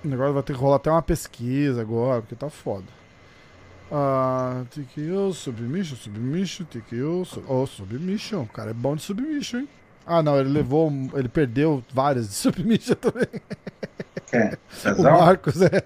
O 0.04 0.08
negócio 0.08 0.32
vai 0.32 0.42
ter 0.42 0.54
que 0.54 0.58
rolar 0.58 0.76
até 0.76 0.90
uma 0.90 1.02
pesquisa 1.02 1.80
agora, 1.80 2.22
porque 2.22 2.34
tá 2.34 2.48
foda. 2.48 2.86
Ah, 3.92 4.62
TKO, 4.70 5.32
Submission, 5.34 5.96
Submission, 5.96 6.64
TKO, 6.64 7.24
sub... 7.24 7.44
oh, 7.48 7.66
Submission. 7.66 8.42
O 8.42 8.46
cara 8.46 8.70
é 8.70 8.74
bom 8.74 8.94
de 8.94 9.02
Submission, 9.02 9.58
hein? 9.60 9.68
Ah, 10.06 10.22
não, 10.22 10.38
ele 10.38 10.48
levou. 10.48 10.90
Ele 11.14 11.28
perdeu 11.28 11.84
várias 11.92 12.28
de 12.28 12.34
Submission 12.34 12.94
também. 12.94 13.28
É, 14.32 14.56
o 14.96 15.02
Marcos 15.02 15.60
é. 15.60 15.82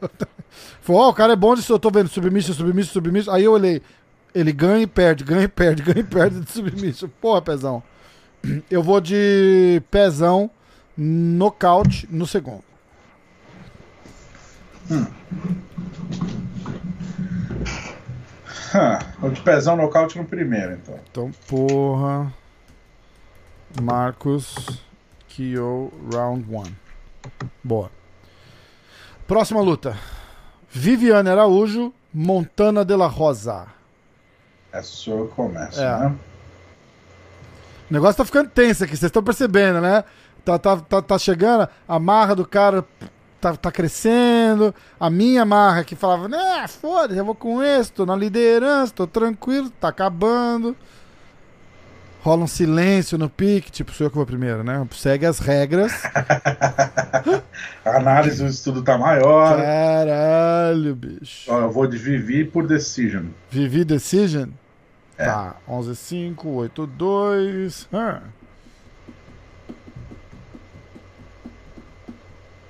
Falou, 0.82 1.06
oh, 1.06 1.08
o 1.08 1.14
cara 1.14 1.32
é 1.32 1.36
bom 1.36 1.54
de. 1.54 1.68
Eu 1.68 1.78
tô 1.78 1.90
vendo 1.90 2.08
Submission, 2.08 2.52
Submission, 2.52 2.92
Submission. 2.92 3.32
Aí 3.32 3.44
eu 3.44 3.52
olhei. 3.52 3.82
Ele 4.34 4.52
ganha 4.52 4.82
e 4.82 4.86
perde, 4.86 5.22
ganha 5.22 5.44
e 5.44 5.48
perde, 5.48 5.82
ganha 5.82 6.00
e 6.00 6.04
perde 6.04 6.40
de 6.40 6.50
submission. 6.50 7.08
Porra, 7.20 7.40
Pezão. 7.40 7.82
Eu 8.70 8.82
vou 8.82 9.00
de 9.00 9.80
Pezão 9.90 10.50
nocaute 10.96 12.08
no 12.10 12.26
segundo. 12.26 12.64
Hum. 14.90 15.06
Vou 19.20 19.30
de 19.30 19.40
Pezão 19.40 19.76
nocaute 19.76 20.18
no 20.18 20.24
primeiro, 20.24 20.72
então. 20.72 20.98
Então, 21.10 21.30
porra. 21.46 22.32
Marcos 23.80 24.82
Kyo 25.28 25.92
Round 26.12 26.44
1. 26.48 26.62
Boa. 27.62 27.90
Próxima 29.26 29.60
luta. 29.60 29.96
Viviane 30.70 31.30
Araújo, 31.30 31.92
Montana 32.12 32.84
de 32.84 32.96
la 32.96 33.06
Rosa. 33.06 33.66
É 34.74 34.82
só 34.82 35.22
o 35.22 35.28
começo, 35.28 35.80
é. 35.80 36.00
né? 36.00 36.14
O 37.88 37.94
negócio 37.94 38.16
tá 38.16 38.24
ficando 38.24 38.50
tenso 38.50 38.82
aqui, 38.82 38.96
vocês 38.96 39.08
estão 39.08 39.22
percebendo, 39.22 39.80
né? 39.80 40.02
Tá, 40.44 40.58
tá, 40.58 40.76
tá, 40.78 41.00
tá 41.00 41.16
chegando, 41.16 41.68
a 41.86 41.98
marra 42.00 42.34
do 42.34 42.44
cara 42.44 42.84
tá, 43.40 43.54
tá 43.54 43.70
crescendo. 43.70 44.74
A 44.98 45.08
minha 45.08 45.44
marra 45.44 45.84
que 45.84 45.94
falava, 45.94 46.26
né, 46.26 46.66
foda-se, 46.66 47.16
eu 47.18 47.24
vou 47.24 47.36
com 47.36 47.62
esse, 47.62 47.92
tô 47.92 48.04
na 48.04 48.16
liderança, 48.16 48.92
tô 48.92 49.06
tranquilo, 49.06 49.70
tá 49.70 49.88
acabando. 49.88 50.76
Rola 52.20 52.42
um 52.42 52.48
silêncio 52.48 53.16
no 53.16 53.30
pique, 53.30 53.70
tipo, 53.70 53.92
sou 53.92 54.06
eu 54.06 54.10
que 54.10 54.16
vou 54.16 54.26
primeiro, 54.26 54.64
né? 54.64 54.84
Segue 54.92 55.26
as 55.26 55.38
regras. 55.38 55.92
a 57.84 57.96
análise 57.98 58.42
do 58.42 58.48
estudo 58.48 58.82
tá 58.82 58.98
maior. 58.98 59.56
Caralho, 59.58 60.96
bicho. 60.96 61.52
Ó, 61.52 61.60
eu 61.60 61.70
vou 61.70 61.86
de 61.86 61.98
Vivi 61.98 62.44
por 62.44 62.66
Decision. 62.66 63.26
Vivi 63.50 63.84
Decision? 63.84 64.48
É. 65.16 65.24
Tá, 65.24 65.56
11, 65.68 65.94
5, 65.94 66.48
8, 66.48 66.86
2. 66.86 67.88
Ah. 67.92 68.22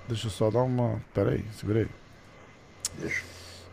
Deixa 0.06 0.26
eu 0.26 0.30
só 0.30 0.50
dar 0.50 0.62
uma. 0.62 1.00
Pera 1.14 1.30
aí, 1.30 1.44
segura 1.52 1.80
aí. 1.80 1.88
Deixa. 2.98 3.22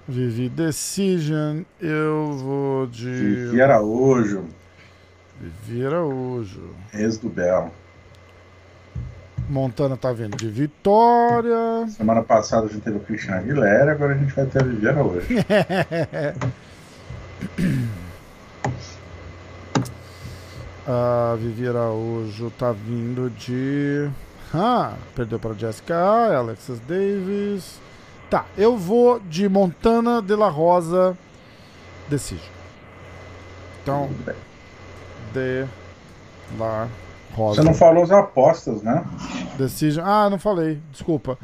Vivi 0.07 0.49
Decision, 0.49 1.61
eu 1.79 2.33
vou 2.33 2.87
de. 2.87 3.05
Vivi 3.05 3.61
Araújo. 3.61 4.45
Vivi 5.39 5.85
Araújo. 5.85 6.73
Ex 6.93 7.17
do 7.17 7.29
Belo. 7.29 7.71
Montana 9.49 9.97
tá 9.97 10.13
vindo 10.13 10.37
de 10.37 10.47
Vitória. 10.47 11.85
Semana 11.89 12.23
passada 12.23 12.67
a 12.67 12.69
gente 12.69 12.81
teve 12.81 12.97
o 12.97 13.01
Christian 13.01 13.35
Aguilera, 13.35 13.91
agora 13.91 14.13
a 14.13 14.17
gente 14.17 14.33
vai 14.33 14.45
ter 14.45 14.61
a 14.61 14.65
Vivi 14.65 14.87
Araújo. 14.87 15.27
a 20.91 21.35
Vivi 21.37 21.69
Araújo 21.69 22.51
tá 22.51 22.73
vindo 22.73 23.29
de. 23.29 24.09
Ah, 24.53 24.95
perdeu 25.15 25.39
para 25.39 25.53
Jessica 25.53 26.37
Alexis 26.37 26.81
Davis. 26.81 27.79
Tá, 28.29 28.45
eu 28.57 28.77
vou 28.77 29.19
de 29.21 29.47
Montana 29.47 30.21
de 30.21 30.35
la 30.35 30.49
Rosa 30.49 31.17
Decision. 32.09 32.51
Então, 33.81 34.09
de 35.33 35.65
la 36.57 36.89
Rosa. 37.33 37.61
Você 37.61 37.67
não 37.67 37.73
falou 37.73 38.03
as 38.03 38.11
apostas, 38.11 38.81
né? 38.81 39.05
Decision. 39.57 40.03
Ah, 40.05 40.29
não 40.29 40.37
falei, 40.37 40.81
desculpa. 40.91 41.37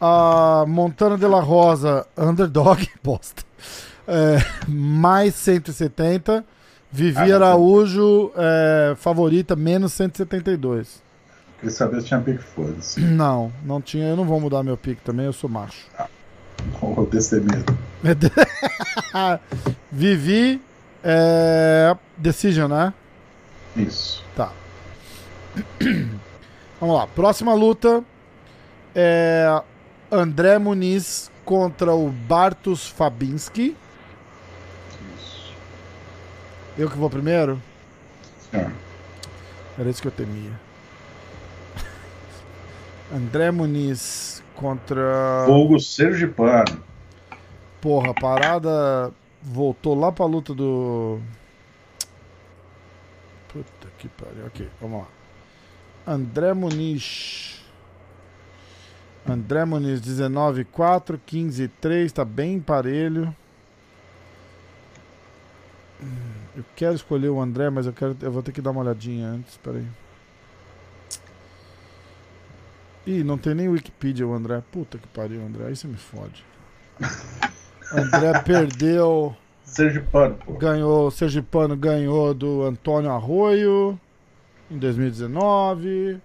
A 0.00 0.64
Montana 0.66 1.16
de 1.16 1.26
la 1.26 1.40
Rosa 1.40 2.04
Underdog, 2.16 2.88
bosta. 3.02 3.44
É, 4.08 4.38
mais 4.66 5.36
170. 5.36 6.44
Vivi 6.90 7.32
Ah, 7.32 7.36
Araújo, 7.36 8.32
é, 8.36 8.94
favorita, 8.96 9.54
menos 9.54 9.92
172. 9.92 11.02
Queria 11.60 11.74
saber 11.74 12.00
se 12.00 12.06
tinha 12.08 12.20
pique 12.20 12.42
foda-se. 12.42 13.00
Não, 13.00 13.52
não 13.64 13.80
tinha. 13.80 14.06
Eu 14.06 14.16
não 14.16 14.24
vou 14.24 14.40
mudar 14.40 14.62
meu 14.62 14.76
pique 14.76 15.00
também, 15.02 15.26
eu 15.26 15.32
sou 15.32 15.50
macho. 15.50 15.86
Ou 16.80 17.04
desse 17.06 17.40
mesmo. 17.40 17.66
Vivi, 19.90 20.60
é, 21.02 21.96
Decision, 22.16 22.68
né? 22.70 22.94
Isso. 23.76 24.24
Tá. 24.36 24.52
Vamos 26.80 26.94
lá. 26.96 27.06
Próxima 27.08 27.54
luta 27.54 28.04
é 28.94 29.62
André 30.10 30.58
Muniz 30.58 31.30
contra 31.44 31.92
o 31.92 32.08
Bartos 32.08 32.86
Fabinski. 32.86 33.76
Eu 36.78 36.88
que 36.88 36.96
vou 36.96 37.10
primeiro? 37.10 37.60
Senhor. 38.52 38.72
Era 39.76 39.90
isso 39.90 40.00
que 40.00 40.06
eu 40.06 40.12
temia. 40.12 40.52
André 43.12 43.50
Muniz 43.50 44.44
contra. 44.54 45.44
Fogo 45.44 45.80
Sergipano. 45.80 46.84
Porra, 47.80 48.12
a 48.12 48.14
parada 48.14 49.12
voltou 49.42 49.98
lá 49.98 50.12
pra 50.12 50.24
luta 50.24 50.54
do. 50.54 51.18
Puta 53.48 53.88
que 53.98 54.08
pariu. 54.08 54.46
Ok, 54.46 54.68
vamos 54.80 55.00
lá. 55.00 56.14
André 56.14 56.54
Muniz. 56.54 57.60
André 59.28 59.64
Muniz 59.64 60.00
19 60.00 60.64
4, 60.64 61.20
15 61.26 61.68
3, 61.80 62.12
tá 62.12 62.24
bem 62.24 62.60
parelho. 62.60 63.34
Hum, 66.00 66.37
Eu 66.58 66.64
quero 66.74 66.96
escolher 66.96 67.28
o 67.28 67.40
André, 67.40 67.70
mas 67.70 67.86
eu 67.86 67.92
quero 67.92 68.16
eu 68.20 68.32
vou 68.32 68.42
ter 68.42 68.50
que 68.50 68.60
dar 68.60 68.72
uma 68.72 68.80
olhadinha 68.80 69.28
antes, 69.28 69.56
peraí. 69.58 69.86
Ih, 73.06 73.22
não 73.22 73.38
tem 73.38 73.54
nem 73.54 73.68
Wikipedia 73.68 74.26
o 74.26 74.34
André. 74.34 74.60
Puta 74.72 74.98
que 74.98 75.06
pariu, 75.06 75.40
André. 75.40 75.66
Aí 75.66 75.76
você 75.76 75.86
me 75.86 75.96
fode. 75.96 76.44
André 77.94 78.40
perdeu. 78.40 79.36
Sergipano, 79.62 80.34
pô. 80.34 80.54
Ganhou, 80.54 81.08
Sergipano 81.12 81.76
ganhou 81.76 82.34
do 82.34 82.64
Antônio 82.64 83.12
Arroio 83.12 83.96
em 84.68 84.78
2019. 84.78 86.20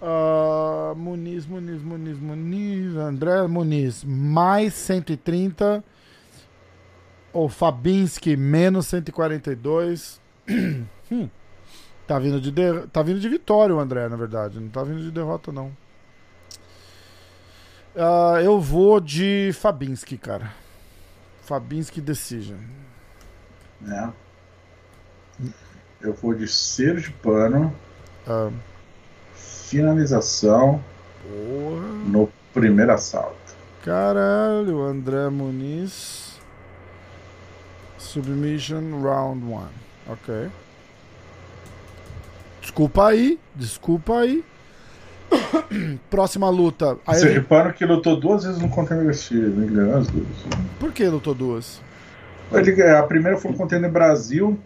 Ah, 0.00 0.94
Muniz, 0.96 1.44
Muniz, 1.44 1.82
Muniz, 1.82 2.18
Muniz, 2.18 2.96
André 2.96 3.46
Muniz, 3.46 4.02
mais 4.04 4.72
130. 4.72 5.84
O 7.32 7.48
Fabinski, 7.48 8.36
menos 8.36 8.86
142. 8.86 10.20
Hum. 11.12 11.28
Tá 12.06 12.20
vindo 12.20 12.40
de, 12.40 12.52
der- 12.52 12.86
tá 12.86 13.02
vindo 13.02 13.18
de 13.18 13.28
vitória 13.28 13.74
o 13.74 13.80
André, 13.80 14.08
na 14.08 14.14
verdade. 14.16 14.60
Não 14.60 14.68
tá 14.68 14.84
vindo 14.84 15.00
de 15.00 15.10
derrota, 15.10 15.50
não. 15.50 15.72
Ah, 17.96 18.40
eu 18.42 18.60
vou 18.60 19.00
de 19.00 19.50
Fabinski, 19.54 20.16
cara. 20.16 20.52
Fabinski 21.42 22.00
Decision. 22.00 22.58
Né? 23.80 24.12
Eu 26.00 26.12
vou 26.14 26.32
de 26.32 26.46
Sergipano. 26.46 27.74
Ah, 28.26 28.50
Finalização 29.34 30.82
porra. 31.22 31.86
no 32.06 32.30
primeiro 32.54 32.92
assalto. 32.92 33.34
Caralho, 33.84 34.80
André 34.82 35.28
Muniz. 35.28 36.29
Submission 38.10 39.02
round 39.02 39.44
1. 39.44 39.58
Ok. 40.08 40.50
Desculpa 42.60 43.06
aí, 43.06 43.38
desculpa 43.54 44.18
aí. 44.18 44.44
Próxima 46.10 46.50
luta. 46.50 46.98
Aí, 47.06 47.20
Sergipano 47.20 47.72
que 47.72 47.84
lutou 47.86 48.18
duas 48.18 48.42
vezes 48.42 48.60
no 48.60 48.68
Contender 48.68 49.14
Series, 49.14 49.54
né? 49.54 49.64
Ele 49.64 49.74
ganhou 49.76 49.98
as 49.98 50.08
duas. 50.08 50.26
por 50.80 50.92
que 50.92 51.06
lutou 51.06 51.34
duas? 51.34 51.80
Ele, 52.52 52.82
a 52.82 53.02
primeira 53.04 53.38
foi 53.38 53.52
no 53.52 53.56
Contender 53.56 53.90
Brasil 53.90 54.58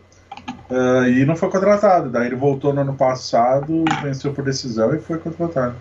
ah, 0.70 1.07
e 1.07 1.26
não 1.26 1.36
foi 1.36 1.51
contratado. 1.51 2.09
Daí 2.09 2.26
ele 2.28 2.36
voltou 2.36 2.72
no 2.72 2.80
ano 2.80 2.95
passado, 2.95 3.84
venceu 4.03 4.32
por 4.32 4.42
decisão 4.42 4.95
e 4.95 4.99
foi 4.99 5.18
contratado. 5.18 5.76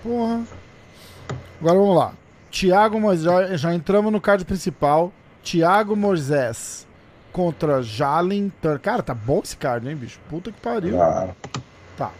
Porra. 0.00 0.42
Agora 1.60 1.78
vamos 1.78 1.96
lá. 1.96 2.12
Thiago 2.52 3.00
Moisés, 3.00 3.24
já, 3.24 3.56
já 3.56 3.74
entramos 3.74 4.12
no 4.12 4.20
card 4.20 4.44
principal. 4.44 5.12
Thiago 5.42 5.96
Moisés 5.96 6.83
contra 7.34 7.82
Jalen 7.82 8.48
Turner. 8.62 8.78
Cara, 8.80 9.02
tá 9.02 9.12
bom 9.12 9.40
esse 9.42 9.56
card, 9.56 9.88
hein, 9.88 9.96
bicho? 9.96 10.20
Puta 10.30 10.52
que 10.52 10.60
pariu. 10.60 11.02
Ah, 11.02 11.30
Tá. 11.96 12.12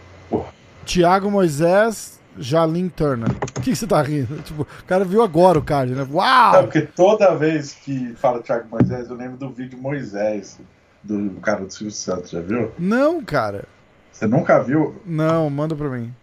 Thiago 0.85 1.31
Moisés, 1.31 2.19
Jalim 2.37 2.89
Turner. 2.89 3.29
O 3.57 3.61
que 3.61 3.73
você 3.73 3.87
tá 3.87 4.01
rindo? 4.01 4.35
Tipo, 4.43 4.63
o 4.63 4.83
cara 4.85 5.05
viu 5.05 5.23
agora 5.23 5.57
o 5.57 5.63
card, 5.63 5.95
né? 5.95 6.05
Uau! 6.11 6.63
porque 6.63 6.81
toda 6.81 7.33
vez 7.33 7.73
que 7.73 8.13
fala 8.15 8.41
Thiago 8.43 8.67
Moisés, 8.69 9.09
eu 9.09 9.15
lembro 9.15 9.37
do 9.37 9.49
vídeo 9.49 9.79
Moisés, 9.79 10.59
do 11.01 11.39
cara 11.39 11.61
do 11.65 11.71
Silvio 11.71 11.91
Santos, 11.91 12.31
já 12.31 12.41
viu? 12.41 12.73
Não, 12.77 13.23
cara. 13.23 13.63
Você 14.11 14.27
nunca 14.27 14.61
viu? 14.61 15.01
Não, 15.05 15.49
manda 15.49 15.75
pra 15.75 15.87
mim. 15.89 16.13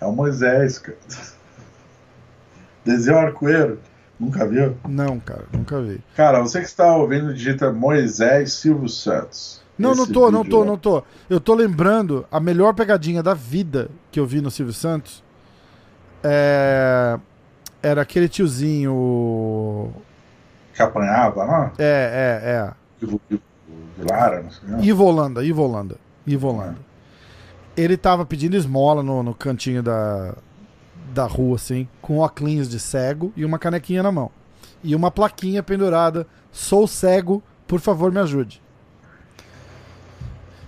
É 0.00 0.06
o 0.06 0.12
Moisés, 0.12 0.78
cara. 0.78 0.96
Desenho 2.84 3.18
arco-íris. 3.18 3.78
Nunca 4.18 4.46
viu? 4.46 4.76
Não, 4.88 5.20
cara, 5.20 5.44
nunca 5.52 5.80
vi. 5.80 6.00
Cara, 6.16 6.40
você 6.40 6.60
que 6.60 6.66
está 6.66 6.96
ouvindo, 6.96 7.34
digita 7.34 7.70
Moisés 7.72 8.54
Silvio 8.54 8.88
Santos. 8.88 9.60
Não, 9.78 9.94
não 9.94 10.06
tô, 10.06 10.30
não 10.30 10.42
tô, 10.44 10.62
é- 10.62 10.66
não 10.66 10.78
tô. 10.78 11.02
Eu 11.28 11.38
tô 11.38 11.54
lembrando 11.54 12.26
a 12.30 12.40
melhor 12.40 12.72
pegadinha 12.74 13.22
da 13.22 13.34
vida 13.34 13.90
que 14.10 14.18
eu 14.18 14.26
vi 14.26 14.40
no 14.40 14.50
Silvio 14.50 14.72
Santos. 14.72 15.22
É... 16.24 17.18
Era 17.82 18.02
aquele 18.02 18.28
tiozinho. 18.28 19.92
Que 20.74 20.82
apanhava 20.82 21.44
lá? 21.44 21.72
É, 21.78 22.40
é, 22.42 22.50
é. 22.50 23.06
De, 23.06 23.18
de 23.30 23.40
Lara, 24.10 24.42
não 24.42 24.50
sei. 24.50 24.68
Não. 24.68 24.80
Ivo 24.82 25.04
Holanda, 25.04 25.44
Ivo 25.44 25.62
Holanda. 25.62 25.96
Ivo 26.26 26.48
Holanda. 26.48 26.76
Ele 27.76 27.96
tava 27.98 28.24
pedindo 28.24 28.56
esmola 28.56 29.02
no, 29.02 29.22
no 29.22 29.34
cantinho 29.34 29.82
da, 29.82 30.34
da 31.16 31.24
rua, 31.26 31.56
assim, 31.56 31.88
com 32.02 32.18
óculos 32.18 32.68
de 32.68 32.78
cego 32.78 33.32
e 33.34 33.44
uma 33.44 33.58
canequinha 33.58 34.02
na 34.02 34.12
mão. 34.12 34.30
E 34.84 34.94
uma 34.94 35.10
plaquinha 35.10 35.62
pendurada. 35.62 36.26
Sou 36.52 36.86
cego, 36.86 37.42
por 37.66 37.80
favor, 37.80 38.12
me 38.12 38.20
ajude. 38.20 38.62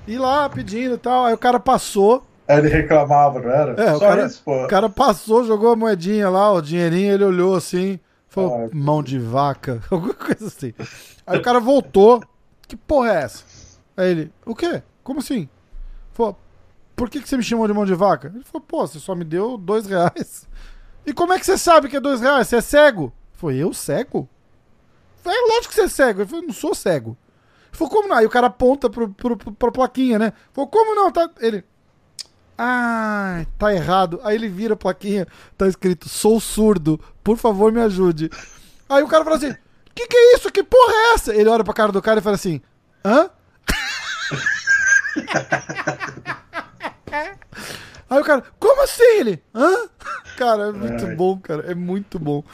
E 0.06 0.16
lá 0.16 0.48
pedindo 0.48 0.94
e 0.94 0.98
tal. 0.98 1.26
Aí 1.26 1.34
o 1.34 1.38
cara 1.38 1.60
passou. 1.60 2.26
Ele 2.48 2.68
reclamava, 2.68 3.38
não 3.40 3.50
era? 3.50 3.72
É, 3.80 3.92
o 3.92 3.98
Só 3.98 4.08
cara- 4.08 4.26
isso, 4.26 4.42
pô. 4.42 4.64
O 4.64 4.68
cara 4.68 4.88
passou, 4.88 5.44
jogou 5.44 5.70
a 5.70 5.76
moedinha 5.76 6.30
lá, 6.30 6.50
o 6.50 6.62
dinheirinho, 6.62 7.12
ele 7.12 7.24
olhou 7.24 7.54
assim, 7.54 8.00
falou, 8.26 8.62
Ai, 8.62 8.70
mão 8.72 9.02
de 9.02 9.18
vaca, 9.18 9.82
alguma 9.92 10.14
coisa 10.14 10.46
assim. 10.46 10.72
Aí 11.26 11.38
o 11.38 11.42
cara 11.42 11.60
voltou, 11.60 12.22
que 12.66 12.74
porra 12.74 13.12
é 13.12 13.22
essa? 13.24 13.44
Aí 13.94 14.10
ele, 14.12 14.32
o 14.46 14.54
quê? 14.54 14.82
Como 15.04 15.18
assim? 15.20 15.46
Falou, 16.14 16.38
por 16.98 17.08
que, 17.08 17.22
que 17.22 17.28
você 17.28 17.36
me 17.36 17.42
chamou 17.44 17.66
de 17.68 17.72
mão 17.72 17.86
de 17.86 17.94
vaca? 17.94 18.32
Ele 18.34 18.44
falou, 18.44 18.66
pô, 18.66 18.86
você 18.86 18.98
só 18.98 19.14
me 19.14 19.24
deu 19.24 19.56
dois 19.56 19.86
reais. 19.86 20.46
E 21.06 21.14
como 21.14 21.32
é 21.32 21.38
que 21.38 21.46
você 21.46 21.56
sabe 21.56 21.88
que 21.88 21.96
é 21.96 22.00
dois 22.00 22.20
reais? 22.20 22.48
Você 22.48 22.56
é 22.56 22.60
cego? 22.60 23.12
Foi 23.32 23.56
eu 23.56 23.72
cego? 23.72 24.28
É 25.24 25.54
lógico 25.54 25.68
que 25.68 25.74
você 25.74 25.82
é 25.82 25.88
cego. 25.88 26.20
Ele 26.20 26.28
falou, 26.28 26.44
não 26.44 26.52
sou 26.52 26.74
cego. 26.74 27.16
Ele 27.68 27.78
falou, 27.78 27.92
como 27.92 28.08
não? 28.08 28.16
Aí 28.16 28.26
o 28.26 28.30
cara 28.30 28.48
aponta 28.48 28.90
pro, 28.90 29.08
pro, 29.10 29.36
pro, 29.36 29.52
pra 29.52 29.70
plaquinha, 29.70 30.18
né? 30.18 30.32
Falou, 30.52 30.68
como 30.68 30.94
não? 30.94 31.12
Tá... 31.12 31.30
Ele, 31.38 31.64
Ah, 32.58 33.46
tá 33.56 33.72
errado. 33.72 34.20
Aí 34.24 34.34
ele 34.34 34.48
vira 34.48 34.74
a 34.74 34.76
plaquinha, 34.76 35.26
tá 35.56 35.68
escrito: 35.68 36.08
sou 36.08 36.40
surdo, 36.40 37.00
por 37.22 37.36
favor 37.36 37.70
me 37.70 37.80
ajude. 37.80 38.28
Aí 38.88 39.02
o 39.02 39.08
cara 39.08 39.22
fala 39.22 39.36
assim: 39.36 39.54
que 39.94 40.08
que 40.08 40.16
é 40.16 40.34
isso? 40.34 40.50
Que 40.50 40.64
porra 40.64 40.92
é 40.92 41.14
essa? 41.14 41.34
Ele 41.34 41.48
olha 41.48 41.62
pra 41.62 41.72
cara 41.72 41.92
do 41.92 42.02
cara 42.02 42.18
e 42.18 42.22
fala 42.22 42.34
assim: 42.34 42.60
hã? 43.04 43.30
Aí 48.10 48.20
o 48.20 48.24
cara, 48.24 48.42
como 48.58 48.82
assim 48.82 49.02
ele? 49.18 49.42
Hã? 49.54 49.88
Cara, 50.38 50.68
é 50.68 50.72
muito 50.72 51.04
Ai. 51.04 51.16
bom, 51.16 51.36
cara. 51.38 51.70
É 51.70 51.74
muito 51.74 52.16
bom. 52.16 52.44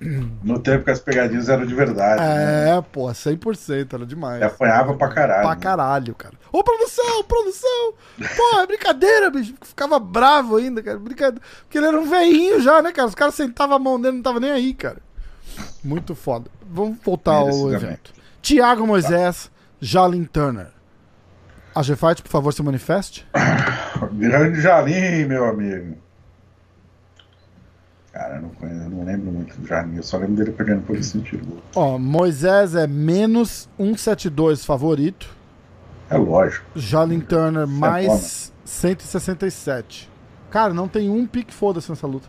No 0.00 0.60
tempo 0.60 0.84
que 0.84 0.90
as 0.90 1.00
pegadinhas 1.00 1.48
eram 1.48 1.66
de 1.66 1.74
verdade. 1.74 2.22
É, 2.22 2.76
né? 2.76 2.84
pô, 2.92 3.06
100%, 3.06 3.94
era 3.94 4.06
demais. 4.06 4.40
E 4.40 4.44
apanhava 4.44 4.94
pra 4.94 5.08
caralho. 5.08 5.42
Pra 5.42 5.54
né? 5.54 5.60
caralho, 5.60 6.14
cara. 6.14 6.34
Ô, 6.52 6.62
produção, 6.62 7.24
produção! 7.24 7.94
Pô, 8.36 8.60
é 8.60 8.66
brincadeira, 8.66 9.30
bicho. 9.30 9.54
Ficava 9.62 9.98
bravo 9.98 10.56
ainda, 10.56 10.82
cara. 10.82 10.98
Brincadeira. 10.98 11.44
Porque 11.62 11.78
ele 11.78 11.86
era 11.86 11.98
um 11.98 12.08
veinho 12.08 12.60
já, 12.60 12.80
né, 12.80 12.92
cara? 12.92 13.08
Os 13.08 13.14
caras 13.14 13.34
sentavam 13.34 13.76
a 13.76 13.78
mão 13.78 14.00
dele, 14.00 14.16
não 14.16 14.22
tava 14.22 14.38
nem 14.38 14.50
aí, 14.50 14.72
cara. 14.72 14.98
Muito 15.82 16.14
foda. 16.14 16.48
Vamos 16.70 16.98
voltar 17.02 17.32
ao 17.32 17.72
evento. 17.72 18.12
Tiago 18.40 18.86
Moisés, 18.86 19.50
Jalin 19.80 20.24
Turner. 20.24 20.77
A 21.78 21.82
G-Fight, 21.84 22.22
por 22.22 22.28
favor, 22.28 22.52
se 22.52 22.60
manifeste. 22.60 23.24
Grande 24.14 24.60
Jalim, 24.60 25.26
meu 25.26 25.44
amigo. 25.44 25.96
Cara, 28.12 28.34
eu 28.34 28.42
não, 28.42 28.48
conheço, 28.48 28.90
não 28.90 29.04
lembro 29.04 29.30
muito 29.30 29.56
do 29.56 29.64
Jalim, 29.64 29.94
eu 29.94 30.02
só 30.02 30.16
lembro 30.16 30.34
dele 30.34 30.50
perdendo 30.50 30.82
por 30.82 30.96
esse 30.96 31.10
sentido. 31.10 31.62
Ó, 31.76 31.96
Moisés 31.96 32.74
é 32.74 32.88
menos 32.88 33.68
172 33.76 34.64
favorito. 34.64 35.28
É 36.10 36.16
lógico. 36.16 36.66
Jalin 36.74 37.20
Turner 37.20 37.62
é 37.62 37.66
mais 37.66 38.52
167. 38.64 40.10
Cara, 40.50 40.74
não 40.74 40.88
tem 40.88 41.08
um 41.08 41.28
pique 41.28 41.54
foda-se 41.54 41.88
nessa 41.90 42.08
luta. 42.08 42.28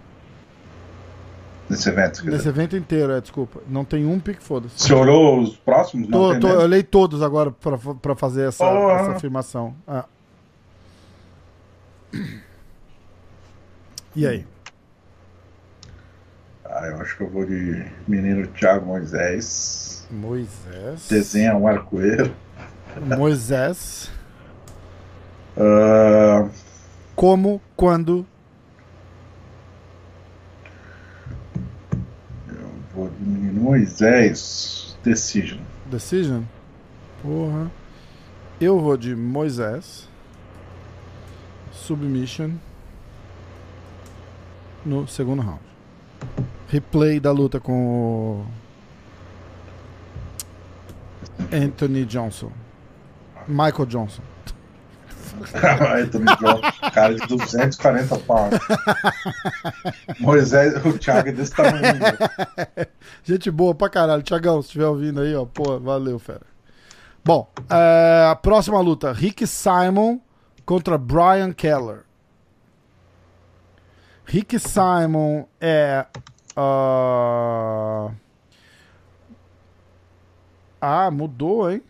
Nesse 1.69 1.89
evento? 1.89 2.23
Dizer. 2.23 2.49
evento 2.49 2.75
inteiro, 2.75 3.13
é, 3.13 3.21
desculpa. 3.21 3.61
Não 3.67 3.85
tem 3.85 4.05
um 4.05 4.19
pique 4.19 4.41
foda-se. 4.41 4.73
Você 4.75 4.93
olhou 4.93 5.39
os 5.39 5.55
próximos? 5.55 6.09
Tô, 6.09 6.39
tô, 6.39 6.47
eu 6.47 6.61
olhei 6.61 6.81
todos 6.81 7.21
agora 7.21 7.51
pra, 7.51 7.77
pra 7.77 8.15
fazer 8.15 8.47
essa, 8.47 8.65
oh. 8.65 8.89
essa 8.91 9.11
afirmação. 9.11 9.75
Ah. 9.87 10.05
E 14.15 14.25
aí? 14.25 14.45
Ah, 16.65 16.87
eu 16.87 17.01
acho 17.01 17.17
que 17.17 17.23
eu 17.23 17.29
vou 17.29 17.45
de 17.45 17.85
menino 18.07 18.47
Thiago 18.47 18.85
Moisés. 18.85 20.07
Moisés. 20.09 21.07
Desenha 21.07 21.55
um 21.55 21.67
arco-íris. 21.67 22.31
Moisés. 23.17 24.11
Uh... 25.55 26.49
Como, 27.15 27.61
quando. 27.75 28.25
De 33.07 33.25
menino 33.25 33.61
Moisés. 33.61 34.97
Decision. 35.03 35.59
Decision? 35.85 36.43
Porra. 37.21 37.71
Eu 38.59 38.79
vou 38.79 38.97
de 38.97 39.15
Moisés. 39.15 40.07
Submission. 41.71 42.51
No 44.85 45.07
segundo 45.07 45.41
round 45.41 45.69
replay 46.69 47.19
da 47.19 47.31
luta 47.31 47.59
com 47.59 48.43
o 48.43 48.45
Anthony 51.51 52.05
Johnson. 52.05 52.51
Michael 53.47 53.87
Johnson. 53.87 54.21
Anthony 56.03 56.25
Johnson, 56.25 56.91
cara 56.93 57.15
de 57.15 57.27
240 57.27 58.17
pounds. 58.19 58.59
Moisés, 60.19 60.85
o 60.85 60.97
Thiago 60.97 61.29
é 61.29 61.31
desse 61.31 61.55
tamanho. 61.55 61.83
Gente 63.23 63.49
boa 63.51 63.73
pra 63.75 63.89
caralho. 63.89 64.23
Thiagão, 64.23 64.61
se 64.61 64.67
estiver 64.67 64.87
ouvindo 64.87 65.21
aí, 65.21 65.35
ó, 65.35 65.45
pô, 65.45 65.79
valeu, 65.79 66.19
fera. 66.19 66.41
Bom, 67.23 67.51
é, 67.69 68.27
a 68.29 68.35
próxima 68.35 68.79
luta: 68.79 69.11
Rick 69.11 69.45
Simon 69.45 70.19
contra 70.65 70.97
Brian 70.97 71.51
Keller. 71.51 72.01
Rick 74.25 74.59
Simon 74.59 75.45
é 75.59 76.05
Uh... 76.59 78.11
Ah, 80.81 81.09
mudou, 81.09 81.71
hein? 81.71 81.81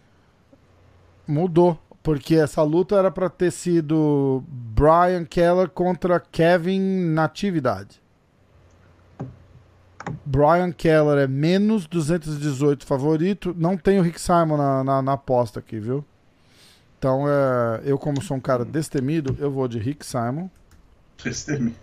Mudou. 1.28 1.80
Porque 2.02 2.36
essa 2.36 2.64
luta 2.64 2.96
era 2.96 3.12
para 3.12 3.30
ter 3.30 3.52
sido 3.52 4.44
Brian 4.48 5.26
Keller 5.26 5.70
contra 5.70 6.20
Kevin 6.20 6.80
Natividade. 7.14 8.02
Brian 10.26 10.72
Keller 10.72 11.20
é 11.20 11.28
menos 11.28 11.86
218 11.86 12.86
favorito. 12.86 13.56
Não 13.58 13.78
tem 13.78 14.00
o 14.00 14.02
Rick 14.02 14.20
Simon 14.20 14.58
na, 14.58 14.84
na, 14.84 15.02
na 15.02 15.14
aposta 15.14 15.60
aqui, 15.60 15.80
viu? 15.80 16.04
Então, 16.98 17.26
é, 17.28 17.82
eu, 17.86 17.98
como 17.98 18.22
sou 18.22 18.38
um 18.38 18.42
cara 18.42 18.66
destemido, 18.66 19.36
eu 19.40 19.50
vou 19.50 19.68
de 19.68 19.80
Rick 19.80 20.06
Simon. 20.06 20.50
Destemido. 21.24 21.76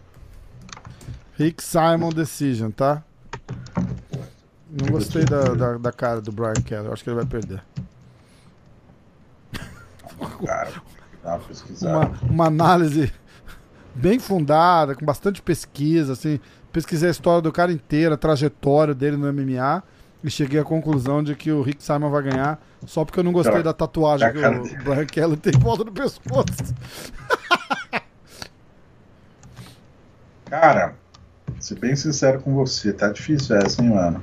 Rick 1.35 1.63
Simon 1.63 2.11
Decision, 2.11 2.71
tá? 2.71 3.03
Não 4.71 4.89
gostei 4.91 5.25
da, 5.25 5.55
da, 5.55 5.79
da, 5.79 5.93
cara 5.93 6.21
do 6.21 6.33
Brian 6.33 6.55
Keller. 6.55 6.93
Acho 6.93 7.03
que 7.03 7.11
ele 7.11 7.17
vai 7.17 7.27
perder. 7.27 7.63
Cara, 10.45 10.73
uma, 11.83 12.13
uma 12.31 12.47
análise 12.47 13.13
bem 13.95 14.19
fundada, 14.19 14.95
com 14.95 15.05
bastante 15.05 15.43
pesquisa, 15.43 16.13
assim. 16.13 16.39
Pesquisei 16.73 17.09
a 17.09 17.13
história 17.13 17.41
do 17.43 17.51
cara 17.51 17.73
inteira, 17.73 18.15
a 18.15 18.19
trajetória 18.19 18.95
dele 18.95 19.17
no 19.17 19.33
MMA. 19.33 19.83
E 20.25 20.31
cheguei 20.31 20.59
à 20.59 20.65
conclusão 20.65 21.23
de 21.23 21.37
que 21.37 21.53
o 21.53 21.63
Rick 21.63 21.83
Simon 21.83 22.11
vai 22.11 22.23
ganhar 22.23 22.61
só 22.87 23.05
porque 23.05 23.21
eu 23.21 23.25
não 23.25 23.33
gostei 23.33 23.63
da 23.63 23.73
tatuagem 23.73 24.33
que 24.33 24.39
o 24.39 24.41
Brian 24.85 25.37
tem 25.37 25.55
em 25.55 25.59
volta 25.59 25.85
do 25.85 25.93
pescoço. 25.93 26.75
Cara, 30.47 30.95
ser 31.61 31.79
bem 31.79 31.97
sincero 31.97 32.41
com 32.41 32.55
você, 32.55 32.93
tá 32.93 33.09
difícil 33.11 33.57
essa, 33.57 33.83
hein, 33.83 33.91
mano? 33.91 34.23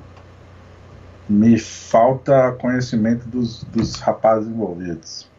Me 1.30 1.58
falta 1.60 2.52
conhecimento 2.54 3.28
dos, 3.28 3.64
dos 3.66 4.00
rapazes 4.00 4.48
envolvidos. 4.48 5.30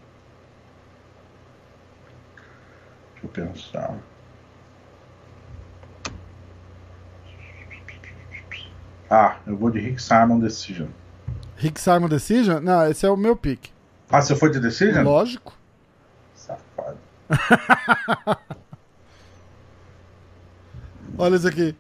Deixa 3.14 3.14
eu 3.25 3.29
pensar. 3.29 3.97
Ah, 9.11 9.37
eu 9.47 9.57
vou 9.57 9.71
de 9.71 9.79
Rick 9.79 10.03
Simon 10.03 10.39
Decision. 10.41 10.89
Rick 11.57 11.81
Simon 11.81 12.09
Decision? 12.09 12.61
Não, 12.61 12.89
esse 12.89 13.07
é 13.07 13.11
o 13.11 13.17
meu 13.17 13.37
pick. 13.37 13.71
Ah, 14.11 14.21
você 14.21 14.35
foi 14.35 14.51
de 14.51 14.61
Decision? 14.61 15.05
Lógico. 15.05 15.57
Safado. 16.35 16.99
Olha 21.17 21.37
isso 21.37 21.47
aqui. 21.49 21.77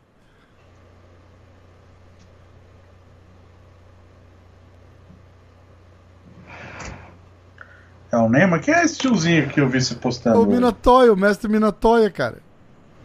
Quem 8.64 8.72
é 8.72 8.82
esse 8.82 8.96
tiozinho 8.96 9.46
que 9.50 9.60
eu 9.60 9.68
vi 9.68 9.78
se 9.82 9.94
postando? 9.96 10.40
O 10.40 10.46
Minatoya, 10.46 11.12
o 11.12 11.16
mestre 11.16 11.50
Minatoya, 11.50 12.10
cara. 12.10 12.38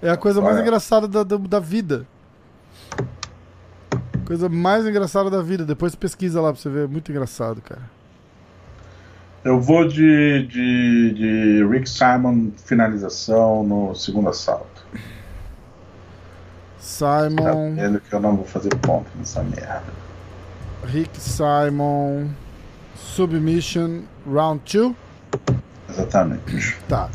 É 0.01 0.09
a 0.09 0.15
coisa 0.15 0.39
mais 0.39 0.57
engraçada 0.57 1.05
da, 1.05 1.21
da, 1.21 1.35
da, 1.35 1.59
vida. 1.59 2.07
Coisa 4.25 4.47
mais 4.47 4.87
engraçada 4.87 5.29
da 5.29 5.41
vida. 5.41 5.65
Depois 5.65 5.93
pesquisa 5.95 6.39
lá 6.39 6.53
pra 6.53 6.61
você 6.61 6.69
ver. 6.69 6.85
É 6.85 6.87
muito 6.87 7.11
engraçado, 7.11 7.61
cara. 7.61 7.81
Eu 9.43 9.59
vou 9.59 9.85
de, 9.85 10.47
de, 10.47 11.13
de 11.13 11.67
Rick 11.69 11.89
Simon 11.89 12.51
finalização 12.65 13.61
no 13.61 13.93
segundo 13.95 14.29
assalto. 14.29 14.85
Simon. 16.79 17.75
Tá 17.75 17.99
que 17.99 18.15
eu 18.15 18.21
não 18.21 18.37
vou 18.37 18.45
fazer 18.45 18.73
ponto 18.77 19.09
nessa 19.17 19.43
merda. 19.43 19.83
Rick 20.85 21.19
Simon. 21.19 22.29
Submission 22.95 24.03
Round 24.25 24.61
2? 24.65 25.08
Exatamente. 25.99 26.77
Tá. 26.87 27.09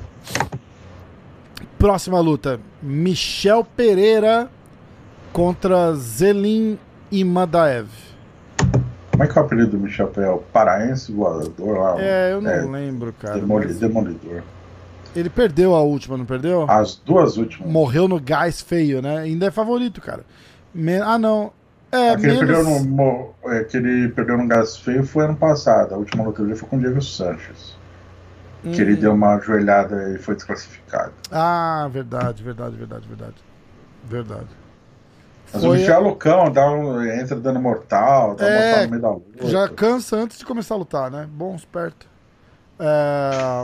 Próxima 1.79 2.21
luta: 2.21 2.61
Michel 2.83 3.65
Pereira 3.65 4.51
contra 5.33 5.95
Zelin 5.95 6.79
Imadaev. 7.11 7.89
Como 9.11 9.23
é 9.23 9.27
que 9.27 9.39
é 9.39 9.43
o 9.43 9.45
apelido 9.45 9.71
do 9.73 9.79
Michel 9.79 10.09
Pereira? 10.09 10.37
Paraense 10.53 11.13
voador 11.13 11.79
lá? 11.79 11.97
É, 11.99 12.33
eu 12.33 12.41
não 12.41 12.51
é, 12.51 12.63
lembro, 12.63 13.13
cara. 13.13 13.35
Demoli 13.35 13.67
mas... 13.67 13.79
Demolidor. 13.79 14.43
Ele 15.15 15.31
perdeu 15.31 15.75
a 15.75 15.83
última, 15.83 16.17
não 16.17 16.25
perdeu? 16.25 16.69
As 16.69 16.97
duas 16.97 17.37
últimas. 17.37 17.71
Morreu 17.71 18.09
no 18.09 18.21
gás 18.21 18.61
feio, 18.61 19.01
né? 19.01 19.19
Ainda 19.19 19.47
é 19.47 19.51
favorito, 19.51 20.01
cara. 20.01 20.25
Me... 20.75 20.97
Ah, 20.97 21.17
não. 21.17 21.53
É, 21.93 22.11
Aquele 22.11 22.33
menos... 22.33 22.39
perdeu 22.41 22.85
no, 22.85 23.35
é, 23.53 23.63
que 23.63 23.77
ele 23.77 24.09
perdeu 24.09 24.37
no 24.37 24.49
gás 24.49 24.77
feio 24.77 25.05
foi 25.05 25.25
ano 25.25 25.37
passado. 25.37 25.95
A 25.95 25.97
última 25.97 26.25
luta 26.25 26.43
dele 26.43 26.57
foi 26.57 26.69
com 26.69 26.77
o 26.77 26.81
Diego 26.81 27.01
Sanches. 27.01 27.77
Hum. 28.65 28.73
Que 28.73 28.81
ele 28.81 28.97
deu 28.97 29.13
uma 29.13 29.39
joelhada 29.41 30.11
e 30.11 30.19
foi 30.19 30.35
desclassificado. 30.35 31.13
Ah, 31.31 31.89
verdade, 31.93 32.43
verdade, 32.43 32.77
verdade, 32.77 33.07
verdade. 33.07 33.37
Verdade. 34.05 34.49
Mas 35.53 35.63
foi 35.63 35.71
o 35.71 35.79
Michel 35.79 35.95
é 35.95 35.99
loucão, 35.99 36.51
dá 36.51 36.71
um, 36.71 37.05
entra 37.05 37.37
dando 37.37 37.61
mortal, 37.61 38.35
dá 38.35 38.47
é, 38.47 38.67
mortal 38.67 38.85
no 38.85 38.91
meio 38.91 39.03
da 39.03 39.11
luta. 39.11 39.49
Já 39.49 39.69
cansa 39.69 40.17
antes 40.17 40.39
de 40.39 40.45
começar 40.45 40.75
a 40.75 40.79
lutar, 40.79 41.11
né? 41.11 41.29
Bom, 41.31 41.55
esperto. 41.55 42.09
É... 42.79 43.63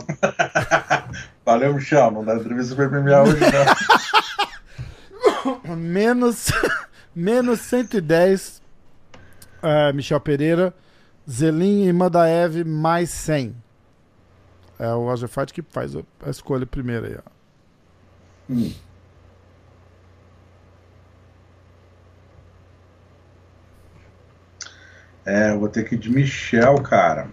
Valeu, 1.44 1.74
Michel. 1.74 2.10
Não 2.10 2.24
dá 2.24 2.36
entrevista 2.36 2.76
pra 2.76 2.88
MMA 2.88 3.22
hoje, 3.22 3.40
não. 5.66 5.76
menos, 5.76 6.52
menos 7.14 7.60
110, 7.60 8.62
é, 9.62 9.92
Michel 9.92 10.20
Pereira. 10.20 10.74
Zelin 11.28 11.86
e 11.86 11.92
Madaev 11.92 12.64
mais 12.64 13.10
100. 13.10 13.54
É 14.80 14.94
o 14.94 15.28
Fight 15.28 15.52
que 15.52 15.60
faz 15.60 15.94
a 15.94 16.30
escolha 16.30 16.64
primeiro 16.64 17.04
aí, 17.04 17.14
ó. 17.14 17.30
Hum. 18.48 18.72
É, 25.26 25.50
eu 25.50 25.60
vou 25.60 25.68
ter 25.68 25.84
que 25.84 25.96
ir 25.96 25.98
de 25.98 26.08
Michel, 26.08 26.76
cara. 26.82 27.28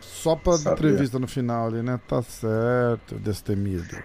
Só 0.00 0.34
pra 0.34 0.54
Sabia. 0.54 0.72
entrevista 0.72 1.20
no 1.20 1.28
final 1.28 1.68
ali, 1.68 1.82
né? 1.82 2.00
Tá 2.08 2.20
certo, 2.20 3.14
destemido. 3.20 3.96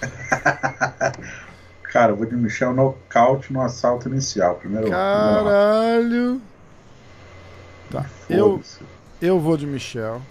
cara, 1.92 2.12
eu 2.12 2.16
vou 2.16 2.24
de 2.24 2.34
Michel 2.34 2.72
nocaute 2.72 3.52
no 3.52 3.60
assalto 3.60 4.08
inicial. 4.08 4.54
Primeiro. 4.56 4.88
Caralho! 4.88 6.40
Tá. 7.90 8.06
Eu, 8.30 8.62
eu 9.20 9.38
vou 9.38 9.58
de 9.58 9.66
Michel. 9.66 10.22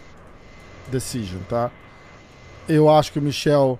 Decision, 0.89 1.39
tá? 1.49 1.71
Eu 2.67 2.89
acho 2.89 3.11
que 3.11 3.19
o 3.19 3.21
Michel 3.21 3.77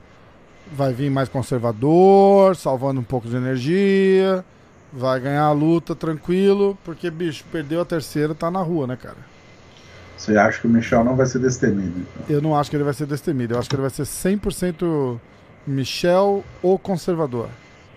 vai 0.72 0.94
vir 0.94 1.10
mais 1.10 1.30
conservador, 1.30 2.56
salvando 2.56 3.00
um 3.00 3.04
pouco 3.04 3.28
de 3.28 3.36
energia. 3.36 4.44
Vai 4.92 5.20
ganhar 5.20 5.46
a 5.46 5.52
luta 5.52 5.96
tranquilo, 5.96 6.78
porque, 6.84 7.10
bicho, 7.10 7.44
perdeu 7.52 7.82
a 7.82 7.86
terceira, 7.86 8.36
tá 8.36 8.52
na 8.52 8.62
rua, 8.62 8.86
né, 8.86 8.96
cara? 8.96 9.18
Você 10.16 10.38
acha 10.38 10.62
que 10.62 10.68
o 10.68 10.70
Michel 10.70 11.04
não 11.04 11.16
vai 11.16 11.26
ser 11.26 11.40
destemido? 11.40 12.00
Então? 12.00 12.36
Eu 12.36 12.42
não 12.42 12.56
acho 12.56 12.70
que 12.70 12.76
ele 12.76 12.84
vai 12.84 12.94
ser 12.94 13.08
destemido. 13.08 13.56
Eu 13.56 13.60
acho 13.60 13.68
que 13.68 13.76
ele 13.76 13.82
vai 13.82 13.90
ser 13.90 14.04
100% 14.04 15.20
Michel 15.66 16.44
ou 16.62 16.78
conservador. 16.78 17.50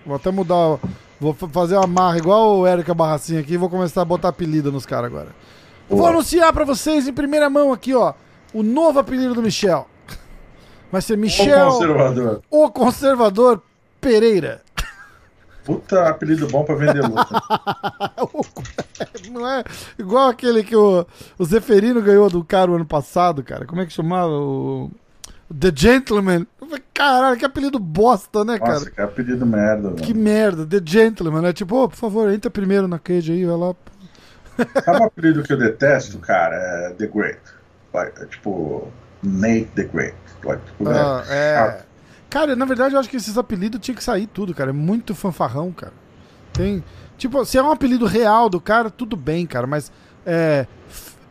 Vou 0.05 0.15
até 0.15 0.31
mudar. 0.31 0.79
Vou 1.19 1.33
fazer 1.33 1.77
uma 1.77 1.87
marra 1.87 2.17
igual 2.17 2.59
o 2.59 2.67
Érica 2.67 2.93
Barracinha 2.93 3.39
aqui 3.39 3.53
e 3.53 3.57
vou 3.57 3.69
começar 3.69 4.01
a 4.01 4.05
botar 4.05 4.29
apelido 4.29 4.71
nos 4.71 4.85
caras 4.85 5.05
agora. 5.11 5.29
Eu 5.89 5.97
vou 5.97 6.07
anunciar 6.07 6.51
para 6.51 6.65
vocês 6.65 7.07
em 7.07 7.13
primeira 7.13 7.49
mão 7.49 7.71
aqui, 7.71 7.93
ó, 7.93 8.13
o 8.53 8.63
novo 8.63 8.99
apelido 8.99 9.33
do 9.33 9.41
Michel. 9.41 9.87
Vai 10.91 11.01
ser 11.01 11.17
Michel. 11.17 11.67
O 11.67 11.71
conservador. 11.71 12.41
O 12.49 12.71
conservador 12.71 13.61
Pereira. 13.99 14.61
Puta 15.65 16.07
apelido 16.07 16.47
bom 16.47 16.63
pra 16.63 16.75
vender 16.75 17.01
luta. 17.01 17.27
Não 19.29 19.45
é 19.45 19.65
igual 19.99 20.29
aquele 20.29 20.63
que 20.63 20.75
o, 20.75 21.05
o 21.37 21.43
Zeferino 21.43 22.01
ganhou 22.01 22.29
do 22.29 22.41
cara 22.41 22.71
o 22.71 22.75
ano 22.75 22.85
passado, 22.85 23.43
cara. 23.43 23.65
Como 23.65 23.81
é 23.81 23.85
que 23.85 23.91
chamava? 23.91 24.31
O. 24.31 24.89
The 25.53 25.71
Gentleman. 25.75 26.47
Caralho, 26.93 27.37
que 27.37 27.45
apelido 27.45 27.79
bosta, 27.79 28.45
né, 28.45 28.57
cara? 28.57 28.73
Nossa, 28.73 28.91
que 28.91 29.01
apelido 29.01 29.45
merda, 29.45 29.91
Que 29.91 30.13
merda, 30.13 30.65
The 30.65 30.81
Gentleman, 30.85 31.41
né? 31.41 31.53
Tipo, 31.53 31.83
oh, 31.83 31.89
por 31.89 31.95
favor, 31.95 32.31
entra 32.31 32.49
primeiro 32.49 32.87
na 32.87 32.97
cage 32.97 33.33
aí, 33.33 33.45
vai 33.45 33.57
lá. 33.57 33.75
Sabe 34.83 35.01
um 35.01 35.05
apelido 35.05 35.43
que 35.43 35.53
eu 35.53 35.57
detesto, 35.57 36.17
cara? 36.19 36.55
É 36.55 36.89
The 36.91 37.07
Great. 37.07 37.39
Like, 37.93 38.21
é 38.21 38.25
tipo, 38.25 38.87
Nate 39.23 39.69
the 39.75 39.83
Great. 39.83 40.15
Like, 40.43 40.63
tipo, 40.65 40.89
ah, 40.89 41.23
é. 41.27 41.33
é... 41.33 41.85
Cara, 42.29 42.55
na 42.55 42.65
verdade 42.65 42.93
eu 42.93 42.99
acho 42.99 43.09
que 43.09 43.17
esses 43.17 43.37
apelidos 43.37 43.79
tinha 43.79 43.95
que 43.95 44.03
sair 44.03 44.27
tudo, 44.27 44.53
cara. 44.53 44.71
É 44.71 44.73
muito 44.73 45.15
fanfarrão, 45.15 45.71
cara. 45.71 45.93
Tem. 46.53 46.83
Tipo, 47.17 47.45
se 47.45 47.57
é 47.57 47.63
um 47.63 47.71
apelido 47.71 48.05
real 48.05 48.49
do 48.49 48.59
cara, 48.59 48.89
tudo 48.89 49.15
bem, 49.15 49.45
cara, 49.45 49.65
mas. 49.65 49.91
É. 50.25 50.67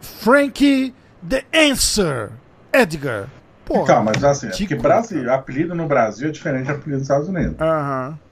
Frankie 0.00 0.94
the 1.28 1.44
Answer. 1.52 2.30
Edgar. 2.72 3.28
Porra, 3.64 3.82
então, 3.82 4.04
mas 4.04 4.22
assim, 4.22 4.46
é 4.46 4.50
porque 4.50 4.74
Brasil, 4.76 5.32
apelido 5.32 5.74
no 5.74 5.86
Brasil 5.86 6.28
é 6.28 6.30
diferente 6.30 6.66
do 6.66 6.72
apelido 6.72 6.92
nos 6.92 7.02
Estados 7.02 7.28
Unidos. 7.28 7.60
Aham. 7.60 8.08
Uhum. 8.10 8.26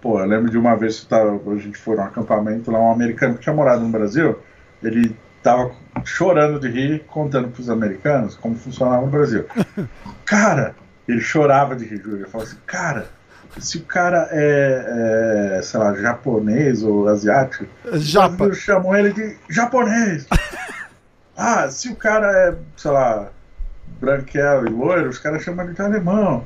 Pô, 0.00 0.20
eu 0.20 0.26
lembro 0.26 0.50
de 0.50 0.58
uma 0.58 0.76
vez 0.76 1.00
que 1.00 1.06
tava, 1.06 1.30
a 1.32 1.56
gente 1.56 1.78
foi 1.78 1.96
num 1.96 2.02
acampamento 2.02 2.70
lá, 2.70 2.78
um 2.78 2.92
americano 2.92 3.36
que 3.36 3.40
tinha 3.40 3.54
morado 3.54 3.82
no 3.82 3.88
Brasil, 3.88 4.38
ele 4.82 5.16
tava 5.42 5.74
chorando 6.04 6.58
de 6.58 6.68
rir, 6.68 7.04
contando 7.06 7.48
pros 7.48 7.70
americanos 7.70 8.34
como 8.34 8.56
funcionava 8.56 9.02
no 9.02 9.10
Brasil. 9.10 9.44
Cara, 10.24 10.74
ele 11.06 11.20
chorava 11.20 11.76
de 11.76 11.84
rir, 11.84 12.02
Ele 12.04 12.24
falava 12.24 12.50
assim, 12.50 12.58
cara, 12.66 13.06
se 13.58 13.78
o 13.78 13.82
cara 13.82 14.28
é, 14.30 15.58
é 15.58 15.62
sei 15.62 15.78
lá, 15.78 15.94
japonês 15.94 16.82
ou 16.82 17.08
asiático, 17.08 17.66
Japa. 17.92 18.52
chamam 18.54 18.96
ele 18.96 19.12
de 19.12 19.36
japonês. 19.48 20.26
ah, 21.36 21.68
se 21.70 21.90
o 21.90 21.96
cara 21.96 22.26
é, 22.32 22.54
sei 22.76 22.90
lá, 22.90 23.28
branquelo 24.00 24.66
e 24.66 24.70
loiro, 24.70 25.08
os 25.08 25.18
caras 25.18 25.42
chamam 25.42 25.64
ele 25.64 25.74
de 25.74 25.82
alemão. 25.82 26.44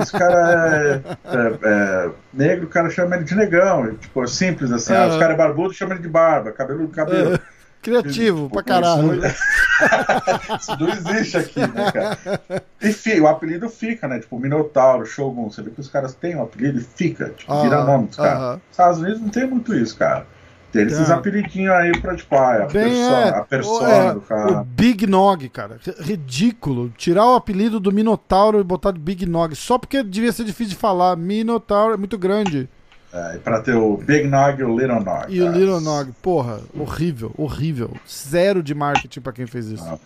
Esse 0.00 0.12
cara 0.12 0.76
é, 0.76 1.02
é, 1.24 1.58
é, 1.62 2.10
negro, 2.32 2.66
o 2.66 2.70
cara 2.70 2.90
chama 2.90 3.16
ele 3.16 3.24
de 3.24 3.34
negão. 3.34 3.94
tipo, 3.94 4.26
simples 4.26 4.72
assim. 4.72 4.94
Ah, 4.94 5.06
os 5.06 5.18
caras 5.18 5.34
é 5.34 5.36
barbudo, 5.36 5.74
chama 5.74 5.94
ele 5.94 6.02
de 6.02 6.08
barba, 6.08 6.52
cabelo 6.52 6.86
de 6.86 6.92
cabelo. 6.92 7.38
Criativo 7.82 8.50
pra 8.50 8.62
caralho. 8.62 9.20
Isso 10.60 10.76
não 10.78 10.88
existe 10.88 11.36
aqui, 11.36 11.60
né, 11.60 11.92
cara? 11.92 12.62
E 12.82 13.20
o 13.20 13.26
apelido 13.26 13.68
fica, 13.70 14.06
né? 14.06 14.18
Tipo, 14.18 14.38
Minotauro, 14.38 15.06
Shogun, 15.06 15.50
você 15.50 15.62
vê 15.62 15.70
que 15.70 15.80
os 15.80 15.88
caras 15.88 16.14
têm 16.14 16.36
um 16.36 16.42
apelido 16.42 16.78
e 16.78 16.82
fica, 16.82 17.30
tipo, 17.30 17.52
-huh, 17.52 17.62
vira 17.62 17.84
nome 17.84 18.08
dos 18.08 18.16
caras. 18.16 18.40
-huh. 18.40 18.60
Estados 18.70 18.98
Unidos 18.98 19.20
não 19.20 19.28
tem 19.30 19.46
muito 19.46 19.74
isso, 19.74 19.96
cara. 19.96 20.26
Tem 20.72 20.86
esses 20.86 21.10
apelidinhos 21.10 21.74
aí 21.74 22.00
pra, 22.00 22.14
tipo, 22.14 22.32
ah, 22.36 22.54
a, 22.54 22.66
Bem, 22.66 22.84
persona, 22.84 23.16
é, 23.16 23.28
a 23.30 23.42
persona 23.42 23.88
é, 23.92 24.14
do 24.14 24.20
cara. 24.20 24.60
O 24.60 24.64
Big 24.64 25.06
Nog, 25.06 25.48
cara. 25.48 25.78
Ridículo. 25.98 26.90
Tirar 26.96 27.26
o 27.26 27.34
apelido 27.34 27.80
do 27.80 27.90
Minotauro 27.90 28.60
e 28.60 28.64
botar 28.64 28.92
de 28.92 29.00
Big 29.00 29.26
Nog. 29.26 29.56
Só 29.56 29.78
porque 29.78 30.02
devia 30.02 30.30
ser 30.30 30.44
difícil 30.44 30.74
de 30.74 30.76
falar. 30.76 31.16
Minotauro 31.16 31.94
é 31.94 31.96
muito 31.96 32.16
grande. 32.16 32.68
É, 33.12 33.38
pra 33.38 33.60
ter 33.60 33.74
o 33.74 33.96
Big 33.96 34.28
Nog 34.28 34.60
e 34.60 34.64
o 34.64 34.78
Little 34.78 35.00
Nog. 35.00 35.26
E 35.28 35.38
cara. 35.38 35.50
o 35.50 35.52
Little 35.52 35.80
Nog, 35.80 36.12
porra, 36.22 36.60
horrível, 36.78 37.32
horrível. 37.36 37.90
Zero 38.08 38.62
de 38.62 38.72
marketing 38.74 39.20
pra 39.20 39.32
quem 39.32 39.46
fez 39.46 39.66
isso. 39.66 39.84
Ah. 39.84 39.98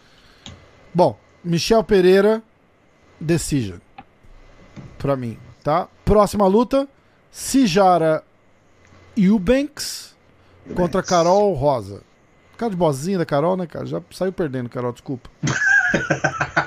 Bom, 0.95 1.19
Michel 1.43 1.85
Pereira, 1.85 2.43
Decision. 3.21 3.79
Pra 4.97 5.17
mim, 5.17 5.39
tá? 5.63 5.87
Próxima 6.05 6.47
luta: 6.47 6.89
Sijara 7.31 8.23
Eubanks 9.17 10.17
contra 10.75 11.03
Carol 11.03 11.53
Rosa. 11.53 12.01
Cara 12.57 12.71
de 12.71 12.77
bozinha 12.77 13.19
da 13.19 13.27
Carol, 13.27 13.57
né, 13.57 13.67
cara? 13.67 13.85
Já 13.85 14.01
saiu 14.13 14.33
perdendo, 14.33 14.71
Carol, 14.71 14.93
desculpa. 14.93 15.29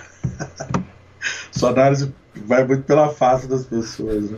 Sua 1.52 1.70
análise 1.70 2.14
vai 2.36 2.64
muito 2.64 2.84
pela 2.84 3.10
face 3.10 3.48
das 3.48 3.66
pessoas, 3.66 4.30
né? 4.30 4.38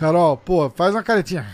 Carol, 0.00 0.34
pô, 0.38 0.70
faz 0.70 0.94
uma 0.94 1.02
caretinha. 1.02 1.46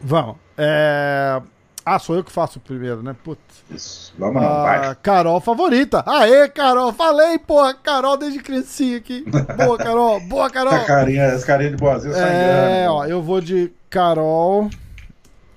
Vamos. 0.00 0.36
É... 0.56 1.42
Ah, 1.84 1.98
sou 1.98 2.16
eu 2.16 2.24
que 2.24 2.32
faço 2.32 2.58
o 2.58 2.62
primeiro, 2.62 3.02
né? 3.02 3.14
Putz. 3.22 3.42
Isso. 3.70 4.14
Vamos 4.18 4.40
lá, 4.40 4.62
vai. 4.62 4.86
Ah, 4.88 4.94
Carol 4.94 5.38
favorita. 5.42 6.02
Aê, 6.06 6.48
Carol. 6.48 6.90
Falei, 6.94 7.38
porra. 7.38 7.74
Carol 7.74 8.16
desde 8.16 8.38
criancinha 8.38 8.96
aqui. 8.96 9.26
Boa, 9.58 9.76
Carol. 9.76 10.20
Boa, 10.20 10.48
Carol. 10.50 10.72
Essa 10.72 10.86
carinha, 10.86 11.22
essa 11.24 11.46
carinha 11.46 11.70
de 11.72 11.76
boazinha 11.76 12.16
É, 12.16 12.88
ó, 12.88 13.04
eu 13.04 13.20
vou 13.20 13.42
de 13.42 13.70
Carol 13.90 14.70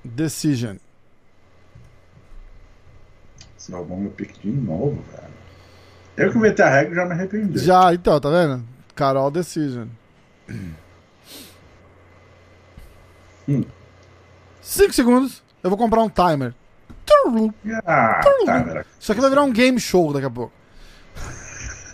Decision. 0.03 0.75
Você 3.57 3.71
roubou 3.71 3.95
meu 3.95 4.11
pique 4.11 4.37
de 4.41 4.51
novo, 4.51 5.01
velho. 5.09 5.27
Eu 6.17 6.31
que 6.33 6.37
inventei 6.37 6.65
a 6.65 6.69
regra 6.69 6.95
já 6.95 7.05
me 7.05 7.13
arrependi. 7.13 7.59
Já, 7.59 7.93
então, 7.93 8.19
tá 8.19 8.29
vendo? 8.29 8.61
Carol 8.97 9.29
Decision. 9.29 9.87
Hum. 13.47 13.63
Cinco 14.59 14.91
segundos. 14.91 15.43
Eu 15.63 15.69
vou 15.69 15.77
comprar 15.77 16.01
um 16.01 16.09
timer. 16.09 16.53
Ah, 17.85 18.19
timer. 18.21 18.85
Isso 18.99 19.11
aqui 19.11 19.21
vai 19.21 19.29
virar 19.29 19.43
um 19.43 19.51
game 19.51 19.79
show 19.79 20.11
daqui 20.11 20.25
a 20.25 20.29
pouco. 20.29 20.51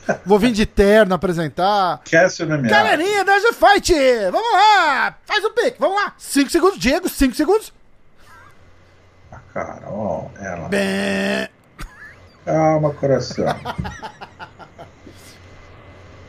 Vou 0.26 0.38
vir 0.38 0.52
de 0.52 0.66
terno 0.66 1.16
apresentar. 1.16 2.02
Cassie 2.10 2.46
MMA. 2.46 2.68
Galerinha 2.68 3.24
da 3.24 3.40
Fight! 3.54 3.94
Vamos 4.32 4.52
lá! 4.52 5.16
Faz 5.24 5.46
o 5.46 5.52
pique, 5.52 5.78
vamos 5.80 5.96
lá! 5.96 6.14
5 6.18 6.50
segundos, 6.50 6.78
Diego, 6.78 7.08
5 7.08 7.34
segundos. 7.36 7.74
A 9.32 9.38
Carol, 9.54 10.30
ela. 10.42 10.68
Bem... 10.68 11.48
Calma, 12.44 12.94
coração. 12.94 13.46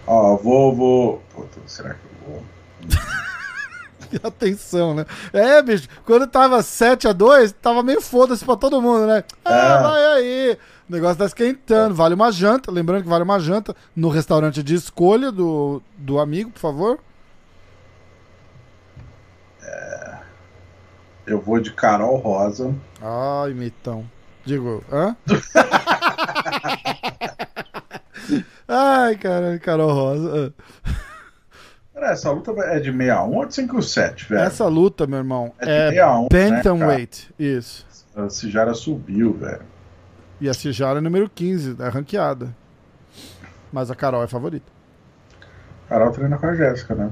Ó, 0.06 0.36
vou, 0.36 0.74
vou. 0.74 1.22
Puta, 1.34 1.60
será 1.66 1.94
que 1.94 2.00
eu 2.04 2.32
vou? 2.32 2.42
Atenção, 4.22 4.94
né? 4.94 5.06
É, 5.32 5.60
bicho, 5.62 5.88
quando 6.04 6.26
tava 6.26 6.58
7x2, 6.58 7.54
tava 7.60 7.82
meio 7.82 8.00
foda-se 8.00 8.44
pra 8.44 8.56
todo 8.56 8.80
mundo, 8.80 9.06
né? 9.06 9.24
Ah, 9.44 9.52
é. 9.52 9.82
vai 9.82 10.06
aí. 10.12 10.58
O 10.88 10.92
negócio 10.92 11.16
tá 11.16 11.24
esquentando. 11.24 11.94
Vale 11.94 12.14
uma 12.14 12.30
janta. 12.30 12.70
Lembrando 12.70 13.02
que 13.02 13.08
vale 13.08 13.24
uma 13.24 13.40
janta 13.40 13.74
no 13.96 14.08
restaurante 14.08 14.62
de 14.62 14.74
escolha 14.74 15.32
do, 15.32 15.82
do 15.96 16.20
amigo, 16.20 16.50
por 16.50 16.60
favor. 16.60 16.98
É... 19.62 20.18
Eu 21.26 21.40
vou 21.40 21.58
de 21.58 21.72
Carol 21.72 22.16
Rosa. 22.16 22.74
Ai, 23.00 23.54
mitão. 23.54 24.04
Digo, 24.44 24.84
hã? 24.92 25.16
Ai, 28.68 29.16
cara, 29.16 29.58
Carol 29.58 29.92
Rosa. 29.92 30.54
Essa 31.94 32.30
luta 32.30 32.50
é 32.62 32.80
de 32.80 32.90
61 32.90 33.34
ou 33.34 33.46
de 33.46 33.54
57, 33.54 34.28
velho? 34.28 34.42
Essa 34.42 34.66
luta, 34.66 35.06
meu 35.06 35.18
irmão, 35.18 35.52
é, 35.58 35.90
de 35.90 35.98
é 35.98 36.04
61, 36.04 36.28
Bantamweight. 36.28 37.34
Né, 37.38 37.46
Isso. 37.46 37.86
A 38.14 38.28
Cijara 38.28 38.74
subiu, 38.74 39.32
velho. 39.34 39.62
E 40.40 40.48
a 40.48 40.54
Cijara 40.54 40.98
é 40.98 41.00
número 41.00 41.30
15, 41.30 41.76
é 41.80 41.88
ranqueada. 41.88 42.54
Mas 43.72 43.90
a 43.90 43.94
Carol 43.94 44.22
é 44.22 44.26
favorita. 44.26 44.70
Carol 45.88 46.10
treina 46.10 46.36
com 46.36 46.46
a 46.46 46.54
Jéssica, 46.54 46.94
né? 46.94 47.10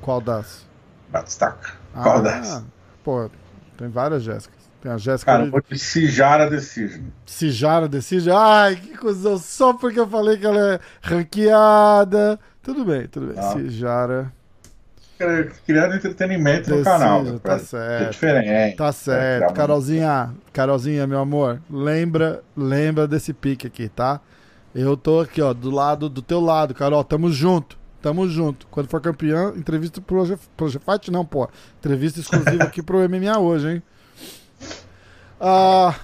Qual 0.00 0.20
das? 0.20 0.66
Batistaca. 1.08 1.72
Qual 1.92 2.18
ah, 2.18 2.20
das? 2.20 2.64
Pô, 3.02 3.30
tem 3.76 3.88
várias 3.88 4.22
Jéssicas. 4.22 4.59
Tem 4.80 4.90
a 4.90 4.96
Jéssica. 4.96 5.32
Cara, 5.32 5.50
vou 5.50 5.62
de 5.68 5.78
Cijara 5.78 6.48
Decision. 6.48 7.04
Cijara 7.26 7.88
Decision? 7.88 8.36
Ai, 8.36 8.76
que 8.76 8.96
coisa. 8.96 9.38
Só 9.38 9.74
porque 9.74 10.00
eu 10.00 10.08
falei 10.08 10.38
que 10.38 10.46
ela 10.46 10.74
é 10.74 10.80
ranqueada. 11.02 12.38
Tudo 12.62 12.84
bem, 12.84 13.06
tudo 13.06 13.26
bem. 13.26 13.36
Ah. 13.38 13.52
Cijara. 13.52 14.32
Criando 15.66 15.96
entretenimento 15.96 16.74
no 16.74 16.82
canal. 16.82 17.22
Tá 17.40 17.58
certo. 17.58 18.04
É 18.04 18.08
diferente. 18.10 18.76
Tá 18.76 18.90
certo. 18.90 19.50
É, 19.50 19.52
Carolzinha, 19.52 20.34
Carolzinha, 20.50 21.06
meu 21.06 21.18
amor, 21.20 21.60
lembra, 21.70 22.42
lembra 22.56 23.06
desse 23.06 23.34
pique 23.34 23.66
aqui, 23.66 23.86
tá? 23.86 24.18
Eu 24.74 24.96
tô 24.96 25.20
aqui, 25.20 25.42
ó, 25.42 25.52
do 25.52 25.70
lado, 25.70 26.08
do 26.08 26.22
teu 26.22 26.40
lado, 26.40 26.72
Carol. 26.72 27.04
Tamo 27.04 27.30
junto. 27.30 27.78
Tamo 28.00 28.26
junto. 28.28 28.66
Quando 28.70 28.88
for 28.88 29.00
campeão, 29.00 29.54
entrevista 29.54 30.00
pro 30.00 30.24
Fight, 30.24 31.10
não, 31.10 31.24
pô. 31.24 31.48
Entrevista 31.78 32.20
exclusiva 32.20 32.64
aqui 32.64 32.82
pro 32.82 33.06
MMA 33.06 33.38
hoje, 33.38 33.68
hein? 33.74 33.82
Ah, 35.40 35.94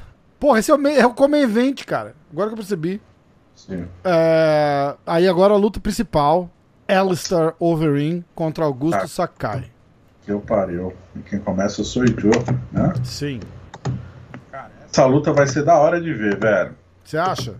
porra, 0.40 0.58
esse 0.58 0.70
é 0.70 0.74
o, 0.74 0.86
é 0.88 1.06
o 1.06 1.12
Come 1.12 1.38
Event, 1.38 1.84
cara. 1.84 2.14
Agora 2.32 2.48
que 2.48 2.54
eu 2.54 2.58
percebi. 2.58 3.02
Sim. 3.54 3.86
É, 4.04 4.94
aí 5.06 5.28
agora 5.28 5.52
a 5.52 5.56
luta 5.56 5.78
principal: 5.78 6.50
Alistair 6.88 7.54
Overeem 7.58 8.24
contra 8.34 8.64
Augusto 8.64 9.02
ah, 9.02 9.08
Sakai. 9.08 9.70
Que 10.22 10.32
eu 10.32 10.40
pariu. 10.40 10.92
E 11.14 11.20
quem 11.20 11.38
começa 11.38 11.84
sou 11.84 12.02
o 12.02 12.06
Joe, 12.06 12.32
né? 12.72 12.92
Sim. 13.04 13.40
Cara, 14.50 14.70
essa 14.90 15.04
luta 15.04 15.32
vai 15.32 15.46
ser 15.46 15.64
da 15.64 15.76
hora 15.78 16.00
de 16.00 16.12
ver, 16.12 16.38
velho. 16.38 16.74
Você 17.04 17.18
acha? 17.18 17.54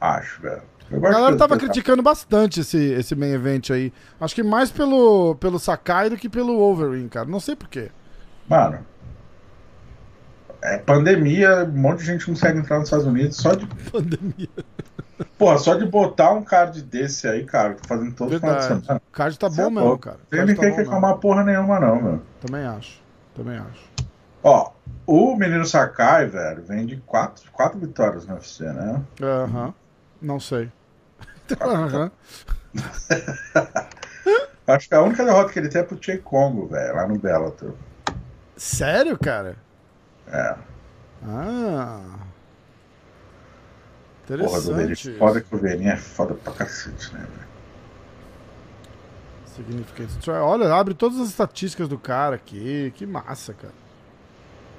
Acho, 0.00 0.42
velho. 0.42 0.62
A 0.92 0.98
galera 0.98 1.36
tava 1.36 1.56
criticando 1.56 2.02
bastante 2.02 2.60
esse, 2.60 2.76
esse 2.76 3.14
main 3.14 3.30
event 3.30 3.70
aí. 3.70 3.92
Acho 4.20 4.34
que 4.34 4.42
mais 4.42 4.72
pelo, 4.72 5.36
pelo 5.36 5.58
Sakai 5.58 6.10
do 6.10 6.16
que 6.16 6.28
pelo 6.28 6.58
Overeem, 6.60 7.08
cara. 7.08 7.26
Não 7.26 7.38
sei 7.38 7.54
porquê. 7.54 7.90
Mano, 8.48 8.84
é 10.62 10.78
pandemia, 10.78 11.64
um 11.64 11.78
monte 11.78 12.00
de 12.00 12.06
gente 12.06 12.28
não 12.28 12.34
consegue 12.34 12.58
entrar 12.58 12.78
nos 12.78 12.88
Estados 12.88 13.06
Unidos 13.06 13.36
só 13.36 13.54
de. 13.54 13.66
Pandemia. 13.90 14.48
Pô, 15.36 15.56
só 15.58 15.74
de 15.74 15.86
botar 15.86 16.32
um 16.32 16.42
card 16.42 16.82
desse 16.82 17.26
aí, 17.28 17.44
cara, 17.44 17.76
fazendo 17.86 18.14
todo 18.14 18.38
final 18.38 18.56
de 18.56 18.64
semana. 18.64 19.02
O 19.08 19.12
card 19.12 19.38
tá 19.38 19.48
bom 19.48 19.66
é 19.66 19.70
mesmo, 19.70 19.98
cara. 19.98 20.18
Tem 20.30 20.40
ninguém 20.40 20.56
tá 20.56 20.70
que 20.70 20.76
reclamar 20.82 21.16
porra 21.18 21.44
nenhuma, 21.44 21.78
não, 21.80 22.00
meu. 22.00 22.22
Também 22.40 22.64
acho. 22.64 23.02
Também 23.34 23.58
acho. 23.58 23.90
Ó, 24.42 24.72
o 25.06 25.36
menino 25.36 25.66
Sakai, 25.66 26.26
velho, 26.26 26.62
vem 26.62 26.86
de 26.86 26.96
quatro, 26.98 27.50
quatro 27.52 27.78
vitórias 27.78 28.26
no 28.26 28.34
UFC, 28.34 28.64
né? 28.64 29.02
Aham. 29.22 29.66
Uhum. 29.66 29.74
Não 30.22 30.40
sei. 30.40 30.70
Aham. 31.60 32.10
acho 34.66 34.88
que 34.88 34.94
a 34.94 35.02
única 35.02 35.24
derrota 35.24 35.52
que 35.52 35.58
ele 35.58 35.68
tem 35.68 35.80
é 35.80 35.84
pro 35.84 35.98
Che 36.00 36.18
Congo, 36.18 36.66
velho, 36.66 36.94
lá 36.94 37.06
no 37.06 37.18
Bellator. 37.18 37.74
Sério, 38.56 39.18
cara? 39.18 39.56
É. 40.30 40.54
Ah. 41.24 42.00
Interessante. 44.24 45.10
Porra, 45.10 45.18
foda 45.18 45.40
que 45.40 45.54
o 45.54 45.58
Verinha 45.58 45.92
é 45.92 45.96
foda 45.96 46.34
pra 46.34 46.52
cacete, 46.52 47.12
né, 47.12 47.20
velho? 47.20 47.50
Significant 49.44 50.28
Olha, 50.28 50.72
abre 50.72 50.94
todas 50.94 51.18
as 51.18 51.28
estatísticas 51.28 51.88
do 51.88 51.98
cara 51.98 52.36
aqui. 52.36 52.92
Que 52.96 53.04
massa, 53.04 53.52
cara. 53.52 53.74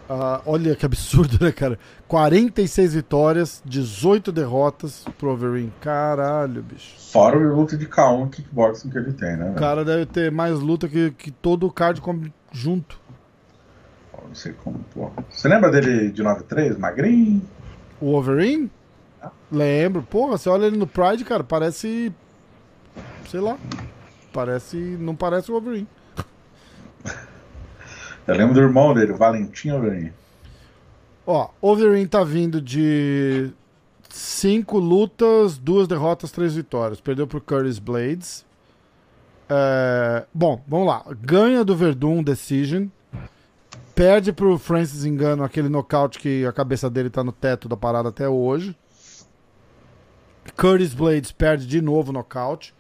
Uh, 0.10 0.42
olha 0.46 0.76
que 0.76 0.86
absurdo, 0.86 1.38
né, 1.44 1.52
cara? 1.52 1.78
46 2.08 2.94
vitórias, 2.96 3.62
18 3.66 4.32
derrotas 4.32 5.06
pro 5.18 5.32
Overeem. 5.32 5.72
Caralho, 5.82 6.62
bicho. 6.64 6.96
Fora 7.12 7.38
o 7.38 7.56
luta 7.56 7.78
de 7.78 7.88
K1 7.88 8.30
kickboxing 8.30 8.90
que 8.90 8.98
ele 8.98 9.14
tem, 9.14 9.38
né? 9.38 9.52
O 9.52 9.56
cara 9.56 9.84
deve 9.86 10.06
ter 10.06 10.32
mais 10.32 10.60
luta 10.60 10.88
que, 10.88 11.12
que 11.12 11.32
todo 11.32 11.68
o 11.68 11.72
card 11.72 12.02
junto 12.52 13.01
não 14.32 14.36
sei 14.36 14.54
como, 14.54 14.80
pô. 14.94 15.12
Você 15.30 15.50
lembra 15.50 15.70
dele 15.70 16.10
de 16.10 16.24
93, 16.24 16.78
magrinho? 16.78 17.42
O 18.00 18.12
Wolverine? 18.12 18.72
Lembro. 19.52 20.02
Pô, 20.04 20.30
você 20.30 20.48
olha 20.48 20.68
ele 20.68 20.78
no 20.78 20.88
Pride, 20.88 21.26
cara, 21.26 21.44
parece. 21.44 22.14
Sei 23.30 23.42
lá. 23.42 23.58
Parece. 24.32 24.78
Não 24.78 25.18
parece 25.18 25.52
o 25.52 25.54
Wolverine. 25.54 25.88
Eu 28.26 28.36
lembro 28.36 28.54
do 28.54 28.62
irmão 28.62 28.94
dele, 28.94 29.12
o 29.12 29.18
Valentim 29.18 29.72
Wolverine. 29.72 30.14
Ó, 31.28 31.50
Wolverine 31.62 32.08
tá 32.08 32.24
vindo 32.24 32.62
de 32.62 33.52
cinco 34.08 34.80
lutas, 34.80 35.58
duas 35.58 35.90
derrotas, 35.90 36.32
três 36.32 36.56
vitórias. 36.56 37.02
Perdeu 37.02 37.28
pro 37.28 37.42
Curtis 37.42 37.80
Blades. 37.80 38.46
É... 39.50 40.26
Bom, 40.34 40.64
vamos 40.66 40.88
lá. 40.88 41.04
Ganha 41.20 41.66
do 41.66 41.76
Verdun 41.76 42.24
Decision. 42.24 42.88
Perde 43.96 44.32
pro 44.32 44.58
Francis 44.58 45.06
Engano 45.06 45.44
aquele 45.44 45.70
nocaute 45.70 46.20
que 46.20 46.46
a 46.46 46.52
cabeça 46.52 46.90
dele 46.90 47.10
tá 47.10 47.24
no 47.24 47.32
teto 47.32 47.68
da 47.68 47.76
parada 47.76 48.10
até 48.10 48.28
hoje. 48.28 48.76
Curtis 50.56 50.94
Blades 50.94 51.32
perde 51.32 51.68
de 51.68 51.82
novo 51.82 52.12
nocaute. 52.12 52.74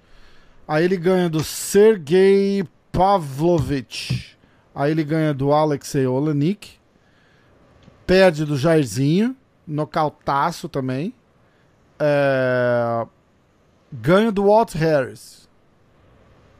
Aí 0.67 0.85
ele 0.85 0.97
ganha 0.97 1.29
do 1.29 1.43
Sergei 1.43 2.65
Pavlovich. 2.91 4.37
Aí 4.73 4.91
ele 4.91 5.03
ganha 5.03 5.33
do 5.33 5.51
Alexei 5.51 6.07
Olenik. 6.07 6.79
Perde 8.07 8.45
do 8.45 8.57
Jairzinho. 8.57 9.35
Nocautaço 9.67 10.69
também. 10.69 11.13
É... 11.99 13.05
Ganha 13.91 14.31
do 14.31 14.45
Walt 14.45 14.73
Harris. 14.73 15.40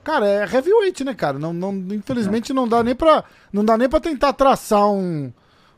Cara, 0.04 0.28
é 0.28 0.42
heavyweight, 0.44 1.04
né, 1.04 1.14
cara? 1.14 1.38
Não, 1.38 1.54
não, 1.54 1.74
infelizmente 1.94 2.54
não 2.54 2.68
dá 2.68 2.84
nem 2.84 2.96
pra, 2.96 3.24
não 3.54 3.64
dá 3.64 3.78
nem 3.78 3.88
pra 3.88 4.00
tentar 4.00 4.34
traçar 4.34 4.90
um, 4.90 5.32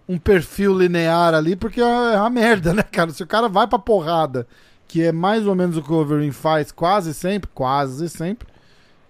um 0.08 0.18
perfil 0.18 0.78
linear 0.78 1.34
ali, 1.34 1.56
porque 1.56 1.82
é 1.82 2.18
uma 2.20 2.30
merda, 2.30 2.74
né, 2.74 2.84
cara? 2.84 3.12
Se 3.12 3.22
o 3.22 3.28
cara 3.28 3.50
vai 3.50 3.68
pra 3.68 3.78
porrada, 3.78 4.48
que 4.88 5.04
é 5.04 5.12
mais 5.12 5.46
ou 5.46 5.56
menos 5.56 5.76
o 5.76 5.82
que 5.82 5.92
o 5.92 5.96
Wolverine 5.96 6.32
faz 6.32 6.72
quase 6.72 7.14
sempre, 7.14 7.50
quase 7.54 8.08
sempre. 8.10 8.48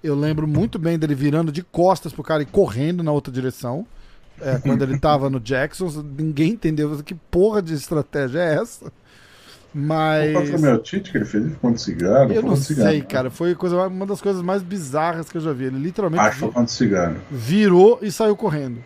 Eu 0.03 0.15
lembro 0.15 0.47
muito 0.47 0.79
bem 0.79 0.97
dele 0.97 1.15
virando 1.15 1.51
de 1.51 1.63
costas 1.63 2.11
pro 2.11 2.23
cara 2.23 2.43
e 2.43 2.45
correndo 2.45 3.03
na 3.03 3.11
outra 3.11 3.31
direção. 3.31 3.85
É, 4.41 4.57
quando 4.57 4.81
ele 4.81 4.99
tava 4.99 5.29
no 5.29 5.39
Jackson, 5.39 5.89
ninguém 6.17 6.53
entendeu 6.53 7.01
que 7.03 7.13
porra 7.13 7.61
de 7.61 7.73
estratégia 7.73 8.39
é 8.39 8.55
essa. 8.55 8.91
Mas. 9.73 10.49
Foi 10.49 10.55
o 10.55 10.61
meu 10.61 10.77
Tite 10.79 11.11
que 11.11 11.17
ele 11.17 11.25
fez? 11.25 11.43
Ele 11.43 11.53
ficou 11.53 11.71
de 11.71 11.81
cigarro? 11.81 12.31
Eu 12.31 12.43
não 12.43 12.55
sei, 12.55 12.75
cigarro. 12.75 13.05
cara. 13.07 13.29
Foi 13.31 13.55
coisa, 13.55 13.87
uma 13.87 14.05
das 14.05 14.21
coisas 14.21 14.41
mais 14.41 14.61
bizarras 14.61 15.29
que 15.29 15.37
eu 15.37 15.41
já 15.41 15.51
vi. 15.51 15.65
Ele 15.65 15.79
literalmente. 15.79 16.23
Acho 16.23 16.47
que 16.47 16.53
foi 16.53 16.67
cigarro. 16.67 17.15
Virou 17.31 17.99
e 18.01 18.11
saiu 18.11 18.35
correndo. 18.35 18.83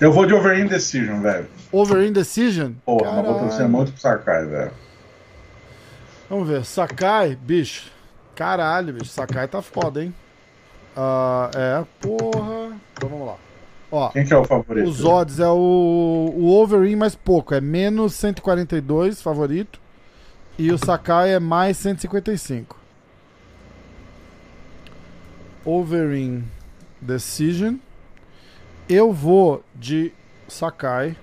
Eu 0.00 0.10
vou 0.10 0.24
de 0.24 0.32
Over 0.32 0.58
Indecision, 0.58 1.20
velho. 1.20 1.46
Over 1.70 2.06
Indecision? 2.06 2.72
Porra, 2.84 3.12
mas 3.12 3.26
vou 3.26 3.38
torcer 3.40 3.68
muito 3.68 3.92
pro 3.92 4.00
Sakai, 4.00 4.46
velho. 4.46 4.72
Vamos 6.30 6.48
ver. 6.48 6.64
Sakai, 6.64 7.36
bicho. 7.36 7.90
Caralho, 8.34 8.94
bicho. 8.94 9.10
Sakai 9.10 9.46
tá 9.46 9.60
foda, 9.60 10.02
hein? 10.02 10.14
Uh, 10.96 11.50
é, 11.56 11.84
porra. 12.00 12.72
Então 12.94 13.08
vamos 13.08 13.26
lá. 13.26 13.36
Ó, 13.96 14.08
Quem 14.08 14.24
que 14.24 14.34
é 14.34 14.36
o 14.36 14.44
favorito? 14.44 14.88
Os 14.88 15.04
odds 15.04 15.38
é 15.38 15.48
o, 15.48 16.32
o 16.34 16.50
Overeem 16.50 16.96
mais 16.96 17.14
pouco, 17.14 17.54
é 17.54 17.60
menos 17.60 18.14
142 18.14 19.22
favorito. 19.22 19.80
E 20.58 20.72
o 20.72 20.78
Sakai 20.78 21.32
é 21.32 21.38
mais 21.38 21.76
155. 21.76 22.76
Overeem 25.64 26.42
Decision. 27.00 27.76
Eu 28.88 29.12
vou 29.12 29.62
de 29.76 30.12
Sakai. 30.48 31.16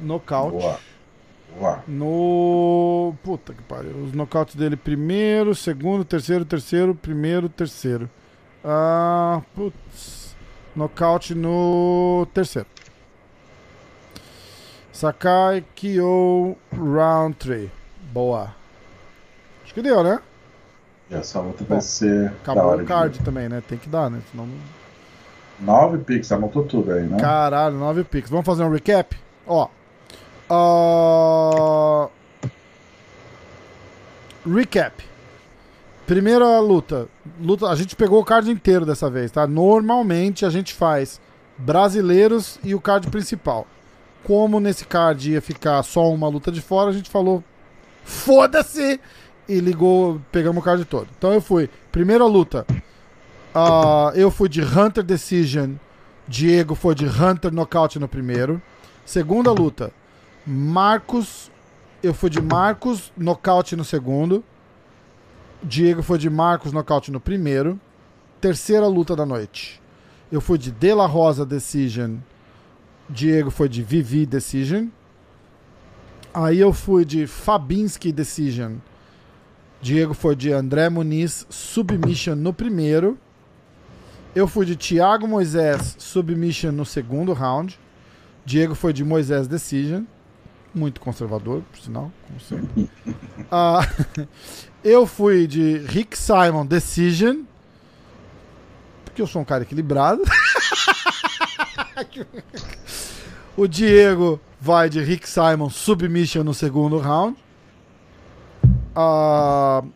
Nocaute. 0.00 0.56
Boa. 0.58 0.80
Boa. 1.56 1.84
No. 1.86 3.14
Puta 3.22 3.54
que 3.54 3.62
pariu. 3.62 3.96
Os 3.98 4.12
nocautes 4.12 4.56
dele 4.56 4.76
primeiro, 4.76 5.54
segundo, 5.54 6.04
terceiro, 6.04 6.44
terceiro, 6.44 6.96
primeiro, 6.96 7.48
terceiro. 7.48 8.10
Ah. 8.64 9.40
Putz. 9.54 10.21
Nocaute 10.74 11.34
no 11.34 12.26
terceiro. 12.32 12.68
Sakai 14.92 15.64
Kyo 15.74 16.56
Round 16.72 17.36
3. 17.36 17.70
Boa. 18.12 18.54
Acho 19.64 19.74
que 19.74 19.82
deu, 19.82 20.02
né? 20.02 20.20
E 21.10 21.14
essa 21.14 21.40
luta 21.40 21.64
vai 21.64 21.80
ser. 21.80 22.28
Acabou 22.42 22.76
o 22.76 22.84
card 22.84 23.18
de... 23.18 23.24
também, 23.24 23.48
né? 23.48 23.62
Tem 23.66 23.78
que 23.78 23.88
dar, 23.88 24.10
né? 24.10 24.20
Senão... 24.30 24.48
Nove 25.60 25.98
picks, 25.98 26.32
anotou 26.32 26.64
tudo 26.64 26.92
aí, 26.92 27.02
né? 27.02 27.18
Caralho, 27.20 27.76
nove 27.76 28.02
picks. 28.04 28.30
Vamos 28.30 28.46
fazer 28.46 28.64
um 28.64 28.70
recap? 28.70 29.16
Ó. 29.46 29.68
Uh... 30.50 32.10
Recap. 34.46 35.11
Primeira 36.06 36.58
luta. 36.60 37.08
luta. 37.40 37.68
A 37.68 37.74
gente 37.74 37.94
pegou 37.94 38.20
o 38.20 38.24
card 38.24 38.50
inteiro 38.50 38.84
dessa 38.84 39.08
vez, 39.08 39.30
tá? 39.30 39.46
Normalmente 39.46 40.44
a 40.44 40.50
gente 40.50 40.74
faz 40.74 41.20
brasileiros 41.56 42.58
e 42.64 42.74
o 42.74 42.80
card 42.80 43.08
principal. 43.08 43.66
Como 44.24 44.60
nesse 44.60 44.84
card 44.84 45.32
ia 45.32 45.40
ficar 45.40 45.82
só 45.82 46.10
uma 46.12 46.28
luta 46.28 46.50
de 46.50 46.60
fora, 46.60 46.90
a 46.90 46.92
gente 46.92 47.10
falou: 47.10 47.42
foda-se! 48.04 49.00
E 49.48 49.58
ligou, 49.58 50.20
pegamos 50.30 50.60
o 50.60 50.64
card 50.64 50.84
todo. 50.84 51.08
Então 51.16 51.32
eu 51.32 51.40
fui. 51.40 51.68
Primeira 51.90 52.24
luta. 52.24 52.66
Uh, 53.54 54.14
eu 54.14 54.30
fui 54.30 54.48
de 54.48 54.62
Hunter 54.62 55.02
Decision. 55.02 55.72
Diego 56.26 56.74
foi 56.74 56.94
de 56.94 57.04
Hunter 57.06 57.52
Knockout 57.52 57.98
no 57.98 58.08
primeiro. 58.08 58.62
Segunda 59.04 59.52
luta. 59.52 59.92
Marcos. 60.46 61.50
Eu 62.02 62.14
fui 62.14 62.30
de 62.30 62.40
Marcos 62.40 63.12
Knockout 63.16 63.76
no 63.76 63.84
segundo. 63.84 64.44
Diego 65.64 66.02
foi 66.02 66.18
de 66.18 66.28
Marcos 66.28 66.72
Knockout 66.72 67.12
no 67.12 67.20
primeiro. 67.20 67.80
Terceira 68.40 68.86
luta 68.88 69.14
da 69.14 69.24
noite. 69.24 69.80
Eu 70.30 70.40
fui 70.40 70.58
de 70.58 70.72
De 70.72 70.92
La 70.92 71.06
Rosa 71.06 71.46
Decision. 71.46 72.16
Diego 73.08 73.48
foi 73.50 73.68
de 73.68 73.80
Vivi 73.80 74.26
Decision. 74.26 74.88
Aí 76.34 76.58
eu 76.58 76.72
fui 76.72 77.04
de 77.04 77.28
Fabinski 77.28 78.10
Decision. 78.10 78.76
Diego 79.80 80.14
foi 80.14 80.34
de 80.34 80.52
André 80.52 80.88
Muniz 80.88 81.46
Submission 81.48 82.34
no 82.34 82.52
primeiro. 82.52 83.16
Eu 84.34 84.48
fui 84.48 84.66
de 84.66 84.74
Thiago 84.74 85.28
Moisés 85.28 85.94
Submission 85.96 86.72
no 86.72 86.84
segundo 86.84 87.32
round. 87.32 87.78
Diego 88.44 88.74
foi 88.74 88.92
de 88.92 89.04
Moisés 89.04 89.46
Decision. 89.46 90.04
Muito 90.74 91.00
conservador, 91.00 91.62
por 91.70 91.78
sinal, 91.78 92.10
como 92.26 92.40
sempre. 92.40 92.90
uh, 93.50 94.26
eu 94.82 95.06
fui 95.06 95.46
de 95.46 95.78
Rick 95.78 96.16
Simon 96.16 96.64
Decision. 96.64 97.42
Porque 99.04 99.20
eu 99.20 99.26
sou 99.26 99.42
um 99.42 99.44
cara 99.44 99.64
equilibrado. 99.64 100.22
o 103.54 103.66
Diego 103.66 104.40
vai 104.58 104.88
de 104.88 105.02
Rick 105.02 105.28
Simon 105.28 105.68
Submission 105.68 106.42
no 106.42 106.54
segundo 106.54 106.98
round. 106.98 107.36
Uh, 108.96 109.86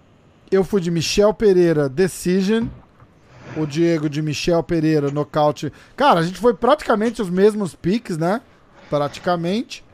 eu 0.51 0.63
fui 0.63 0.81
de 0.81 0.91
Michel 0.91 1.33
Pereira 1.33 1.89
Decision. 1.89 2.67
O 3.57 3.65
Diego 3.65 4.11
de 4.11 4.21
Michel 4.21 4.63
Pereira 4.63 5.11
nocaute. 5.11 5.73
Cara, 5.97 6.21
a 6.21 6.23
gente 6.23 6.39
foi 6.39 6.53
praticamente 6.53 7.23
os 7.23 7.31
mesmos 7.31 7.75
picks, 7.75 8.19
né? 8.19 8.43
Praticamente. 8.91 9.86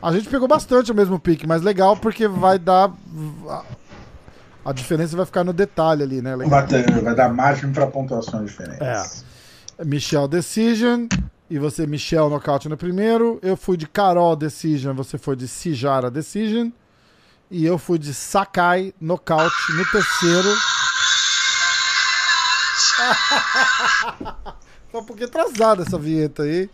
A 0.00 0.12
gente 0.12 0.28
pegou 0.28 0.46
bastante 0.46 0.92
o 0.92 0.94
mesmo 0.94 1.18
pique, 1.18 1.46
mas 1.46 1.62
legal 1.62 1.96
porque 1.96 2.28
vai 2.28 2.58
dar. 2.58 2.92
A 4.64 4.72
diferença 4.72 5.16
vai 5.16 5.26
ficar 5.26 5.42
no 5.42 5.52
detalhe 5.52 6.02
ali, 6.02 6.22
né? 6.22 6.36
Vai, 6.36 6.66
ter, 6.66 7.02
vai, 7.02 7.14
dar 7.14 7.32
margem 7.32 7.72
para 7.72 7.86
pontuações 7.86 8.50
diferentes. 8.50 9.24
É. 9.78 9.84
Michel 9.84 10.28
Decision. 10.28 11.06
E 11.50 11.58
você, 11.58 11.86
Michel, 11.86 12.28
nocaute 12.28 12.68
no 12.68 12.76
primeiro. 12.76 13.38
Eu 13.42 13.56
fui 13.56 13.76
de 13.76 13.88
Carol 13.88 14.36
Decision, 14.36 14.94
você 14.94 15.16
foi 15.16 15.34
de 15.34 15.48
Sijara 15.48 16.10
Decision. 16.10 16.70
E 17.50 17.64
eu 17.64 17.78
fui 17.78 17.98
de 17.98 18.12
Sakai 18.12 18.92
nocaute 19.00 19.72
no 19.72 19.84
terceiro. 19.86 20.48
Só 24.92 25.02
porque 25.02 25.24
atrasada 25.24 25.82
essa 25.82 25.98
vinheta 25.98 26.42
aí. 26.42 26.68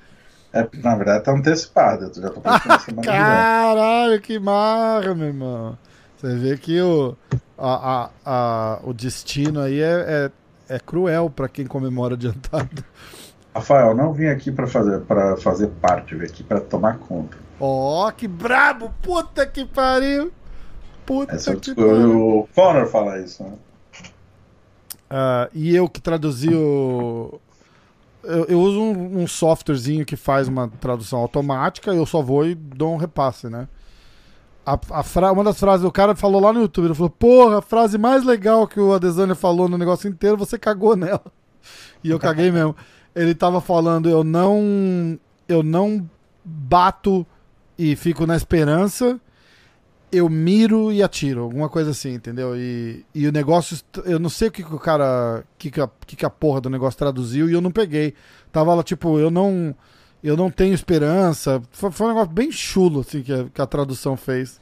É, 0.55 0.69
na 0.79 0.95
verdade 0.95 1.25
tá 1.25 1.33
antecipada, 1.33 2.13
eu 2.15 2.23
já 2.23 2.31
tô 2.31 2.41
pensando 2.41 2.79
semana 2.87 3.03
Caralho, 3.03 4.21
que 4.21 4.39
marra, 4.39 5.13
meu 5.13 5.27
irmão. 5.27 5.77
Você 6.17 6.37
vê 6.37 6.57
que 6.57 6.81
o, 6.81 7.17
a, 7.59 8.05
a, 8.05 8.11
a, 8.25 8.81
o 8.85 8.93
destino 8.95 9.61
aí 9.61 9.81
é, 9.81 10.31
é, 10.69 10.77
é 10.77 10.79
cruel 10.79 11.29
para 11.29 11.49
quem 11.49 11.67
comemora 11.67 12.15
adiantado. 12.15 12.85
Rafael, 13.53 13.97
não 13.97 14.13
vim 14.13 14.27
aqui 14.27 14.53
para 14.53 14.69
fazer, 14.69 15.01
pra 15.01 15.37
fazer 15.37 15.69
parte, 15.81 16.15
vim 16.15 16.25
aqui 16.25 16.45
para 16.45 16.61
tomar 16.61 16.99
conta. 16.99 17.37
Ó, 17.59 18.07
oh, 18.07 18.13
que 18.13 18.29
brabo! 18.29 18.93
Puta 19.03 19.45
que 19.47 19.65
pariu! 19.65 20.33
Puta 21.05 21.35
Essa, 21.35 21.57
que 21.57 21.75
pariu! 21.75 22.39
O 22.39 22.49
Connor 22.55 22.87
fala 22.87 23.19
isso, 23.19 23.43
né? 23.43 23.53
Uh, 25.11 25.51
e 25.53 25.75
eu 25.75 25.89
que 25.89 26.01
traduzi 26.01 26.55
o. 26.55 27.41
Eu, 28.27 28.45
eu 28.47 28.61
uso 28.61 28.81
um, 28.81 29.23
um, 29.23 29.27
softwarezinho 29.27 30.05
que 30.05 30.17
faz 30.17 30.49
uma 30.49 30.69
tradução 30.69 31.19
automática, 31.19 31.93
eu 31.93 32.07
só 32.07 32.23
vou 32.23 32.47
e 32.47 32.55
dou 32.55 32.95
um 32.95 32.97
repasse, 32.97 33.49
né? 33.49 33.69
A, 34.65 34.79
a 34.91 35.03
fra... 35.03 35.31
Uma 35.31 35.45
das 35.45 35.59
frases, 35.59 35.85
o 35.85 35.93
cara 35.93 36.15
falou 36.15 36.41
lá 36.41 36.53
no 36.53 36.61
YouTube, 36.61 36.87
ele 36.87 36.95
falou, 36.95 37.11
porra, 37.11 37.59
a 37.59 37.63
frase 37.63 37.99
mais 37.99 38.25
legal 38.25 38.67
que 38.67 38.81
o 38.81 38.95
Adesanya 38.95 39.35
falou 39.35 39.69
no 39.69 39.77
negócio 39.77 40.09
inteiro, 40.09 40.37
você 40.37 40.59
cagou 40.59 40.97
nela. 40.97 41.25
E 42.03 42.11
eu 42.11 42.19
caguei 42.19 42.51
mesmo. 42.51 42.75
Ele 43.15 43.35
tava 43.35 43.61
falando, 43.61 44.09
eu 44.09 44.25
não. 44.25 45.19
Eu 45.47 45.63
não 45.63 46.09
bato 46.45 47.27
e 47.79 47.97
fico 47.97 48.27
na 48.27 48.37
esperança 48.37 49.21
eu 50.15 50.29
miro 50.29 50.93
e 50.93 51.03
atiro, 51.03 51.43
alguma 51.43 51.69
coisa 51.69 51.91
assim, 51.91 52.15
entendeu? 52.15 52.57
E, 52.57 53.05
e 53.15 53.27
o 53.27 53.33
negócio, 53.33 53.79
eu 54.05 54.19
não 54.19 54.31
sei 54.31 54.49
o 54.49 54.51
que, 54.53 54.63
que 54.63 54.75
o 54.75 54.79
cara, 54.79 55.45
que 55.59 55.71
que, 55.71 55.81
a, 55.81 55.89
que 56.07 56.17
que 56.17 56.25
a 56.25 56.31
porra 56.31 56.61
do 56.61 56.71
negócio 56.71 56.99
traduziu 56.99 57.49
e 57.49 57.53
eu 57.53 57.61
não 57.61 57.71
peguei. 57.71 58.15
Tava 58.53 58.75
lá, 58.75 58.83
tipo, 58.83 59.19
eu 59.19 59.31
não, 59.31 59.75
eu 60.23 60.37
não 60.37 60.51
tenho 60.51 60.75
esperança. 60.75 61.61
Foi, 61.73 61.91
foi 61.91 62.07
um 62.07 62.11
negócio 62.11 62.31
bem 62.31 62.51
chulo, 62.53 63.01
assim, 63.01 63.23
que 63.23 63.33
a, 63.33 63.45
que 63.53 63.61
a 63.61 63.67
tradução 63.67 64.17
fez. 64.17 64.61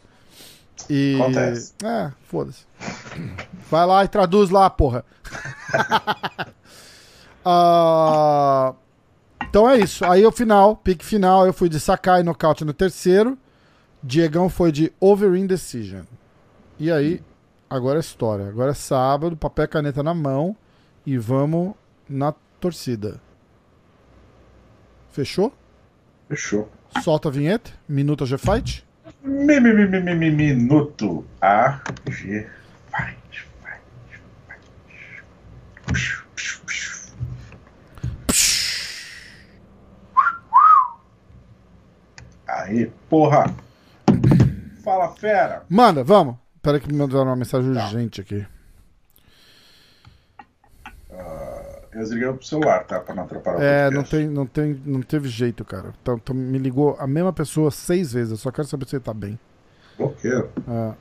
E. 0.88 1.16
Acontece. 1.20 1.74
É, 1.84 2.10
foda-se. 2.24 2.64
Vai 3.70 3.86
lá 3.86 4.04
e 4.04 4.08
traduz 4.08 4.50
lá, 4.50 4.68
porra. 4.70 5.04
uh, 7.44 8.74
então 9.48 9.68
é 9.68 9.78
isso. 9.78 10.04
Aí 10.04 10.24
o 10.24 10.32
final, 10.32 10.76
pique 10.76 11.04
final, 11.04 11.46
eu 11.46 11.52
fui 11.52 11.68
de 11.68 11.78
Sakai 11.78 12.22
nocaute 12.22 12.64
no 12.64 12.72
terceiro. 12.72 13.38
Diegão 14.02 14.48
foi 14.48 14.72
de 14.72 14.92
Over 14.98 15.34
Indecision. 15.36 16.02
E 16.78 16.90
aí, 16.90 17.22
agora 17.70 17.98
é 17.98 18.00
história. 18.00 18.48
Agora 18.48 18.72
é 18.72 18.74
sábado, 18.74 19.36
papel 19.36 19.64
e 19.66 19.68
caneta 19.68 20.02
na 20.02 20.12
mão 20.12 20.56
e 21.06 21.16
vamos 21.16 21.74
na 22.08 22.34
torcida. 22.58 23.20
Fechou? 25.12 25.52
Fechou. 26.28 26.68
Solta 27.02 27.28
a 27.28 27.32
vinheta. 27.32 27.70
Minuto 27.88 28.26
G 28.26 28.36
Fight. 28.38 28.84
Mi, 29.22 29.60
mi, 29.60 29.72
mi, 29.72 29.86
mi, 29.86 30.14
mi, 30.14 30.30
minuto 30.30 31.24
A 31.40 31.80
G 32.10 32.48
Fight. 32.90 33.22
Aí, 42.48 42.90
porra! 43.08 43.54
Fala, 44.82 45.08
fera. 45.14 45.62
Manda, 45.68 46.02
vamos. 46.02 46.36
Espera 46.56 46.80
que 46.80 46.88
me 46.90 46.98
mandaram 46.98 47.26
uma 47.26 47.36
mensagem 47.36 47.72
tá. 47.72 47.84
urgente 47.84 48.20
aqui. 48.20 48.46
Uh, 51.10 51.82
eu 51.92 52.00
desliguei 52.00 52.32
pro 52.32 52.44
celular, 52.44 52.84
tá? 52.84 53.00
Pra 53.00 53.14
não 53.14 53.24
atrapalhar 53.24 53.58
o 53.58 53.62
É, 53.62 53.90
não, 53.90 54.02
tem, 54.02 54.28
não, 54.28 54.46
tem, 54.46 54.80
não 54.84 55.02
teve 55.02 55.28
jeito, 55.28 55.64
cara. 55.64 55.92
Então, 56.00 56.14
então, 56.14 56.34
me 56.34 56.58
ligou 56.58 56.96
a 56.98 57.06
mesma 57.06 57.32
pessoa 57.32 57.70
seis 57.70 58.12
vezes. 58.12 58.32
Eu 58.32 58.36
só 58.36 58.50
quero 58.50 58.66
saber 58.66 58.88
se 58.88 58.96
ele 58.96 59.04
tá 59.04 59.14
bem. 59.14 59.38
Bloqueio. 59.96 60.50
Uh. 60.66 60.94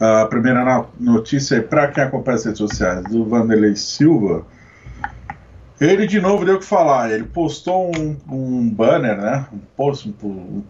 A 0.00 0.26
primeira 0.26 0.86
notícia 0.98 1.56
é 1.56 1.60
para 1.60 1.88
quem 1.88 2.04
acompanha 2.04 2.36
as 2.36 2.44
redes 2.44 2.58
sociais 2.58 3.04
do 3.06 3.24
Vanderlei 3.24 3.74
Silva 3.74 4.46
ele 5.80 6.06
de 6.06 6.20
novo 6.20 6.44
deu 6.44 6.56
o 6.56 6.58
que 6.58 6.64
falar. 6.64 7.10
Ele 7.10 7.24
postou 7.24 7.90
um, 7.96 8.16
um 8.28 8.68
banner, 8.68 9.16
né? 9.16 9.46
Um 9.52 9.58
post, 9.76 10.14
um, 10.22 10.28
um 10.28 10.64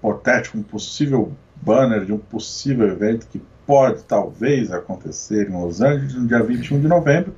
um 0.55 0.63
possível 0.63 1.33
banner 1.57 2.05
de 2.05 2.13
um 2.13 2.19
possível 2.19 2.89
evento 2.89 3.27
que 3.27 3.43
pode 3.67 4.03
talvez 4.05 4.73
acontecer 4.73 5.49
em 5.49 5.53
Los 5.53 5.81
Angeles 5.81 6.15
no 6.15 6.27
dia 6.27 6.43
21 6.43 6.81
de 6.81 6.89
novembro. 6.89 7.35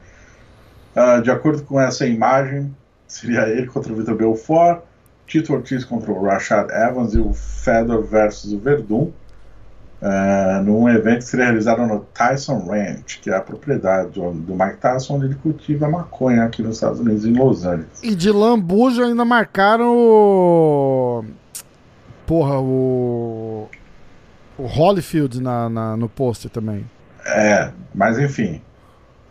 Uh, 0.94 1.22
de 1.22 1.30
acordo 1.30 1.62
com 1.62 1.80
essa 1.80 2.06
imagem, 2.06 2.74
seria 3.06 3.48
ele 3.48 3.66
contra 3.66 3.92
o 3.92 3.97
Vitor 3.97 4.16
Belfort, 4.16 4.82
Tito 5.26 5.52
Ortiz 5.52 5.84
contra 5.84 6.10
o 6.10 6.24
Rashad 6.24 6.68
Evans 6.70 7.14
e 7.14 7.18
o 7.18 7.32
Fedor 7.32 8.02
versus 8.02 8.52
o 8.52 8.59
Verdun. 8.59 9.12
Uh, 10.01 10.62
num 10.64 10.89
evento 10.89 11.18
que 11.18 11.24
seria 11.24 11.47
realizado 11.47 11.86
no 11.86 12.01
Tyson 12.01 12.64
Ranch, 12.66 13.20
que 13.20 13.28
é 13.28 13.36
a 13.36 13.40
propriedade 13.40 14.12
do, 14.12 14.32
Mike 14.32 14.78
Tyson, 14.78 15.16
onde 15.16 15.27
ele 15.27 15.35
cultiva 15.35 15.90
maconha 15.90 16.44
aqui 16.44 16.62
nos 16.62 16.77
Estados 16.77 17.01
Unidos, 17.01 17.27
em 17.27 17.35
Los 17.35 17.66
Angeles. 17.66 18.01
E 18.02 18.14
de 18.14 18.31
lambuja 18.31 19.05
ainda 19.05 19.27
marcaram 19.27 19.94
o. 19.94 21.24
Porra, 22.27 22.59
o. 22.59 23.68
O 24.56 24.66
Holyfield 24.66 25.40
na, 25.43 25.68
na 25.68 25.97
no 25.97 26.09
post 26.09 26.48
também. 26.48 26.86
É, 27.27 27.70
mas 27.94 28.18
enfim. 28.18 28.62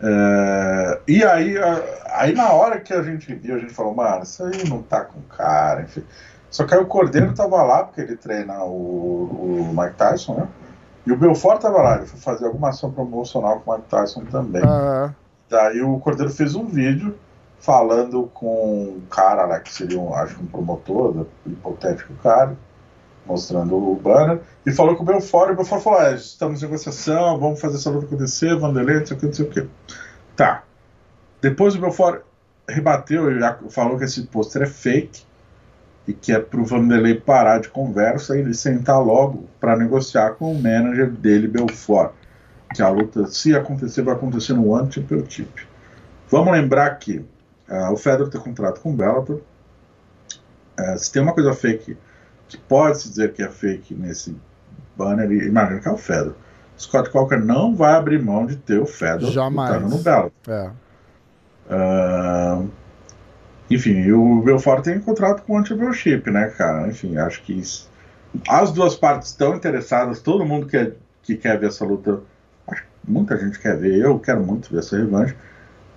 Uh, 0.01 1.01
e 1.07 1.23
aí, 1.23 1.55
aí 2.13 2.33
na 2.33 2.51
hora 2.51 2.79
que 2.79 2.93
a 2.93 3.01
gente 3.01 3.33
viu, 3.33 3.55
a 3.55 3.59
gente 3.59 3.73
falou, 3.73 3.93
mano, 3.93 4.23
isso 4.23 4.43
aí 4.43 4.67
não 4.69 4.81
tá 4.81 5.01
com 5.01 5.19
cara, 5.21 5.81
enfim. 5.81 6.03
Só 6.49 6.65
que 6.65 6.73
aí 6.73 6.79
o 6.79 6.85
Cordeiro 6.85 7.33
tava 7.33 7.61
lá, 7.63 7.83
porque 7.83 8.01
ele 8.01 8.15
treina 8.15 8.63
o, 8.63 9.69
o 9.69 9.73
Mike 9.75 9.95
Tyson, 9.95 10.35
né? 10.35 10.47
E 11.05 11.11
o 11.11 11.17
Belfort 11.17 11.61
tava 11.61 11.81
lá, 11.81 11.97
ele 11.97 12.05
foi 12.05 12.19
fazer 12.19 12.45
alguma 12.45 12.69
ação 12.69 12.91
promocional 12.91 13.59
com 13.61 13.71
o 13.71 13.75
Mike 13.75 13.89
Tyson 13.89 14.25
também. 14.25 14.63
Uhum. 14.63 15.11
Daí 15.49 15.81
o 15.81 15.99
Cordeiro 15.99 16.31
fez 16.31 16.55
um 16.55 16.65
vídeo 16.65 17.15
falando 17.59 18.29
com 18.33 18.95
um 18.97 19.01
cara 19.09 19.45
lá, 19.45 19.59
que 19.59 19.73
seria, 19.73 19.99
um, 19.99 20.13
acho 20.13 20.41
um 20.41 20.45
promotor, 20.45 21.25
hipotético 21.45 22.13
cara, 22.23 22.55
mostrando 23.25 23.75
o 23.75 23.95
banner, 23.95 24.39
e 24.65 24.71
falou 24.71 24.95
com 24.95 25.03
o 25.03 25.05
Belfort, 25.05 25.49
e 25.49 25.53
o 25.53 25.55
Belfort 25.55 25.83
falou, 25.83 25.99
ah, 25.99 26.11
estamos 26.11 26.61
em 26.61 26.65
negociação, 26.65 27.39
vamos 27.39 27.59
fazer 27.59 27.75
essa 27.75 27.89
luta 27.89 28.05
acontecer, 28.05 28.55
Vanderlei, 28.57 28.99
não 28.99 29.05
sei 29.05 29.17
o 29.17 29.19
que, 29.19 29.25
não 29.25 29.33
sei 29.33 29.45
o 29.45 29.49
que. 29.49 29.67
Tá. 30.35 30.63
Depois 31.41 31.75
o 31.75 31.79
Belfort 31.79 32.21
rebateu 32.67 33.29
e 33.31 33.69
falou 33.69 33.97
que 33.97 34.05
esse 34.05 34.23
pôster 34.23 34.63
é 34.63 34.65
fake, 34.67 35.25
e 36.09 36.13
que 36.13 36.33
é 36.33 36.39
pro 36.39 36.65
Vanderlei 36.65 37.13
parar 37.13 37.59
de 37.59 37.69
conversa 37.69 38.35
e 38.35 38.39
ele 38.39 38.55
sentar 38.55 38.99
logo 38.99 39.47
para 39.59 39.77
negociar 39.77 40.31
com 40.31 40.51
o 40.51 40.55
manager 40.55 41.11
dele, 41.11 41.47
Belfort. 41.47 42.13
Que 42.73 42.81
a 42.81 42.89
luta, 42.89 43.27
se 43.27 43.55
acontecer, 43.55 44.01
vai 44.01 44.15
acontecer 44.15 44.53
no 44.53 44.71
One 44.71 44.91
Championship. 44.91 45.67
Vamos 46.27 46.51
lembrar 46.51 46.89
que 46.95 47.17
uh, 47.69 47.93
o 47.93 47.97
Fedor 47.97 48.27
tem 48.27 48.41
contrato 48.41 48.81
com 48.81 48.91
o 48.91 48.93
Bellator. 48.93 49.39
Uh, 50.79 50.97
se 50.97 51.11
tem 51.11 51.21
uma 51.21 51.33
coisa 51.33 51.53
fake, 51.53 51.95
que 52.47 52.57
pode-se 52.57 53.09
dizer 53.09 53.33
que 53.33 53.43
é 53.43 53.47
fake 53.47 53.93
nesse 53.93 54.35
banner, 54.97 55.31
imagina 55.31 55.79
que 55.79 55.87
é 55.87 55.91
o 55.91 55.97
Fedor. 55.97 56.33
Scott 56.75 57.11
Coker 57.11 57.39
não 57.39 57.75
vai 57.75 57.93
abrir 57.93 58.19
mão 58.19 58.47
de 58.47 58.55
ter 58.55 58.79
o 58.79 58.85
Fedor 58.87 59.29
Jamais. 59.29 59.79
no 59.83 59.99
Bellator. 59.99 60.31
É. 60.47 60.71
Uh, 61.69 62.67
enfim, 63.69 64.11
o 64.11 64.41
Belfort 64.41 64.83
tem 64.83 64.99
contrato 64.99 65.43
com 65.43 65.53
o 65.53 65.57
Anti-Chip, 65.57 66.29
né, 66.31 66.47
cara? 66.57 66.87
Enfim, 66.87 67.17
acho 67.17 67.41
que 67.43 67.53
isso... 67.53 67.89
as 68.47 68.71
duas 68.71 68.95
partes 68.95 69.29
estão 69.29 69.55
interessadas, 69.55 70.19
todo 70.19 70.45
mundo 70.45 70.65
quer, 70.65 70.93
que 71.21 71.35
quer 71.35 71.59
ver 71.59 71.67
essa 71.67 71.85
luta, 71.85 72.21
acho 72.67 72.81
que 72.81 73.11
muita 73.11 73.37
gente 73.37 73.59
quer 73.59 73.77
ver, 73.77 73.99
eu 73.99 74.17
quero 74.19 74.43
muito 74.43 74.71
ver 74.71 74.79
essa 74.79 74.97
revanche. 74.97 75.35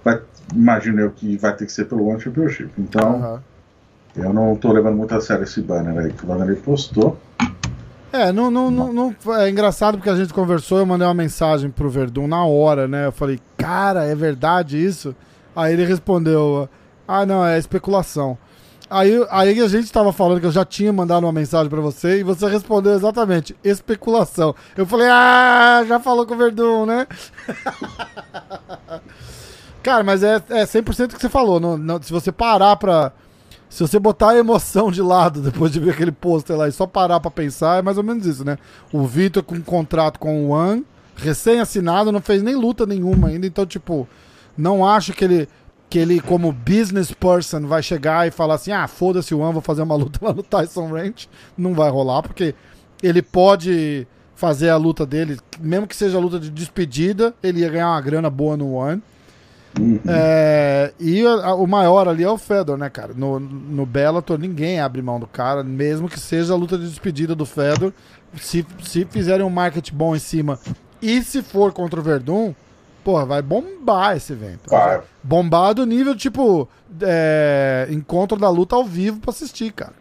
Vai, 0.04 0.20
imagino 0.54 1.00
eu 1.00 1.10
que 1.10 1.36
vai 1.36 1.56
ter 1.56 1.64
que 1.66 1.72
ser 1.72 1.86
pelo 1.86 2.18
Championship. 2.20 2.70
Então, 2.76 3.42
uhum. 4.16 4.22
eu 4.22 4.32
não 4.32 4.56
tô 4.56 4.72
levando 4.72 4.96
muito 4.96 5.14
a 5.14 5.20
sério 5.20 5.44
esse 5.44 5.62
banner 5.62 5.96
aí 5.96 6.12
que 6.12 6.24
o 6.24 6.26
Vanderlei 6.26 6.56
postou. 6.56 7.18
É, 8.12 8.30
não, 8.30 8.50
não, 8.50 8.70
não, 8.70 8.92
não, 8.92 9.16
é 9.38 9.48
engraçado 9.48 9.96
porque 9.96 10.10
a 10.10 10.16
gente 10.16 10.34
conversou, 10.34 10.78
eu 10.78 10.84
mandei 10.84 11.06
uma 11.06 11.14
mensagem 11.14 11.70
pro 11.70 11.88
Verdun 11.88 12.26
na 12.26 12.44
hora, 12.44 12.86
né? 12.86 13.06
Eu 13.06 13.12
falei, 13.12 13.40
cara, 13.56 14.04
é 14.04 14.14
verdade 14.14 14.76
isso? 14.76 15.16
Aí 15.56 15.72
ele 15.72 15.86
respondeu, 15.86 16.68
ah, 17.20 17.26
não, 17.26 17.44
é 17.44 17.58
especulação. 17.58 18.38
Aí, 18.88 19.12
aí 19.30 19.60
a 19.60 19.68
gente 19.68 19.84
estava 19.84 20.12
falando 20.12 20.40
que 20.40 20.46
eu 20.46 20.52
já 20.52 20.64
tinha 20.64 20.92
mandado 20.92 21.24
uma 21.24 21.32
mensagem 21.32 21.70
para 21.70 21.80
você 21.80 22.20
e 22.20 22.22
você 22.22 22.46
respondeu 22.46 22.92
exatamente, 22.92 23.56
especulação. 23.64 24.54
Eu 24.76 24.84
falei, 24.84 25.08
ah, 25.10 25.82
já 25.88 25.98
falou 25.98 26.26
com 26.26 26.34
o 26.34 26.36
Verdun, 26.36 26.84
né? 26.84 27.06
Cara, 29.82 30.04
mas 30.04 30.22
é, 30.22 30.36
é 30.50 30.64
100% 30.64 31.12
o 31.12 31.14
que 31.14 31.20
você 31.20 31.28
falou. 31.28 31.58
Não, 31.58 31.76
não, 31.76 32.00
se 32.00 32.12
você 32.12 32.30
parar 32.30 32.76
pra. 32.76 33.12
Se 33.68 33.82
você 33.82 33.98
botar 33.98 34.30
a 34.30 34.36
emoção 34.36 34.92
de 34.92 35.00
lado 35.00 35.40
depois 35.40 35.72
de 35.72 35.80
ver 35.80 35.92
aquele 35.92 36.12
pôster 36.12 36.56
lá 36.56 36.68
e 36.68 36.72
só 36.72 36.86
parar 36.86 37.18
pra 37.18 37.30
pensar, 37.30 37.78
é 37.78 37.82
mais 37.82 37.96
ou 37.96 38.04
menos 38.04 38.26
isso, 38.26 38.44
né? 38.44 38.58
O 38.92 39.06
Vitor 39.06 39.42
com 39.42 39.54
um 39.54 39.62
contrato 39.62 40.18
com 40.18 40.44
o 40.44 40.50
One, 40.50 40.84
recém-assinado, 41.16 42.12
não 42.12 42.20
fez 42.20 42.42
nem 42.42 42.54
luta 42.54 42.84
nenhuma 42.84 43.28
ainda, 43.28 43.46
então, 43.46 43.64
tipo, 43.64 44.06
não 44.56 44.86
acho 44.86 45.14
que 45.14 45.24
ele 45.24 45.48
que 45.92 45.98
ele, 45.98 46.22
como 46.22 46.50
business 46.50 47.12
person, 47.12 47.66
vai 47.66 47.82
chegar 47.82 48.26
e 48.26 48.30
falar 48.30 48.54
assim: 48.54 48.72
ah, 48.72 48.88
foda-se 48.88 49.34
o 49.34 49.40
One, 49.40 49.52
vou 49.52 49.60
fazer 49.60 49.82
uma 49.82 49.94
luta 49.94 50.18
lá 50.24 50.32
no 50.32 50.42
Tyson 50.42 50.88
Ranch. 50.88 51.28
Não 51.54 51.74
vai 51.74 51.90
rolar, 51.90 52.22
porque 52.22 52.54
ele 53.02 53.20
pode 53.20 54.06
fazer 54.34 54.70
a 54.70 54.76
luta 54.78 55.04
dele, 55.04 55.38
mesmo 55.60 55.86
que 55.86 55.94
seja 55.94 56.16
a 56.16 56.20
luta 56.20 56.40
de 56.40 56.48
despedida, 56.48 57.34
ele 57.42 57.60
ia 57.60 57.68
ganhar 57.68 57.90
uma 57.90 58.00
grana 58.00 58.30
boa 58.30 58.56
no 58.56 58.72
One. 58.72 59.02
Uhum. 59.78 60.00
É, 60.08 60.94
e 60.98 61.26
a, 61.26 61.54
o 61.54 61.66
maior 61.66 62.08
ali 62.08 62.24
é 62.24 62.30
o 62.30 62.38
Fedor, 62.38 62.78
né, 62.78 62.88
cara? 62.88 63.12
No, 63.14 63.38
no 63.38 63.84
Bellator 63.84 64.38
ninguém 64.38 64.80
abre 64.80 65.02
mão 65.02 65.20
do 65.20 65.26
cara, 65.26 65.62
mesmo 65.62 66.08
que 66.08 66.18
seja 66.18 66.54
a 66.54 66.56
luta 66.56 66.78
de 66.78 66.88
despedida 66.88 67.34
do 67.34 67.44
Fedor. 67.44 67.92
Se, 68.40 68.64
se 68.82 69.04
fizerem 69.04 69.44
um 69.44 69.50
marketing 69.50 69.94
bom 69.94 70.16
em 70.16 70.18
cima 70.18 70.58
e 71.02 71.22
se 71.22 71.42
for 71.42 71.70
contra 71.70 72.00
o 72.00 72.02
Verdun, 72.02 72.54
Porra, 73.04 73.26
vai 73.26 73.42
bombar 73.42 74.16
esse 74.16 74.32
evento. 74.32 74.70
Vai. 74.70 75.00
Bombar 75.22 75.74
do 75.74 75.84
nível, 75.84 76.16
tipo, 76.16 76.68
é, 77.00 77.88
encontro 77.90 78.38
da 78.38 78.48
luta 78.48 78.76
ao 78.76 78.84
vivo 78.84 79.20
pra 79.20 79.30
assistir, 79.30 79.72
cara. 79.72 79.92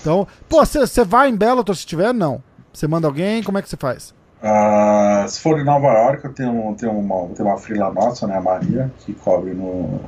Então, 0.00 0.26
pô, 0.48 0.64
você 0.64 1.04
vai 1.04 1.28
em 1.28 1.36
Bellator 1.36 1.76
se 1.76 1.86
tiver? 1.86 2.12
Não. 2.12 2.42
Você 2.72 2.88
manda 2.88 3.06
alguém? 3.06 3.42
Como 3.42 3.58
é 3.58 3.62
que 3.62 3.68
você 3.68 3.76
faz? 3.76 4.14
Uh, 4.42 5.28
se 5.28 5.40
for 5.40 5.60
em 5.60 5.64
Nova 5.64 5.86
York, 5.86 6.24
eu 6.24 6.32
tenho, 6.32 6.74
tenho, 6.74 6.92
uma, 6.92 7.28
tenho 7.28 7.48
uma 7.48 7.58
frila 7.58 7.92
nossa, 7.92 8.26
né, 8.26 8.36
a 8.36 8.40
Maria, 8.40 8.90
que 8.98 9.12
cobre 9.14 9.54
no, 9.54 10.00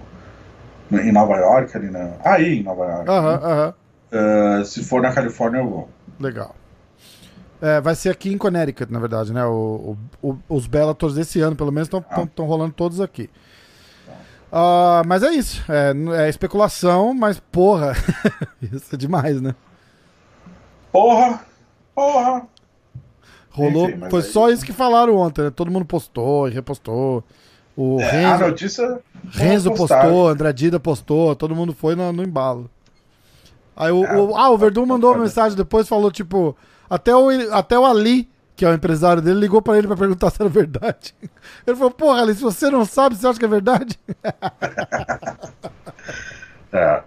no 0.91 1.01
em 1.01 1.13
Nova 1.13 1.37
York, 1.37 1.77
ali 1.77 1.89
na. 1.89 2.15
Aí 2.25 2.59
em 2.59 2.63
Nova 2.65 2.85
York. 2.85 3.11
Aham, 3.11 3.35
uh 3.35 3.45
aham. 3.45 3.69
-huh, 3.69 3.71
uh 3.71 4.17
-huh. 4.17 4.61
uh, 4.63 4.65
se 4.65 4.83
for 4.83 5.01
na 5.01 5.13
Califórnia, 5.13 5.61
eu 5.61 5.69
vou. 5.69 5.89
Legal. 6.19 6.55
É, 7.65 7.81
vai 7.81 7.95
ser 7.95 8.11
aqui 8.11 8.31
em 8.31 8.37
Connecticut, 8.37 8.93
na 8.93 8.99
verdade, 8.99 9.33
né? 9.33 9.43
O, 9.47 9.97
o, 10.23 10.37
os 10.51 10.67
Bellators 10.67 11.15
desse 11.15 11.41
ano, 11.41 11.57
pelo 11.57 11.73
menos, 11.73 11.87
estão 11.87 12.05
ah. 12.11 12.43
rolando 12.43 12.75
todos 12.75 13.01
aqui. 13.01 13.31
Uh, 14.53 15.01
mas 15.07 15.23
é 15.23 15.31
isso. 15.31 15.65
É, 15.67 16.27
é 16.27 16.29
especulação, 16.29 17.15
mas 17.15 17.41
porra. 17.41 17.95
isso 18.61 18.95
é 18.95 18.99
demais, 18.99 19.41
né? 19.41 19.55
Porra! 20.93 21.41
Porra! 21.95 22.47
Rolou. 23.49 23.89
Enfim, 23.89 24.11
foi 24.11 24.21
aí... 24.21 24.27
só 24.27 24.51
isso 24.51 24.63
que 24.63 24.73
falaram 24.75 25.17
ontem, 25.17 25.45
né? 25.45 25.51
Todo 25.51 25.71
mundo 25.71 25.87
postou 25.87 26.47
e 26.47 26.51
repostou. 26.51 27.25
O 27.75 27.99
é, 27.99 28.11
Renzo, 28.11 28.45
a 28.45 28.49
notícia. 28.49 29.01
Renzo 29.31 29.73
postou, 29.73 30.29
André 30.29 30.53
Dida 30.53 30.79
postou, 30.79 31.35
todo 31.35 31.57
mundo 31.57 31.73
foi 31.73 31.97
no, 31.97 32.13
no 32.13 32.23
embalo. 32.23 32.71
Aí 33.75 33.91
o, 33.91 34.05
é, 34.05 34.17
o, 34.19 34.37
ah, 34.37 34.51
o 34.51 34.59
Verdun 34.59 34.85
mandou 34.85 35.13
uma 35.13 35.23
mensagem 35.23 35.57
depois 35.57 35.89
falou, 35.89 36.13
tipo, 36.13 36.55
até 36.89 37.15
o, 37.15 37.29
até 37.53 37.79
o 37.79 37.85
Ali, 37.85 38.29
que 38.57 38.65
é 38.65 38.69
o 38.69 38.75
empresário 38.75 39.23
dele, 39.23 39.41
ligou 39.41 39.61
para 39.61 39.79
ele 39.79 39.87
para 39.87 39.97
perguntar 39.97 40.31
se 40.31 40.41
era 40.41 40.49
verdade. 40.49 41.15
Ele 41.67 41.77
falou: 41.77 41.91
Porra, 41.91 42.23
Ali, 42.23 42.35
se 42.35 42.43
você 42.43 42.71
não 42.71 42.85
sabe, 42.85 43.17
você 43.17 43.27
acha 43.27 43.39
que 43.39 43.45
é 43.45 43.49
verdade? 43.49 43.99
é. 46.73 47.03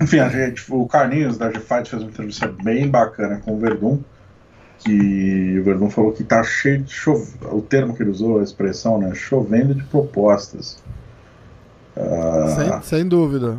Enfim, 0.00 0.18
a 0.18 0.28
gente, 0.28 0.64
o 0.72 0.86
Carlinhos 0.86 1.38
da 1.38 1.50
G-Fight 1.50 1.88
fez 1.88 2.02
uma 2.02 2.10
entrevista 2.10 2.48
bem 2.62 2.88
bacana 2.88 3.40
com 3.44 3.54
o 3.54 3.58
Verdun. 3.58 4.00
Que 4.78 5.58
o 5.58 5.64
Verdun 5.64 5.88
falou 5.88 6.12
que 6.12 6.22
tá 6.22 6.42
cheio 6.42 6.82
de 6.82 6.92
chove... 6.92 7.32
O 7.50 7.62
termo 7.62 7.96
que 7.96 8.02
ele 8.02 8.10
usou, 8.10 8.40
a 8.40 8.42
expressão, 8.42 8.98
né? 8.98 9.14
Chovendo 9.14 9.74
de 9.74 9.82
propostas. 9.84 10.82
Uh... 11.96 12.54
Sem, 12.54 12.82
sem 12.82 13.08
dúvida 13.08 13.58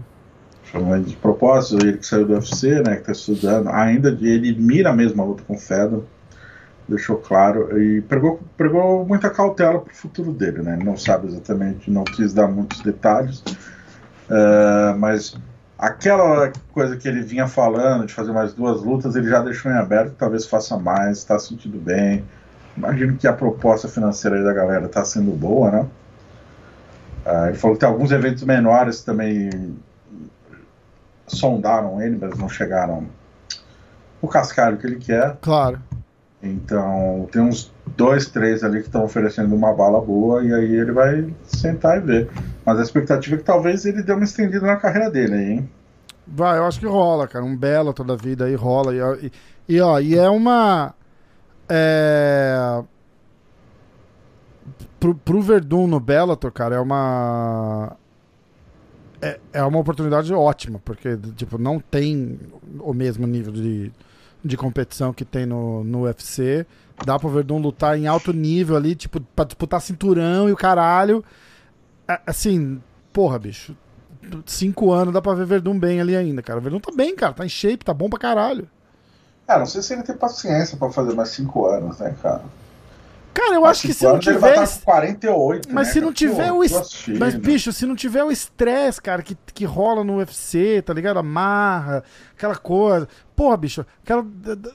de 1.05 1.15
propósito, 1.15 1.85
ele 1.85 1.97
que 1.97 2.05
saiu 2.05 2.25
do 2.25 2.33
UFC, 2.33 2.81
né, 2.81 2.95
que 2.95 3.01
está 3.01 3.11
estudando, 3.11 3.69
ainda 3.69 4.09
ele 4.09 4.53
mira 4.55 4.91
mesmo 4.93 5.21
a 5.21 5.25
luta 5.25 5.43
com 5.47 5.55
o 5.55 5.59
Fedor, 5.59 6.03
deixou 6.87 7.17
claro, 7.17 7.79
e 7.81 8.01
pregou, 8.01 8.39
pregou 8.57 9.05
muita 9.05 9.29
cautela 9.29 9.79
para 9.79 9.91
o 9.91 9.95
futuro 9.95 10.31
dele, 10.31 10.61
né, 10.61 10.77
não 10.83 10.97
sabe 10.97 11.27
exatamente, 11.27 11.89
não 11.89 12.03
quis 12.03 12.33
dar 12.33 12.47
muitos 12.47 12.81
detalhes, 12.81 13.39
uh, 13.39 14.97
mas 14.97 15.35
aquela 15.77 16.51
coisa 16.73 16.95
que 16.97 17.07
ele 17.07 17.21
vinha 17.21 17.47
falando 17.47 18.05
de 18.05 18.13
fazer 18.13 18.31
mais 18.31 18.53
duas 18.53 18.81
lutas, 18.81 19.15
ele 19.15 19.29
já 19.29 19.41
deixou 19.41 19.71
em 19.71 19.75
aberto, 19.75 20.15
talvez 20.17 20.45
faça 20.45 20.77
mais, 20.77 21.19
está 21.19 21.39
sentindo 21.39 21.79
bem, 21.79 22.23
imagino 22.75 23.15
que 23.17 23.27
a 23.27 23.33
proposta 23.33 23.87
financeira 23.87 24.43
da 24.43 24.53
galera 24.53 24.85
está 24.85 25.05
sendo 25.05 25.31
boa, 25.31 25.71
né, 25.71 25.85
uh, 27.25 27.47
ele 27.47 27.57
falou 27.57 27.75
que 27.75 27.79
tem 27.79 27.89
alguns 27.89 28.11
eventos 28.11 28.43
menores 28.43 29.01
também 29.03 29.75
sondaram 31.27 32.01
ele, 32.01 32.17
mas 32.19 32.37
não 32.37 32.49
chegaram 32.49 33.05
o 34.21 34.27
cascalho 34.27 34.77
que 34.77 34.87
ele 34.87 34.97
quer. 34.97 35.37
Claro. 35.41 35.79
Então, 36.41 37.27
tem 37.31 37.41
uns 37.41 37.73
dois, 37.97 38.27
três 38.27 38.63
ali 38.63 38.81
que 38.81 38.87
estão 38.87 39.03
oferecendo 39.03 39.55
uma 39.55 39.73
bala 39.73 39.99
boa 39.99 40.43
e 40.43 40.53
aí 40.53 40.75
ele 40.75 40.91
vai 40.91 41.33
sentar 41.43 41.97
e 41.97 42.01
ver. 42.01 42.29
Mas 42.63 42.79
a 42.79 42.83
expectativa 42.83 43.35
é 43.35 43.37
que 43.39 43.43
talvez 43.43 43.85
ele 43.85 44.03
dê 44.03 44.13
uma 44.13 44.23
estendida 44.23 44.65
na 44.65 44.75
carreira 44.75 45.09
dele 45.09 45.33
aí, 45.33 45.51
hein? 45.53 45.69
Vai, 46.27 46.57
eu 46.57 46.65
acho 46.65 46.79
que 46.79 46.85
rola, 46.85 47.27
cara. 47.27 47.45
Um 47.45 47.55
belo 47.55 47.93
toda 47.93 48.13
a 48.13 48.17
vida 48.17 48.45
aí 48.45 48.55
rola. 48.55 48.93
E, 48.93 49.31
e, 49.69 49.81
ó, 49.81 49.99
e 49.99 50.17
é 50.17 50.29
uma. 50.29 50.93
É. 51.69 52.81
Pro, 54.99 55.13
pro 55.13 55.41
Verdun 55.41 55.87
no 55.87 55.99
Bellator, 55.99 56.51
cara, 56.51 56.75
é 56.75 56.79
uma. 56.79 57.95
É, 59.21 59.39
é 59.53 59.63
uma 59.63 59.79
oportunidade 59.79 60.33
ótima, 60.33 60.79
porque, 60.83 61.17
tipo, 61.35 61.57
não 61.57 61.79
tem 61.79 62.39
o 62.79 62.93
mesmo 62.93 63.25
nível 63.25 63.53
de, 63.53 63.91
de 64.43 64.57
competição 64.57 65.13
que 65.13 65.23
tem 65.23 65.45
no, 65.45 65.83
no 65.83 66.03
UFC. 66.03 66.65
Dá 67.05 67.19
pro 67.19 67.29
Verdun 67.29 67.59
lutar 67.59 67.97
em 67.97 68.07
alto 68.07 68.31
nível 68.31 68.75
ali, 68.75 68.95
tipo, 68.95 69.19
pra 69.35 69.45
disputar 69.45 69.81
cinturão 69.81 70.47
e 70.47 70.51
o 70.51 70.57
caralho. 70.57 71.23
Assim, 72.25 72.81
porra, 73.11 73.39
bicho. 73.39 73.75
Cinco 74.45 74.91
anos 74.91 75.13
dá 75.13 75.21
pra 75.21 75.33
ver 75.33 75.45
Verdun 75.45 75.77
bem 75.77 76.01
ali 76.01 76.15
ainda, 76.15 76.41
cara. 76.41 76.59
O 76.59 76.61
Verdun 76.61 76.79
tá 76.79 76.91
bem, 76.95 77.15
cara. 77.15 77.33
Tá 77.33 77.45
em 77.45 77.49
shape, 77.49 77.85
tá 77.85 77.93
bom 77.93 78.09
pra 78.09 78.19
caralho. 78.19 78.67
É, 79.47 79.57
não 79.59 79.65
sei 79.65 79.81
se 79.81 79.93
ele 79.93 80.03
tem 80.03 80.15
paciência 80.17 80.77
pra 80.77 80.91
fazer 80.91 81.13
mais 81.13 81.29
cinco 81.29 81.65
anos, 81.67 81.99
né, 81.99 82.15
cara? 82.21 82.43
Cara, 83.35 83.55
eu 83.55 83.65
acho 83.65 83.81
que 83.81 83.93
se 83.93 84.05
não 84.05 84.17
tiver. 84.17 84.57
Ele 84.57 84.67
48, 84.85 85.67
mas 85.69 85.87
né, 85.87 85.93
se 85.93 85.99
não 85.99 86.13
tiver 86.13 86.47
Pô, 86.47 86.59
o. 86.59 86.63
Est... 86.63 87.09
Mas, 87.19 87.35
bicho, 87.35 87.73
se 87.73 87.85
não 87.85 87.93
tiver 87.93 88.23
o 88.23 88.31
estresse, 88.31 89.01
cara, 89.01 89.21
que, 89.21 89.37
que 89.53 89.65
rola 89.65 90.05
no 90.05 90.19
UFC, 90.19 90.81
tá 90.81 90.93
ligado? 90.93 91.19
Amarra, 91.19 92.01
aquela 92.33 92.55
coisa. 92.55 93.09
Porra, 93.35 93.57
bicho, 93.57 93.85
aquela 94.01 94.25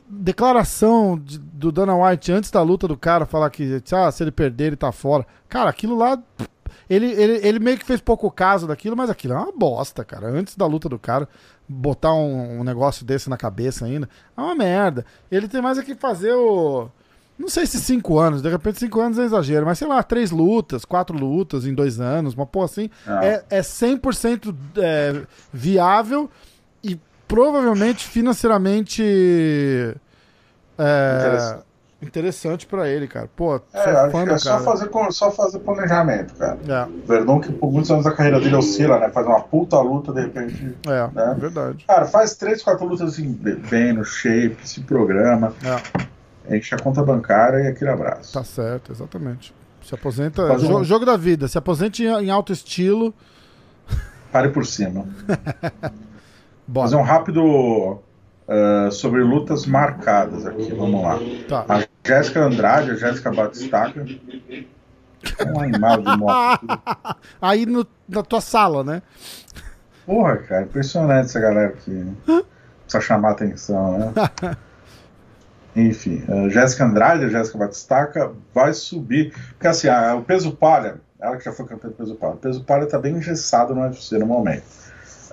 declaração 0.06 1.18
de, 1.18 1.38
do 1.38 1.72
Dana 1.72 1.96
White 1.96 2.30
antes 2.32 2.50
da 2.50 2.60
luta 2.60 2.86
do 2.86 2.98
cara, 2.98 3.24
falar 3.24 3.48
que 3.48 3.82
ah, 3.92 4.12
se 4.12 4.22
ele 4.22 4.30
perder, 4.30 4.66
ele 4.66 4.76
tá 4.76 4.92
fora. 4.92 5.26
Cara, 5.48 5.70
aquilo 5.70 5.96
lá. 5.96 6.22
Ele, 6.88 7.06
ele, 7.06 7.46
ele 7.46 7.58
meio 7.60 7.78
que 7.78 7.84
fez 7.86 8.00
pouco 8.00 8.30
caso 8.30 8.66
daquilo, 8.66 8.96
mas 8.96 9.08
aquilo 9.08 9.32
é 9.32 9.38
uma 9.38 9.52
bosta, 9.52 10.04
cara. 10.04 10.28
Antes 10.28 10.54
da 10.54 10.66
luta 10.66 10.86
do 10.86 10.98
cara, 10.98 11.26
botar 11.66 12.12
um, 12.12 12.60
um 12.60 12.64
negócio 12.64 13.06
desse 13.06 13.30
na 13.30 13.38
cabeça 13.38 13.86
ainda, 13.86 14.06
é 14.36 14.40
uma 14.40 14.54
merda. 14.54 15.06
Ele 15.30 15.48
tem 15.48 15.62
mais 15.62 15.78
é 15.78 15.82
que 15.82 15.94
fazer 15.94 16.34
o 16.34 16.90
não 17.40 17.48
sei 17.48 17.64
se 17.64 17.80
cinco 17.80 18.18
anos, 18.18 18.42
de 18.42 18.50
repente 18.50 18.78
cinco 18.78 19.00
anos 19.00 19.18
é 19.18 19.24
exagero, 19.24 19.64
mas 19.64 19.78
sei 19.78 19.88
lá, 19.88 20.02
três 20.02 20.30
lutas, 20.30 20.84
quatro 20.84 21.16
lutas 21.16 21.64
em 21.64 21.72
dois 21.74 21.98
anos, 21.98 22.34
uma 22.34 22.44
porra 22.44 22.66
assim, 22.66 22.90
ah. 23.06 23.24
é, 23.24 23.42
é 23.48 23.60
100% 23.62 24.54
é, 24.76 25.22
viável 25.50 26.30
e 26.84 27.00
provavelmente 27.26 28.06
financeiramente 28.06 29.02
é, 30.78 31.18
interessante, 31.18 31.64
interessante 32.02 32.66
para 32.66 32.86
ele, 32.88 33.08
cara. 33.08 33.30
Pô, 33.34 33.56
é, 33.72 33.78
acho 33.78 34.10
fã, 34.10 34.24
que 34.26 34.32
é 34.32 34.38
só 34.38 34.60
fazer, 34.60 34.90
só 35.10 35.30
fazer 35.30 35.58
planejamento, 35.60 36.34
cara. 36.34 36.58
É. 36.68 37.06
Verdão 37.06 37.40
que 37.40 37.50
por 37.52 37.72
muitos 37.72 37.90
anos 37.90 38.06
a 38.06 38.12
carreira 38.12 38.38
dele 38.38 38.56
oscila, 38.56 38.98
né? 38.98 39.08
Faz 39.08 39.26
uma 39.26 39.40
puta 39.40 39.80
luta, 39.80 40.12
de 40.12 40.20
repente. 40.20 40.76
É, 40.86 41.08
né? 41.14 41.36
verdade. 41.38 41.86
Cara, 41.88 42.04
faz 42.04 42.36
três, 42.36 42.62
quatro 42.62 42.86
lutas 42.86 43.14
assim, 43.14 43.32
bem 43.70 43.94
no 43.94 44.04
shape, 44.04 44.58
se 44.62 44.82
programa. 44.82 45.54
É 45.64 46.09
enche 46.50 46.74
a 46.74 46.78
conta 46.78 47.02
bancária 47.02 47.64
e 47.64 47.66
aquele 47.68 47.90
abraço. 47.90 48.32
Tá 48.32 48.44
certo, 48.44 48.92
exatamente. 48.92 49.54
Se 49.82 49.94
aposenta. 49.94 50.42
Um... 50.52 50.84
Jogo 50.84 51.06
da 51.06 51.16
vida, 51.16 51.48
se 51.48 51.56
aposente 51.56 52.04
em 52.04 52.30
alto 52.30 52.52
estilo. 52.52 53.14
Pare 54.30 54.50
por 54.50 54.66
cima. 54.66 55.06
Fazer 56.72 56.96
um 56.96 57.02
rápido 57.02 57.42
uh, 58.50 58.92
sobre 58.92 59.22
lutas 59.22 59.66
marcadas 59.66 60.46
aqui, 60.46 60.72
vamos 60.72 61.02
lá. 61.02 61.18
Tá. 61.48 61.64
A 61.68 61.84
Jéssica 62.06 62.44
Andrade, 62.44 62.92
a 62.92 62.94
Jéssica 62.94 63.32
Batistaca. 63.32 64.06
Um 65.52 65.60
animal 65.60 66.00
de 66.00 66.16
moto. 66.16 66.66
Aí 67.42 67.66
no, 67.66 67.86
na 68.08 68.22
tua 68.22 68.40
sala, 68.40 68.84
né? 68.84 69.02
Porra, 70.06 70.36
cara, 70.38 70.62
impressionante 70.62 71.26
essa 71.26 71.40
galera 71.40 71.68
aqui. 71.68 72.06
Precisa 72.82 73.00
chamar 73.00 73.32
atenção, 73.32 73.98
né? 73.98 74.12
Enfim, 75.74 76.22
a 76.28 76.48
Jéssica 76.48 76.84
Andrade, 76.84 77.24
a 77.24 77.28
Jéssica 77.28 77.58
Batistaca, 77.58 78.32
vai 78.54 78.72
subir. 78.72 79.32
Porque 79.50 79.68
assim, 79.68 79.88
a, 79.88 80.14
o 80.16 80.22
peso 80.22 80.52
palha, 80.52 81.00
ela 81.20 81.36
que 81.36 81.44
já 81.44 81.52
foi 81.52 81.66
campeã 81.66 81.90
do 81.90 81.96
peso 81.96 82.14
palha, 82.16 82.34
o 82.34 82.38
peso 82.38 82.64
palha 82.64 82.86
tá 82.86 82.98
bem 82.98 83.16
engessado 83.16 83.74
no 83.74 83.82
UFC 83.82 84.18
no 84.18 84.26
momento. 84.26 84.64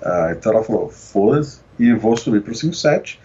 Uh, 0.00 0.30
então 0.30 0.52
ela 0.52 0.62
falou: 0.62 0.88
foda-se, 0.88 1.60
e 1.78 1.92
vou 1.92 2.16
subir 2.16 2.42
pro 2.42 2.52
5-7. 2.52 3.18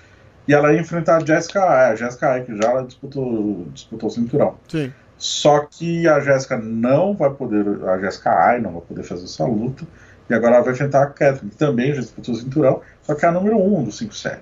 E 0.47 0.53
ela 0.53 0.73
ia 0.73 0.81
enfrentar 0.81 1.17
a 1.17 1.25
Jéssica 1.25 1.63
a 1.63 1.95
Jéssica 1.95 2.41
que 2.41 2.55
já 2.57 2.81
disputou, 2.81 3.65
disputou 3.73 4.09
o 4.09 4.11
cinturão. 4.11 4.55
Sim. 4.67 4.91
Só 5.17 5.61
que 5.61 6.07
a 6.07 6.19
Jéssica 6.19 6.57
não 6.57 7.15
vai 7.15 7.29
poder, 7.29 7.65
a 7.85 7.97
Jéssica 7.99 8.29
Ai 8.29 8.59
não 8.59 8.73
vai 8.73 8.81
poder 8.81 9.03
fazer 9.03 9.23
essa 9.23 9.45
luta. 9.45 9.85
E 10.29 10.33
agora 10.33 10.55
ela 10.55 10.63
vai 10.63 10.73
enfrentar 10.73 11.03
a 11.03 11.07
Catherine, 11.07 11.51
que 11.51 11.57
também 11.57 11.93
já 11.93 12.01
disputou 12.01 12.33
o 12.33 12.37
cinturão, 12.37 12.81
só 13.03 13.13
que 13.13 13.25
é 13.25 13.27
a 13.27 13.31
número 13.31 13.57
1 13.57 13.79
um 13.79 13.83
do 13.83 13.91
5-7. 13.91 14.39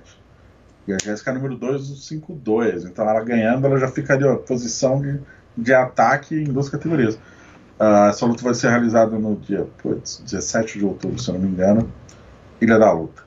E 0.87 0.93
a 0.93 0.97
Jéssica 1.01 1.31
é 1.31 1.33
número 1.33 1.55
2 1.55 1.89
do 1.89 1.95
5-2. 1.95 2.85
Então 2.85 3.07
ela 3.07 3.21
ganhando, 3.23 3.65
ela 3.67 3.77
já 3.77 3.87
ficaria 3.87 4.27
em 4.27 4.37
posição 4.37 5.01
de, 5.01 5.19
de 5.55 5.73
ataque 5.73 6.35
em 6.35 6.45
duas 6.45 6.69
categorias. 6.69 7.15
Uh, 7.79 8.09
essa 8.09 8.25
luta 8.25 8.43
vai 8.43 8.53
ser 8.53 8.69
realizada 8.69 9.17
no 9.17 9.35
dia 9.35 9.67
putz, 9.81 10.21
17 10.23 10.79
de 10.79 10.85
outubro, 10.85 11.19
se 11.19 11.29
eu 11.29 11.33
não 11.33 11.41
me 11.41 11.47
engano. 11.47 11.91
Ilha 12.59 12.77
da 12.77 12.91
Luta. 12.91 13.23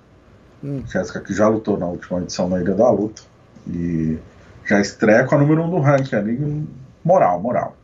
Hum. 0.62 0.82
Jéssica 0.86 1.20
que 1.20 1.35
já 1.35 1.48
lutou 1.48 1.78
na 1.78 1.86
última 1.86 2.20
edição 2.20 2.48
na 2.48 2.60
Ilha 2.60 2.74
da 2.74 2.90
Luta. 2.90 3.22
E 3.66 4.18
já 4.64 4.81
estreia 4.81 5.24
com 5.24 5.35
a 5.35 5.39
número 5.39 5.62
1 5.62 5.66
um 5.66 5.70
do 5.70 5.78
ranking 5.78 6.16
ali. 6.16 6.68
Moral, 7.05 7.40
moral. 7.40 7.76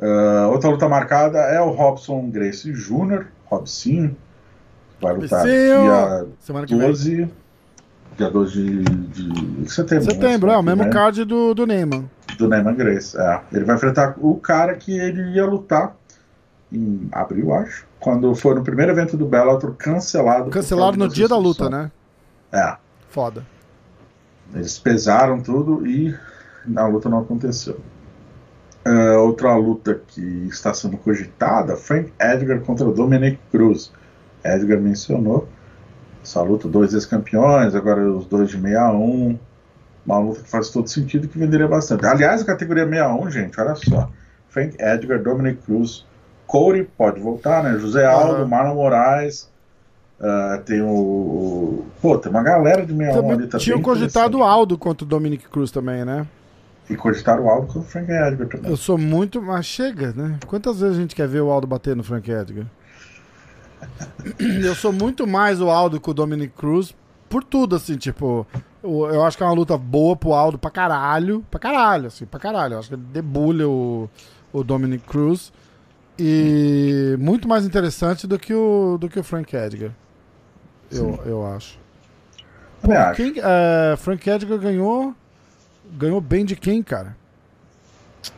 Uh, 0.00 0.50
outra 0.50 0.68
luta 0.68 0.88
marcada 0.88 1.38
é 1.38 1.60
o 1.60 1.70
Robson 1.70 2.28
Grace 2.28 2.72
Jr., 2.72 3.26
Robson, 3.44 4.16
vai 5.00 5.14
lutar 5.14 5.44
dia 5.44 6.26
Semana 6.40 6.66
12. 6.66 7.30
Dia 8.16 8.30
2 8.30 8.52
de, 8.52 8.82
de 8.82 9.72
setembro. 9.72 10.06
Né? 10.06 10.10
Setembro, 10.12 10.48
né? 10.48 10.54
é 10.54 10.58
o 10.58 10.62
mesmo 10.62 10.84
né? 10.84 10.90
card 10.90 11.24
do, 11.24 11.54
do 11.54 11.66
Neyman. 11.66 12.10
Do 12.38 12.48
Neyman 12.48 12.74
Grace, 12.74 13.16
é. 13.18 13.40
Ele 13.52 13.64
vai 13.64 13.76
enfrentar 13.76 14.14
o 14.18 14.36
cara 14.36 14.74
que 14.74 14.98
ele 14.98 15.34
ia 15.34 15.46
lutar 15.46 15.96
em 16.70 17.08
abril, 17.12 17.52
acho. 17.54 17.86
Quando 18.00 18.34
foi 18.34 18.54
no 18.54 18.62
primeiro 18.62 18.92
evento 18.92 19.16
do 19.16 19.26
Bellator 19.26 19.74
cancelado. 19.74 20.50
Cancelado 20.50 20.96
no 20.96 21.08
dia 21.08 21.28
da 21.28 21.36
luta, 21.36 21.68
né? 21.68 21.90
É. 22.52 22.76
Foda. 23.08 23.46
Eles 24.54 24.78
pesaram 24.78 25.40
tudo 25.40 25.86
e 25.86 26.14
a 26.76 26.86
luta 26.86 27.08
não 27.08 27.20
aconteceu. 27.20 27.80
Uh, 28.86 29.18
outra 29.20 29.54
luta 29.54 30.00
que 30.08 30.48
está 30.48 30.74
sendo 30.74 30.96
cogitada, 30.96 31.76
Frank 31.76 32.12
Edgar 32.20 32.60
contra 32.60 32.90
Dominic 32.90 33.38
Cruz. 33.50 33.92
Edgar 34.44 34.80
mencionou 34.80 35.48
essa 36.22 36.40
luta, 36.42 36.68
dois 36.68 36.94
ex-campeões, 36.94 37.74
agora 37.74 38.00
os 38.10 38.26
dois 38.26 38.48
de 38.48 38.60
61. 38.60 39.38
Uma 40.04 40.18
luta 40.18 40.42
que 40.42 40.50
faz 40.50 40.70
todo 40.70 40.88
sentido 40.88 41.26
e 41.26 41.28
que 41.28 41.38
venderia 41.38 41.68
bastante. 41.68 42.04
Aliás, 42.04 42.42
a 42.42 42.44
categoria 42.44 42.84
61, 42.88 43.30
gente, 43.30 43.60
olha 43.60 43.74
só. 43.74 44.10
Frank 44.48 44.76
Edgar, 44.80 45.22
Dominic 45.22 45.62
Cruz, 45.62 46.04
Corey 46.46 46.84
pode 46.84 47.20
voltar, 47.20 47.62
né? 47.62 47.78
José 47.78 48.04
Aldo, 48.04 48.42
uhum. 48.42 48.48
Marlon 48.48 48.74
Moraes. 48.74 49.50
Uh, 50.20 50.62
tem 50.64 50.80
o, 50.80 51.84
Pô, 52.00 52.16
tem 52.16 52.30
uma 52.30 52.44
galera 52.44 52.86
de 52.86 52.92
61 52.92 53.12
também 53.14 53.32
ali 53.32 53.46
também. 53.46 53.64
Tinham 53.64 53.82
cogitado 53.82 54.38
o 54.38 54.42
Aldo 54.44 54.78
contra 54.78 55.04
o 55.04 55.08
Dominic 55.08 55.48
Cruz 55.48 55.70
também, 55.70 56.04
né? 56.04 56.26
E 56.88 56.94
cogitaram 56.94 57.44
o 57.44 57.48
Aldo 57.48 57.66
contra 57.66 57.80
o 57.80 57.84
Frank 57.84 58.10
Edgar 58.10 58.48
também. 58.48 58.70
Eu 58.70 58.76
sou 58.76 58.98
muito. 58.98 59.40
Mas 59.40 59.66
chega, 59.66 60.12
né? 60.12 60.38
Quantas 60.46 60.80
vezes 60.80 60.98
a 60.98 61.00
gente 61.00 61.16
quer 61.16 61.26
ver 61.26 61.40
o 61.40 61.50
Aldo 61.50 61.66
bater 61.66 61.96
no 61.96 62.04
Frank 62.04 62.30
Edgar? 62.30 62.66
eu 64.64 64.74
sou 64.74 64.92
muito 64.92 65.26
mais 65.26 65.60
o 65.60 65.70
Aldo 65.70 66.00
que 66.00 66.10
o 66.10 66.14
Dominic 66.14 66.54
Cruz 66.56 66.94
por 67.32 67.42
tudo, 67.42 67.76
assim, 67.76 67.96
tipo. 67.96 68.46
Eu, 68.82 69.24
acho 69.24 69.36
que 69.36 69.42
é 69.42 69.46
uma 69.46 69.54
luta 69.54 69.78
boa 69.78 70.14
pro 70.14 70.34
Aldo 70.34 70.58
pra 70.58 70.70
caralho. 70.70 71.42
Pra 71.50 71.58
caralho, 71.58 72.08
assim, 72.08 72.26
pra 72.26 72.38
caralho. 72.38 72.74
Eu 72.74 72.78
acho 72.78 72.88
que 72.88 72.94
ele 72.94 73.04
debulha 73.10 73.66
o, 73.66 74.10
o 74.52 74.62
Dominic 74.62 75.06
Cruz. 75.06 75.52
E 76.18 77.16
muito 77.18 77.48
mais 77.48 77.64
interessante 77.64 78.26
do 78.26 78.38
que 78.38 78.52
o, 78.52 78.98
do 79.00 79.08
que 79.08 79.18
o 79.18 79.24
Frank 79.24 79.56
Edgar. 79.56 79.92
Eu, 80.90 81.20
eu 81.24 81.46
acho. 81.46 81.80
Pô, 82.82 82.90
quem, 83.16 83.34
é, 83.38 83.96
Frank 83.96 84.28
Edgar 84.28 84.58
ganhou. 84.58 85.14
Ganhou 85.94 86.20
bem 86.20 86.44
de 86.44 86.54
quem, 86.54 86.82
cara? 86.82 87.16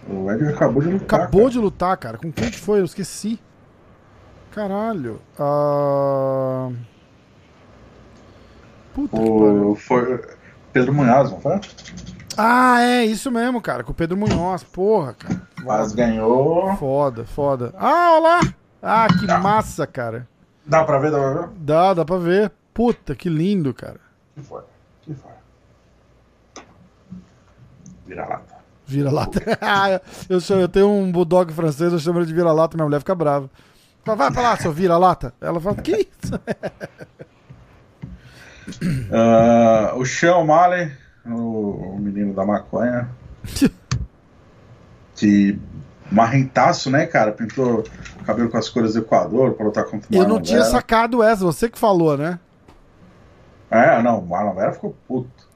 O 0.08 0.30
Edgar 0.30 0.54
acabou 0.54 0.82
de 0.82 0.88
lutar. 0.90 1.20
Acabou 1.20 1.40
cara. 1.42 1.52
de 1.52 1.58
lutar, 1.58 1.96
cara. 1.96 2.18
Com 2.18 2.30
quem 2.30 2.50
que 2.50 2.58
foi? 2.58 2.80
Eu 2.80 2.84
esqueci. 2.84 3.40
Caralho. 4.54 5.20
Uh... 5.36 6.72
Puta 8.94 9.16
o, 9.16 9.74
Foi 9.74 10.22
Pedro 10.72 10.94
Munhoz, 10.94 11.32
não 11.32 11.40
foi? 11.40 11.60
Ah, 12.36 12.80
é, 12.80 13.04
isso 13.04 13.32
mesmo, 13.32 13.60
cara. 13.60 13.82
Com 13.82 13.90
o 13.90 13.94
Pedro 13.94 14.16
Munhoz. 14.16 14.62
Porra, 14.62 15.14
cara. 15.14 15.42
Mas 15.64 15.92
ganhou. 15.92 16.76
Foda, 16.76 17.24
foda. 17.24 17.74
Ah, 17.76 18.12
olha 18.12 18.22
lá. 18.22 18.40
Ah, 18.80 19.08
que 19.08 19.26
dá. 19.26 19.38
massa, 19.38 19.88
cara. 19.88 20.28
Dá 20.64 20.84
pra 20.84 20.98
ver, 20.98 21.10
dá 21.10 21.18
pra 21.18 21.32
ver? 21.32 21.48
Dá, 21.56 21.94
dá 21.94 22.04
pra 22.04 22.16
ver. 22.16 22.52
Puta, 22.72 23.16
que 23.16 23.28
lindo, 23.28 23.74
cara. 23.74 24.00
Que 24.36 24.40
foi? 24.40 24.62
Que 25.02 25.14
foi? 25.14 25.32
Vira-lata. 28.06 28.54
Vira-lata. 28.86 29.40
eu, 30.28 30.38
eu 30.60 30.68
tenho 30.68 30.88
um 30.88 31.10
bulldog 31.10 31.52
francês, 31.52 31.92
eu 31.92 31.98
chamo 31.98 32.20
ele 32.20 32.26
de 32.26 32.34
vira-lata, 32.34 32.76
minha 32.76 32.84
mulher 32.84 33.00
fica 33.00 33.14
brava. 33.16 33.50
Vai 34.04 34.30
pra 34.30 34.42
lá, 34.42 34.56
seu 34.56 34.72
vira-lata. 34.72 35.32
Ela 35.40 35.60
fala, 35.60 35.76
que 35.76 35.92
isso? 35.92 36.34
Uh, 39.10 39.96
o 39.98 40.04
Sean 40.04 40.36
O'Malley, 40.36 40.92
o, 41.26 41.94
o 41.94 41.98
menino 41.98 42.34
da 42.34 42.44
maconha, 42.44 43.08
que 45.16 45.58
marrentaço, 46.10 46.90
né, 46.90 47.06
cara? 47.06 47.32
Pintou 47.32 47.84
o 48.20 48.24
cabelo 48.24 48.50
com 48.50 48.58
as 48.58 48.68
cores 48.68 48.94
do 48.94 49.00
Equador 49.00 49.54
pra 49.54 49.66
lutar 49.66 49.84
contra 49.84 50.08
o 50.10 50.14
Eu 50.14 50.28
não 50.28 50.40
tinha 50.40 50.64
sacado 50.64 51.22
essa, 51.22 51.44
você 51.44 51.68
que 51.68 51.78
falou, 51.78 52.16
né? 52.16 52.38
É, 53.70 54.00
não, 54.02 54.20
o 54.20 54.26
Marlon 54.26 54.54
Vera 54.54 54.72
ficou 54.72 54.94
puto. 55.08 55.48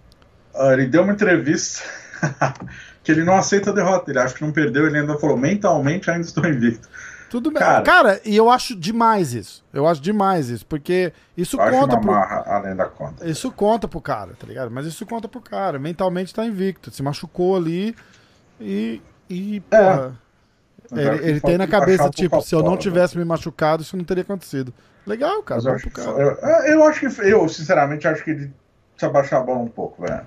Uh, 0.55 0.73
ele 0.73 0.87
deu 0.87 1.03
uma 1.03 1.12
entrevista 1.12 1.85
que 3.05 3.12
ele 3.12 3.23
não 3.23 3.35
aceita 3.35 3.70
a 3.70 3.73
derrota. 3.73 4.11
Ele 4.11 4.19
acha 4.19 4.35
que 4.35 4.43
não 4.43 4.51
perdeu, 4.51 4.87
ele 4.87 4.99
ainda 4.99 5.16
falou, 5.19 5.37
mentalmente 5.37 6.11
ainda 6.11 6.27
estou 6.27 6.45
invicto. 6.47 6.89
Tudo 7.31 7.51
bem. 7.51 7.61
Cara, 7.61 7.83
cara, 7.83 8.21
e 8.25 8.37
eu 8.37 8.51
acho 8.51 8.75
demais 8.75 9.35
isso. 9.35 9.65
Eu 9.73 9.87
acho 9.87 10.01
demais 10.01 10.49
isso, 10.49 10.65
porque 10.65 11.13
isso 11.37 11.59
conta 11.59 11.99
pro... 11.99 12.11
marra 12.11 12.43
além 12.47 12.75
da 12.75 12.87
conta. 12.87 13.29
Isso 13.29 13.53
conta 13.53 13.87
pro 13.87 14.01
cara, 14.01 14.33
tá 14.39 14.47
ligado? 14.47 14.71
Mas 14.71 14.87
isso 14.87 15.05
conta 15.05 15.29
pro 15.29 15.41
cara. 15.41 15.79
Mentalmente 15.79 16.35
tá 16.35 16.45
invicto. 16.45 16.91
Se 16.91 17.03
machucou 17.03 17.57
ali 17.57 17.95
e. 18.61 19.03
e 19.29 19.63
é. 19.71 19.79
porra. 19.79 20.19
É. 20.97 21.01
Ele, 21.01 21.29
ele 21.29 21.41
tem 21.41 21.59
na 21.59 21.67
cabeça, 21.67 22.09
tipo, 22.09 22.41
se 22.41 22.55
eu 22.55 22.63
não 22.63 22.77
tivesse 22.77 23.15
né? 23.15 23.23
me 23.23 23.29
machucado, 23.29 23.83
isso 23.83 23.95
não 23.95 24.05
teria 24.05 24.23
acontecido. 24.23 24.73
Legal, 25.07 25.43
cara. 25.43 25.61
Eu 25.63 25.73
acho, 25.75 25.91
cara. 25.91 26.11
Eu, 26.11 26.31
eu, 26.73 26.85
acho 26.85 27.01
que. 27.01 27.21
Eu, 27.23 27.47
sinceramente, 27.49 28.09
acho 28.09 28.25
que 28.25 28.31
ele 28.31 28.53
precisa 28.93 29.13
baixar 29.13 29.39
a 29.39 29.41
bola 29.41 29.59
um 29.59 29.69
pouco, 29.69 30.03
velho. 30.03 30.23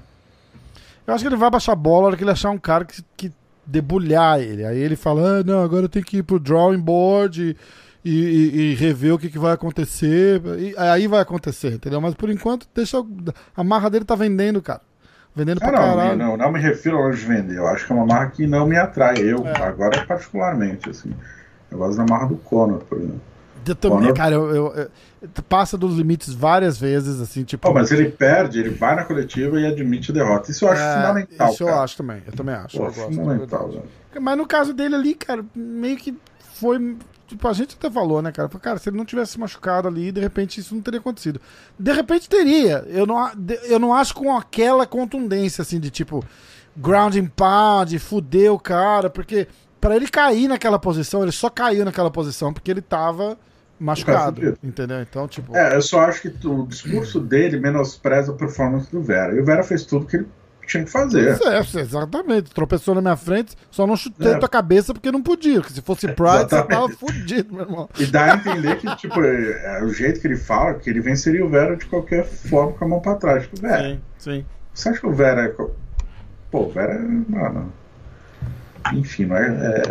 Eu 1.06 1.16
acho 1.16 1.24
que 1.24 1.28
ele 1.28 1.36
vai 1.36 1.50
baixar 1.50 1.72
a 1.72 1.76
bola 1.76 2.02
na 2.02 2.08
hora 2.08 2.18
que 2.18 2.24
ele 2.24 2.32
achar 2.32 2.52
um 2.52 2.60
cara 2.60 2.86
que, 2.86 3.04
que 3.18 3.32
debulhar 3.66 4.40
ele. 4.40 4.66
Aí 4.66 4.78
ele 4.78 4.96
fala, 4.96 5.40
ah, 5.40 5.44
não, 5.44 5.64
agora 5.64 5.86
eu 5.86 5.90
tenho 5.90 6.06
que 6.06 6.18
ir 6.18 6.24
pro 6.24 6.40
drawing 6.40 6.80
board 6.80 7.56
e, 8.04 8.12
e, 8.12 8.72
e 8.72 8.76
rever 8.76 9.14
o 9.14 9.20
que, 9.20 9.30
que 9.30 9.40
vai 9.40 9.54
acontecer. 9.54 10.42
E 10.58 10.76
aí 10.78 11.08
vai 11.08 11.22
acontecer, 11.22 11.74
entendeu? 11.74 12.02
Mas 12.02 12.14
por 12.14 12.30
enquanto, 12.30 12.68
deixa. 12.74 12.98
A 13.56 13.64
marra 13.64 13.90
dele 13.90 14.06
tá 14.06 14.16
vendendo, 14.16 14.62
cara. 14.62 14.82
Vendendo 15.36 15.60
ah, 15.62 15.68
pra 15.68 15.72
não, 15.72 15.96
caralho. 15.96 16.18
Não, 16.18 16.38
não 16.38 16.52
me 16.52 16.60
refiro 16.60 17.02
a 17.02 17.12
de 17.12 17.18
vender. 17.18 17.58
Eu 17.58 17.68
acho 17.68 17.86
que 17.86 17.94
é 17.94 17.96
uma 17.96 18.06
marra 18.06 18.28
que 18.32 18.46
não 18.46 18.66
me 18.66 18.78
atrai. 18.78 19.18
Eu, 19.18 19.46
é. 19.48 19.62
agora 19.64 20.06
particularmente, 20.06 20.90
assim. 20.90 21.14
Eu 21.72 21.78
gosto 21.78 21.98
da 21.98 22.06
marra 22.06 22.28
do 22.28 22.36
Conor, 22.36 22.80
por 22.80 22.98
exemplo. 22.98 23.31
Eu 23.66 23.76
também, 23.76 24.14
cara, 24.14 24.36
eu, 24.36 24.56
eu, 24.56 24.90
eu, 25.22 25.30
passa 25.48 25.78
dos 25.78 25.96
limites 25.96 26.34
várias 26.34 26.78
vezes, 26.80 27.22
assim, 27.22 27.44
tipo. 27.44 27.68
Oh, 27.68 27.74
mas 27.74 27.92
ele 27.92 28.10
perde, 28.10 28.60
ele 28.60 28.70
vai 28.70 28.96
na 28.96 29.04
coletiva 29.04 29.60
e 29.60 29.66
admite 29.66 30.12
a 30.12 30.14
derrota. 30.14 30.50
Isso 30.50 30.66
eu 30.66 30.72
acho 30.72 30.82
é, 30.82 30.96
fundamental. 30.96 31.50
Isso 31.50 31.66
cara. 31.66 31.78
eu 31.78 31.82
acho 31.82 31.98
também, 31.98 32.24
eu 32.26 32.34
também 32.34 32.56
acho. 32.56 32.78
Pô, 32.78 32.86
eu 32.86 32.92
fundamental, 32.92 33.68
gosto, 33.68 33.84
Mas 34.20 34.38
no 34.38 34.48
caso 34.48 34.74
dele 34.74 34.96
ali, 34.96 35.14
cara, 35.14 35.46
meio 35.56 35.98
que 35.98 36.18
foi. 36.56 36.98
Tipo, 37.28 37.48
a 37.48 37.54
gente 37.54 37.78
até 37.80 37.90
falou, 37.90 38.22
né, 38.22 38.32
cara? 38.32 38.50
Cara, 38.50 38.78
se 38.78 38.90
ele 38.90 38.98
não 38.98 39.06
tivesse 39.06 39.34
se 39.34 39.40
machucado 39.40 39.88
ali, 39.88 40.12
de 40.12 40.20
repente 40.20 40.60
isso 40.60 40.76
não 40.76 40.82
teria 40.82 41.00
acontecido. 41.00 41.40
De 41.80 41.94
repente 41.94 42.28
teria. 42.28 42.84
Eu 42.88 43.06
não, 43.06 43.32
eu 43.64 43.80
não 43.80 43.94
acho 43.94 44.14
com 44.14 44.36
aquela 44.36 44.86
contundência, 44.86 45.62
assim, 45.62 45.80
de 45.80 45.90
tipo, 45.90 46.26
ground 46.76 47.16
and 47.16 47.28
pound, 47.28 47.98
fuder 48.00 48.52
o 48.52 48.60
cara, 48.60 49.10
porque 49.10 49.48
para 49.80 49.96
ele 49.96 50.08
cair 50.08 50.48
naquela 50.48 50.78
posição, 50.78 51.24
ele 51.24 51.32
só 51.32 51.50
caiu 51.50 51.84
naquela 51.84 52.12
posição 52.12 52.54
porque 52.54 52.70
ele 52.70 52.82
tava 52.82 53.38
machucado, 53.82 54.58
entendeu? 54.64 55.02
Então, 55.02 55.28
tipo... 55.28 55.56
É, 55.56 55.76
eu 55.76 55.82
só 55.82 56.02
acho 56.02 56.22
que 56.22 56.48
o 56.48 56.66
discurso 56.68 57.20
dele 57.20 57.60
menospreza 57.60 58.32
a 58.32 58.36
performance 58.36 58.92
do 58.92 59.02
Vera. 59.02 59.34
E 59.36 59.40
o 59.40 59.46
Vera 59.46 59.64
fez 59.64 59.84
tudo 59.84 60.06
que 60.06 60.18
ele 60.18 60.28
tinha 60.68 60.84
que 60.84 60.92
fazer. 60.92 61.38
É, 61.42 61.60
exatamente. 61.60 62.52
Tropeçou 62.52 62.96
na 62.96 63.02
minha 63.02 63.18
frente, 63.18 63.56
só 63.70 63.86
não 63.86 63.96
chutei 63.96 64.34
é. 64.34 64.38
tua 64.38 64.48
cabeça 64.48 64.94
porque 64.94 65.12
não 65.12 65.22
podia. 65.22 65.60
Porque 65.60 65.74
se 65.74 65.82
fosse 65.82 66.08
Pride, 66.08 66.50
você 66.50 66.64
tava 66.64 66.90
fudido, 66.90 67.54
meu 67.54 67.64
irmão. 67.64 67.90
E 68.00 68.06
dá 68.06 68.34
a 68.34 68.36
entender 68.36 68.78
que, 68.78 68.96
tipo, 68.98 69.22
é, 69.22 69.80
é, 69.80 69.84
o 69.84 69.90
jeito 69.94 70.22
que 70.22 70.28
ele 70.28 70.38
fala, 70.38 70.76
que 70.76 70.90
ele 70.90 71.02
venceria 71.02 71.46
o 71.46 71.50
Vera 71.50 71.76
de 71.76 71.86
qualquer 71.86 72.26
forma 72.26 72.74
com 72.74 72.86
a 72.86 72.88
mão 72.88 73.00
pra 73.00 73.16
trás. 73.16 73.44
Tipo, 73.44 73.62
Vera. 73.62 73.90
Sim, 73.90 74.02
sim. 74.18 74.46
Você 74.74 74.90
acha 74.90 75.00
que 75.00 75.08
o 75.08 75.14
Vera 75.14 75.46
é. 75.46 75.50
Pô, 75.50 76.60
o 76.60 76.70
Vera 76.70 76.94
é. 76.94 77.00
Mano. 77.00 77.74
Enfim, 78.94 79.26
não 79.26 79.38
é. 79.38 79.48
é... 79.48 79.82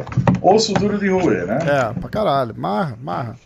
Osso 0.41 0.73
duro 0.75 0.99
de 0.99 1.09
roer, 1.09 1.47
né? 1.47 1.59
É, 1.63 2.01
pra 2.01 2.09
caralho. 2.09 2.55
Marra, 2.57 2.99
marra. 3.01 3.37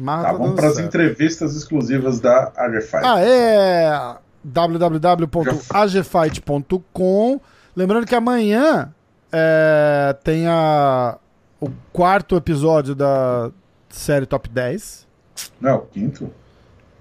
Mas 0.00 0.22
tá, 0.22 0.32
vamos 0.32 0.54
para 0.54 0.68
as 0.68 0.78
entrevistas 0.78 1.54
exclusivas 1.54 2.20
da 2.20 2.50
AGFight. 2.56 3.04
Ah, 3.04 3.20
é 3.20 4.16
www.agfight.com. 4.42 7.40
Lembrando 7.76 8.06
que 8.06 8.14
amanhã 8.14 8.94
é, 9.30 10.16
tem 10.24 10.46
a, 10.46 11.18
o 11.60 11.68
quarto 11.92 12.34
episódio 12.34 12.94
da 12.94 13.50
série 13.90 14.24
Top 14.24 14.48
10. 14.48 15.06
Não, 15.60 15.70
é 15.70 15.74
o 15.74 15.82
quinto? 15.82 16.32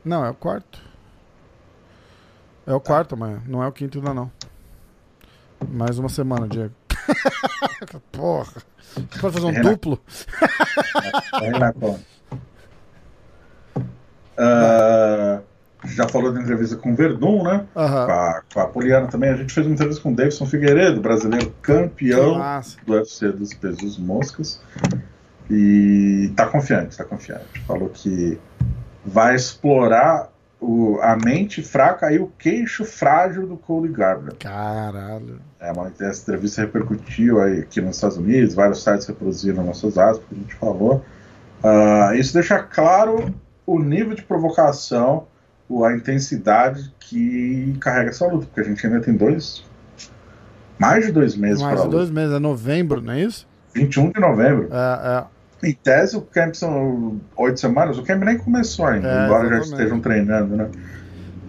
Não, 0.03 0.25
é 0.25 0.29
o 0.29 0.35
quarto. 0.35 0.83
É 2.67 2.73
o 2.73 2.81
quarto 2.81 3.15
amanhã, 3.15 3.41
não 3.47 3.63
é 3.63 3.67
o 3.67 3.71
quinto 3.71 3.97
ainda 3.97 4.13
não. 4.13 4.29
Mais 5.69 5.97
uma 5.97 6.09
semana, 6.09 6.49
Diego. 6.49 6.75
Porra. 8.11 8.61
Pode 9.21 9.33
fazer 9.33 9.45
um 9.45 9.51
é 9.51 9.61
duplo? 9.61 9.97
É 11.41 11.71
conta. 11.71 12.18
Uh, 14.39 15.41
já 15.85 16.07
falou 16.07 16.31
da 16.31 16.41
entrevista 16.41 16.75
com 16.75 16.93
o 16.93 16.95
Verdun, 16.95 17.43
né? 17.43 17.65
Uhum. 17.75 18.05
Com, 18.05 18.11
a, 18.11 18.41
com 18.53 18.59
a 18.59 18.67
Poliana 18.67 19.07
também. 19.07 19.29
A 19.29 19.35
gente 19.35 19.53
fez 19.53 19.65
uma 19.65 19.73
entrevista 19.73 20.01
com 20.01 20.11
o 20.11 20.15
Davidson 20.15 20.45
Figueiredo, 20.45 21.01
brasileiro 21.01 21.53
campeão 21.61 22.41
do 22.85 22.93
UFC 22.93 23.31
dos 23.31 23.53
pesos 23.53 23.97
moscas. 23.97 24.61
E 25.49 26.31
tá 26.35 26.45
confiante, 26.47 26.97
tá 26.97 27.03
confiante. 27.03 27.59
Falou 27.65 27.89
que 27.89 28.39
vai 29.05 29.35
explorar 29.35 30.29
o, 30.59 30.99
a 31.01 31.15
mente 31.15 31.61
fraca 31.61 32.11
e 32.11 32.19
o 32.19 32.27
queixo 32.37 32.83
frágil 32.83 33.47
do 33.47 33.57
Cody 33.57 33.87
Garbrandt. 33.87 34.37
Caralho. 34.37 35.39
É, 35.59 35.71
uma, 35.71 35.91
essa 35.99 36.21
entrevista 36.21 36.61
repercutiu 36.61 37.41
aí 37.41 37.59
aqui 37.59 37.81
nos 37.81 37.95
Estados 37.95 38.17
Unidos, 38.17 38.53
vários 38.53 38.83
sites 38.83 39.07
reproduziram 39.07 39.63
nossas 39.63 39.97
aspas, 39.97 40.25
que 40.27 40.35
a 40.35 40.37
gente 40.37 40.55
falou. 40.55 41.03
Uh, 41.63 42.13
isso 42.15 42.33
deixa 42.33 42.59
claro 42.59 43.33
o 43.69 43.79
nível 43.79 44.15
de 44.15 44.23
provocação, 44.23 45.27
a 45.85 45.93
intensidade 45.93 46.91
que 46.99 47.75
carrega 47.79 48.09
essa 48.09 48.25
luta, 48.25 48.47
porque 48.47 48.61
a 48.61 48.63
gente 48.63 48.85
ainda 48.85 48.99
tem 48.99 49.13
dois. 49.13 49.63
Mais 50.79 51.05
de 51.05 51.11
dois 51.11 51.35
meses 51.35 51.61
Mais 51.61 51.81
de 51.81 51.89
dois 51.89 52.09
meses, 52.09 52.33
é 52.33 52.39
novembro, 52.39 53.01
não 53.01 53.13
é 53.13 53.21
isso? 53.21 53.47
21 53.75 54.11
de 54.11 54.19
novembro. 54.19 54.69
É, 54.71 55.27
é. 55.63 55.69
Em 55.69 55.73
tese, 55.73 56.15
o 56.17 56.21
camp 56.21 56.55
são 56.55 57.19
oito 57.35 57.59
semanas, 57.59 57.97
o 57.97 58.03
camp 58.03 58.23
nem 58.23 58.37
começou 58.37 58.85
ainda, 58.85 59.07
é, 59.07 59.25
embora 59.25 59.43
exatamente. 59.43 59.69
já 59.69 59.75
estejam 59.75 59.99
treinando, 59.99 60.55
né? 60.55 60.69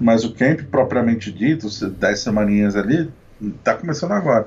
Mas 0.00 0.24
o 0.24 0.34
camp 0.34 0.62
propriamente 0.70 1.32
dito, 1.32 1.68
dez 1.90 2.20
semaninhas 2.20 2.76
ali, 2.76 3.10
tá 3.62 3.74
começando 3.74 4.12
agora. 4.12 4.46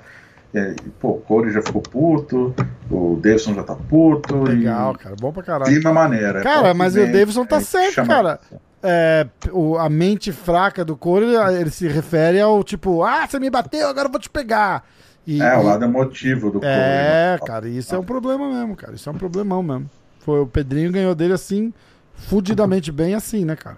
E, 0.54 0.76
pô, 1.00 1.14
o 1.14 1.22
Corey 1.22 1.52
já 1.52 1.62
ficou 1.64 1.82
puto, 1.82 2.54
o 2.92 3.20
Davidson 3.20 3.56
já 3.56 3.64
tá 3.64 3.76
puto. 3.76 4.44
Legal, 4.44 4.96
cara, 4.96 5.16
bom 5.20 5.32
pra 5.32 5.42
caralho. 5.42 5.82
Uma 5.82 5.94
maneira. 5.94 6.40
É 6.40 6.44
cara, 6.44 6.74
mas 6.76 6.96
o 6.96 7.06
Davidson 7.06 7.46
tá 7.46 7.60
certo, 7.60 8.06
cara. 8.06 8.40
É, 8.86 9.26
o, 9.52 9.78
a 9.78 9.90
mente 9.90 10.32
fraca 10.32 10.84
do 10.84 10.96
Corey, 10.96 11.36
ele 11.60 11.72
se 11.72 11.88
refere 11.88 12.40
ao 12.40 12.64
tipo, 12.64 13.02
ah, 13.02 13.26
você 13.26 13.40
me 13.40 13.50
bateu, 13.50 13.88
agora 13.88 14.08
eu 14.08 14.12
vou 14.12 14.20
te 14.20 14.30
pegar. 14.30 14.86
E, 15.26 15.42
é, 15.42 15.58
o 15.58 15.64
lado 15.64 15.86
emotivo 15.86 16.52
do 16.52 16.60
Corey. 16.60 16.76
É, 16.76 17.38
né? 17.40 17.48
cara, 17.48 17.68
isso 17.68 17.96
é 17.96 17.98
um 17.98 18.04
problema 18.04 18.48
mesmo, 18.52 18.76
cara. 18.76 18.94
Isso 18.94 19.10
é 19.10 19.12
um 19.12 19.18
problemão 19.18 19.64
mesmo. 19.64 19.90
Foi, 20.20 20.42
o 20.42 20.48
Pedrinho 20.48 20.92
ganhou 20.92 21.16
dele 21.16 21.34
assim, 21.34 21.74
fudidamente 22.14 22.92
bem 22.92 23.16
assim, 23.16 23.44
né, 23.44 23.56
cara? 23.56 23.78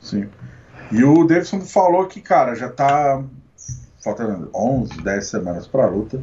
Sim. 0.00 0.28
E 0.90 1.04
o 1.04 1.24
Davidson 1.24 1.60
falou 1.60 2.06
que, 2.06 2.20
cara, 2.20 2.54
já 2.54 2.68
tá 2.68 3.22
faltando 4.00 4.50
11, 4.54 5.02
10 5.02 5.26
semanas 5.26 5.66
para 5.66 5.84
a 5.84 5.88
luta, 5.88 6.20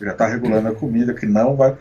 já 0.00 0.14
tá 0.14 0.26
regulando 0.26 0.68
a 0.68 0.74
comida, 0.74 1.14
que 1.14 1.26
não 1.26 1.56
vai. 1.56 1.76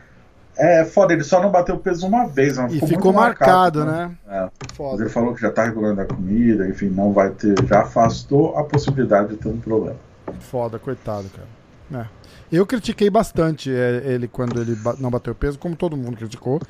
É 0.57 0.85
foda, 0.85 1.11
ele 1.11 1.23
só 1.23 1.41
não 1.41 1.51
bateu 1.51 1.75
o 1.75 1.79
peso 1.79 2.07
uma 2.07 2.27
vez, 2.27 2.57
mas 2.57 2.71
e 2.71 2.75
ficou, 2.75 2.87
ficou 2.87 3.13
marcado, 3.13 3.79
marcado, 3.79 3.85
né? 3.85 4.15
né? 4.25 4.49
É. 4.79 5.01
Ele 5.01 5.09
falou 5.09 5.35
que 5.35 5.41
já 5.41 5.51
tá 5.51 5.65
regulando 5.65 5.99
a 5.99 6.05
comida, 6.05 6.65
enfim, 6.67 6.87
não 6.87 7.11
vai 7.11 7.29
ter. 7.31 7.55
Já 7.67 7.81
afastou 7.81 8.57
a 8.57 8.63
possibilidade 8.63 9.29
de 9.29 9.37
ter 9.37 9.49
um 9.49 9.59
problema. 9.59 9.97
Foda, 10.39 10.79
coitado, 10.79 11.29
cara. 11.29 12.03
É. 12.03 12.07
Eu 12.51 12.65
critiquei 12.65 13.09
bastante 13.09 13.69
é, 13.69 14.01
ele 14.05 14.27
quando 14.27 14.61
ele 14.61 14.77
não 14.99 15.11
bateu 15.11 15.35
peso, 15.35 15.59
como 15.59 15.75
todo 15.75 15.97
mundo 15.97 16.15
criticou, 16.15 16.61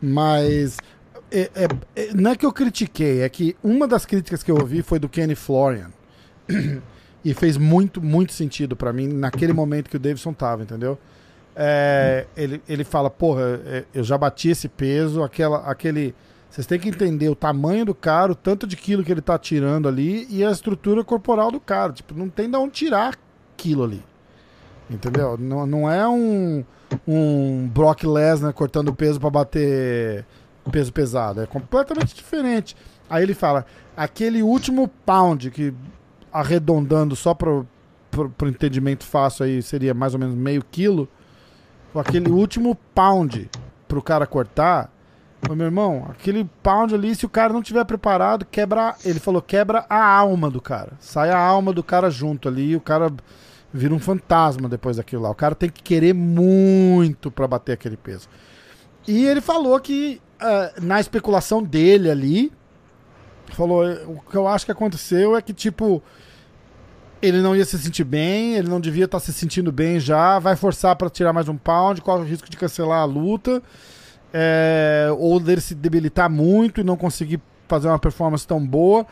mas 0.00 0.76
é, 1.30 1.50
é, 1.54 1.68
é, 1.96 2.14
não 2.14 2.30
é 2.30 2.36
que 2.36 2.46
eu 2.46 2.52
critiquei, 2.52 3.22
é 3.22 3.28
que 3.28 3.56
uma 3.64 3.88
das 3.88 4.06
críticas 4.06 4.42
que 4.44 4.50
eu 4.50 4.56
ouvi 4.56 4.80
foi 4.82 5.00
do 5.00 5.08
Kenny 5.08 5.34
Florian. 5.34 5.90
E 7.24 7.32
fez 7.32 7.56
muito, 7.56 8.02
muito 8.02 8.32
sentido 8.32 8.76
para 8.76 8.92
mim 8.92 9.08
naquele 9.08 9.52
momento 9.52 9.88
que 9.88 9.96
o 9.96 10.00
Davidson 10.00 10.32
tava, 10.32 10.62
entendeu? 10.62 10.98
É, 11.56 12.26
ele, 12.36 12.60
ele 12.68 12.84
fala, 12.84 13.08
porra, 13.08 13.60
é, 13.64 13.84
eu 13.94 14.02
já 14.02 14.18
bati 14.18 14.50
esse 14.50 14.68
peso, 14.68 15.22
aquela, 15.22 15.58
aquele. 15.58 16.14
Vocês 16.50 16.66
têm 16.66 16.78
que 16.78 16.88
entender 16.88 17.28
o 17.28 17.34
tamanho 17.34 17.84
do 17.84 17.94
cara, 17.94 18.32
o 18.32 18.34
tanto 18.34 18.66
de 18.66 18.76
quilo 18.76 19.02
que 19.02 19.10
ele 19.10 19.20
tá 19.20 19.38
tirando 19.38 19.88
ali 19.88 20.26
e 20.30 20.44
a 20.44 20.50
estrutura 20.50 21.02
corporal 21.02 21.50
do 21.50 21.58
cara. 21.58 21.92
Tipo, 21.92 22.14
não 22.14 22.28
tem 22.28 22.48
de 22.48 22.56
onde 22.56 22.72
tirar 22.72 23.16
quilo 23.56 23.84
ali. 23.84 24.02
Entendeu? 24.88 25.36
Não, 25.38 25.66
não 25.66 25.90
é 25.90 26.06
um, 26.06 26.64
um 27.08 27.68
Brock 27.68 28.04
Lesnar 28.04 28.52
cortando 28.52 28.94
peso 28.94 29.18
para 29.18 29.30
bater 29.30 30.24
peso 30.70 30.92
pesado. 30.92 31.40
É 31.40 31.46
completamente 31.46 32.14
diferente. 32.14 32.76
Aí 33.08 33.22
ele 33.22 33.34
fala: 33.34 33.64
aquele 33.96 34.42
último 34.42 34.88
pound, 34.88 35.50
que 35.50 35.74
arredondando 36.34 37.14
só 37.14 37.32
pro, 37.32 37.64
pro 38.10 38.48
entendimento 38.48 39.04
fácil 39.04 39.44
aí, 39.44 39.62
seria 39.62 39.94
mais 39.94 40.14
ou 40.14 40.18
menos 40.18 40.34
meio 40.34 40.64
quilo. 40.68 41.08
Aquele 41.94 42.28
último 42.28 42.76
pound 42.92 43.48
pro 43.86 44.02
cara 44.02 44.26
cortar. 44.26 44.90
Meu 45.48 45.66
irmão, 45.66 46.08
aquele 46.10 46.44
pound 46.60 46.92
ali, 46.92 47.14
se 47.14 47.24
o 47.24 47.28
cara 47.28 47.52
não 47.52 47.62
tiver 47.62 47.84
preparado, 47.84 48.44
quebra. 48.44 48.96
Ele 49.04 49.20
falou, 49.20 49.40
quebra 49.40 49.86
a 49.88 50.04
alma 50.04 50.50
do 50.50 50.60
cara. 50.60 50.94
Sai 50.98 51.30
a 51.30 51.38
alma 51.38 51.72
do 51.72 51.84
cara 51.84 52.10
junto 52.10 52.48
ali 52.48 52.70
e 52.70 52.76
o 52.76 52.80
cara 52.80 53.12
vira 53.72 53.94
um 53.94 54.00
fantasma 54.00 54.68
depois 54.68 54.96
daquilo 54.96 55.22
lá. 55.22 55.30
O 55.30 55.34
cara 55.34 55.54
tem 55.54 55.70
que 55.70 55.82
querer 55.82 56.14
muito 56.14 57.30
para 57.30 57.46
bater 57.46 57.72
aquele 57.72 57.96
peso. 57.96 58.28
E 59.06 59.26
ele 59.26 59.40
falou 59.40 59.78
que 59.78 60.20
uh, 60.40 60.82
na 60.84 60.98
especulação 60.98 61.62
dele 61.62 62.10
ali, 62.10 62.50
falou: 63.50 63.84
o 64.06 64.20
que 64.28 64.36
eu 64.36 64.48
acho 64.48 64.64
que 64.64 64.72
aconteceu 64.72 65.36
é 65.36 65.42
que, 65.42 65.52
tipo, 65.52 66.02
ele 67.24 67.40
não 67.40 67.56
ia 67.56 67.64
se 67.64 67.78
sentir 67.78 68.04
bem, 68.04 68.54
ele 68.54 68.68
não 68.68 68.78
devia 68.78 69.06
estar 69.06 69.18
tá 69.18 69.24
se 69.24 69.32
sentindo 69.32 69.72
bem 69.72 69.98
já, 69.98 70.38
vai 70.38 70.56
forçar 70.56 70.94
para 70.96 71.08
tirar 71.08 71.32
mais 71.32 71.48
um 71.48 71.56
pound, 71.56 72.00
corre 72.02 72.22
o 72.22 72.26
risco 72.26 72.50
de 72.50 72.56
cancelar 72.56 73.00
a 73.00 73.04
luta, 73.04 73.62
é, 74.32 75.08
ou 75.18 75.40
dele 75.40 75.60
se 75.60 75.74
debilitar 75.74 76.28
muito 76.28 76.80
e 76.80 76.84
não 76.84 76.96
conseguir 76.96 77.40
fazer 77.66 77.88
uma 77.88 77.98
performance 77.98 78.46
tão 78.46 78.64
boa. 78.64 79.06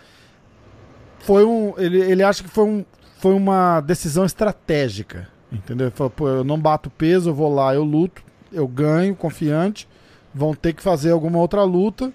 Foi 1.21 1.45
um. 1.45 1.73
Ele, 1.79 2.01
ele 2.01 2.23
acha 2.23 2.43
que 2.43 2.51
foi, 2.51 2.65
um, 2.65 2.85
foi 3.19 3.33
uma 3.33 3.81
decisão 3.81 4.25
estratégica. 4.25 5.29
Entendeu? 5.51 5.87
Ele 5.87 5.97
falou, 5.97 6.11
pô, 6.11 6.29
eu 6.29 6.45
não 6.45 6.59
bato 6.59 6.91
peso, 6.91 7.31
eu 7.31 7.35
vou 7.35 7.55
lá, 7.55 7.75
eu 7.75 7.85
luto, 7.85 8.23
eu 8.53 8.67
ganho, 8.67 9.15
confiante. 9.15 9.89
Vão 10.35 10.55
ter 10.55 10.73
que 10.73 10.83
fazer 10.83 11.13
alguma 11.13 11.39
outra 11.39 11.63
luta 11.63 12.13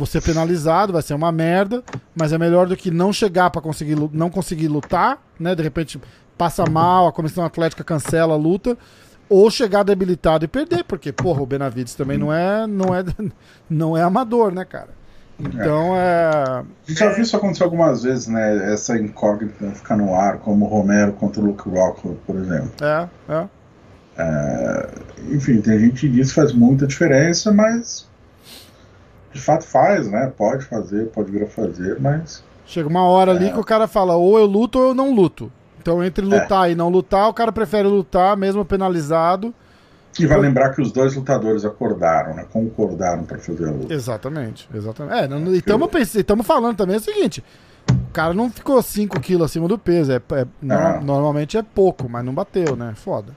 vou 0.00 0.06
ser 0.06 0.22
penalizado, 0.22 0.94
vai 0.94 1.02
ser 1.02 1.12
uma 1.12 1.30
merda, 1.30 1.84
mas 2.14 2.32
é 2.32 2.38
melhor 2.38 2.66
do 2.66 2.74
que 2.74 2.90
não 2.90 3.12
chegar 3.12 3.50
para 3.50 3.60
conseguir 3.60 3.96
não 4.12 4.30
conseguir 4.30 4.66
lutar, 4.66 5.18
né? 5.38 5.54
De 5.54 5.62
repente 5.62 6.00
passa 6.38 6.64
mal, 6.64 7.06
a 7.06 7.12
comissão 7.12 7.44
atlética 7.44 7.84
cancela 7.84 8.32
a 8.32 8.36
luta, 8.36 8.78
ou 9.28 9.50
chegar 9.50 9.82
debilitado 9.82 10.42
e 10.46 10.48
perder, 10.48 10.84
porque 10.84 11.12
porra, 11.12 11.42
o 11.42 11.46
Benavides 11.46 11.94
também 11.94 12.16
não 12.16 12.32
é 12.32 12.66
não 12.66 12.94
é 12.94 13.04
não 13.68 13.94
é 13.94 14.02
amador, 14.02 14.52
né, 14.52 14.64
cara? 14.64 14.88
Então 15.38 15.94
é. 15.94 16.64
é... 16.88 16.94
Já 16.94 17.10
vi 17.10 17.20
isso 17.20 17.36
acontecer 17.36 17.62
algumas 17.62 18.02
vezes, 18.02 18.26
né? 18.26 18.72
Essa 18.72 18.98
incógnita 18.98 19.70
ficar 19.72 19.96
no 19.96 20.14
ar, 20.14 20.38
como 20.38 20.64
o 20.64 20.68
Romero 20.68 21.12
contra 21.12 21.42
o 21.42 21.44
Luke 21.44 21.68
Rockhold, 21.68 22.18
por 22.26 22.36
exemplo. 22.36 22.72
É, 22.80 23.06
é. 23.28 23.46
é. 24.16 24.88
Enfim, 25.30 25.60
tem 25.60 25.78
gente 25.78 26.00
que 26.00 26.08
diz 26.08 26.30
que 26.30 26.34
faz 26.36 26.54
muita 26.54 26.86
diferença, 26.86 27.52
mas 27.52 28.09
de 29.32 29.40
fato 29.40 29.64
faz, 29.64 30.08
né? 30.08 30.32
Pode 30.36 30.64
fazer, 30.64 31.06
pode 31.08 31.30
vir 31.30 31.44
a 31.44 31.46
fazer, 31.46 31.98
mas. 32.00 32.42
Chega 32.66 32.88
uma 32.88 33.04
hora 33.04 33.32
é. 33.32 33.36
ali 33.36 33.52
que 33.52 33.58
o 33.58 33.64
cara 33.64 33.86
fala, 33.88 34.16
ou 34.16 34.38
eu 34.38 34.46
luto 34.46 34.78
ou 34.78 34.88
eu 34.88 34.94
não 34.94 35.12
luto. 35.12 35.50
Então, 35.80 36.04
entre 36.04 36.24
é. 36.24 36.28
lutar 36.28 36.68
é. 36.68 36.72
e 36.72 36.74
não 36.74 36.88
lutar, 36.88 37.28
o 37.28 37.34
cara 37.34 37.50
prefere 37.50 37.88
lutar, 37.88 38.36
mesmo 38.36 38.64
penalizado. 38.64 39.54
E 40.18 40.26
vai 40.26 40.38
lembrar 40.38 40.70
que 40.74 40.82
os 40.82 40.92
dois 40.92 41.14
lutadores 41.14 41.64
acordaram, 41.64 42.34
né? 42.34 42.44
Concordaram 42.52 43.24
para 43.24 43.38
fazer 43.38 43.68
a 43.68 43.70
luta. 43.70 43.94
Exatamente, 43.94 44.68
exatamente. 44.74 45.16
É, 45.16 45.28
não, 45.28 45.54
e 45.54 45.58
estamos 45.58 46.46
falando 46.46 46.76
também 46.76 46.96
o 46.96 47.00
seguinte: 47.00 47.44
o 47.88 48.12
cara 48.12 48.34
não 48.34 48.50
ficou 48.50 48.82
5 48.82 49.20
quilos 49.20 49.46
acima 49.46 49.68
do 49.68 49.78
peso. 49.78 50.12
É, 50.12 50.16
é, 50.16 50.46
no, 50.60 51.00
normalmente 51.00 51.56
é 51.56 51.62
pouco, 51.62 52.08
mas 52.08 52.24
não 52.24 52.34
bateu, 52.34 52.76
né? 52.76 52.92
Foda. 52.96 53.32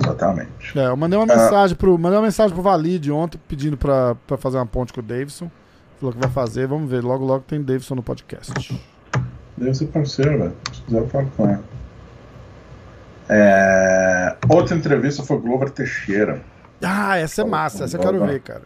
Exatamente. 0.00 0.78
É, 0.78 0.86
eu 0.86 0.96
mandei 0.96 1.18
uma 1.18 1.26
mensagem 1.26 1.76
pro, 1.76 1.98
mandei 1.98 2.18
uma 2.18 2.24
mensagem 2.24 2.54
pro 2.54 2.62
Valide 2.62 3.10
ontem 3.10 3.38
pedindo 3.48 3.76
pra, 3.76 4.14
pra 4.26 4.36
fazer 4.36 4.56
uma 4.56 4.66
ponte 4.66 4.92
com 4.92 5.00
o 5.00 5.02
Davidson. 5.02 5.50
Falou 5.98 6.12
que 6.12 6.20
vai 6.20 6.30
fazer, 6.30 6.66
vamos 6.66 6.90
ver. 6.90 7.02
Logo, 7.02 7.24
logo 7.24 7.44
tem 7.46 7.62
Davidson 7.62 7.94
no 7.94 8.02
podcast. 8.02 8.52
Deve 9.56 9.74
ser 9.74 9.86
parceiro, 9.86 10.38
velho. 10.38 10.56
Se 10.72 10.82
quiser, 10.82 11.06
falar 11.08 11.26
com 11.36 11.50
ele. 11.50 11.60
É... 13.28 14.36
Outra 14.48 14.76
entrevista 14.76 15.22
foi 15.22 15.36
o 15.36 15.40
Glover 15.40 15.70
Teixeira. 15.70 16.42
Ah, 16.82 17.16
essa 17.16 17.42
é 17.42 17.44
massa, 17.44 17.84
essa 17.84 17.96
eu 17.96 18.00
quero 18.00 18.24
ver, 18.26 18.40
cara. 18.40 18.62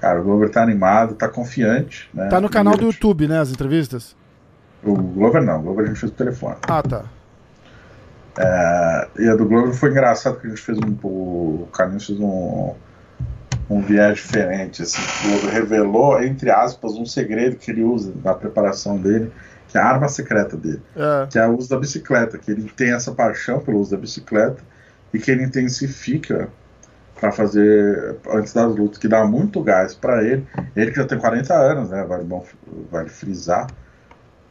Cara, 0.00 0.20
o 0.20 0.24
Glover 0.24 0.50
tá 0.50 0.62
animado, 0.62 1.14
tá 1.14 1.28
confiante. 1.28 2.08
Né? 2.14 2.28
Tá 2.28 2.40
no 2.40 2.48
canal 2.48 2.76
do 2.76 2.84
YouTube, 2.84 3.26
né, 3.26 3.40
as 3.40 3.50
entrevistas? 3.50 4.14
O 4.84 4.94
Glover 4.94 5.42
não, 5.42 5.58
o 5.58 5.62
Glover 5.62 5.86
a 5.86 5.88
gente 5.88 5.98
fez 5.98 6.12
o 6.12 6.14
telefone. 6.14 6.56
Ah, 6.68 6.82
tá. 6.82 7.04
É, 8.38 9.08
e 9.18 9.28
a 9.28 9.34
do 9.34 9.46
Glover 9.46 9.74
foi 9.74 9.90
engraçado 9.90 10.38
que 10.38 10.46
a 10.46 10.50
gente 10.50 10.62
fez 10.62 10.78
um. 10.78 10.96
O 11.02 11.68
Carlinhos 11.72 12.06
fez 12.06 12.20
um, 12.20 12.74
um 13.70 13.80
viés 13.80 14.16
diferente. 14.16 14.82
Assim, 14.82 15.00
o 15.00 15.28
Glover 15.28 15.54
revelou, 15.54 16.22
entre 16.22 16.50
aspas, 16.50 16.92
um 16.94 17.06
segredo 17.06 17.56
que 17.56 17.70
ele 17.70 17.82
usa 17.82 18.12
na 18.22 18.34
preparação 18.34 18.96
dele, 18.98 19.32
que 19.68 19.78
é 19.78 19.80
a 19.80 19.86
arma 19.86 20.08
secreta 20.08 20.56
dele, 20.56 20.82
é. 20.94 21.26
que 21.28 21.38
é 21.38 21.46
o 21.46 21.56
uso 21.56 21.68
da 21.68 21.78
bicicleta, 21.78 22.38
que 22.38 22.50
ele 22.50 22.70
tem 22.76 22.92
essa 22.92 23.12
paixão 23.12 23.60
pelo 23.60 23.78
uso 23.78 23.92
da 23.92 23.96
bicicleta 23.96 24.62
e 25.12 25.18
que 25.18 25.30
ele 25.30 25.44
intensifica 25.44 26.48
para 27.18 27.32
fazer 27.32 28.16
antes 28.28 28.52
das 28.52 28.74
lutas, 28.76 28.98
que 28.98 29.08
dá 29.08 29.24
muito 29.24 29.62
gás 29.62 29.94
para 29.94 30.22
ele. 30.22 30.46
Ele 30.74 30.90
que 30.90 30.98
já 30.98 31.06
tem 31.06 31.18
40 31.18 31.54
anos, 31.54 31.90
né? 31.90 32.04
Vale, 32.04 32.24
bom, 32.24 32.44
vale 32.90 33.08
frisar. 33.08 33.66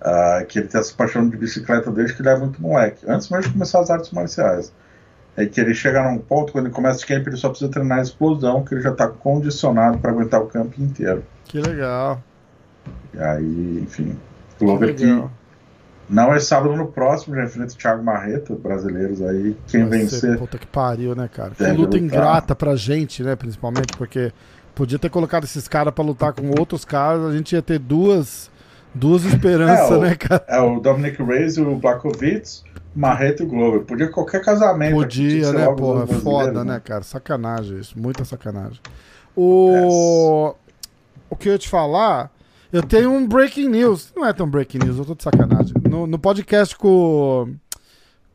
Uh, 0.06 0.46
que 0.46 0.60
ele 0.60 0.68
tem 0.68 0.80
essa 0.80 0.94
paixão 0.94 1.28
de 1.28 1.36
bicicleta 1.36 1.90
desde 1.90 2.14
que 2.14 2.22
ele 2.22 2.30
é 2.30 2.38
muito 2.38 2.62
moleque, 2.62 3.04
antes 3.08 3.28
mesmo 3.28 3.48
de 3.48 3.54
começar 3.54 3.80
as 3.80 3.90
artes 3.90 4.12
marciais. 4.12 4.72
É 5.36 5.48
que 5.48 5.60
ele 5.60 5.74
chega 5.74 6.04
num 6.04 6.20
ponto, 6.20 6.52
quando 6.52 6.68
ele 6.68 6.74
começa 6.76 7.00
de 7.00 7.08
camp, 7.08 7.26
ele 7.26 7.36
só 7.36 7.50
precisa 7.50 7.72
treinar 7.72 7.98
a 7.98 8.02
explosão, 8.04 8.64
que 8.64 8.76
ele 8.76 8.82
já 8.82 8.92
está 8.92 9.08
condicionado 9.08 9.98
para 9.98 10.12
aguentar 10.12 10.42
o 10.42 10.46
campo 10.46 10.80
inteiro. 10.80 11.24
Que 11.46 11.60
legal. 11.60 12.22
E 13.16 13.20
aí, 13.20 13.80
enfim, 13.82 14.16
Glover 14.60 14.94
que, 14.96 15.06
que 15.06 15.24
não 16.08 16.34
é 16.34 16.40
sábado 16.40 16.76
no 16.76 16.88
próximo, 16.88 17.36
já 17.36 17.46
enfrenta 17.46 17.74
o 17.74 17.76
Thiago 17.76 18.04
Marreta, 18.04 18.56
brasileiros 18.56 19.22
aí. 19.24 19.58
Quem 19.68 19.88
Vai 19.88 20.00
vencer. 20.00 20.20
Ser, 20.20 20.38
puta 20.38 20.60
que 20.60 20.68
pariu, 20.68 21.16
né, 21.16 21.28
cara? 21.28 21.52
Que 21.52 21.64
luta 21.64 21.98
lutar. 21.98 22.00
ingrata 22.00 22.56
pra 22.56 22.76
gente, 22.76 23.24
né, 23.24 23.36
principalmente, 23.36 23.98
porque 23.98 24.32
podia 24.76 25.00
ter 25.00 25.10
colocado 25.10 25.46
esses 25.46 25.68
caras 25.68 25.94
para 25.94 26.04
lutar 26.04 26.34
com 26.34 26.48
outros 26.60 26.86
caras, 26.86 27.26
a 27.26 27.36
gente 27.36 27.56
ia 27.56 27.62
ter 27.62 27.80
duas 27.80 28.52
Duas 28.96 29.26
esperanças, 29.26 29.92
é, 29.92 30.00
né, 30.00 30.16
cara? 30.16 30.46
É, 30.48 30.60
o 30.60 30.80
Dominic 30.80 31.22
Reyes, 31.22 31.58
o 31.58 31.76
Blakovic, 31.76 32.62
Marreta 32.96 33.44
e 33.44 33.46
o 33.46 33.50
Glover. 33.50 33.82
Podia 33.82 34.10
qualquer 34.10 34.42
casamento. 34.44 34.96
Podia, 34.96 35.52
né, 35.52 35.66
porra? 35.76 36.08
Foda, 36.08 36.64
né, 36.64 36.82
cara? 36.84 37.04
Sacanagem 37.04 37.78
isso. 37.78 38.00
Muita 38.00 38.24
sacanagem. 38.24 38.80
O... 39.36 40.56
Yes. 40.56 40.56
O 41.30 41.36
que 41.36 41.50
eu 41.50 41.54
ia 41.54 41.60
te 41.60 41.70
falar... 41.70 42.32
Eu 42.74 42.84
tenho 42.84 43.10
um 43.12 43.26
breaking 43.26 43.70
news. 43.70 44.12
Não 44.16 44.26
é 44.26 44.34
tão 44.34 44.50
breaking 44.50 44.80
news, 44.80 44.98
eu 44.98 45.06
tô 45.06 45.16
de 45.16 45.24
sacanagem. 45.24 45.74
No, 45.90 46.06
no 46.06 46.20
podcast 46.20 46.76
com, 46.76 47.56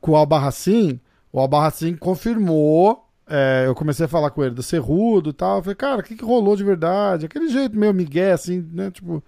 com 0.01 0.12
o 0.12 0.16
Albarracin, 0.16 0.99
o 1.31 1.39
Albarracin 1.39 1.95
confirmou 1.95 3.05
é, 3.32 3.62
eu 3.66 3.77
comecei 3.77 4.07
a 4.07 4.09
falar 4.09 4.31
com 4.31 4.43
ele 4.43 4.57
do 4.57 4.62
Cerrudo 4.62 5.31
e 5.31 5.32
tal. 5.32 5.59
Eu 5.59 5.62
falei, 5.62 5.77
cara, 5.77 6.01
o 6.01 6.03
que, 6.03 6.16
que 6.16 6.24
rolou 6.24 6.57
de 6.57 6.65
verdade? 6.65 7.27
Aquele 7.27 7.49
jeito 7.49 7.78
meio 7.78 7.95
migué, 7.95 8.32
assim, 8.32 8.69
né? 8.73 8.91
Tipo, 8.91 9.23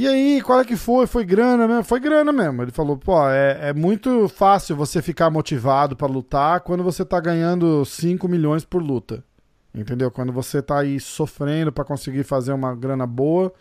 e 0.00 0.06
aí, 0.06 0.40
qual 0.40 0.60
é 0.60 0.64
que 0.64 0.76
foi? 0.76 1.08
Foi 1.08 1.24
grana 1.24 1.66
mesmo? 1.66 1.82
Foi 1.82 1.98
grana 1.98 2.30
mesmo. 2.30 2.62
Ele 2.62 2.70
falou, 2.70 2.96
pô, 2.96 3.28
é, 3.28 3.70
é 3.70 3.74
muito 3.74 4.28
fácil 4.28 4.76
você 4.76 5.02
ficar 5.02 5.28
motivado 5.28 5.96
para 5.96 6.06
lutar 6.06 6.60
quando 6.60 6.84
você 6.84 7.04
tá 7.04 7.18
ganhando 7.18 7.84
5 7.84 8.28
milhões 8.28 8.64
por 8.64 8.80
luta. 8.80 9.24
Entendeu? 9.74 10.08
Quando 10.08 10.32
você 10.32 10.62
tá 10.62 10.78
aí 10.78 11.00
sofrendo 11.00 11.72
para 11.72 11.84
conseguir 11.84 12.22
fazer 12.22 12.52
uma 12.52 12.76
grana 12.76 13.08
boa 13.08 13.52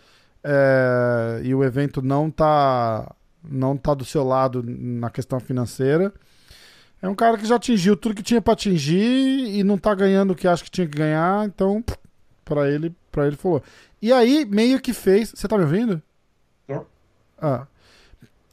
é, 0.44 1.42
e 1.44 1.56
o 1.56 1.64
evento 1.64 2.04
não 2.04 2.30
tá, 2.30 3.16
não 3.44 3.76
tá 3.76 3.96
do 3.96 4.06
seu 4.06 4.24
lado 4.24 4.64
na 4.64 5.10
questão 5.10 5.40
financeira. 5.40 6.14
É 7.02 7.10
um 7.10 7.16
cara 7.16 7.40
que 7.40 7.48
já 7.48 7.56
atingiu 7.56 7.98
tudo 7.98 8.14
que 8.14 8.22
tinha 8.22 8.44
para 8.44 8.54
atingir 8.54 9.58
e 9.58 9.64
não 9.64 9.76
tá 9.76 9.96
ganhando 9.96 10.34
o 10.34 10.36
que 10.36 10.48
acha 10.48 10.64
que 10.64 10.70
tinha 10.70 10.86
que 10.86 11.00
ganhar, 11.00 11.48
então 11.48 11.84
para 12.46 12.70
ele, 12.70 12.96
para 13.12 13.26
ele 13.26 13.36
falou. 13.36 13.64
E 14.00 14.14
aí 14.14 14.46
meio 14.46 14.80
que 14.80 14.94
fez, 14.94 15.32
você 15.36 15.48
tá 15.48 15.58
me 15.58 15.64
ouvindo? 15.64 16.00
Ah. 17.42 17.68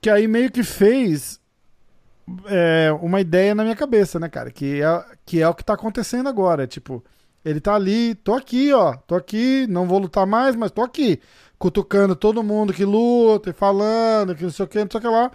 Que 0.00 0.10
aí 0.10 0.28
meio 0.28 0.50
que 0.50 0.62
fez 0.62 1.40
é, 2.46 2.92
uma 3.00 3.20
ideia 3.20 3.54
na 3.54 3.62
minha 3.62 3.76
cabeça, 3.76 4.18
né, 4.18 4.28
cara? 4.28 4.50
Que 4.50 4.82
é, 4.82 5.04
que 5.24 5.42
é 5.42 5.48
o 5.48 5.54
que 5.54 5.64
tá 5.64 5.74
acontecendo 5.74 6.28
agora. 6.28 6.66
Tipo, 6.66 7.04
ele 7.44 7.60
tá 7.60 7.74
ali, 7.74 8.14
tô 8.16 8.34
aqui, 8.34 8.72
ó, 8.72 8.94
tô 9.06 9.14
aqui, 9.14 9.66
não 9.68 9.86
vou 9.86 9.98
lutar 9.98 10.26
mais, 10.26 10.56
mas 10.56 10.70
tô 10.70 10.82
aqui. 10.82 11.20
Cutucando 11.58 12.16
todo 12.16 12.42
mundo 12.42 12.72
que 12.72 12.84
luta 12.84 13.50
e 13.50 13.52
falando, 13.52 14.34
que 14.34 14.42
não 14.42 14.50
sei 14.50 14.64
o 14.64 14.68
que, 14.68 14.78
não 14.78 14.90
sei 14.90 14.98
o 14.98 15.02
que 15.02 15.08
lá. 15.08 15.30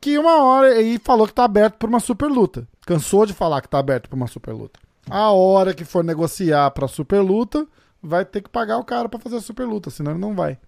Que 0.00 0.18
uma 0.18 0.42
hora 0.42 0.68
aí 0.68 0.98
falou 1.02 1.26
que 1.26 1.32
tá 1.32 1.44
aberto 1.44 1.76
pra 1.76 1.88
uma 1.88 2.00
super 2.00 2.28
luta. 2.28 2.66
Cansou 2.86 3.24
de 3.24 3.32
falar 3.32 3.62
que 3.62 3.68
tá 3.68 3.78
aberto 3.78 4.08
pra 4.08 4.16
uma 4.16 4.26
super 4.26 4.52
luta. 4.52 4.78
A 5.08 5.30
hora 5.30 5.74
que 5.74 5.84
for 5.84 6.02
negociar 6.02 6.70
pra 6.70 6.88
super 6.88 7.20
luta, 7.20 7.66
vai 8.02 8.24
ter 8.24 8.42
que 8.42 8.48
pagar 8.50 8.78
o 8.78 8.84
cara 8.84 9.08
para 9.08 9.20
fazer 9.20 9.36
a 9.36 9.40
super 9.40 9.66
luta, 9.66 9.90
senão 9.90 10.12
ele 10.12 10.20
não 10.20 10.34
vai. 10.34 10.58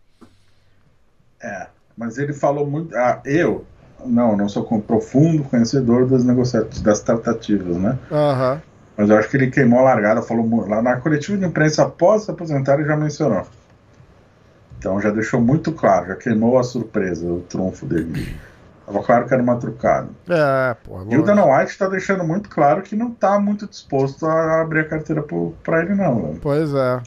É 1.42 1.75
mas 1.96 2.18
ele 2.18 2.32
falou 2.32 2.66
muito. 2.66 2.94
Ah, 2.96 3.20
eu, 3.24 3.64
não, 4.04 4.36
não 4.36 4.48
sou 4.48 4.66
um 4.70 4.80
profundo 4.80 5.42
conhecedor 5.44 6.06
das 6.06 6.24
negociações, 6.24 6.80
das 6.80 7.00
tratativas, 7.00 7.76
né? 7.76 7.98
Uhum. 8.10 8.60
Mas 8.96 9.10
eu 9.10 9.18
acho 9.18 9.28
que 9.28 9.36
ele 9.36 9.50
queimou 9.50 9.80
a 9.80 9.82
largada, 9.82 10.22
falou 10.22 10.66
lá 10.66 10.80
na 10.82 10.96
coletiva 10.96 11.36
de 11.36 11.44
imprensa 11.44 11.82
após 11.82 12.22
se 12.22 12.30
aposentar, 12.30 12.74
ele 12.74 12.88
já 12.88 12.96
mencionou. 12.96 13.46
Então 14.78 15.00
já 15.00 15.10
deixou 15.10 15.40
muito 15.40 15.72
claro, 15.72 16.08
já 16.08 16.16
queimou 16.16 16.58
a 16.58 16.62
surpresa, 16.62 17.26
o 17.26 17.40
trunfo 17.40 17.86
dele. 17.86 18.36
Tava 18.86 19.02
claro 19.02 19.26
que 19.26 19.34
era 19.34 19.42
uma 19.42 19.56
trucada. 19.56 20.08
É, 20.28 20.76
pô. 20.84 21.02
E 21.10 21.18
o 21.18 21.22
Dana 21.22 21.44
White 21.44 21.72
está 21.72 21.88
deixando 21.88 22.22
muito 22.22 22.48
claro 22.48 22.82
que 22.82 22.94
não 22.94 23.08
está 23.08 23.38
muito 23.38 23.66
disposto 23.66 24.24
a 24.26 24.60
abrir 24.60 24.80
a 24.80 24.84
carteira 24.84 25.24
para 25.64 25.82
ele, 25.82 25.94
não. 25.94 26.22
Velho. 26.22 26.38
Pois 26.40 26.72
é. 26.72 27.02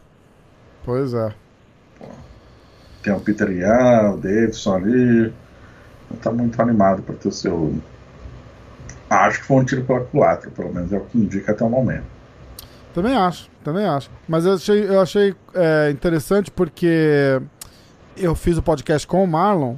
Pois 0.84 1.14
é. 1.14 1.34
Tem 3.04 3.14
o 3.14 3.20
Peter 3.20 3.50
Ian, 3.50 4.12
o 4.12 4.18
Davidson 4.18 4.76
ali. 4.76 5.34
Está 6.14 6.32
muito 6.32 6.60
animado 6.62 7.02
para 7.02 7.16
ter 7.16 7.28
o 7.28 7.32
seu. 7.32 7.74
Acho 9.10 9.40
que 9.40 9.46
foi 9.46 9.58
um 9.58 9.66
tiro 9.66 9.84
pela 9.84 10.02
culatra, 10.02 10.52
pelo 10.52 10.74
menos 10.74 10.92
é 10.92 10.98
o 10.98 11.02
que 11.02 11.18
indica 11.18 11.52
até 11.52 11.64
o 11.64 11.70
momento. 11.70 12.06
Também 12.94 13.16
acho, 13.16 13.50
também 13.64 13.86
acho. 13.86 14.10
Mas 14.28 14.46
eu 14.46 14.54
achei, 14.54 14.86
eu 14.88 15.02
achei 15.02 15.36
é, 15.54 15.90
interessante 15.92 16.52
porque 16.52 17.40
eu 18.18 18.36
fiz 18.36 18.58
o 18.58 18.62
podcast 18.62 19.08
com 19.08 19.24
o 19.24 19.28
Marlon 19.28 19.76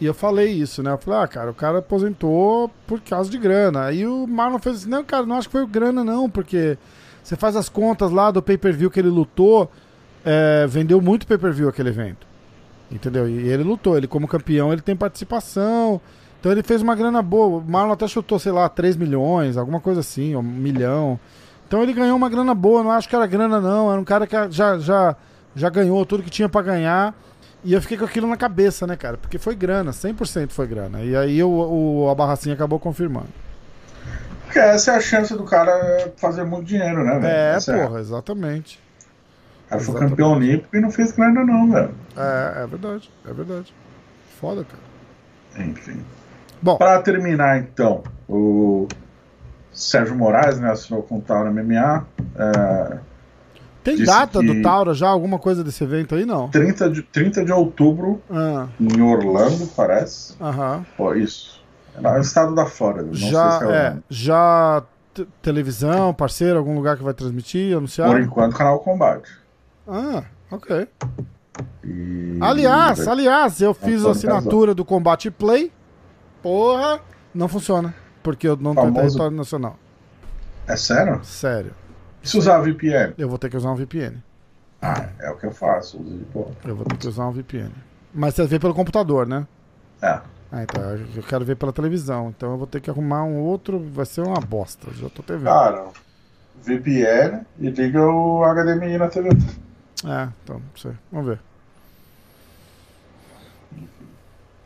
e 0.00 0.06
eu 0.06 0.14
falei 0.14 0.52
isso, 0.52 0.82
né? 0.82 0.92
Eu 0.92 0.98
falei, 0.98 1.20
ah, 1.20 1.28
cara, 1.28 1.50
o 1.50 1.54
cara 1.54 1.78
aposentou 1.78 2.70
por 2.86 3.00
causa 3.00 3.30
de 3.30 3.38
grana. 3.38 3.84
Aí 3.84 4.06
o 4.06 4.26
Marlon 4.26 4.58
fez 4.58 4.76
assim, 4.76 4.88
não, 4.88 5.04
cara, 5.04 5.26
não 5.26 5.36
acho 5.36 5.48
que 5.48 5.52
foi 5.52 5.66
grana, 5.66 6.04
não, 6.04 6.28
porque 6.28 6.76
você 7.22 7.36
faz 7.36 7.56
as 7.56 7.68
contas 7.68 8.10
lá 8.10 8.30
do 8.30 8.42
pay-per-view 8.42 8.90
que 8.90 9.00
ele 9.00 9.08
lutou, 9.08 9.70
é, 10.24 10.66
vendeu 10.68 11.00
muito 11.00 11.26
pay-per-view 11.26 11.68
aquele 11.68 11.88
evento. 11.88 12.26
Entendeu? 12.90 13.28
E 13.28 13.48
ele 13.48 13.62
lutou, 13.62 13.96
ele 13.96 14.06
como 14.06 14.26
campeão, 14.26 14.72
ele 14.72 14.80
tem 14.80 14.96
participação. 14.96 16.00
Então 16.40 16.52
ele 16.52 16.62
fez 16.62 16.80
uma 16.80 16.94
grana 16.94 17.20
boa. 17.20 17.58
O 17.58 17.70
Marlon 17.70 17.92
até 17.92 18.06
chutou, 18.06 18.38
sei 18.38 18.52
lá, 18.52 18.68
3 18.68 18.96
milhões, 18.96 19.56
alguma 19.56 19.80
coisa 19.80 20.00
assim, 20.00 20.34
um 20.34 20.42
milhão. 20.42 21.18
Então 21.66 21.82
ele 21.82 21.92
ganhou 21.92 22.16
uma 22.16 22.30
grana 22.30 22.54
boa, 22.54 22.82
não 22.82 22.90
acho 22.90 23.08
que 23.08 23.14
era 23.14 23.26
grana, 23.26 23.60
não. 23.60 23.90
Era 23.90 24.00
um 24.00 24.04
cara 24.04 24.26
que 24.26 24.34
já, 24.50 24.78
já, 24.78 25.16
já 25.54 25.68
ganhou 25.68 26.04
tudo 26.06 26.22
que 26.22 26.30
tinha 26.30 26.48
para 26.48 26.62
ganhar. 26.62 27.14
E 27.64 27.72
eu 27.72 27.82
fiquei 27.82 27.98
com 27.98 28.04
aquilo 28.04 28.26
na 28.26 28.36
cabeça, 28.36 28.86
né, 28.86 28.96
cara? 28.96 29.18
Porque 29.18 29.36
foi 29.36 29.54
grana, 29.54 29.90
100% 29.90 30.50
foi 30.50 30.66
grana. 30.66 31.02
E 31.02 31.14
aí 31.16 31.42
o, 31.42 31.50
o, 31.50 32.08
a 32.08 32.14
barracinha 32.14 32.54
acabou 32.54 32.78
confirmando. 32.78 33.28
Porque 34.44 34.60
essa 34.60 34.92
é 34.92 34.96
a 34.96 35.00
chance 35.00 35.34
do 35.34 35.44
cara 35.44 36.10
fazer 36.16 36.44
muito 36.44 36.64
dinheiro, 36.64 37.04
né, 37.04 37.18
velho? 37.18 37.26
É, 37.26 37.54
essa 37.54 37.76
é 37.76 37.84
porra, 37.84 37.98
é. 37.98 38.00
exatamente. 38.00 38.80
Aí 39.70 39.80
foi 39.80 39.94
campeão 39.98 40.32
olímpico 40.32 40.76
e 40.76 40.80
não 40.80 40.90
fez 40.90 41.12
grana, 41.12 41.44
não, 41.44 41.70
velho. 41.70 41.94
É, 42.16 42.62
é 42.62 42.66
verdade, 42.66 43.10
é 43.26 43.32
verdade. 43.32 43.74
Foda, 44.40 44.64
cara. 44.64 45.68
Enfim. 45.68 46.02
Bom. 46.60 46.76
Para 46.76 47.00
terminar, 47.02 47.58
então, 47.58 48.02
o 48.28 48.88
Sérgio 49.72 50.16
Moraes, 50.16 50.58
né, 50.58 50.70
assinou 50.70 51.02
com 51.02 51.18
o 51.18 51.20
Tauro 51.20 51.52
MMA. 51.52 52.06
É, 52.36 52.98
tem 53.88 54.04
data 54.04 54.42
do 54.42 54.60
Tauro 54.60 54.92
já? 54.92 55.08
Alguma 55.08 55.38
coisa 55.38 55.64
desse 55.64 55.82
evento 55.82 56.14
aí, 56.14 56.26
não? 56.26 56.48
30 56.48 56.90
de, 56.90 57.02
30 57.02 57.44
de 57.44 57.52
outubro, 57.52 58.20
ah. 58.30 58.66
em 58.78 59.00
Orlando, 59.00 59.66
parece. 59.74 60.34
Aham. 60.40 60.84
Oh, 60.98 61.14
isso. 61.14 61.62
É 61.96 62.00
no 62.00 62.20
estado 62.20 62.54
da 62.54 62.66
Flórida. 62.66 63.08
já, 63.12 63.60
é, 63.62 63.76
é 63.76 63.96
já 64.08 64.82
televisão, 65.42 66.14
parceiro, 66.14 66.58
algum 66.58 66.74
lugar 66.74 66.96
que 66.96 67.02
vai 67.02 67.14
transmitir, 67.14 67.76
anunciar? 67.76 68.08
Por 68.10 68.20
enquanto, 68.20 68.56
canal 68.56 68.78
Combate. 68.80 69.30
Ah, 69.88 70.24
ok. 70.50 70.86
E... 71.82 72.38
Aliás, 72.42 73.08
aliás, 73.08 73.60
eu 73.62 73.72
fiz 73.72 74.04
a 74.04 74.10
assinatura 74.10 74.74
do 74.74 74.84
Combate 74.84 75.30
Play. 75.30 75.72
Porra, 76.42 77.00
não 77.34 77.48
funciona. 77.48 77.94
Porque 78.22 78.46
eu 78.46 78.56
não 78.56 78.74
Famoso... 78.74 78.92
tenho 78.92 79.06
território 79.06 79.36
nacional. 79.36 79.78
É 80.66 80.76
sério? 80.76 81.24
Sério. 81.24 81.74
E 82.22 82.28
se 82.28 82.36
usar 82.36 82.60
VPN? 82.60 83.14
Eu 83.16 83.28
vou 83.28 83.38
ter 83.38 83.48
que 83.48 83.56
usar 83.56 83.70
um 83.70 83.74
VPN. 83.74 84.22
Ah, 84.82 85.08
é 85.18 85.30
o 85.30 85.36
que 85.36 85.46
eu 85.46 85.52
faço. 85.52 85.98
Eu 86.64 86.76
vou 86.76 86.84
ter 86.84 86.96
que 86.98 87.08
usar 87.08 87.26
um 87.26 87.32
VPN. 87.32 87.72
Mas 88.12 88.34
você 88.34 88.46
vê 88.46 88.58
pelo 88.58 88.74
computador, 88.74 89.26
né? 89.26 89.46
É. 90.02 90.20
Ah, 90.52 90.62
então 90.62 90.82
eu 91.16 91.22
quero 91.22 91.44
ver 91.44 91.56
pela 91.56 91.72
televisão. 91.72 92.28
Então 92.28 92.52
eu 92.52 92.58
vou 92.58 92.66
ter 92.66 92.80
que 92.80 92.90
arrumar 92.90 93.24
um 93.24 93.38
outro. 93.38 93.80
Vai 93.80 94.04
ser 94.04 94.20
uma 94.20 94.40
bosta. 94.40 94.92
Já 94.92 95.08
tô 95.08 95.22
te 95.22 95.32
vendo. 95.32 95.44
Cara, 95.44 95.86
VPN 96.62 97.46
e 97.58 97.70
liga 97.70 98.02
o 98.02 98.44
HDMI 98.44 98.98
na 98.98 99.08
TV. 99.08 99.30
É, 100.04 100.28
então, 100.42 100.56
não 100.56 100.76
sei. 100.76 100.92
Vamos 101.10 101.26
ver. 101.28 101.40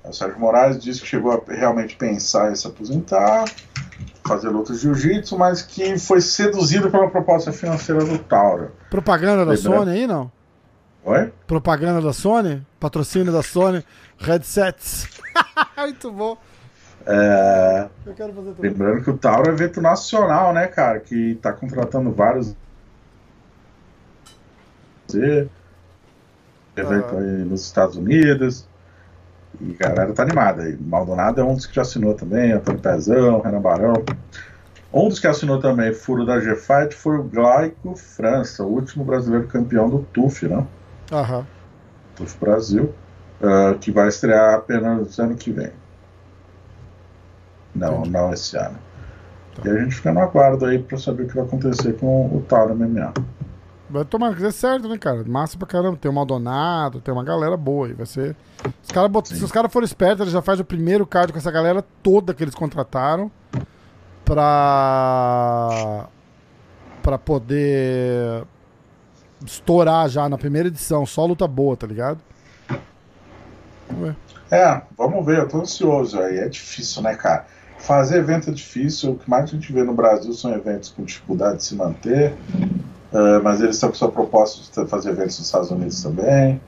O 0.05 0.13
Sérgio 0.13 0.39
Moraes 0.39 0.83
disse 0.83 1.01
que 1.01 1.07
chegou 1.07 1.33
a 1.33 1.53
realmente 1.53 1.97
pensar 1.97 2.51
em 2.51 2.57
se 2.57 2.67
aposentar 2.67 3.45
fazer 4.27 4.49
luta 4.49 4.73
de 4.73 4.79
jiu-jitsu, 4.79 5.37
mas 5.39 5.63
que 5.63 5.99
foi 5.99 6.21
seduzido 6.21 6.91
pela 6.91 7.11
proposta 7.11 7.53
financeira 7.53 8.05
do 8.05 8.19
Tauro. 8.19 8.71
Propaganda 8.91 9.45
da 9.45 9.57
Sony 9.57 9.91
aí, 9.91 10.07
não? 10.07 10.31
Oi? 11.05 11.33
Propaganda 11.47 12.01
da 12.01 12.13
Sony? 12.13 12.65
Patrocínio 12.79 13.33
da 13.33 13.43
Sony? 13.43 13.85
Headsets. 14.19 15.09
Muito 15.77 16.11
bom. 16.13 16.37
É... 17.05 17.89
Lembrando 18.61 19.03
que 19.03 19.11
o 19.11 19.19
Tauro 19.19 19.51
é 19.51 19.53
evento 19.53 19.81
nacional, 19.81 20.53
né, 20.53 20.69
cara? 20.69 21.01
Que 21.01 21.35
tá 21.43 21.53
contratando 21.53 22.13
vários. 22.13 22.55
Evento 25.15 27.15
ah. 27.15 27.19
aí 27.19 27.45
nos 27.45 27.67
Estados 27.67 27.97
Unidos. 27.97 28.67
E 29.61 29.77
a 29.79 29.89
galera 29.89 30.13
tá 30.13 30.23
animada. 30.23 30.69
E 30.69 30.77
Maldonado 30.77 31.41
é 31.41 31.45
um 31.45 31.55
dos 31.55 31.67
que 31.67 31.75
já 31.75 31.83
assinou 31.83 32.15
também, 32.15 32.53
Antônio 32.53 32.81
Pezão, 32.81 33.41
Renan 33.41 33.61
Barão. 33.61 34.05
Um 34.93 35.09
dos 35.09 35.19
que 35.19 35.27
assinou 35.27 35.59
também 35.59 35.93
furo 35.93 36.27
da 36.27 36.41
G-Fight 36.41 36.95
foi 36.95 37.19
o 37.19 37.23
Glaico 37.23 37.97
França, 37.97 38.63
o 38.63 38.69
último 38.69 39.05
brasileiro 39.05 39.47
campeão 39.47 39.89
do 39.89 40.01
TUF, 40.13 40.47
né? 40.47 40.67
Aham. 41.11 41.47
TUF 42.15 42.39
Brasil, 42.39 42.95
uh, 43.41 43.79
que 43.79 43.91
vai 43.91 44.09
estrear 44.09 44.55
apenas 44.55 45.19
ano 45.19 45.35
que 45.35 45.51
vem. 45.51 45.71
Não, 47.75 48.01
Entendi. 48.01 48.11
não 48.11 48.33
esse 48.33 48.57
ano. 48.57 48.79
Tá. 49.55 49.63
E 49.65 49.71
a 49.71 49.83
gente 49.83 49.95
fica 49.95 50.13
no 50.13 50.21
aguardo 50.21 50.67
aí 50.67 50.79
pra 50.79 50.99
saber 50.99 51.25
o 51.25 51.27
que 51.27 51.35
vai 51.35 51.45
acontecer 51.45 51.95
com 51.95 52.27
o 52.27 52.43
Tauro 52.43 52.75
MMA. 52.75 53.15
Vai 53.93 54.07
tomar 54.07 54.35
que 54.35 54.41
dê 54.41 54.51
certo, 54.51 54.89
né, 54.89 54.97
cara? 54.97 55.23
Massa 55.27 55.59
pra 55.59 55.67
caramba. 55.69 55.99
Tem 55.99 56.11
o 56.11 56.15
Maldonado, 56.15 56.99
tem 56.99 57.13
uma 57.13 57.23
galera 57.23 57.59
boa. 57.59 57.93
Vai 57.93 58.07
ser. 58.07 58.35
Os 58.83 58.91
cara 58.91 59.07
bot... 59.07 59.29
Se 59.29 59.45
os 59.45 59.53
caras 59.53 59.71
forem 59.71 59.85
espertos, 59.85 60.21
eles 60.21 60.33
já 60.33 60.41
fazem 60.41 60.63
o 60.63 60.65
primeiro 60.65 61.07
card 61.07 61.31
com 61.31 61.39
essa 61.39 61.51
galera 61.51 61.85
toda 62.03 62.33
que 62.33 62.43
eles 62.43 62.55
contrataram 62.55 63.31
pra. 64.25 66.07
pra 67.03 67.19
poder 67.19 68.45
estourar 69.45 70.09
já 70.09 70.27
na 70.27 70.39
primeira 70.39 70.69
edição. 70.69 71.05
Só 71.05 71.27
luta 71.27 71.47
boa, 71.47 71.77
tá 71.77 71.87
ligado? 71.87 72.19
Vamos 73.91 74.07
ver. 74.07 74.17
É, 74.51 74.81
vamos 74.97 75.27
ver. 75.27 75.41
Eu 75.41 75.49
tô 75.49 75.61
ansioso 75.61 76.19
aí. 76.19 76.39
É 76.39 76.49
difícil, 76.49 77.03
né, 77.03 77.15
cara? 77.15 77.45
Fazer 77.77 78.21
evento 78.21 78.49
é 78.49 78.55
difícil. 78.55 79.11
O 79.11 79.19
que 79.19 79.29
mais 79.29 79.45
a 79.45 79.49
gente 79.49 79.71
vê 79.71 79.83
no 79.83 79.93
Brasil 79.93 80.33
são 80.33 80.51
eventos 80.55 80.89
com 80.89 81.05
dificuldade 81.05 81.59
de 81.59 81.65
se 81.65 81.75
manter. 81.75 82.35
Uh, 83.13 83.43
mas 83.43 83.61
eles 83.61 83.77
estão 83.77 83.91
com 83.91 83.95
sua 83.95 84.11
proposta 84.11 84.83
de 84.83 84.89
fazer 84.89 85.11
eventos 85.11 85.39
nos 85.39 85.47
Estados 85.47 85.71
Unidos 85.71 86.03
também. 86.03 86.61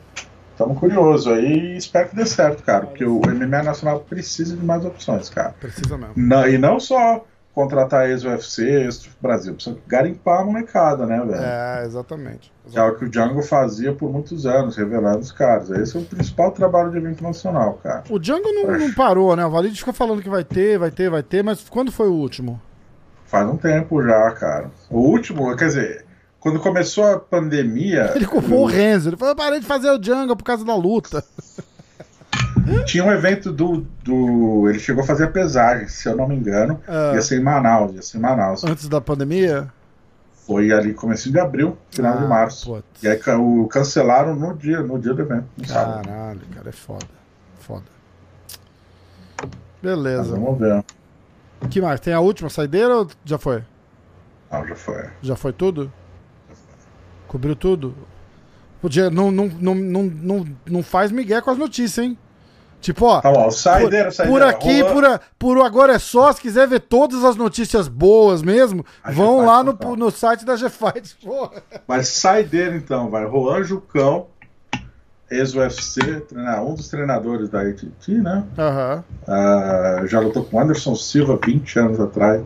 Estamos 0.52 0.78
curiosos 0.78 1.32
aí 1.32 1.74
e 1.74 1.76
espero 1.76 2.10
que 2.10 2.16
dê 2.16 2.26
certo, 2.26 2.62
cara, 2.62 2.86
porque 2.86 3.04
o 3.04 3.20
MMA 3.20 3.62
Nacional 3.62 4.00
precisa 4.00 4.56
de 4.56 4.64
mais 4.64 4.84
opções, 4.84 5.28
cara. 5.28 5.54
Precisa 5.58 5.98
mesmo. 5.98 6.12
Não, 6.16 6.46
e 6.48 6.56
não 6.58 6.78
só 6.78 7.24
contratar 7.54 8.08
ex-UFC, 8.10 8.62
ex-Brasil, 8.62 9.54
precisa 9.54 9.76
garimpar 9.86 10.40
a 10.40 10.44
molecada, 10.44 11.06
né, 11.06 11.18
velho? 11.20 11.40
É, 11.40 11.84
exatamente. 11.84 12.52
é 12.72 12.82
o 12.82 12.96
que 12.96 13.04
o 13.04 13.08
Django 13.08 13.42
fazia 13.42 13.92
por 13.92 14.12
muitos 14.12 14.44
anos, 14.44 14.76
revelando 14.76 15.20
os 15.20 15.30
caras. 15.30 15.70
Esse 15.70 15.96
é 15.96 16.00
o 16.00 16.04
principal 16.04 16.50
trabalho 16.50 16.90
de 16.90 16.98
evento 16.98 17.22
nacional, 17.22 17.74
cara. 17.82 18.02
O 18.10 18.18
Django 18.18 18.52
não, 18.52 18.78
não 18.78 18.92
parou, 18.92 19.34
né? 19.36 19.46
O 19.46 19.50
Valide 19.50 19.78
fica 19.78 19.92
falando 19.92 20.20
que 20.20 20.28
vai 20.28 20.42
ter, 20.42 20.78
vai 20.78 20.90
ter, 20.90 21.08
vai 21.08 21.22
ter, 21.22 21.42
mas 21.44 21.68
quando 21.68 21.92
foi 21.92 22.08
o 22.08 22.14
último? 22.14 22.60
Faz 23.26 23.48
um 23.48 23.56
tempo 23.56 24.02
já, 24.02 24.30
cara. 24.32 24.70
O 24.90 24.98
último, 24.98 25.56
quer 25.56 25.66
dizer, 25.66 26.03
quando 26.44 26.60
começou 26.60 27.04
a 27.06 27.18
pandemia. 27.18 28.12
Ele 28.14 28.26
culpou 28.26 28.64
o 28.64 28.66
Renzo. 28.66 29.08
Ele 29.08 29.16
falou: 29.16 29.32
eu 29.32 29.36
parei 29.36 29.60
de 29.60 29.66
fazer 29.66 29.88
o 29.90 29.98
Django 29.98 30.36
por 30.36 30.44
causa 30.44 30.62
da 30.62 30.76
luta. 30.76 31.24
Tinha 32.84 33.02
um 33.02 33.10
evento 33.10 33.50
do, 33.50 33.86
do. 34.02 34.68
Ele 34.68 34.78
chegou 34.78 35.02
a 35.02 35.06
fazer 35.06 35.24
a 35.24 35.30
pesagem, 35.30 35.88
se 35.88 36.06
eu 36.06 36.14
não 36.14 36.28
me 36.28 36.36
engano. 36.36 36.78
Ah. 36.86 37.12
Ia 37.14 37.22
ser 37.22 37.40
em 37.40 37.42
Manaus. 37.42 37.94
Ia 37.94 38.02
ser 38.02 38.18
em 38.18 38.20
Manaus. 38.20 38.62
Antes 38.62 38.88
da 38.88 39.00
pandemia? 39.00 39.72
Foi 40.46 40.70
ali 40.70 40.92
começo 40.92 41.32
de 41.32 41.40
abril, 41.40 41.78
final 41.90 42.12
ah, 42.12 42.20
de 42.20 42.26
março. 42.26 42.74
Putz. 42.74 43.02
E 43.02 43.08
aí 43.08 43.18
o, 43.38 43.66
cancelaram 43.66 44.34
no 44.36 44.54
dia, 44.54 44.80
no 44.80 44.98
dia 44.98 45.14
do 45.14 45.22
evento. 45.22 45.46
Caralho, 45.66 46.42
cara, 46.54 46.68
é 46.68 46.72
foda. 46.72 47.06
Foda. 47.60 47.84
Beleza. 49.82 50.32
Mas 50.32 50.42
vamos 50.42 50.58
ver. 50.58 50.84
que 51.70 51.80
mais? 51.80 52.00
Tem 52.00 52.12
a 52.12 52.20
última 52.20 52.50
saideira 52.50 52.96
ou 52.98 53.08
já 53.24 53.38
foi? 53.38 53.64
Não, 54.52 54.66
já 54.66 54.76
foi. 54.76 55.04
Já 55.22 55.36
foi 55.36 55.52
tudo? 55.54 55.90
Cobriu 57.35 57.56
tudo. 57.56 57.97
Podia, 58.81 59.11
não, 59.11 59.32
não, 59.32 59.48
não, 59.48 59.74
não, 59.74 60.02
não, 60.05 60.47
não 60.65 60.82
faz 60.85 61.11
migué 61.11 61.40
com 61.40 61.51
as 61.51 61.59
notícias, 61.59 62.06
hein? 62.06 62.16
Tipo, 62.81 63.06
ó. 63.06 63.20
Tá 63.20 63.32
bom, 63.32 63.51
saideira, 63.51 64.12
por, 64.12 64.27
por 64.28 64.43
aqui, 64.43 64.85
por, 64.85 65.20
por 65.36 65.66
agora 65.66 65.94
é 65.94 65.98
só. 65.98 66.32
Se 66.32 66.40
quiser 66.40 66.69
ver 66.69 66.78
todas 66.78 67.24
as 67.24 67.35
notícias 67.35 67.89
boas 67.89 68.40
mesmo, 68.40 68.86
a 69.02 69.11
vão 69.11 69.44
lá 69.44 69.65
no, 69.65 69.73
no 69.97 70.12
site 70.12 70.44
da 70.44 70.55
GFight. 70.55 71.16
Mas 71.89 72.06
saideira 72.06 72.77
então, 72.77 73.11
vai. 73.11 73.28
Juan 73.28 73.65
Jucão, 73.65 74.28
ex-UFC, 75.28 76.24
um 76.65 76.74
dos 76.74 76.86
treinadores 76.86 77.48
da 77.48 77.62
ATT, 77.62 78.12
né? 78.12 78.44
Uhum. 78.56 79.02
Uh, 79.27 80.06
já 80.06 80.20
lutou 80.20 80.44
com 80.44 80.61
Anderson 80.61 80.94
Silva 80.94 81.36
20 81.44 81.78
anos 81.81 81.98
atrás. 81.98 82.44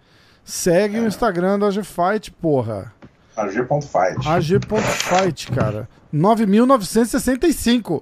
Segue 0.50 0.98
é. 0.98 1.00
o 1.00 1.08
Instagram 1.08 1.60
da 1.60 1.68
AGFight, 1.68 2.32
porra. 2.32 2.92
AG.fight. 3.38 4.28
AG.fight, 4.28 5.52
cara. 5.52 5.88
9.965. 6.14 8.02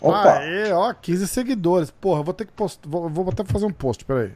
Opa! 0.00 0.38
Aê, 0.38 0.72
ó, 0.72 0.94
15 0.94 1.26
seguidores. 1.26 1.90
Porra, 1.90 2.22
vou 2.22 2.32
ter 2.32 2.44
que 2.44 2.52
postar. 2.52 2.88
Vou, 2.88 3.08
vou 3.08 3.28
até 3.28 3.44
fazer 3.44 3.66
um 3.66 3.72
post, 3.72 4.04
peraí. 4.04 4.30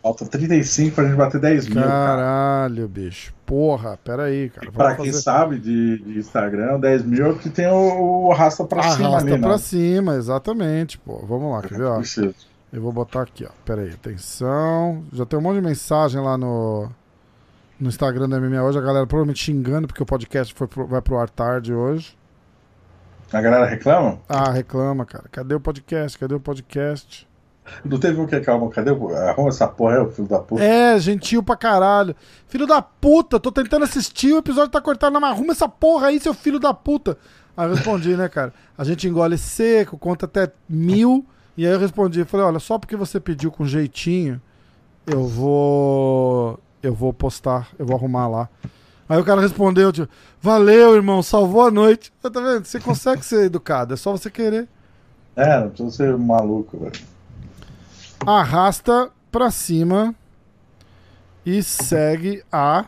Falta 0.00 0.26
35 0.26 0.94
pra 0.94 1.04
gente 1.04 1.16
bater 1.16 1.40
10 1.40 1.68
mil. 1.68 1.82
Caralho, 1.82 2.76
cara. 2.76 2.88
bicho. 2.88 3.34
Porra, 3.44 3.98
peraí, 4.02 4.48
cara. 4.50 4.70
Pra 4.70 4.94
quem 4.94 5.06
fazer... 5.06 5.20
sabe 5.20 5.58
de, 5.58 5.98
de, 5.98 6.18
Instagram, 6.20 6.78
10 6.78 7.02
mil 7.04 7.32
é 7.32 7.34
que 7.34 7.50
tem 7.50 7.66
o, 7.66 8.26
o 8.26 8.32
arrasta 8.32 8.64
pra 8.64 8.80
arrasta 8.80 8.96
cima 8.96 9.08
ali, 9.18 9.32
Arrasta 9.32 9.48
pra 9.48 9.58
cima, 9.58 10.14
exatamente, 10.14 10.98
pô. 10.98 11.18
Vamos 11.26 11.52
lá, 11.52 11.62
quer 11.62 11.78
ver, 11.78 11.84
ó? 11.84 12.00
Eu 12.72 12.82
vou 12.82 12.92
botar 12.92 13.22
aqui, 13.22 13.44
ó. 13.44 13.50
Pera 13.64 13.82
aí, 13.82 13.90
atenção. 13.90 15.04
Já 15.12 15.24
tem 15.24 15.38
um 15.38 15.42
monte 15.42 15.56
de 15.56 15.62
mensagem 15.62 16.20
lá 16.20 16.36
no, 16.36 16.90
no 17.80 17.88
Instagram 17.88 18.28
da 18.28 18.38
MMA 18.38 18.62
hoje. 18.62 18.78
A 18.78 18.82
galera 18.82 19.06
provavelmente 19.06 19.42
xingando 19.42 19.86
porque 19.86 20.02
o 20.02 20.06
podcast 20.06 20.52
foi 20.52 20.66
pro, 20.66 20.86
vai 20.86 21.00
pro 21.00 21.18
ar 21.18 21.30
tarde 21.30 21.72
hoje. 21.72 22.16
A 23.32 23.40
galera 23.40 23.66
reclama? 23.66 24.18
Ah, 24.28 24.50
reclama, 24.50 25.04
cara. 25.04 25.24
Cadê 25.30 25.54
o 25.54 25.60
podcast? 25.60 26.18
Cadê 26.18 26.34
o 26.34 26.40
podcast? 26.40 27.28
Não 27.84 27.98
teve 27.98 28.18
um 28.18 28.26
que 28.26 28.40
calma, 28.40 28.70
cadê 28.70 28.90
o. 28.90 29.14
Arruma 29.14 29.50
essa 29.50 29.68
porra, 29.68 29.96
é 29.96 30.00
o 30.00 30.10
filho 30.10 30.28
da 30.28 30.38
puta. 30.38 30.62
É, 30.62 30.98
gentil 30.98 31.42
pra 31.42 31.56
caralho. 31.56 32.16
Filho 32.46 32.66
da 32.66 32.80
puta, 32.80 33.38
tô 33.38 33.52
tentando 33.52 33.84
assistir, 33.84 34.32
o 34.32 34.38
episódio 34.38 34.70
tá 34.70 34.80
cortado, 34.80 35.20
mas 35.20 35.30
arruma 35.30 35.52
essa 35.52 35.68
porra 35.68 36.08
aí, 36.08 36.18
seu 36.18 36.32
filho 36.32 36.58
da 36.58 36.72
puta. 36.72 37.18
Aí 37.56 37.66
eu 37.66 37.74
respondi, 37.74 38.16
né, 38.16 38.28
cara? 38.28 38.52
A 38.76 38.84
gente 38.84 39.06
engole 39.06 39.36
seco, 39.36 39.98
conta 39.98 40.26
até 40.26 40.50
mil. 40.68 41.26
E 41.58 41.66
aí 41.66 41.72
eu 41.72 41.80
respondi, 41.80 42.24
falei, 42.24 42.46
olha, 42.46 42.60
só 42.60 42.78
porque 42.78 42.94
você 42.94 43.18
pediu 43.18 43.50
com 43.50 43.66
jeitinho, 43.66 44.40
eu 45.04 45.26
vou. 45.26 46.60
Eu 46.80 46.94
vou 46.94 47.12
postar, 47.12 47.68
eu 47.76 47.84
vou 47.84 47.96
arrumar 47.96 48.28
lá. 48.28 48.48
Aí 49.08 49.18
o 49.18 49.24
cara 49.24 49.40
respondeu, 49.40 49.90
tipo, 49.92 50.08
valeu, 50.40 50.94
irmão, 50.94 51.20
salvou 51.20 51.62
a 51.66 51.70
noite. 51.72 52.12
Tá 52.22 52.28
vendo? 52.28 52.64
Você 52.64 52.78
consegue 52.78 53.24
ser 53.24 53.46
educado, 53.46 53.92
é 53.92 53.96
só 53.96 54.12
você 54.12 54.30
querer. 54.30 54.68
É, 55.34 55.58
não 55.58 55.70
precisa 55.70 55.90
ser 55.90 56.16
maluco, 56.16 56.78
velho. 56.78 57.04
Arrasta 58.24 59.10
pra 59.28 59.50
cima 59.50 60.14
e 61.44 61.60
segue 61.60 62.44
a 62.52 62.84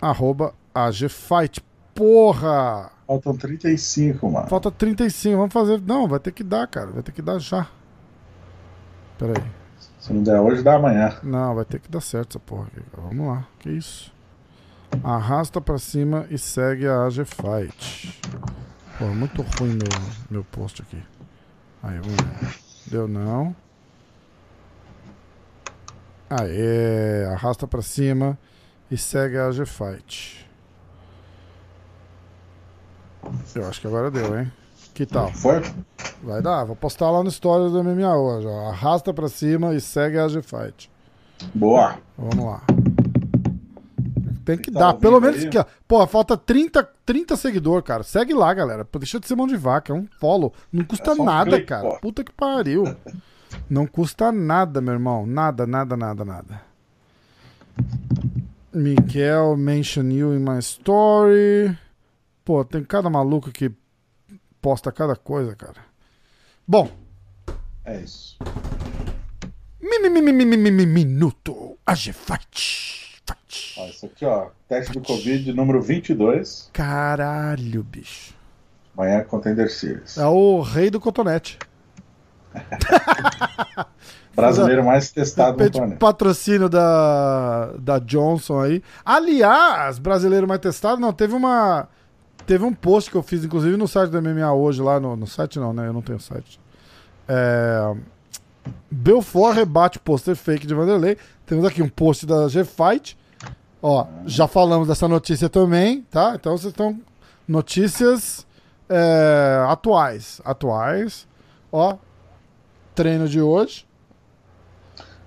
arroba 0.00 0.54
AGFight. 0.72 1.60
Porra! 1.92 2.92
Faltam 3.10 3.36
35, 3.36 4.30
mano. 4.30 4.46
Falta 4.46 4.70
35, 4.70 5.36
vamos 5.36 5.52
fazer. 5.52 5.80
Não, 5.80 6.06
vai 6.06 6.20
ter 6.20 6.30
que 6.30 6.44
dar, 6.44 6.68
cara. 6.68 6.92
Vai 6.92 7.02
ter 7.02 7.10
que 7.10 7.20
dar 7.20 7.40
já. 7.40 7.66
Pera 9.18 9.32
aí. 9.36 9.50
Se 9.98 10.12
não 10.12 10.22
der 10.22 10.38
hoje, 10.38 10.62
dá 10.62 10.76
amanhã. 10.76 11.18
Não, 11.20 11.56
vai 11.56 11.64
ter 11.64 11.80
que 11.80 11.90
dar 11.90 12.00
certo 12.00 12.30
essa 12.30 12.38
porra 12.38 12.68
aqui. 12.68 12.80
Vamos 12.96 13.26
lá. 13.26 13.48
Que 13.58 13.68
isso? 13.68 14.14
Arrasta 15.02 15.60
pra 15.60 15.76
cima 15.76 16.24
e 16.30 16.38
segue 16.38 16.86
a 16.86 17.04
AG 17.04 17.24
Fight. 17.24 18.20
Pô, 18.96 19.06
muito 19.06 19.42
ruim 19.42 19.70
meu, 19.70 20.10
meu 20.30 20.44
post 20.44 20.80
aqui. 20.80 21.02
Aí, 21.82 21.98
vamos 21.98 22.14
ver. 22.14 22.58
Deu 22.86 23.08
não. 23.08 23.56
Aê, 26.30 27.24
arrasta 27.24 27.66
pra 27.66 27.82
cima 27.82 28.38
e 28.88 28.96
segue 28.96 29.36
a 29.36 29.48
AG 29.48 29.66
Fight. 29.66 30.48
Eu 33.54 33.68
acho 33.68 33.80
que 33.80 33.86
agora 33.86 34.10
deu, 34.10 34.38
hein? 34.38 34.50
Que 34.94 35.06
tal? 35.06 35.32
Foi? 35.32 35.62
Vai 36.22 36.42
dar, 36.42 36.64
vou 36.64 36.76
postar 36.76 37.10
lá 37.10 37.22
no 37.22 37.28
story 37.28 37.70
do 37.72 37.82
MMA 37.82 38.16
hoje. 38.16 38.46
Ó. 38.46 38.68
Arrasta 38.68 39.14
pra 39.14 39.28
cima 39.28 39.74
e 39.74 39.80
segue 39.80 40.18
a 40.18 40.28
G-Fight. 40.28 40.90
Boa. 41.54 41.96
Vamos 42.18 42.44
lá. 42.44 42.62
Tem 44.44 44.58
que 44.58 44.70
tá 44.70 44.80
dar, 44.80 44.94
pelo 44.94 45.20
menos 45.20 45.44
ó. 45.56 45.64
Pô, 45.86 46.06
falta 46.06 46.36
30, 46.36 46.86
30 47.06 47.36
seguidor, 47.36 47.82
cara. 47.82 48.02
Segue 48.02 48.34
lá, 48.34 48.52
galera. 48.52 48.86
Deixa 48.98 49.20
de 49.20 49.26
ser 49.26 49.36
mão 49.36 49.46
de 49.46 49.56
vaca, 49.56 49.92
é 49.92 49.96
um 49.96 50.06
follow. 50.18 50.52
Não 50.72 50.84
custa 50.84 51.12
é 51.12 51.14
nada, 51.14 51.50
clique, 51.52 51.66
cara. 51.66 51.88
Pô. 51.88 51.98
Puta 52.00 52.24
que 52.24 52.32
pariu. 52.32 52.84
Não 53.68 53.86
custa 53.86 54.32
nada, 54.32 54.80
meu 54.80 54.94
irmão. 54.94 55.26
Nada, 55.26 55.66
nada, 55.66 55.96
nada, 55.96 56.24
nada. 56.24 56.62
Miguel 58.72 59.56
mention 59.56 60.10
you 60.10 60.34
in 60.34 60.40
my 60.40 60.58
story. 60.58 61.76
Pô, 62.44 62.64
tem 62.64 62.82
cada 62.84 63.08
maluco 63.10 63.50
que 63.50 63.70
posta 64.60 64.90
cada 64.90 65.16
coisa, 65.16 65.54
cara. 65.54 65.84
Bom. 66.66 66.90
É 67.84 68.00
isso. 68.00 68.38
Minuto 70.86 71.78
AG 71.86 72.12
Fight. 72.12 73.20
Fight. 73.26 73.74
Ó, 73.78 73.86
isso 73.86 74.06
aqui, 74.06 74.24
ó. 74.24 74.50
Teste 74.68 74.92
do 74.92 75.00
Covid 75.00 75.52
número 75.52 75.82
22. 75.82 76.70
Caralho, 76.72 77.82
bicho. 77.82 78.34
Amanhã 78.96 79.24
Contender 79.24 79.70
Series. 79.70 80.18
É 80.18 80.26
o 80.26 80.60
rei 80.60 80.90
do 80.90 81.00
cotonete. 81.00 81.58
Brasileiro 84.34 84.84
mais 84.84 85.10
testado 85.10 85.62
no 85.62 85.70
planeta. 85.70 85.98
Patrocínio 85.98 86.68
da, 86.68 87.72
da 87.78 87.98
Johnson 87.98 88.60
aí. 88.60 88.82
Aliás, 89.04 89.98
brasileiro 89.98 90.46
mais 90.46 90.60
testado, 90.60 91.00
não, 91.00 91.12
teve 91.12 91.34
uma 91.34 91.88
Teve 92.50 92.64
um 92.64 92.74
post 92.74 93.08
que 93.12 93.16
eu 93.16 93.22
fiz, 93.22 93.44
inclusive, 93.44 93.76
no 93.76 93.86
site 93.86 94.10
do 94.10 94.20
MMA 94.20 94.52
hoje, 94.52 94.82
lá 94.82 94.98
no, 94.98 95.14
no 95.14 95.24
site 95.24 95.60
não, 95.60 95.72
né? 95.72 95.86
Eu 95.86 95.92
não 95.92 96.02
tenho 96.02 96.18
site. 96.18 96.60
É... 97.28 97.94
Belfort 98.90 99.54
rebate 99.54 100.00
pôster 100.00 100.34
fake 100.34 100.66
de 100.66 100.74
Vanderlei. 100.74 101.16
Temos 101.46 101.64
aqui 101.64 101.80
um 101.80 101.88
post 101.88 102.26
da 102.26 102.48
G-Fight. 102.48 103.16
Ó, 103.80 104.04
já 104.26 104.48
falamos 104.48 104.88
dessa 104.88 105.06
notícia 105.06 105.48
também, 105.48 106.02
tá? 106.10 106.32
Então 106.34 106.58
vocês 106.58 106.72
estão. 106.72 106.98
Notícias 107.46 108.44
é, 108.88 109.64
atuais. 109.68 110.40
Atuais. 110.44 111.28
Ó, 111.70 111.98
treino 112.96 113.28
de 113.28 113.40
hoje. 113.40 113.86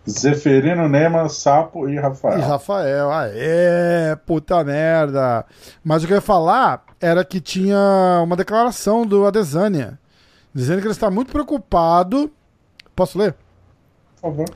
Zeferino, 0.10 0.90
Nema, 0.90 1.30
Sapo 1.30 1.88
e 1.88 1.98
Rafael. 1.98 2.40
E 2.40 2.42
Rafael, 2.42 3.12
aê, 3.14 4.14
puta 4.26 4.62
merda. 4.62 5.46
Mas 5.82 6.04
o 6.04 6.08
que 6.08 6.12
eu 6.12 6.18
ia 6.18 6.22
falar 6.22 6.84
era 7.04 7.26
que 7.26 7.42
tinha 7.42 7.78
uma 8.24 8.38
declaração 8.38 9.06
do 9.06 9.26
Adesanya, 9.26 10.00
dizendo 10.54 10.80
que 10.80 10.88
ele 10.88 10.94
está 10.94 11.12
muito 11.12 11.34
preocupado. 11.34 12.32
Posso 12.96 13.18
ler? 13.18 13.36
Por 14.22 14.32
favor. 14.32 14.50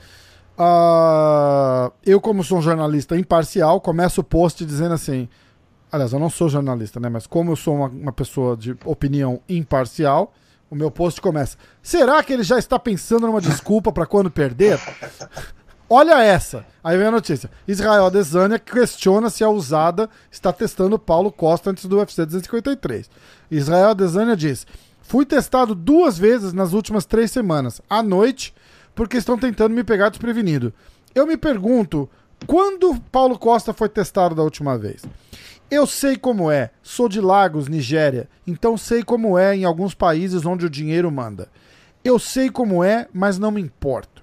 Uh, 0.57 1.91
eu, 2.05 2.21
como 2.21 2.45
sou 2.45 2.59
um 2.59 2.61
jornalista 2.61 3.17
imparcial, 3.17 3.81
começo 3.81 4.21
o 4.21 4.23
post 4.23 4.65
dizendo 4.65 4.93
assim. 4.93 5.27
Aliás, 5.91 6.13
eu 6.13 6.19
não 6.19 6.29
sou 6.29 6.47
jornalista, 6.47 7.01
né? 7.01 7.09
Mas 7.09 7.27
como 7.27 7.51
eu 7.51 7.55
sou 7.57 7.75
uma, 7.75 7.87
uma 7.87 8.11
pessoa 8.13 8.55
de 8.55 8.77
opinião 8.85 9.41
imparcial, 9.49 10.33
o 10.71 10.75
meu 10.75 10.89
post 10.89 11.19
começa. 11.19 11.57
Será 11.81 12.23
que 12.23 12.31
ele 12.31 12.43
já 12.43 12.57
está 12.57 12.79
pensando 12.79 13.27
numa 13.27 13.41
desculpa 13.41 13.91
para 13.91 14.05
quando 14.05 14.31
perder? 14.31 14.79
Olha 15.89 16.21
essa. 16.21 16.65
Aí 16.83 16.97
vem 16.97 17.07
a 17.07 17.11
notícia. 17.11 17.49
Israel 17.65 18.07
Adesanya 18.07 18.59
questiona 18.59 19.29
se 19.29 19.43
a 19.43 19.49
usada 19.49 20.09
está 20.29 20.51
testando 20.51 20.99
Paulo 20.99 21.31
Costa 21.31 21.69
antes 21.69 21.85
do 21.85 21.97
UFC 21.97 22.25
253. 22.25 23.09
Israel 23.49 23.89
Adesanya 23.89 24.35
diz: 24.35 24.67
Fui 25.01 25.25
testado 25.25 25.73
duas 25.73 26.17
vezes 26.17 26.51
nas 26.51 26.73
últimas 26.73 27.05
três 27.05 27.31
semanas, 27.31 27.81
à 27.89 28.03
noite, 28.03 28.53
porque 28.93 29.15
estão 29.15 29.37
tentando 29.37 29.73
me 29.73 29.83
pegar 29.83 30.09
desprevenido. 30.09 30.73
Eu 31.15 31.25
me 31.25 31.37
pergunto, 31.37 32.09
quando 32.45 32.99
Paulo 33.09 33.39
Costa 33.39 33.71
foi 33.71 33.87
testado 33.87 34.35
da 34.35 34.43
última 34.43 34.77
vez? 34.77 35.03
Eu 35.71 35.87
sei 35.87 36.17
como 36.17 36.51
é, 36.51 36.71
sou 36.83 37.07
de 37.07 37.21
Lagos, 37.21 37.67
Nigéria, 37.67 38.29
então 38.45 38.77
sei 38.77 39.03
como 39.03 39.37
é 39.37 39.55
em 39.55 39.65
alguns 39.65 39.93
países 39.93 40.45
onde 40.45 40.65
o 40.65 40.69
dinheiro 40.69 41.09
manda. 41.11 41.49
Eu 42.03 42.19
sei 42.19 42.49
como 42.49 42.83
é, 42.83 43.07
mas 43.13 43.39
não 43.39 43.51
me 43.51 43.61
importo. 43.61 44.16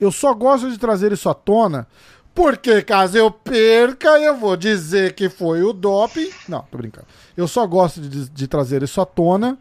Eu 0.00 0.10
só 0.10 0.32
gosto 0.32 0.70
de 0.70 0.78
trazer 0.78 1.12
isso 1.12 1.28
à 1.28 1.34
tona 1.34 1.86
porque 2.34 2.82
caso 2.82 3.18
eu 3.18 3.30
perca, 3.30 4.18
eu 4.20 4.36
vou 4.36 4.56
dizer 4.56 5.14
que 5.14 5.28
foi 5.28 5.62
o 5.62 5.72
doping. 5.72 6.30
Não, 6.48 6.62
tô 6.70 6.78
brincando. 6.78 7.06
Eu 7.36 7.48
só 7.48 7.66
gosto 7.66 8.00
de, 8.00 8.28
de 8.30 8.48
trazer 8.48 8.82
isso 8.82 9.00
à 9.00 9.04
tona 9.06 9.58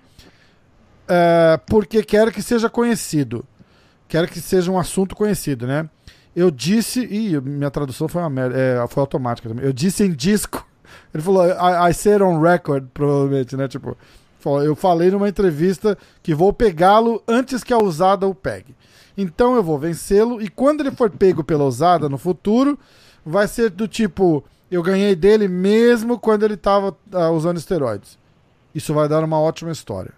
uh, 1.04 1.60
porque 1.68 2.04
quero 2.04 2.32
que 2.32 2.42
seja 2.42 2.70
conhecido. 2.70 3.44
Quero 4.08 4.28
que 4.28 4.40
seja 4.40 4.72
um 4.72 4.80
assunto 4.80 5.16
conhecido, 5.16 5.68
né? 5.68 5.90
Eu 6.36 6.50
disse. 6.50 7.02
Ih, 7.02 7.40
minha 7.42 7.70
tradução 7.70 8.08
foi 8.08 8.22
uma 8.22 8.30
merda. 8.30 8.58
É, 8.58 8.88
foi 8.88 9.02
automática 9.02 9.50
também. 9.50 9.66
Eu 9.66 9.74
disse 9.74 10.04
em 10.04 10.12
disco. 10.12 10.66
Ele 11.14 11.22
falou, 11.22 11.46
I, 11.46 11.90
I 11.90 11.94
said 11.94 12.22
on 12.22 12.40
record, 12.40 12.88
provavelmente, 12.94 13.56
né? 13.56 13.68
Tipo, 13.68 13.98
eu 14.64 14.76
falei 14.76 15.12
numa 15.12 15.28
entrevista 15.28 15.98
que 16.24 16.34
vou 16.34 16.54
pegá-lo 16.54 17.22
antes 17.28 17.64
que 17.64 17.74
a 17.74 17.78
usada 17.78 18.26
o 18.28 18.34
pegue. 18.34 18.76
Então 19.22 19.54
eu 19.58 19.62
vou 19.62 19.78
vencê-lo. 19.78 20.42
E 20.42 20.48
quando 20.48 20.80
ele 20.80 20.92
for 20.92 21.10
pego 21.10 21.44
pela 21.44 21.66
ousada 21.66 22.08
no 22.08 22.18
futuro, 22.18 22.80
vai 23.26 23.50
ser 23.50 23.70
do 23.70 23.86
tipo: 23.86 24.42
eu 24.72 24.82
ganhei 24.82 25.14
dele 25.14 25.46
mesmo 25.46 26.18
quando 26.18 26.44
ele 26.44 26.54
estava 26.54 26.92
uh, 26.92 27.18
ah, 27.18 27.30
usando 27.30 27.58
esteroides. 27.58 28.18
Isso 28.74 28.94
vai 28.94 29.10
dar 29.10 29.22
uma 29.22 29.38
ótima 29.38 29.72
história. 29.72 30.14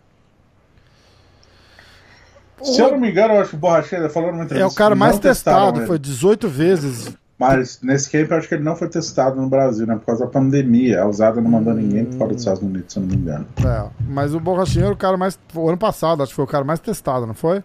Se 2.62 2.80
o... 2.80 2.86
eu 2.86 2.92
não 2.92 3.00
me 3.00 3.10
engano, 3.10 3.34
eu 3.34 3.42
acho 3.42 3.50
que 3.50 3.56
o 3.56 3.60
Borracheira 3.60 4.08
falou 4.08 4.32
numa 4.32 4.44
entrevista. 4.44 4.70
É 4.70 4.72
o 4.72 4.76
cara 4.76 4.94
mais 4.94 5.18
testado, 5.18 5.88
foi 5.88 5.98
18 5.98 6.48
vezes. 6.48 7.18
Mas 7.40 7.82
nesse 7.82 8.08
camp 8.08 8.30
eu 8.30 8.38
acho 8.38 8.48
que 8.48 8.54
ele 8.54 8.64
não 8.64 8.76
foi 8.76 8.88
testado 8.88 9.42
no 9.42 9.50
Brasil, 9.50 9.88
né? 9.88 9.96
Por 9.96 10.06
causa 10.06 10.26
da 10.26 10.30
pandemia. 10.30 11.02
A 11.02 11.08
usada 11.08 11.42
não 11.42 11.50
mandou 11.50 11.74
ninguém 11.74 12.04
hum... 12.04 12.12
fora 12.20 12.34
dos 12.34 12.42
Estados 12.44 12.62
Unidos, 12.62 12.94
se 12.94 13.00
eu 13.00 13.02
não 13.02 13.10
me 13.10 13.16
engano. 13.16 13.48
É, 13.66 13.90
mas 14.08 14.36
o 14.36 14.40
Borrachinha 14.40 14.86
era 14.86 14.94
o 14.94 14.98
cara 14.98 15.18
mais. 15.18 15.40
O 15.56 15.68
ano 15.68 15.78
passado, 15.78 16.22
acho 16.22 16.30
que 16.30 16.36
foi 16.36 16.46
o 16.46 16.48
cara 16.48 16.64
mais 16.64 16.80
testado, 16.80 17.26
não 17.26 17.34
foi? 17.34 17.64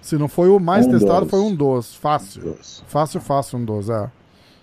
Se 0.00 0.16
não 0.16 0.28
foi 0.28 0.48
o 0.48 0.58
mais 0.58 0.86
um 0.86 0.90
testado, 0.90 1.26
foi 1.26 1.40
um 1.40 1.54
dos. 1.54 1.94
Fácil. 1.94 2.52
Um. 2.52 2.56
Fácil, 2.86 3.20
fácil, 3.20 3.58
um 3.58 3.64
dos, 3.64 3.88
é. 3.90 4.10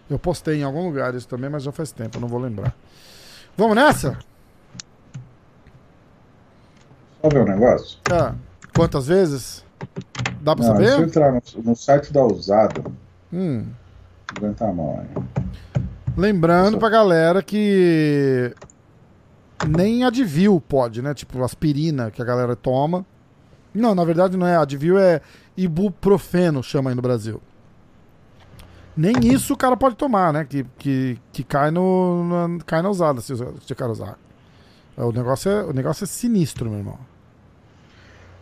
Eu 0.09 0.17
postei 0.17 0.59
em 0.59 0.63
algum 0.63 0.85
lugar 0.85 1.13
isso 1.15 1.27
também, 1.27 1.49
mas 1.49 1.63
já 1.63 1.71
faz 1.71 1.91
tempo, 1.91 2.19
não 2.19 2.27
vou 2.27 2.39
lembrar. 2.39 2.73
Vamos 3.55 3.75
nessa? 3.75 4.17
Só 7.21 7.29
ver 7.29 7.41
o 7.41 7.45
negócio? 7.45 7.99
É. 8.11 8.33
Quantas 8.75 9.07
vezes? 9.07 9.65
Dá 10.41 10.55
pra 10.55 10.65
não, 10.65 10.73
saber? 10.73 10.91
Se 10.91 10.97
eu 10.97 11.03
entrar 11.03 11.31
no, 11.33 11.41
no, 11.63 11.75
site 11.75 12.13
da 12.13 12.23
Usada. 12.23 12.83
Hum. 13.33 13.65
Aguenta 14.35 14.65
a 14.65 14.73
mão 14.73 14.99
aí. 15.01 15.23
Lembrando 16.15 16.73
Só... 16.73 16.79
pra 16.79 16.89
galera 16.89 17.43
que 17.43 18.53
nem 19.67 20.03
Advil 20.03 20.61
pode, 20.61 21.01
né? 21.01 21.13
Tipo, 21.13 21.43
aspirina 21.43 22.11
que 22.11 22.21
a 22.21 22.25
galera 22.25 22.55
toma 22.55 23.05
não, 23.73 23.93
na 23.93 24.03
verdade 24.03 24.37
não 24.37 24.47
é. 24.47 24.55
Advil 24.55 24.97
é 24.97 25.21
ibuprofeno, 25.55 26.63
chama 26.63 26.89
aí 26.89 26.95
no 26.95 27.01
Brasil. 27.01 27.41
Nem 28.95 29.13
isso 29.31 29.53
o 29.53 29.57
cara 29.57 29.77
pode 29.77 29.95
tomar, 29.95 30.33
né? 30.33 30.43
Que, 30.43 30.65
que, 30.79 31.19
que 31.31 31.43
cai, 31.43 31.69
no, 31.69 32.47
na, 32.47 32.63
cai 32.65 32.81
na 32.81 32.89
usada 32.89 33.21
se, 33.21 33.35
se 33.35 33.73
o 33.73 33.75
cara 33.75 33.91
usar. 33.91 34.17
É, 34.97 35.03
o 35.03 35.11
negócio, 35.11 35.51
é, 35.51 35.63
o 35.63 35.71
negócio 35.71 36.03
é 36.03 36.07
sinistro, 36.07 36.67
meu 36.69 36.79
irmão. 36.79 36.99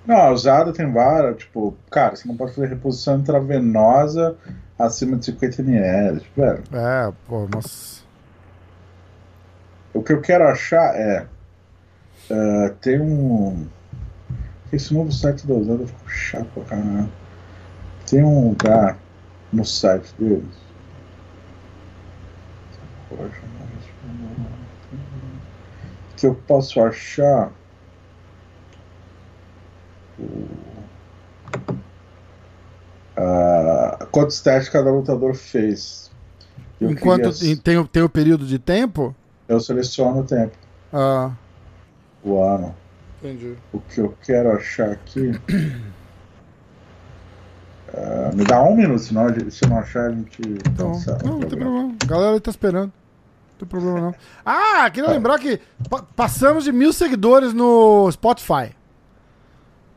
Não, 0.08 0.16
a 0.16 0.32
usada 0.32 0.72
tem 0.72 0.90
várias, 0.92 1.38
tipo, 1.38 1.76
cara, 1.92 2.16
você 2.16 2.28
não 2.28 2.38
pode 2.38 2.54
fazer 2.54 2.68
reposição 2.68 3.18
intravenosa 3.18 4.38
acima 4.78 5.18
de 5.18 5.26
50 5.26 5.62
ml, 5.62 6.22
velho. 6.36 6.64
É, 6.72 7.12
pô, 7.28 7.48
mas. 7.54 8.06
O 9.94 10.02
que 10.02 10.14
eu 10.14 10.22
quero 10.22 10.48
achar 10.48 10.96
é. 10.96 11.26
Uh, 12.30 12.70
tem 12.82 13.02
um. 13.02 13.68
Esse 14.76 14.94
novo 14.94 15.10
site 15.10 15.48
da 15.48 15.54
Usada 15.54 15.88
ficou 15.88 16.10
chato 16.10 16.48
pra 16.48 16.64
caralho. 16.66 17.10
Tem 18.06 18.22
um 18.22 18.50
lugar 18.50 19.00
no 19.54 19.64
site 19.64 20.14
deles. 20.20 20.54
Que 26.18 26.28
eu 26.28 26.36
posso 26.36 26.82
achar. 26.82 27.54
Uh, 33.18 34.06
quantos 34.12 34.42
testes 34.42 34.68
cada 34.68 34.92
lutador 34.92 35.36
fez. 35.36 36.12
Eu 36.82 36.92
Enquanto 36.92 37.32
queria... 37.32 37.58
tem, 37.62 37.86
tem 37.86 38.04
o 38.04 38.10
período 38.10 38.46
de 38.46 38.60
tempo? 38.60 39.16
Eu 39.48 39.62
seleciono 39.62 40.20
o 40.20 40.26
tempo. 40.26 40.58
Ah. 40.92 41.32
O 42.22 42.44
ano. 42.44 42.76
Entendi. 43.26 43.56
O 43.74 43.80
que 43.80 44.00
eu 44.00 44.16
quero 44.22 44.52
achar 44.52 44.92
aqui. 44.92 45.32
Uh, 47.92 48.36
me 48.36 48.44
dá 48.44 48.62
um 48.62 48.76
minuto, 48.76 49.00
senão 49.00 49.28
se 49.50 49.66
não 49.68 49.80
achar 49.80 50.08
a 50.08 50.12
gente. 50.12 50.42
Então, 50.42 50.92
não, 51.24 51.40
não 51.40 51.40
tem 51.40 51.58
problema. 51.58 51.96
A 52.04 52.06
galera 52.06 52.40
tá 52.40 52.52
esperando. 52.52 52.92
Não 52.92 53.60
tem 53.60 53.68
problema 53.68 54.00
não. 54.00 54.16
Ah, 54.46 54.90
queria 54.92 55.10
lembrar 55.10 55.40
que 55.40 55.60
pa 55.90 56.04
passamos 56.16 56.64
de 56.64 56.72
mil 56.72 56.94
seguidores 56.94 57.52
no 57.54 58.12
Spotify. 58.12 58.76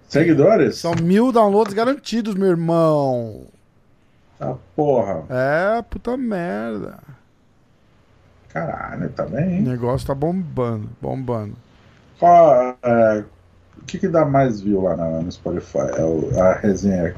Seguidores? 0.08 0.78
São 0.78 0.94
mil 1.02 1.30
downloads 1.30 1.74
garantidos, 1.74 2.34
meu 2.34 2.48
irmão. 2.48 3.42
Tá 4.38 4.54
porra. 4.74 5.24
É, 5.28 5.82
puta 5.82 6.16
merda. 6.16 6.98
Caralho, 8.48 9.10
tá 9.10 9.26
bem, 9.26 9.56
hein? 9.56 9.66
O 9.66 9.68
negócio 9.68 10.06
tá 10.06 10.14
bombando, 10.14 10.88
bombando. 11.02 11.54
Qual, 12.18 12.76
é, 12.82 13.24
o 13.80 13.84
que, 13.84 13.98
que 13.98 14.08
dá 14.08 14.24
mais 14.24 14.60
view 14.60 14.82
lá 14.82 14.96
no, 14.96 15.22
no 15.22 15.32
Spotify? 15.32 15.90
É 15.96 16.04
o, 16.04 16.30
a 16.40 16.54
resenha. 16.54 17.14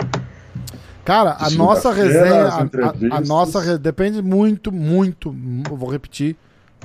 Cara, 1.05 1.37
a 1.41 1.51
nossa 1.51 1.93
resenha. 1.93 2.47
A, 2.47 2.59
a, 2.59 3.17
a, 3.17 3.21
nossa 3.21 3.79
depende 3.79 4.23
muito, 4.23 4.71
muito. 4.71 5.35
Vou 5.71 5.91
repetir, 5.91 6.37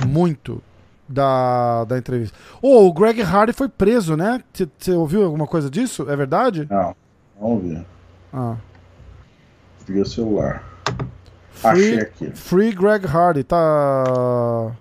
muito 0.07 0.63
da, 1.07 1.83
da 1.85 1.97
entrevista. 1.97 2.37
Oh, 2.61 2.87
o 2.87 2.93
Greg 2.93 3.21
Hardy 3.21 3.53
foi 3.53 3.69
preso, 3.69 4.15
né? 4.15 4.41
Você 4.53 4.91
ouviu 4.91 5.23
alguma 5.23 5.45
coisa 5.45 5.69
disso? 5.69 6.09
É 6.09 6.15
verdade? 6.15 6.67
Não, 6.69 6.95
não 7.39 7.47
ouvi. 7.49 7.85
Ah. 8.33 8.55
Peguei 9.85 10.01
o 10.01 10.05
celular. 10.05 10.63
Free, 11.51 11.69
Achei 11.69 11.99
aqui. 11.99 12.31
Free 12.31 12.71
Greg 12.73 13.05
Hardy, 13.05 13.43
tá. 13.43 14.71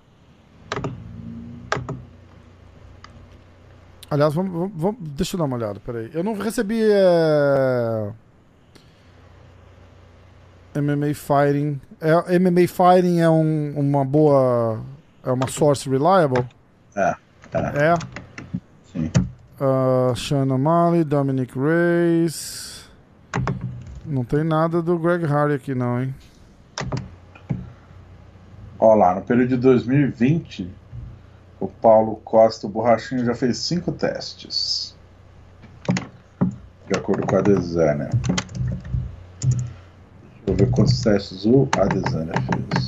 Aliás, 4.09 4.33
vamos, 4.33 4.71
vamos, 4.75 4.97
deixa 5.01 5.35
eu 5.35 5.39
dar 5.39 5.45
uma 5.45 5.57
olhada, 5.57 5.79
peraí. 5.79 6.09
Eu 6.13 6.23
não 6.23 6.33
recebi. 6.33 6.81
É... 6.81 8.11
MMA 10.75 11.13
Fighting. 11.13 11.79
É, 12.01 12.39
MMA 12.39 12.67
Fighting 12.67 13.19
é 13.19 13.29
um, 13.29 13.73
uma 13.77 14.05
boa. 14.05 14.81
É 15.23 15.31
uma 15.31 15.47
source 15.47 15.89
reliable? 15.89 16.45
É. 16.95 17.15
É. 17.53 17.91
é? 17.91 17.95
Sim. 18.91 19.11
Uh, 19.59 20.15
Shannon 20.15 20.57
Malley, 20.57 21.03
Dominic 21.03 21.57
Reyes. 21.57 22.89
Não 24.05 24.23
tem 24.23 24.43
nada 24.43 24.81
do 24.81 24.99
Greg 24.99 25.25
Hardy 25.25 25.55
aqui, 25.55 25.73
não, 25.73 26.01
hein? 26.01 26.13
Olha 28.77 28.95
lá, 28.95 29.15
no 29.15 29.21
período 29.21 29.49
de 29.49 29.57
2020 29.57 30.69
o 31.65 31.67
Paulo 31.67 32.17
Costa, 32.17 32.67
o 32.67 32.69
Borrachinho, 32.69 33.25
já 33.25 33.33
fez 33.33 33.57
cinco 33.57 33.91
testes. 33.91 34.95
De 36.87 36.97
acordo 36.97 37.25
com 37.25 37.35
a 37.35 37.41
Desânia. 37.41 38.09
Deixa 39.41 40.45
eu 40.47 40.55
ver 40.55 40.69
quantos 40.69 41.01
testes 41.01 41.45
o 41.45 41.67
Adesanya 41.79 42.33
fez. 42.33 42.85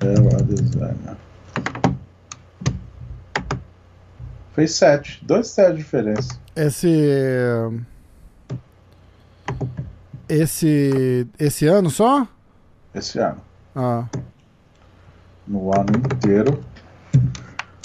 É 0.00 0.20
o 0.20 0.28
Adesanya. 0.36 1.16
Fez 4.54 4.74
sete. 4.74 5.24
Dois 5.24 5.52
testes 5.52 5.76
de 5.76 5.82
diferença. 5.82 6.38
Esse. 6.54 7.82
Esse. 10.28 11.26
Esse 11.40 11.66
ano 11.66 11.90
só? 11.90 12.28
Esse 12.94 13.18
ano. 13.18 13.40
Ah. 13.74 14.06
No 15.46 15.72
ano 15.72 15.90
inteiro. 16.12 16.60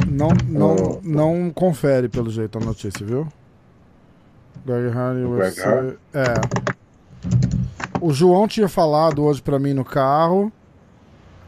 Não, 0.07 0.29
não, 0.47 0.99
não 1.03 1.51
confere 1.51 2.07
pelo 2.07 2.29
jeito 2.29 2.57
a 2.57 2.61
notícia, 2.61 3.05
viu? 3.05 3.27
Greg 4.65 4.95
Hardy, 4.95 5.23
UFC. 5.23 5.61
Greg 5.61 5.97
É. 6.13 6.33
O 8.01 8.13
João 8.13 8.47
tinha 8.47 8.69
falado 8.69 9.23
hoje 9.23 9.41
pra 9.41 9.59
mim 9.59 9.73
no 9.73 9.83
carro. 9.83 10.51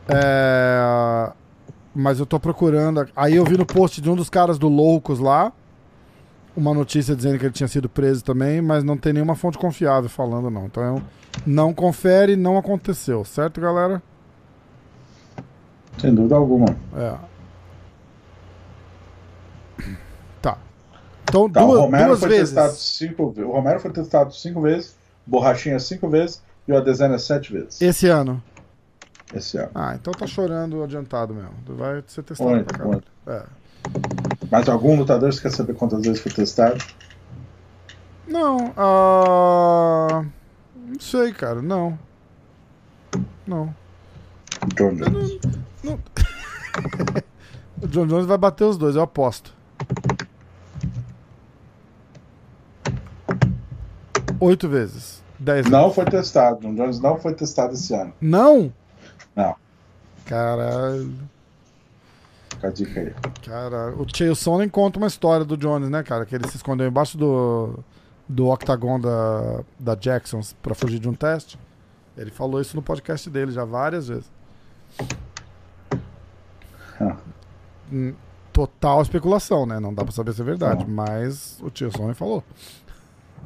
É, 0.08 1.32
Mas 1.96 2.20
eu 2.20 2.26
tô 2.26 2.40
procurando. 2.40 3.08
Aí 3.16 3.36
eu 3.36 3.46
vi 3.46 3.58
no 3.58 3.66
post 3.66 4.02
de 4.02 4.10
um 4.10 4.16
dos 4.16 4.30
caras 4.30 4.58
do 4.58 4.68
Loucos 4.68 5.20
lá 5.20 5.54
uma 6.56 6.74
notícia 6.74 7.16
dizendo 7.16 7.40
que 7.40 7.46
ele 7.46 7.54
tinha 7.54 7.68
sido 7.68 7.88
preso 7.88 8.24
também, 8.24 8.62
mas 8.62 8.84
não 8.84 8.98
tem 8.98 9.14
nenhuma 9.14 9.36
fonte 9.36 9.58
confiável 9.58 10.10
falando 10.10 10.50
não. 10.50 10.66
Então 10.66 11.02
não 11.46 11.74
confere, 11.74 12.36
não 12.36 12.58
aconteceu, 12.58 13.24
certo, 13.24 13.62
galera? 13.62 14.02
Sem 16.00 16.14
dúvida 16.16 16.36
alguma. 16.36 16.66
É. 16.96 17.16
Tá. 20.42 20.58
Então 21.24 21.50
Tá, 21.50 21.62
duas, 21.62 21.78
o 21.78 21.82
Romero 21.82 22.08
duas 22.08 22.20
foi 22.20 22.30
vezes. 22.30 22.50
testado 22.54 22.74
cinco. 22.76 23.24
O 23.46 23.52
Romero 23.52 23.80
foi 23.80 23.92
testado 23.92 24.34
cinco 24.34 24.62
vezes, 24.62 24.96
Borrachinha 25.26 25.80
cinco 25.80 26.10
vezes 26.10 26.42
e 26.68 26.72
o 26.72 26.78
Adesanya 26.78 27.18
sete 27.20 27.52
vezes 27.54 27.82
Esse 27.82 28.08
ano. 28.08 28.42
esse 29.34 29.58
ano. 29.58 29.70
Ah, 29.74 29.94
então 29.96 30.14
tá 30.14 30.26
chorando 30.28 30.84
adiantado 30.84 31.34
mesmo. 31.34 31.52
Vai 31.66 32.04
ser 32.08 32.24
testado 32.24 32.50
Muito, 32.50 32.66
pra 32.66 32.78
caralho. 32.78 33.04
É. 33.28 33.44
Mas 34.52 34.68
algum 34.70 34.96
lutador 34.98 35.32
você 35.34 35.42
quer 35.42 35.52
saber 35.52 35.74
quantas 35.74 36.02
vezes 36.02 36.20
foi 36.22 36.32
testado? 36.32 36.78
Não, 38.28 38.74
ah. 38.78 40.24
Não 40.76 41.00
sei, 41.00 41.32
cara, 41.34 41.62
não. 41.62 41.98
Não. 43.48 43.74
John 44.76 44.94
Jones. 44.96 45.40
Não. 45.84 46.00
o 47.82 47.88
John 47.88 48.08
Jones 48.08 48.26
vai 48.26 48.38
bater 48.38 48.64
os 48.64 48.78
dois, 48.78 48.96
eu 48.96 49.02
aposto. 49.02 49.54
Oito 54.40 54.68
vezes. 54.68 55.22
Dez 55.40 55.66
vezes. 55.66 55.72
Não 55.72 55.92
foi 55.92 56.06
testado. 56.06 56.60
John 56.62 56.76
Jones 56.76 57.00
não 57.00 57.18
foi 57.18 57.34
testado 57.34 57.74
esse 57.74 57.94
ano. 57.94 58.14
Não? 58.20 58.74
Não. 59.36 59.56
Caralho. 60.26 61.14
Fica 62.50 62.68
a 62.68 62.72
dica 62.72 63.00
aí. 63.00 63.14
Cara, 63.44 63.94
o 63.96 64.06
Chael 64.08 64.36
Sonnen 64.36 64.70
conta 64.70 64.98
uma 64.98 65.08
história 65.08 65.46
do 65.46 65.58
Jones, 65.58 65.90
né, 65.90 66.04
cara? 66.04 66.26
Que 66.26 66.36
ele 66.36 66.48
se 66.48 66.58
escondeu 66.58 66.88
embaixo 66.88 67.18
do, 67.18 67.80
do 68.28 68.48
octagon 68.48 69.00
da, 69.00 69.64
da 69.80 69.96
Jacksons 69.96 70.56
pra 70.62 70.76
fugir 70.76 71.00
de 71.00 71.10
um 71.10 71.14
teste. 71.14 71.58
Ele 72.18 72.30
falou 72.30 72.62
isso 72.62 72.76
no 72.76 72.82
podcast 72.82 73.30
dele 73.30 73.52
já 73.52 73.66
várias 73.66 74.08
vezes. 74.08 74.30
Ah. 77.92 78.14
Total 78.54 79.02
especulação, 79.02 79.66
né? 79.66 79.80
Não 79.80 79.94
dá 79.94 80.04
pra 80.04 80.12
saber 80.12 80.34
se 80.34 80.42
é 80.42 80.44
verdade, 80.44 80.84
Não. 80.86 80.94
mas 80.94 81.58
o 81.62 81.72
Chael 81.74 81.90
Sonnen 81.92 82.14
falou. 82.14 82.44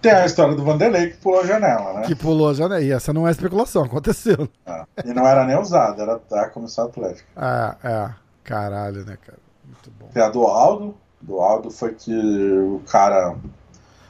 Tem 0.00 0.12
a 0.12 0.26
história 0.26 0.54
do 0.54 0.64
Vanderlei 0.64 1.10
que 1.10 1.16
pulou 1.18 1.40
a 1.40 1.46
janela, 1.46 1.92
né? 1.94 2.02
Que 2.06 2.14
pulou 2.14 2.50
a 2.50 2.54
janela. 2.54 2.80
E 2.82 2.92
essa 2.92 3.12
não 3.12 3.26
é 3.26 3.30
especulação, 3.30 3.84
aconteceu. 3.84 4.48
Ah, 4.64 4.86
E 5.04 5.12
não 5.12 5.26
era 5.26 5.44
nem 5.44 5.58
usado, 5.58 6.00
era 6.00 6.20
da 6.30 6.48
comissão 6.48 6.86
atlética. 6.86 7.26
É, 7.36 7.88
é. 7.88 8.10
Caralho, 8.44 9.04
né, 9.04 9.16
cara? 9.24 9.38
Muito 9.64 9.90
bom. 9.98 10.06
Tem 10.12 10.22
a 10.22 10.28
do 10.28 10.44
Aldo. 10.44 10.94
Do 11.20 11.40
Aldo 11.40 11.70
foi 11.70 11.94
que 11.94 12.12
o 12.14 12.80
cara. 12.88 13.34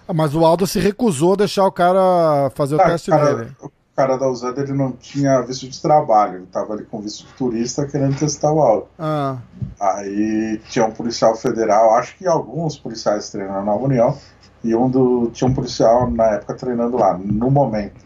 Ah, 0.06 0.12
mas 0.12 0.34
o 0.34 0.44
Aldo 0.44 0.66
se 0.66 0.78
recusou 0.78 1.32
a 1.32 1.36
deixar 1.36 1.64
o 1.64 1.72
cara 1.72 2.50
fazer 2.54 2.74
o 2.76 2.80
Ah, 2.80 2.84
teste 2.90 3.10
cara, 3.10 3.34
dele. 3.34 3.56
o 3.60 3.70
cara 3.96 4.18
da 4.18 4.28
usada 4.28 4.60
ele 4.60 4.74
não 4.74 4.92
tinha 4.92 5.40
visto 5.40 5.66
de 5.68 5.80
trabalho, 5.80 6.36
ele 6.36 6.46
tava 6.46 6.74
ali 6.74 6.84
com 6.84 7.00
visto 7.00 7.26
de 7.26 7.32
turista 7.32 7.86
querendo 7.86 8.18
testar 8.18 8.52
o 8.52 8.60
Aldo. 8.60 8.88
Ah, 8.98 9.38
Aí 9.80 10.60
tinha 10.68 10.84
um 10.84 10.92
policial 10.92 11.34
federal, 11.34 11.94
acho 11.94 12.16
que 12.16 12.26
alguns 12.26 12.76
policiais 12.78 13.30
treinando 13.30 13.64
na 13.64 13.74
União, 13.74 14.16
e 14.62 14.74
um 14.74 14.90
do. 14.90 15.30
Tinha 15.32 15.48
um 15.48 15.54
policial 15.54 16.10
na 16.10 16.26
época 16.32 16.54
treinando 16.54 16.96
lá, 16.98 17.16
no 17.16 17.50
momento. 17.50 18.04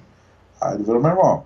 Aí 0.61 0.75
ele 0.75 0.85
virou, 0.85 1.01
meu 1.01 1.11
irmão, 1.11 1.45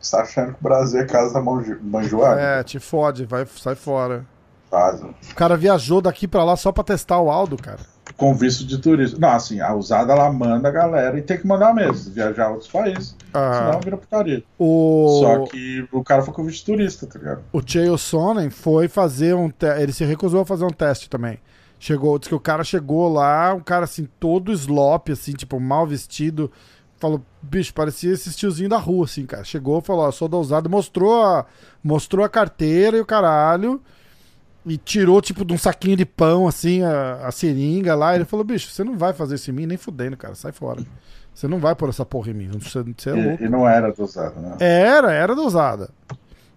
você 0.00 0.16
tá 0.16 0.22
achando 0.22 0.52
que 0.52 0.60
o 0.60 0.62
Brasil 0.62 1.00
é 1.00 1.06
casa 1.06 1.34
da 1.34 1.40
manjoada? 1.40 2.40
é, 2.40 2.62
te 2.62 2.78
fode, 2.78 3.24
vai, 3.24 3.46
sai 3.46 3.74
fora. 3.74 4.26
Faz. 4.70 5.00
O 5.00 5.34
cara 5.36 5.56
viajou 5.56 6.00
daqui 6.02 6.26
pra 6.26 6.44
lá 6.44 6.56
só 6.56 6.72
pra 6.72 6.82
testar 6.84 7.20
o 7.20 7.30
Aldo, 7.30 7.56
cara. 7.56 7.80
Com 8.16 8.32
visto 8.34 8.64
de 8.64 8.78
turista. 8.78 9.18
Não, 9.18 9.30
assim, 9.30 9.60
a 9.60 9.74
usada 9.74 10.12
ela 10.12 10.32
manda 10.32 10.68
a 10.68 10.70
galera 10.70 11.18
e 11.18 11.22
tem 11.22 11.36
que 11.36 11.46
mandar 11.46 11.74
mesmo, 11.74 12.12
viajar 12.12 12.46
a 12.46 12.50
outros 12.50 12.70
países, 12.70 13.16
Ah, 13.32 13.66
senão 13.66 13.80
vira 13.80 13.96
putaria. 13.96 14.44
o, 14.56 15.18
Só 15.20 15.44
que 15.46 15.84
o 15.90 16.02
cara 16.04 16.22
foi 16.22 16.32
com 16.32 16.44
visto 16.44 16.60
de 16.60 16.64
turista, 16.66 17.06
tá 17.06 17.18
ligado? 17.18 17.42
o 17.52 17.60
Chael 17.66 17.98
Sonnen 17.98 18.50
foi 18.50 18.86
fazer 18.86 19.34
um 19.34 19.50
te... 19.50 19.66
Ele 19.66 19.92
se 19.92 20.04
recusou 20.04 20.42
a 20.42 20.46
fazer 20.46 20.64
um 20.64 20.70
teste 20.70 21.10
também. 21.10 21.38
Chegou, 21.78 22.16
disse 22.18 22.28
que 22.28 22.34
o 22.36 22.40
cara 22.40 22.62
chegou 22.62 23.12
lá, 23.12 23.52
um 23.52 23.60
cara 23.60 23.84
assim, 23.84 24.08
todo 24.20 24.52
slop, 24.52 25.10
assim, 25.10 25.32
tipo, 25.32 25.58
mal 25.58 25.84
vestido. 25.86 26.50
Falou, 26.98 27.20
bicho, 27.42 27.74
parecia 27.74 28.12
esse 28.12 28.32
tiozinho 28.34 28.68
da 28.68 28.78
rua, 28.78 29.04
assim, 29.06 29.26
cara. 29.26 29.42
Chegou, 29.44 29.80
falou, 29.82 30.06
ó, 30.06 30.10
sou 30.12 30.28
da 30.28 30.36
usada, 30.38 30.68
mostrou 30.68 31.20
a, 31.20 31.44
mostrou 31.82 32.24
a 32.24 32.28
carteira 32.28 32.96
e 32.96 33.00
o 33.00 33.04
caralho. 33.04 33.82
E 34.66 34.78
tirou, 34.78 35.20
tipo, 35.20 35.44
de 35.44 35.52
um 35.52 35.58
saquinho 35.58 35.96
de 35.96 36.06
pão, 36.06 36.48
assim, 36.48 36.82
a, 36.82 37.26
a 37.26 37.30
seringa 37.30 37.94
lá. 37.94 38.14
Ele 38.14 38.24
falou, 38.24 38.44
bicho, 38.44 38.70
você 38.70 38.82
não 38.82 38.96
vai 38.96 39.12
fazer 39.12 39.34
isso 39.34 39.50
em 39.50 39.54
mim 39.54 39.66
nem 39.66 39.76
fudendo, 39.76 40.16
cara. 40.16 40.34
Sai 40.34 40.52
fora. 40.52 40.82
Você 41.34 41.46
não 41.48 41.58
vai 41.58 41.74
pôr 41.74 41.88
essa 41.88 42.04
porra 42.06 42.30
em 42.30 42.34
mim. 42.34 42.50
Você, 42.58 42.82
você 42.82 43.10
é 43.10 43.12
louco. 43.12 43.42
E, 43.42 43.46
e 43.46 43.48
não 43.48 43.68
era 43.68 43.92
do 43.92 44.02
usada, 44.04 44.40
né? 44.40 44.56
Era, 44.60 45.12
era 45.12 45.34
da 45.34 45.42
usada. 45.42 45.90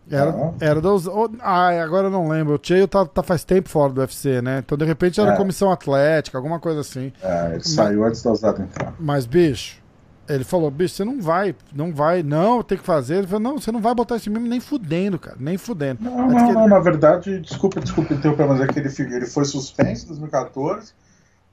Era, 0.10 0.54
era 0.62 0.80
usada. 0.90 1.18
Ah, 1.42 1.68
agora 1.84 2.08
eu 2.08 2.12
não 2.12 2.30
lembro. 2.30 2.56
O 2.56 2.60
Cheio 2.62 2.88
tá, 2.88 3.06
tá 3.06 3.22
faz 3.22 3.44
tempo 3.44 3.68
fora 3.68 3.92
do 3.92 4.00
UFC, 4.00 4.42
né? 4.42 4.60
Então, 4.60 4.78
de 4.78 4.86
repente, 4.86 5.20
era 5.20 5.34
É. 5.34 5.36
comissão 5.36 5.70
atlética, 5.70 6.38
alguma 6.38 6.60
coisa 6.62 6.80
assim. 6.80 7.12
É, 7.22 7.56
ele 7.56 7.64
saiu 7.64 8.06
antes 8.06 8.22
da 8.24 8.32
usada 8.32 8.62
entrar. 8.64 8.96
Mas, 8.98 9.26
bicho, 9.26 9.82
ele 10.30 10.44
falou, 10.44 10.70
bicho, 10.72 10.96
você 10.96 11.06
não 11.06 11.22
vai, 11.22 11.56
não 11.74 11.94
vai, 11.94 12.24
não, 12.24 12.64
tem 12.64 12.78
que 12.78 12.84
fazer. 12.84 13.18
Ele 13.18 13.28
falou, 13.28 13.42
não, 13.42 13.60
você 13.60 13.72
não 13.72 13.82
vai 13.82 13.96
botar 13.96 14.16
esse 14.18 14.30
meme 14.30 14.50
nem 14.50 14.60
fudendo, 14.60 15.20
cara, 15.20 15.38
nem 15.40 15.58
fudendo. 15.58 16.00
Não, 16.00 16.30
não, 16.30 16.52
ele- 16.52 16.68
na 16.68 16.80
verdade, 16.80 17.40
desculpa, 17.40 17.82
desculpa 17.82 18.14
interromper, 18.14 18.48
mas 18.48 18.62
é 18.62 18.68
que 18.68 18.80
ele, 18.80 18.90
ele 19.16 19.26
foi 19.26 19.46
suspenso 19.46 20.06
em 20.06 20.08
2014. 20.10 20.94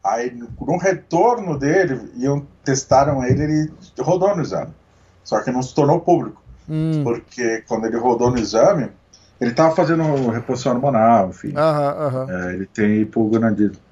Aí, 0.05 0.31
no 0.33 0.53
no 0.61 0.77
retorno 0.79 1.59
dele, 1.59 2.13
iam, 2.17 2.47
testaram 2.63 3.25
ele, 3.25 3.43
ele 3.43 3.75
rodou 4.01 4.37
no 4.37 4.43
exame. 4.43 4.75
Só 5.23 5.43
que 5.43 5.51
não 5.51 5.63
se 5.63 5.75
tornou 5.75 6.01
público. 6.01 6.43
Hum, 6.69 7.05
Porque 7.05 7.63
quando 7.69 7.87
ele 7.87 7.99
rodou 7.99 8.31
no 8.31 8.39
exame, 8.39 8.93
ele 9.41 9.53
estava 9.53 9.75
fazendo 9.77 10.31
reposição 10.31 10.75
hormonal, 10.75 11.31
enfim. 11.31 11.63
aham, 11.65 11.95
aham. 12.07 12.29
É, 12.29 12.55
ele 12.55 12.67
tem 12.67 13.03
hipogonadismo. 13.03 13.84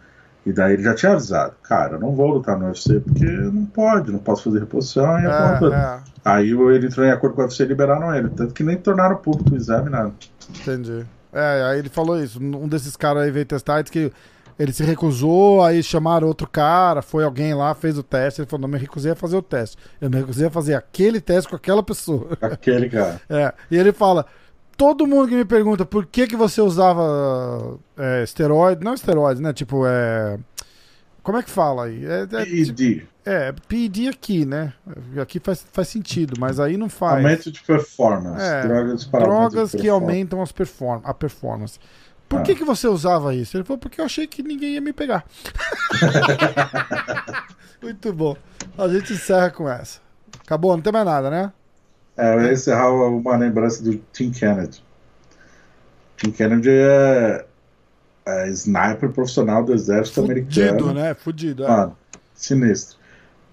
E 0.44 0.52
daí 0.52 0.72
ele 0.74 0.82
já 0.82 0.94
tinha 0.94 1.12
avisado, 1.12 1.54
cara, 1.62 1.94
eu 1.94 2.00
não 2.00 2.12
vou 2.12 2.26
lutar 2.26 2.58
no 2.58 2.66
UFC 2.66 2.98
porque 3.00 3.24
não 3.24 3.64
pode, 3.64 4.10
não 4.10 4.18
posso 4.18 4.42
fazer 4.42 4.60
reposição 4.60 5.20
e 5.20 5.26
a. 5.26 5.60
É, 5.62 5.66
é, 5.66 6.12
Aí 6.24 6.50
ele 6.50 6.86
entrou 6.86 7.06
em 7.06 7.10
acordo 7.10 7.34
com 7.34 7.42
o 7.42 7.44
UFC 7.44 7.62
e 7.62 7.66
liberaram 7.66 8.14
ele. 8.14 8.28
Tanto 8.30 8.52
que 8.52 8.62
nem 8.62 8.76
tornaram 8.76 9.16
público 9.16 9.54
o 9.54 9.56
exame, 9.56 9.88
nada. 9.88 10.12
entendi. 10.50 11.04
É, 11.32 11.62
aí 11.70 11.78
ele 11.78 11.88
falou 11.88 12.22
isso. 12.22 12.42
Um 12.42 12.68
desses 12.68 12.96
caras 12.96 13.22
aí 13.22 13.30
veio 13.30 13.46
testar 13.46 13.80
e 13.80 13.82
disse 13.84 13.92
que 13.92 14.12
ele 14.58 14.72
se 14.72 14.84
recusou, 14.84 15.62
aí 15.64 15.82
chamaram 15.82 16.28
outro 16.28 16.46
cara, 16.46 17.02
foi 17.02 17.24
alguém 17.24 17.54
lá, 17.54 17.74
fez 17.74 17.96
o 17.96 18.02
teste. 18.02 18.40
Ele 18.40 18.48
falou: 18.48 18.62
não, 18.62 18.68
me 18.68 18.78
recusei 18.78 19.12
a 19.12 19.16
fazer 19.16 19.36
o 19.36 19.42
teste. 19.42 19.76
Eu 20.00 20.10
me 20.10 20.18
recusei 20.18 20.46
a 20.46 20.50
fazer 20.50 20.74
aquele 20.74 21.20
teste 21.20 21.48
com 21.48 21.56
aquela 21.56 21.82
pessoa. 21.82 22.36
Aquele 22.40 22.88
cara. 22.88 23.20
É, 23.28 23.52
e 23.70 23.76
ele 23.76 23.92
fala: 23.92 24.26
todo 24.76 25.06
mundo 25.06 25.28
que 25.28 25.34
me 25.36 25.44
pergunta 25.44 25.84
por 25.84 26.06
que, 26.06 26.26
que 26.26 26.36
você 26.36 26.60
usava 26.60 27.78
é, 27.96 28.22
esteroide, 28.22 28.84
não 28.84 28.94
esteroide, 28.94 29.40
né? 29.40 29.52
Tipo, 29.52 29.84
é. 29.86 30.38
Como 31.22 31.38
é 31.38 31.42
que 31.42 31.50
fala 31.50 31.84
aí? 31.84 32.04
É, 32.04 32.22
é, 32.22 32.44
tipo, 32.44 32.82
ED. 32.82 33.06
é 33.24 33.52
PD 33.68 34.08
aqui, 34.08 34.44
né? 34.44 34.72
Aqui 35.20 35.38
faz, 35.38 35.64
faz 35.72 35.86
sentido, 35.88 36.34
mas 36.38 36.58
aí 36.58 36.76
não 36.76 36.88
faz. 36.88 37.16
Aumento 37.24 37.50
de 37.52 37.62
performance. 37.62 38.42
É, 38.44 38.62
drogas 38.66 39.04
para 39.04 39.20
Drogas 39.24 39.70
que 39.70 39.76
performance. 39.76 39.88
aumentam 40.10 40.42
as 40.42 40.50
perform 40.50 41.00
a 41.04 41.14
performance. 41.14 41.78
Por 42.28 42.40
Ah. 42.40 42.42
que, 42.42 42.54
que 42.56 42.64
você 42.64 42.88
usava 42.88 43.34
isso? 43.34 43.56
Ele 43.56 43.62
falou, 43.62 43.78
porque 43.78 44.00
eu 44.00 44.04
achei 44.04 44.26
que 44.26 44.42
ninguém 44.42 44.70
ia 44.74 44.80
me 44.80 44.92
pegar. 44.92 45.24
Muito 47.82 48.12
bom. 48.12 48.36
A 48.76 48.88
gente 48.88 49.12
encerra 49.12 49.50
com 49.50 49.68
essa. 49.68 50.00
Acabou, 50.44 50.74
não 50.76 50.82
tem 50.82 50.92
mais 50.92 51.04
nada, 51.04 51.30
né? 51.30 51.52
É, 52.16 52.34
eu 52.34 52.42
ia 52.42 52.52
encerrar 52.52 52.90
uma 52.90 53.36
lembrança 53.36 53.82
do 53.82 53.96
Tim 54.12 54.30
Kennedy. 54.30 54.82
Tim 56.16 56.30
Kennedy 56.30 56.70
é, 56.70 57.44
é 58.26 58.48
sniper 58.50 59.10
profissional 59.10 59.64
do 59.64 59.72
exército 59.72 60.22
Fudido, 60.22 60.32
americano. 60.50 60.94
né? 60.94 61.14
Fudido. 61.14 61.64
É. 61.64 61.68
Mano, 61.68 61.96
sinistro. 62.34 62.98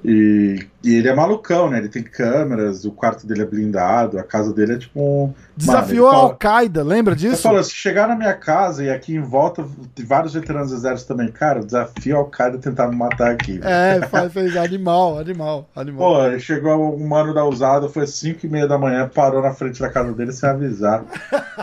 E, 0.03 0.65
e 0.84 0.95
ele 0.95 1.07
é 1.10 1.14
malucão, 1.15 1.69
né? 1.69 1.77
Ele 1.80 1.89
tem 1.89 2.01
câmeras, 2.03 2.85
o 2.85 2.91
quarto 2.91 3.27
dele 3.27 3.41
é 3.41 3.45
blindado, 3.45 4.18
a 4.18 4.23
casa 4.23 4.53
dele 4.53 4.73
é 4.73 4.77
tipo 4.77 4.99
um. 4.99 5.34
Desafiou 5.57 6.06
Mano, 6.06 6.18
a 6.18 6.22
ele 6.22 6.22
fala- 6.22 6.31
Al-Qaeda, 6.34 6.84
lembra 6.84 7.14
Ele 7.14 7.19
disso? 7.19 7.41
falou: 7.41 7.61
se 7.64 7.72
chegar 7.76 8.07
na 8.07 8.15
minha 8.15 8.34
casa 8.34 8.84
e 8.84 8.89
aqui 8.89 9.14
em 9.15 9.22
volta 9.22 9.65
tem 9.93 10.06
vários 10.06 10.34
veteranos 10.34 10.69
do 10.72 10.77
exército 10.77 11.10
também, 11.14 11.30
cara, 11.31 11.60
desafio 11.60 12.15
ao 12.18 12.26
Qaeda 12.30 12.57
tentar 12.57 12.88
me 12.88 12.95
matar 12.95 13.31
aqui. 13.31 13.60
É, 13.64 14.01
faz, 14.07 14.31
fez 14.31 14.56
animal, 14.56 15.19
animal, 15.19 15.68
animal. 15.76 16.14
Pô, 16.14 16.26
ele 16.26 16.39
chegou 16.39 16.95
um 16.95 17.07
mano 17.07 17.34
da 17.34 17.43
usada, 17.45 17.89
foi 17.89 18.07
5 18.07 18.45
e 18.45 18.49
meia 18.49 18.68
da 18.68 18.77
manhã, 18.77 19.10
parou 19.14 19.41
na 19.41 19.51
frente 19.53 19.81
da 19.81 19.89
casa 19.89 20.14
dele 20.14 20.31
sem 20.31 20.49
avisar. 20.49 21.03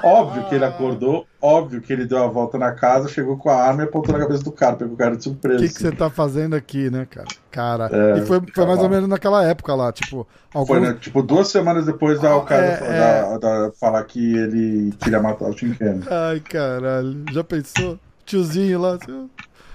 Óbvio 0.02 0.44
que 0.48 0.55
ele 0.55 0.64
acordou, 0.66 1.26
óbvio 1.40 1.80
que 1.80 1.93
ele 1.93 2.05
deu 2.06 2.22
a 2.22 2.26
volta 2.26 2.59
na 2.59 2.72
casa, 2.72 3.09
chegou 3.09 3.36
com 3.36 3.48
a 3.48 3.56
arma 3.56 3.82
e 3.82 3.84
apontou 3.86 4.12
na 4.12 4.20
cabeça 4.20 4.44
do 4.44 4.52
cara, 4.52 4.76
pegou 4.76 4.94
o 4.94 4.97
cara 4.97 5.12
de 5.12 5.20
O 5.20 5.22
surpresa. 5.22 5.59
que, 5.62 5.68
que 5.72 5.80
você 5.80 5.90
tá 5.93 6.10
fazendo 6.10 6.55
aqui, 6.55 6.90
né, 6.90 7.06
cara? 7.09 7.26
Cara, 7.51 7.88
É, 7.90 8.18
e 8.18 8.26
foi, 8.26 8.40
foi 8.55 8.66
mais 8.66 8.80
ou 8.80 8.88
menos 8.90 9.05
menos 9.06 9.10
naquela 9.10 9.44
época 9.44 9.74
lá, 9.74 9.92
tipo. 9.92 10.26
Alguns... 10.52 10.68
Foi, 10.68 10.80
né? 10.80 10.96
Tipo, 11.00 11.22
duas 11.22 11.48
semanas 11.48 11.86
depois 11.86 12.20
da 12.20 12.30
Al-Qaeda 12.30 12.84
é, 12.84 13.34
é... 13.34 13.38
da, 13.38 13.72
falar 13.78 14.02
que 14.04 14.36
ele 14.36 14.92
queria 14.98 15.20
matar 15.20 15.48
o 15.48 15.54
Tim 15.54 15.72
Kennedy. 15.72 16.06
Ai, 16.10 16.40
caralho. 16.40 17.24
Já 17.32 17.44
pensou? 17.44 17.98
Tiozinho 18.24 18.80
lá. 18.80 18.94
Assim, 18.94 19.30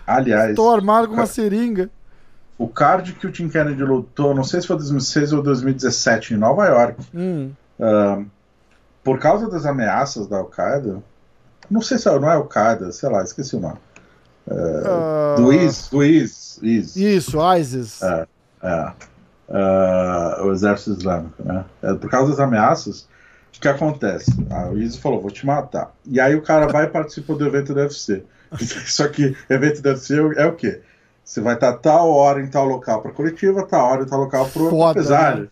Aliás. 0.05 0.49
Estou 0.49 0.73
armado 0.73 1.07
com 1.07 1.13
uma 1.13 1.25
seringa. 1.25 1.89
O 2.57 2.67
card 2.67 3.13
que 3.13 3.25
o 3.25 3.31
Tim 3.31 3.49
Kennedy 3.49 3.81
lutou, 3.83 4.35
não 4.35 4.43
sei 4.43 4.61
se 4.61 4.67
foi 4.67 4.75
2006 4.75 5.33
ou 5.33 5.41
2017, 5.41 6.33
em 6.33 6.37
Nova 6.37 6.65
York. 6.67 7.01
Hum. 7.13 7.51
Uh, 7.79 8.25
por 9.03 9.19
causa 9.19 9.49
das 9.49 9.65
ameaças 9.65 10.27
da 10.27 10.37
Al-Qaeda. 10.37 11.01
Não 11.69 11.81
sei 11.81 11.97
se 11.97 12.07
é, 12.07 12.19
não 12.19 12.29
é 12.29 12.35
Al-Qaeda, 12.35 12.91
sei 12.91 13.09
lá, 13.09 13.23
esqueci 13.23 13.55
o 13.55 13.59
nome. 13.59 13.79
Uh, 14.45 15.41
do 15.41 15.53
IS, 15.53 15.87
do 15.89 16.03
IS, 16.03 16.59
IS. 16.61 16.95
Isso, 16.95 17.37
ISIS. 17.55 18.01
É, 18.03 18.27
é. 18.63 18.91
Uh, 19.51 20.45
o 20.45 20.53
exército 20.53 20.91
islâmico, 20.91 21.43
né? 21.43 21.65
É, 21.83 21.93
por 21.93 22.09
causa 22.09 22.31
das 22.31 22.39
ameaças, 22.39 23.01
o 23.53 23.59
que 23.59 23.67
acontece? 23.67 24.31
Ah, 24.49 24.69
o 24.69 24.77
ISIS 24.77 24.97
falou, 24.97 25.19
vou 25.19 25.29
te 25.29 25.45
matar. 25.45 25.93
E 26.05 26.21
aí 26.21 26.35
o 26.35 26.41
cara 26.41 26.67
vai 26.67 26.85
e 26.85 26.89
participa 26.89 27.35
do 27.35 27.45
evento 27.45 27.73
do 27.73 27.81
UFC. 27.81 28.23
Só 28.87 29.09
que 29.09 29.35
evento 29.49 29.81
do 29.81 29.89
UFC 29.89 30.15
é 30.37 30.45
o 30.45 30.55
quê? 30.55 30.81
Você 31.23 31.41
vai 31.41 31.55
estar 31.55 31.73
tal 31.73 32.09
hora 32.11 32.41
em 32.41 32.47
tal 32.47 32.65
local 32.65 33.01
para 33.01 33.11
coletiva, 33.11 33.67
tal 33.67 33.91
hora 33.91 34.03
em 34.03 34.05
tal 34.05 34.19
local 34.21 34.47
para 34.47 34.61
o 34.61 34.89
empresário. 34.89 35.43
Né? 35.43 35.49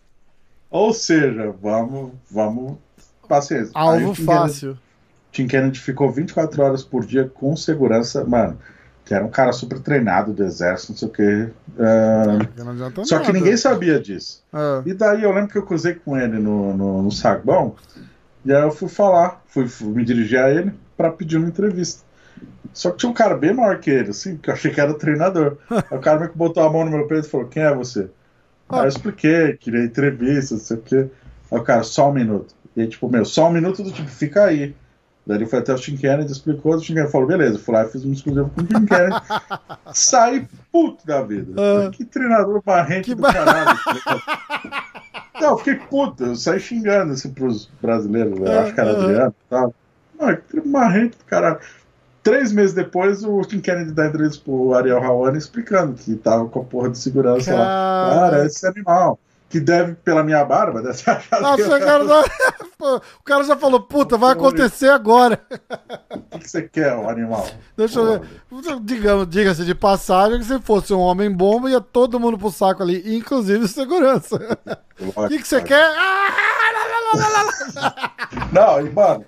Ou 0.70 0.94
seja, 0.94 1.54
vamos, 1.60 2.12
vamos, 2.30 2.78
paciência. 3.28 3.70
Alvo 3.74 4.14
fácil. 4.14 4.78
Tim 5.30 5.46
Kennedy 5.46 5.78
ficou 5.78 6.10
24 6.10 6.62
horas 6.62 6.82
por 6.82 7.04
dia 7.04 7.28
com 7.28 7.54
segurança, 7.54 8.24
mano 8.24 8.58
que 9.10 9.14
era 9.14 9.24
um 9.24 9.28
cara 9.28 9.50
super 9.52 9.80
treinado 9.80 10.32
do 10.32 10.44
exército, 10.44 10.92
não 10.92 10.96
sei 10.96 11.08
o 11.08 11.10
quê. 11.10 11.48
Uh, 11.76 13.04
só 13.04 13.18
que 13.18 13.32
ninguém 13.32 13.56
sabia 13.56 13.98
disso. 13.98 14.44
É. 14.52 14.88
E 14.88 14.94
daí 14.94 15.24
eu 15.24 15.32
lembro 15.32 15.50
que 15.50 15.58
eu 15.58 15.66
cruzei 15.66 15.94
com 15.94 16.16
ele 16.16 16.38
no, 16.38 16.76
no, 16.76 17.02
no 17.02 17.10
sagbão, 17.10 17.74
e 18.44 18.52
aí 18.52 18.62
eu 18.62 18.70
fui 18.70 18.88
falar, 18.88 19.42
fui, 19.48 19.66
fui 19.66 19.88
me 19.88 20.04
dirigir 20.04 20.38
a 20.38 20.48
ele 20.48 20.72
para 20.96 21.10
pedir 21.10 21.38
uma 21.38 21.48
entrevista. 21.48 22.04
Só 22.72 22.92
que 22.92 22.98
tinha 22.98 23.10
um 23.10 23.12
cara 23.12 23.36
bem 23.36 23.52
maior 23.52 23.80
que 23.80 23.90
ele, 23.90 24.10
assim, 24.10 24.36
que 24.36 24.48
eu 24.48 24.54
achei 24.54 24.70
que 24.70 24.80
era 24.80 24.92
o 24.92 24.94
treinador. 24.94 25.56
aí 25.68 25.98
o 25.98 26.00
cara 26.00 26.20
me 26.20 26.28
botou 26.32 26.62
a 26.62 26.70
mão 26.72 26.84
no 26.84 26.92
meu 26.92 27.08
peito 27.08 27.26
e 27.26 27.30
falou: 27.30 27.48
Quem 27.48 27.64
é 27.64 27.74
você? 27.74 28.08
Aí 28.68 28.82
eu 28.82 28.86
expliquei, 28.88 29.56
queria 29.56 29.82
entrevista, 29.82 30.54
não 30.54 30.60
sei 30.62 30.76
o 30.76 30.82
quê. 30.82 31.08
Aí 31.50 31.58
o 31.58 31.64
cara, 31.64 31.82
só 31.82 32.10
um 32.10 32.12
minuto. 32.12 32.54
E 32.76 32.82
aí, 32.82 32.86
tipo, 32.86 33.08
meu, 33.08 33.24
só 33.24 33.48
um 33.48 33.52
minuto 33.52 33.82
do 33.82 33.90
tipo, 33.90 34.08
fica 34.08 34.44
aí. 34.44 34.72
Daí 35.30 35.38
ele 35.38 35.46
foi 35.46 35.60
até 35.60 35.72
o 35.72 35.76
Tim 35.76 35.96
Kennedy, 35.96 36.32
explicou, 36.32 36.74
o 36.74 36.80
Tim 36.80 36.94
Kennedy 36.94 37.12
falou, 37.12 37.28
beleza, 37.28 37.56
fui 37.56 37.72
lá 37.72 37.84
e 37.84 37.88
fiz 37.88 38.04
um 38.04 38.12
exclusivo 38.12 38.50
com 38.50 38.62
o 38.62 38.64
Tim 38.64 38.84
Kennedy. 38.84 39.16
Saí 39.94 40.48
puto 40.72 41.06
da 41.06 41.22
vida. 41.22 41.52
Uh, 41.52 41.88
que 41.92 42.04
treinador 42.04 42.60
barrente 42.64 43.14
do 43.14 43.22
caralho. 43.22 43.78
Não, 45.40 45.50
eu 45.50 45.58
fiquei 45.58 45.76
puto, 45.76 46.24
eu 46.24 46.36
saí 46.36 46.58
xingando 46.58 47.12
assim 47.12 47.32
pros 47.32 47.70
brasileiros, 47.80 48.38
eu 48.40 48.60
acho 48.60 48.74
que 48.74 48.80
era 48.80 48.90
Adriano 48.90 49.34
e 49.46 49.48
tal. 49.48 49.74
Mano, 50.20 50.38
que 50.50 50.68
marrento 50.68 51.16
do 51.16 51.24
caralho. 51.24 51.60
Três 52.22 52.52
meses 52.52 52.74
depois, 52.74 53.24
o 53.24 53.40
Tim 53.42 53.60
Kennedy 53.60 53.92
dá 53.92 54.08
entrevista 54.08 54.42
pro 54.44 54.74
Ariel 54.74 55.02
Hawane 55.02 55.38
explicando 55.38 55.94
que 55.94 56.14
tava 56.16 56.46
com 56.48 56.60
a 56.60 56.64
porra 56.64 56.90
de 56.90 56.98
segurança 56.98 57.52
Cara... 57.52 57.62
lá. 57.62 58.20
Cara, 58.20 58.46
esse 58.46 58.66
animal 58.66 59.18
que 59.50 59.58
deve 59.58 59.96
pela 59.96 60.22
minha 60.22 60.44
barba, 60.44 60.80
deve 60.80 60.96
ter 60.96 61.10
achado 61.10 61.42
Nossa, 61.42 61.80
cara, 61.80 62.04
não... 62.04 62.22
o 63.18 63.24
cara 63.24 63.42
já 63.42 63.56
falou, 63.56 63.80
puta, 63.80 64.16
vai 64.16 64.32
acontecer 64.32 64.88
agora. 64.88 65.40
O 66.32 66.38
que, 66.38 66.48
você 66.48 66.62
quer, 66.62 66.94
o 66.94 67.10
animal? 67.10 67.44
Deixa 67.76 67.98
eu 67.98 68.20
ver. 68.20 68.28
Digamos, 68.82 69.28
diga-se 69.28 69.64
de 69.64 69.74
passagem 69.74 70.38
que 70.38 70.44
se 70.44 70.60
fosse 70.60 70.94
um 70.94 71.00
homem 71.00 71.28
bomba, 71.28 71.68
ia 71.68 71.80
todo 71.80 72.20
mundo 72.20 72.38
pro 72.38 72.52
saco 72.52 72.84
ali, 72.84 73.16
inclusive 73.16 73.66
segurança. 73.66 74.36
O 75.16 75.26
que, 75.26 75.38
que 75.38 75.48
você 75.48 75.60
quer? 75.60 75.90
não, 78.52 78.86
e 78.86 78.90
mano, 78.90 79.24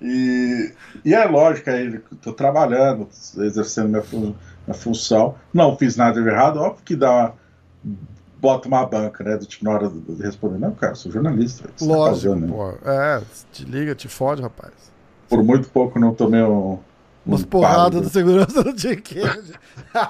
e, 0.00 0.72
e 1.04 1.12
é 1.12 1.24
lógico, 1.24 1.68
aí 1.68 1.98
tô 2.22 2.32
trabalhando, 2.32 3.08
exercendo 3.38 3.88
minha, 3.88 4.04
minha 4.12 4.74
função. 4.74 5.34
Não 5.52 5.76
fiz 5.76 5.96
nada 5.96 6.22
de 6.22 6.28
errado, 6.28 6.60
óbvio 6.60 6.84
que 6.84 6.94
dá 6.94 7.10
uma 7.10 7.34
bota 8.44 8.68
uma 8.68 8.84
banca, 8.84 9.24
né? 9.24 9.38
Do 9.38 9.46
tipo, 9.46 9.64
na 9.64 9.70
hora 9.70 9.88
de 9.88 10.22
responder, 10.22 10.58
não, 10.58 10.72
cara, 10.72 10.94
sou 10.94 11.10
jornalista. 11.10 11.66
Tá 11.66 11.84
Lógico, 11.86 12.38
tá 12.38 12.46
pô. 12.46 12.90
É, 12.90 13.22
te 13.50 13.64
liga, 13.64 13.94
te 13.94 14.06
fode, 14.06 14.42
rapaz. 14.42 14.72
Por 15.30 15.42
muito 15.42 15.70
pouco 15.70 15.98
não 15.98 16.14
tomei 16.14 16.42
um. 16.42 16.78
Umas 17.24 17.40
um 17.40 17.44
porradas 17.44 18.02
de 18.02 18.10
segurança 18.10 18.62
do 18.62 18.78
Jay 18.78 18.96
Kennedy. 18.96 19.54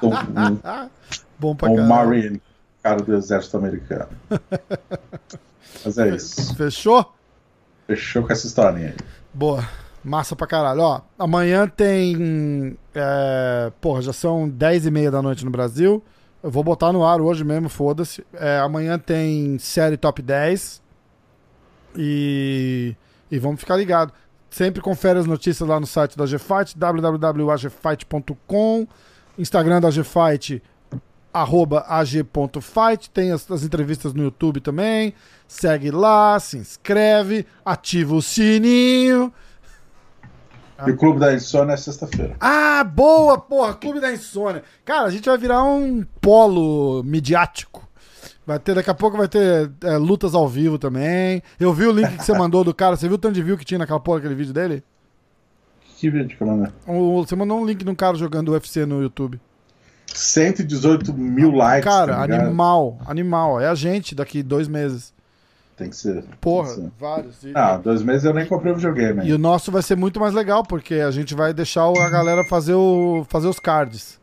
um, 0.03 0.91
Bom 1.39 1.55
pra 1.55 1.71
um 1.71 1.77
caralho. 1.77 1.89
Marine, 1.89 2.43
cara 2.83 3.01
do 3.01 3.15
exército 3.15 3.57
americano. 3.57 4.09
Mas 5.85 5.97
é 5.97 6.17
isso. 6.17 6.57
Fechou? 6.57 7.15
Fechou 7.87 8.25
com 8.25 8.33
essa 8.33 8.49
historinha 8.49 8.89
aí. 8.89 8.97
Boa. 9.33 9.65
Massa 10.03 10.35
pra 10.35 10.47
caralho. 10.49 10.81
Ó, 10.81 11.01
amanhã 11.17 11.69
tem. 11.69 12.77
É, 12.93 13.71
porra, 13.81 14.03
já 14.03 14.13
são 14.13 14.49
10 14.49 14.87
e 14.87 14.91
meia 14.91 15.11
da 15.11 15.23
noite 15.23 15.45
no 15.45 15.53
Brasil. 15.53 16.03
Eu 16.45 16.51
vou 16.51 16.63
botar 16.63 16.93
no 16.93 17.05
ar 17.07 17.23
hoje 17.23 17.43
mesmo, 17.43 17.71
foda-se. 17.71 18.23
É, 18.35 18.59
amanhã 18.59 18.99
tem 18.99 19.59
série 19.59 19.97
top 19.97 20.21
10. 20.21 20.83
E, 21.97 22.95
e 23.31 23.39
vamos 23.39 23.61
ficar 23.61 23.77
ligado. 23.77 24.13
Sempre 24.51 24.83
confere 24.83 25.19
as 25.19 25.25
notícias 25.25 25.67
lá 25.67 25.81
no 25.81 25.87
site 25.87 26.19
da 26.19 26.27
GFight, 26.27 26.77
www.agfight.com, 26.77 28.87
Instagram 29.39 29.81
da 29.81 29.89
GFight, 29.89 30.63
arroba 31.33 31.87
ag.fight, 31.89 33.09
tem 33.09 33.33
as, 33.33 33.51
as, 33.51 33.65
entrevistas 33.65 34.13
no 34.13 34.25
YouTube 34.25 34.61
também. 34.61 35.15
Segue 35.49 35.91
lá, 35.91 36.39
se 36.39 36.59
inscreve, 36.59 37.47
ativa 37.65 38.15
o 38.15 38.21
sininho. 38.21 39.33
E 40.87 40.91
o 40.91 40.97
Clube 40.97 41.21
da 41.21 41.33
Insônia 41.33 41.75
é 41.75 41.77
sexta-feira. 41.77 42.37
Ah, 42.41 42.83
boa, 42.83 43.39
porra, 43.39 43.75
Clube 43.75 44.01
da 44.01 44.13
Insônia. 44.13 44.63
Cara, 44.85 45.07
a 45.07 45.11
gente 45.11 45.29
vai 45.29 45.39
virar 45.39 45.63
um 45.63 46.05
polo 46.21 47.03
midiático. 47.05 47.89
Vai 48.47 48.59
ter, 48.59 48.75
daqui 48.75 48.91
a 48.91 48.95
pouco 48.95 49.17
vai 49.17 49.29
ter 49.29 49.71
é, 49.83 49.97
lutas 49.97 50.35
ao 50.35 50.49
vivo 50.49 50.79
também. 50.79 51.43
Eu 51.59 51.73
vi 51.73 51.87
o 51.87 51.93
link 51.93 52.19
que 52.19 52.25
você 52.25 52.37
mandou 52.37 52.63
do 52.63 52.75
cara. 52.75 52.97
Você 52.97 53.07
viu 53.07 53.15
o 53.15 53.19
tanto 53.19 53.35
de 53.35 53.43
view 53.43 53.57
que 53.57 53.65
tinha 53.65 53.79
naquela 53.79 54.01
porra, 54.01 54.19
aquele 54.19 54.35
vídeo 54.35 54.53
dele? 54.53 54.83
Que 55.97 56.11
vídeo 56.11 56.37
que 56.37 56.43
eu 56.43 56.47
mandei? 56.47 56.73
Você 56.87 57.35
mandou 57.35 57.59
um 57.59 57.65
link 57.65 57.83
de 57.83 57.91
um 57.91 57.95
cara 57.95 58.17
jogando 58.17 58.53
UFC 58.53 58.85
no 58.85 59.01
YouTube. 59.01 59.41
118 60.13 61.15
mil 61.15 61.53
likes. 61.53 61.85
Cara, 61.85 62.15
tá 62.15 62.23
animal, 62.23 62.99
animal. 63.07 63.61
É 63.61 63.69
a 63.69 63.75
gente 63.75 64.15
daqui 64.15 64.43
dois 64.43 64.69
meses. 64.69 65.14
Tem 65.77 65.91
que 65.91 65.97
ser. 65.97 66.25
Porra, 66.41 66.69
que 66.69 66.75
ser. 66.75 66.93
vários. 66.99 67.43
E... 67.45 67.53
Ah, 67.55 67.77
dois 67.77 68.03
meses 68.03 68.25
eu 68.25 68.33
nem 68.33 68.47
comprei 68.47 68.73
o 68.73 68.77
videogame. 68.77 69.27
E 69.27 69.33
o 69.33 69.39
nosso 69.39 69.73
vai 69.73 69.83
ser 69.83 69.97
muito 69.97 70.21
mais 70.21 70.33
legal, 70.33 70.63
porque 70.63 70.95
a 70.95 71.11
gente 71.11 71.35
vai 71.35 71.53
deixar 71.53 71.87
a 71.87 72.11
galera 72.11 72.45
fazer, 72.45 72.75
o, 72.75 73.27
fazer 73.29 73.49
os 73.49 73.59
cards. 73.59 74.21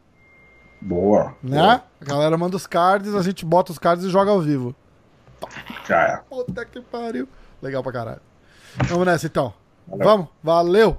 Boa. 0.82 1.36
Né? 1.44 1.58
Boa. 1.58 1.84
A 2.00 2.06
galera 2.06 2.38
manda 2.38 2.56
os 2.56 2.66
cards, 2.66 3.14
a 3.14 3.22
gente 3.22 3.46
bota 3.46 3.72
os 3.72 3.78
cards 3.78 4.06
e 4.06 4.10
joga 4.10 4.32
ao 4.32 4.42
vivo. 4.42 4.74
Já 5.88 6.02
é. 6.02 6.18
Puta 6.30 6.66
que 6.66 6.82
pariu. 6.82 7.28
Legal 7.62 7.84
pra 7.84 7.92
caralho. 7.92 8.22
Vamos 8.88 9.06
nessa 9.06 9.28
então. 9.28 9.54
Valeu. 9.88 10.06
Vamos? 10.06 10.28
Valeu! 10.42 10.98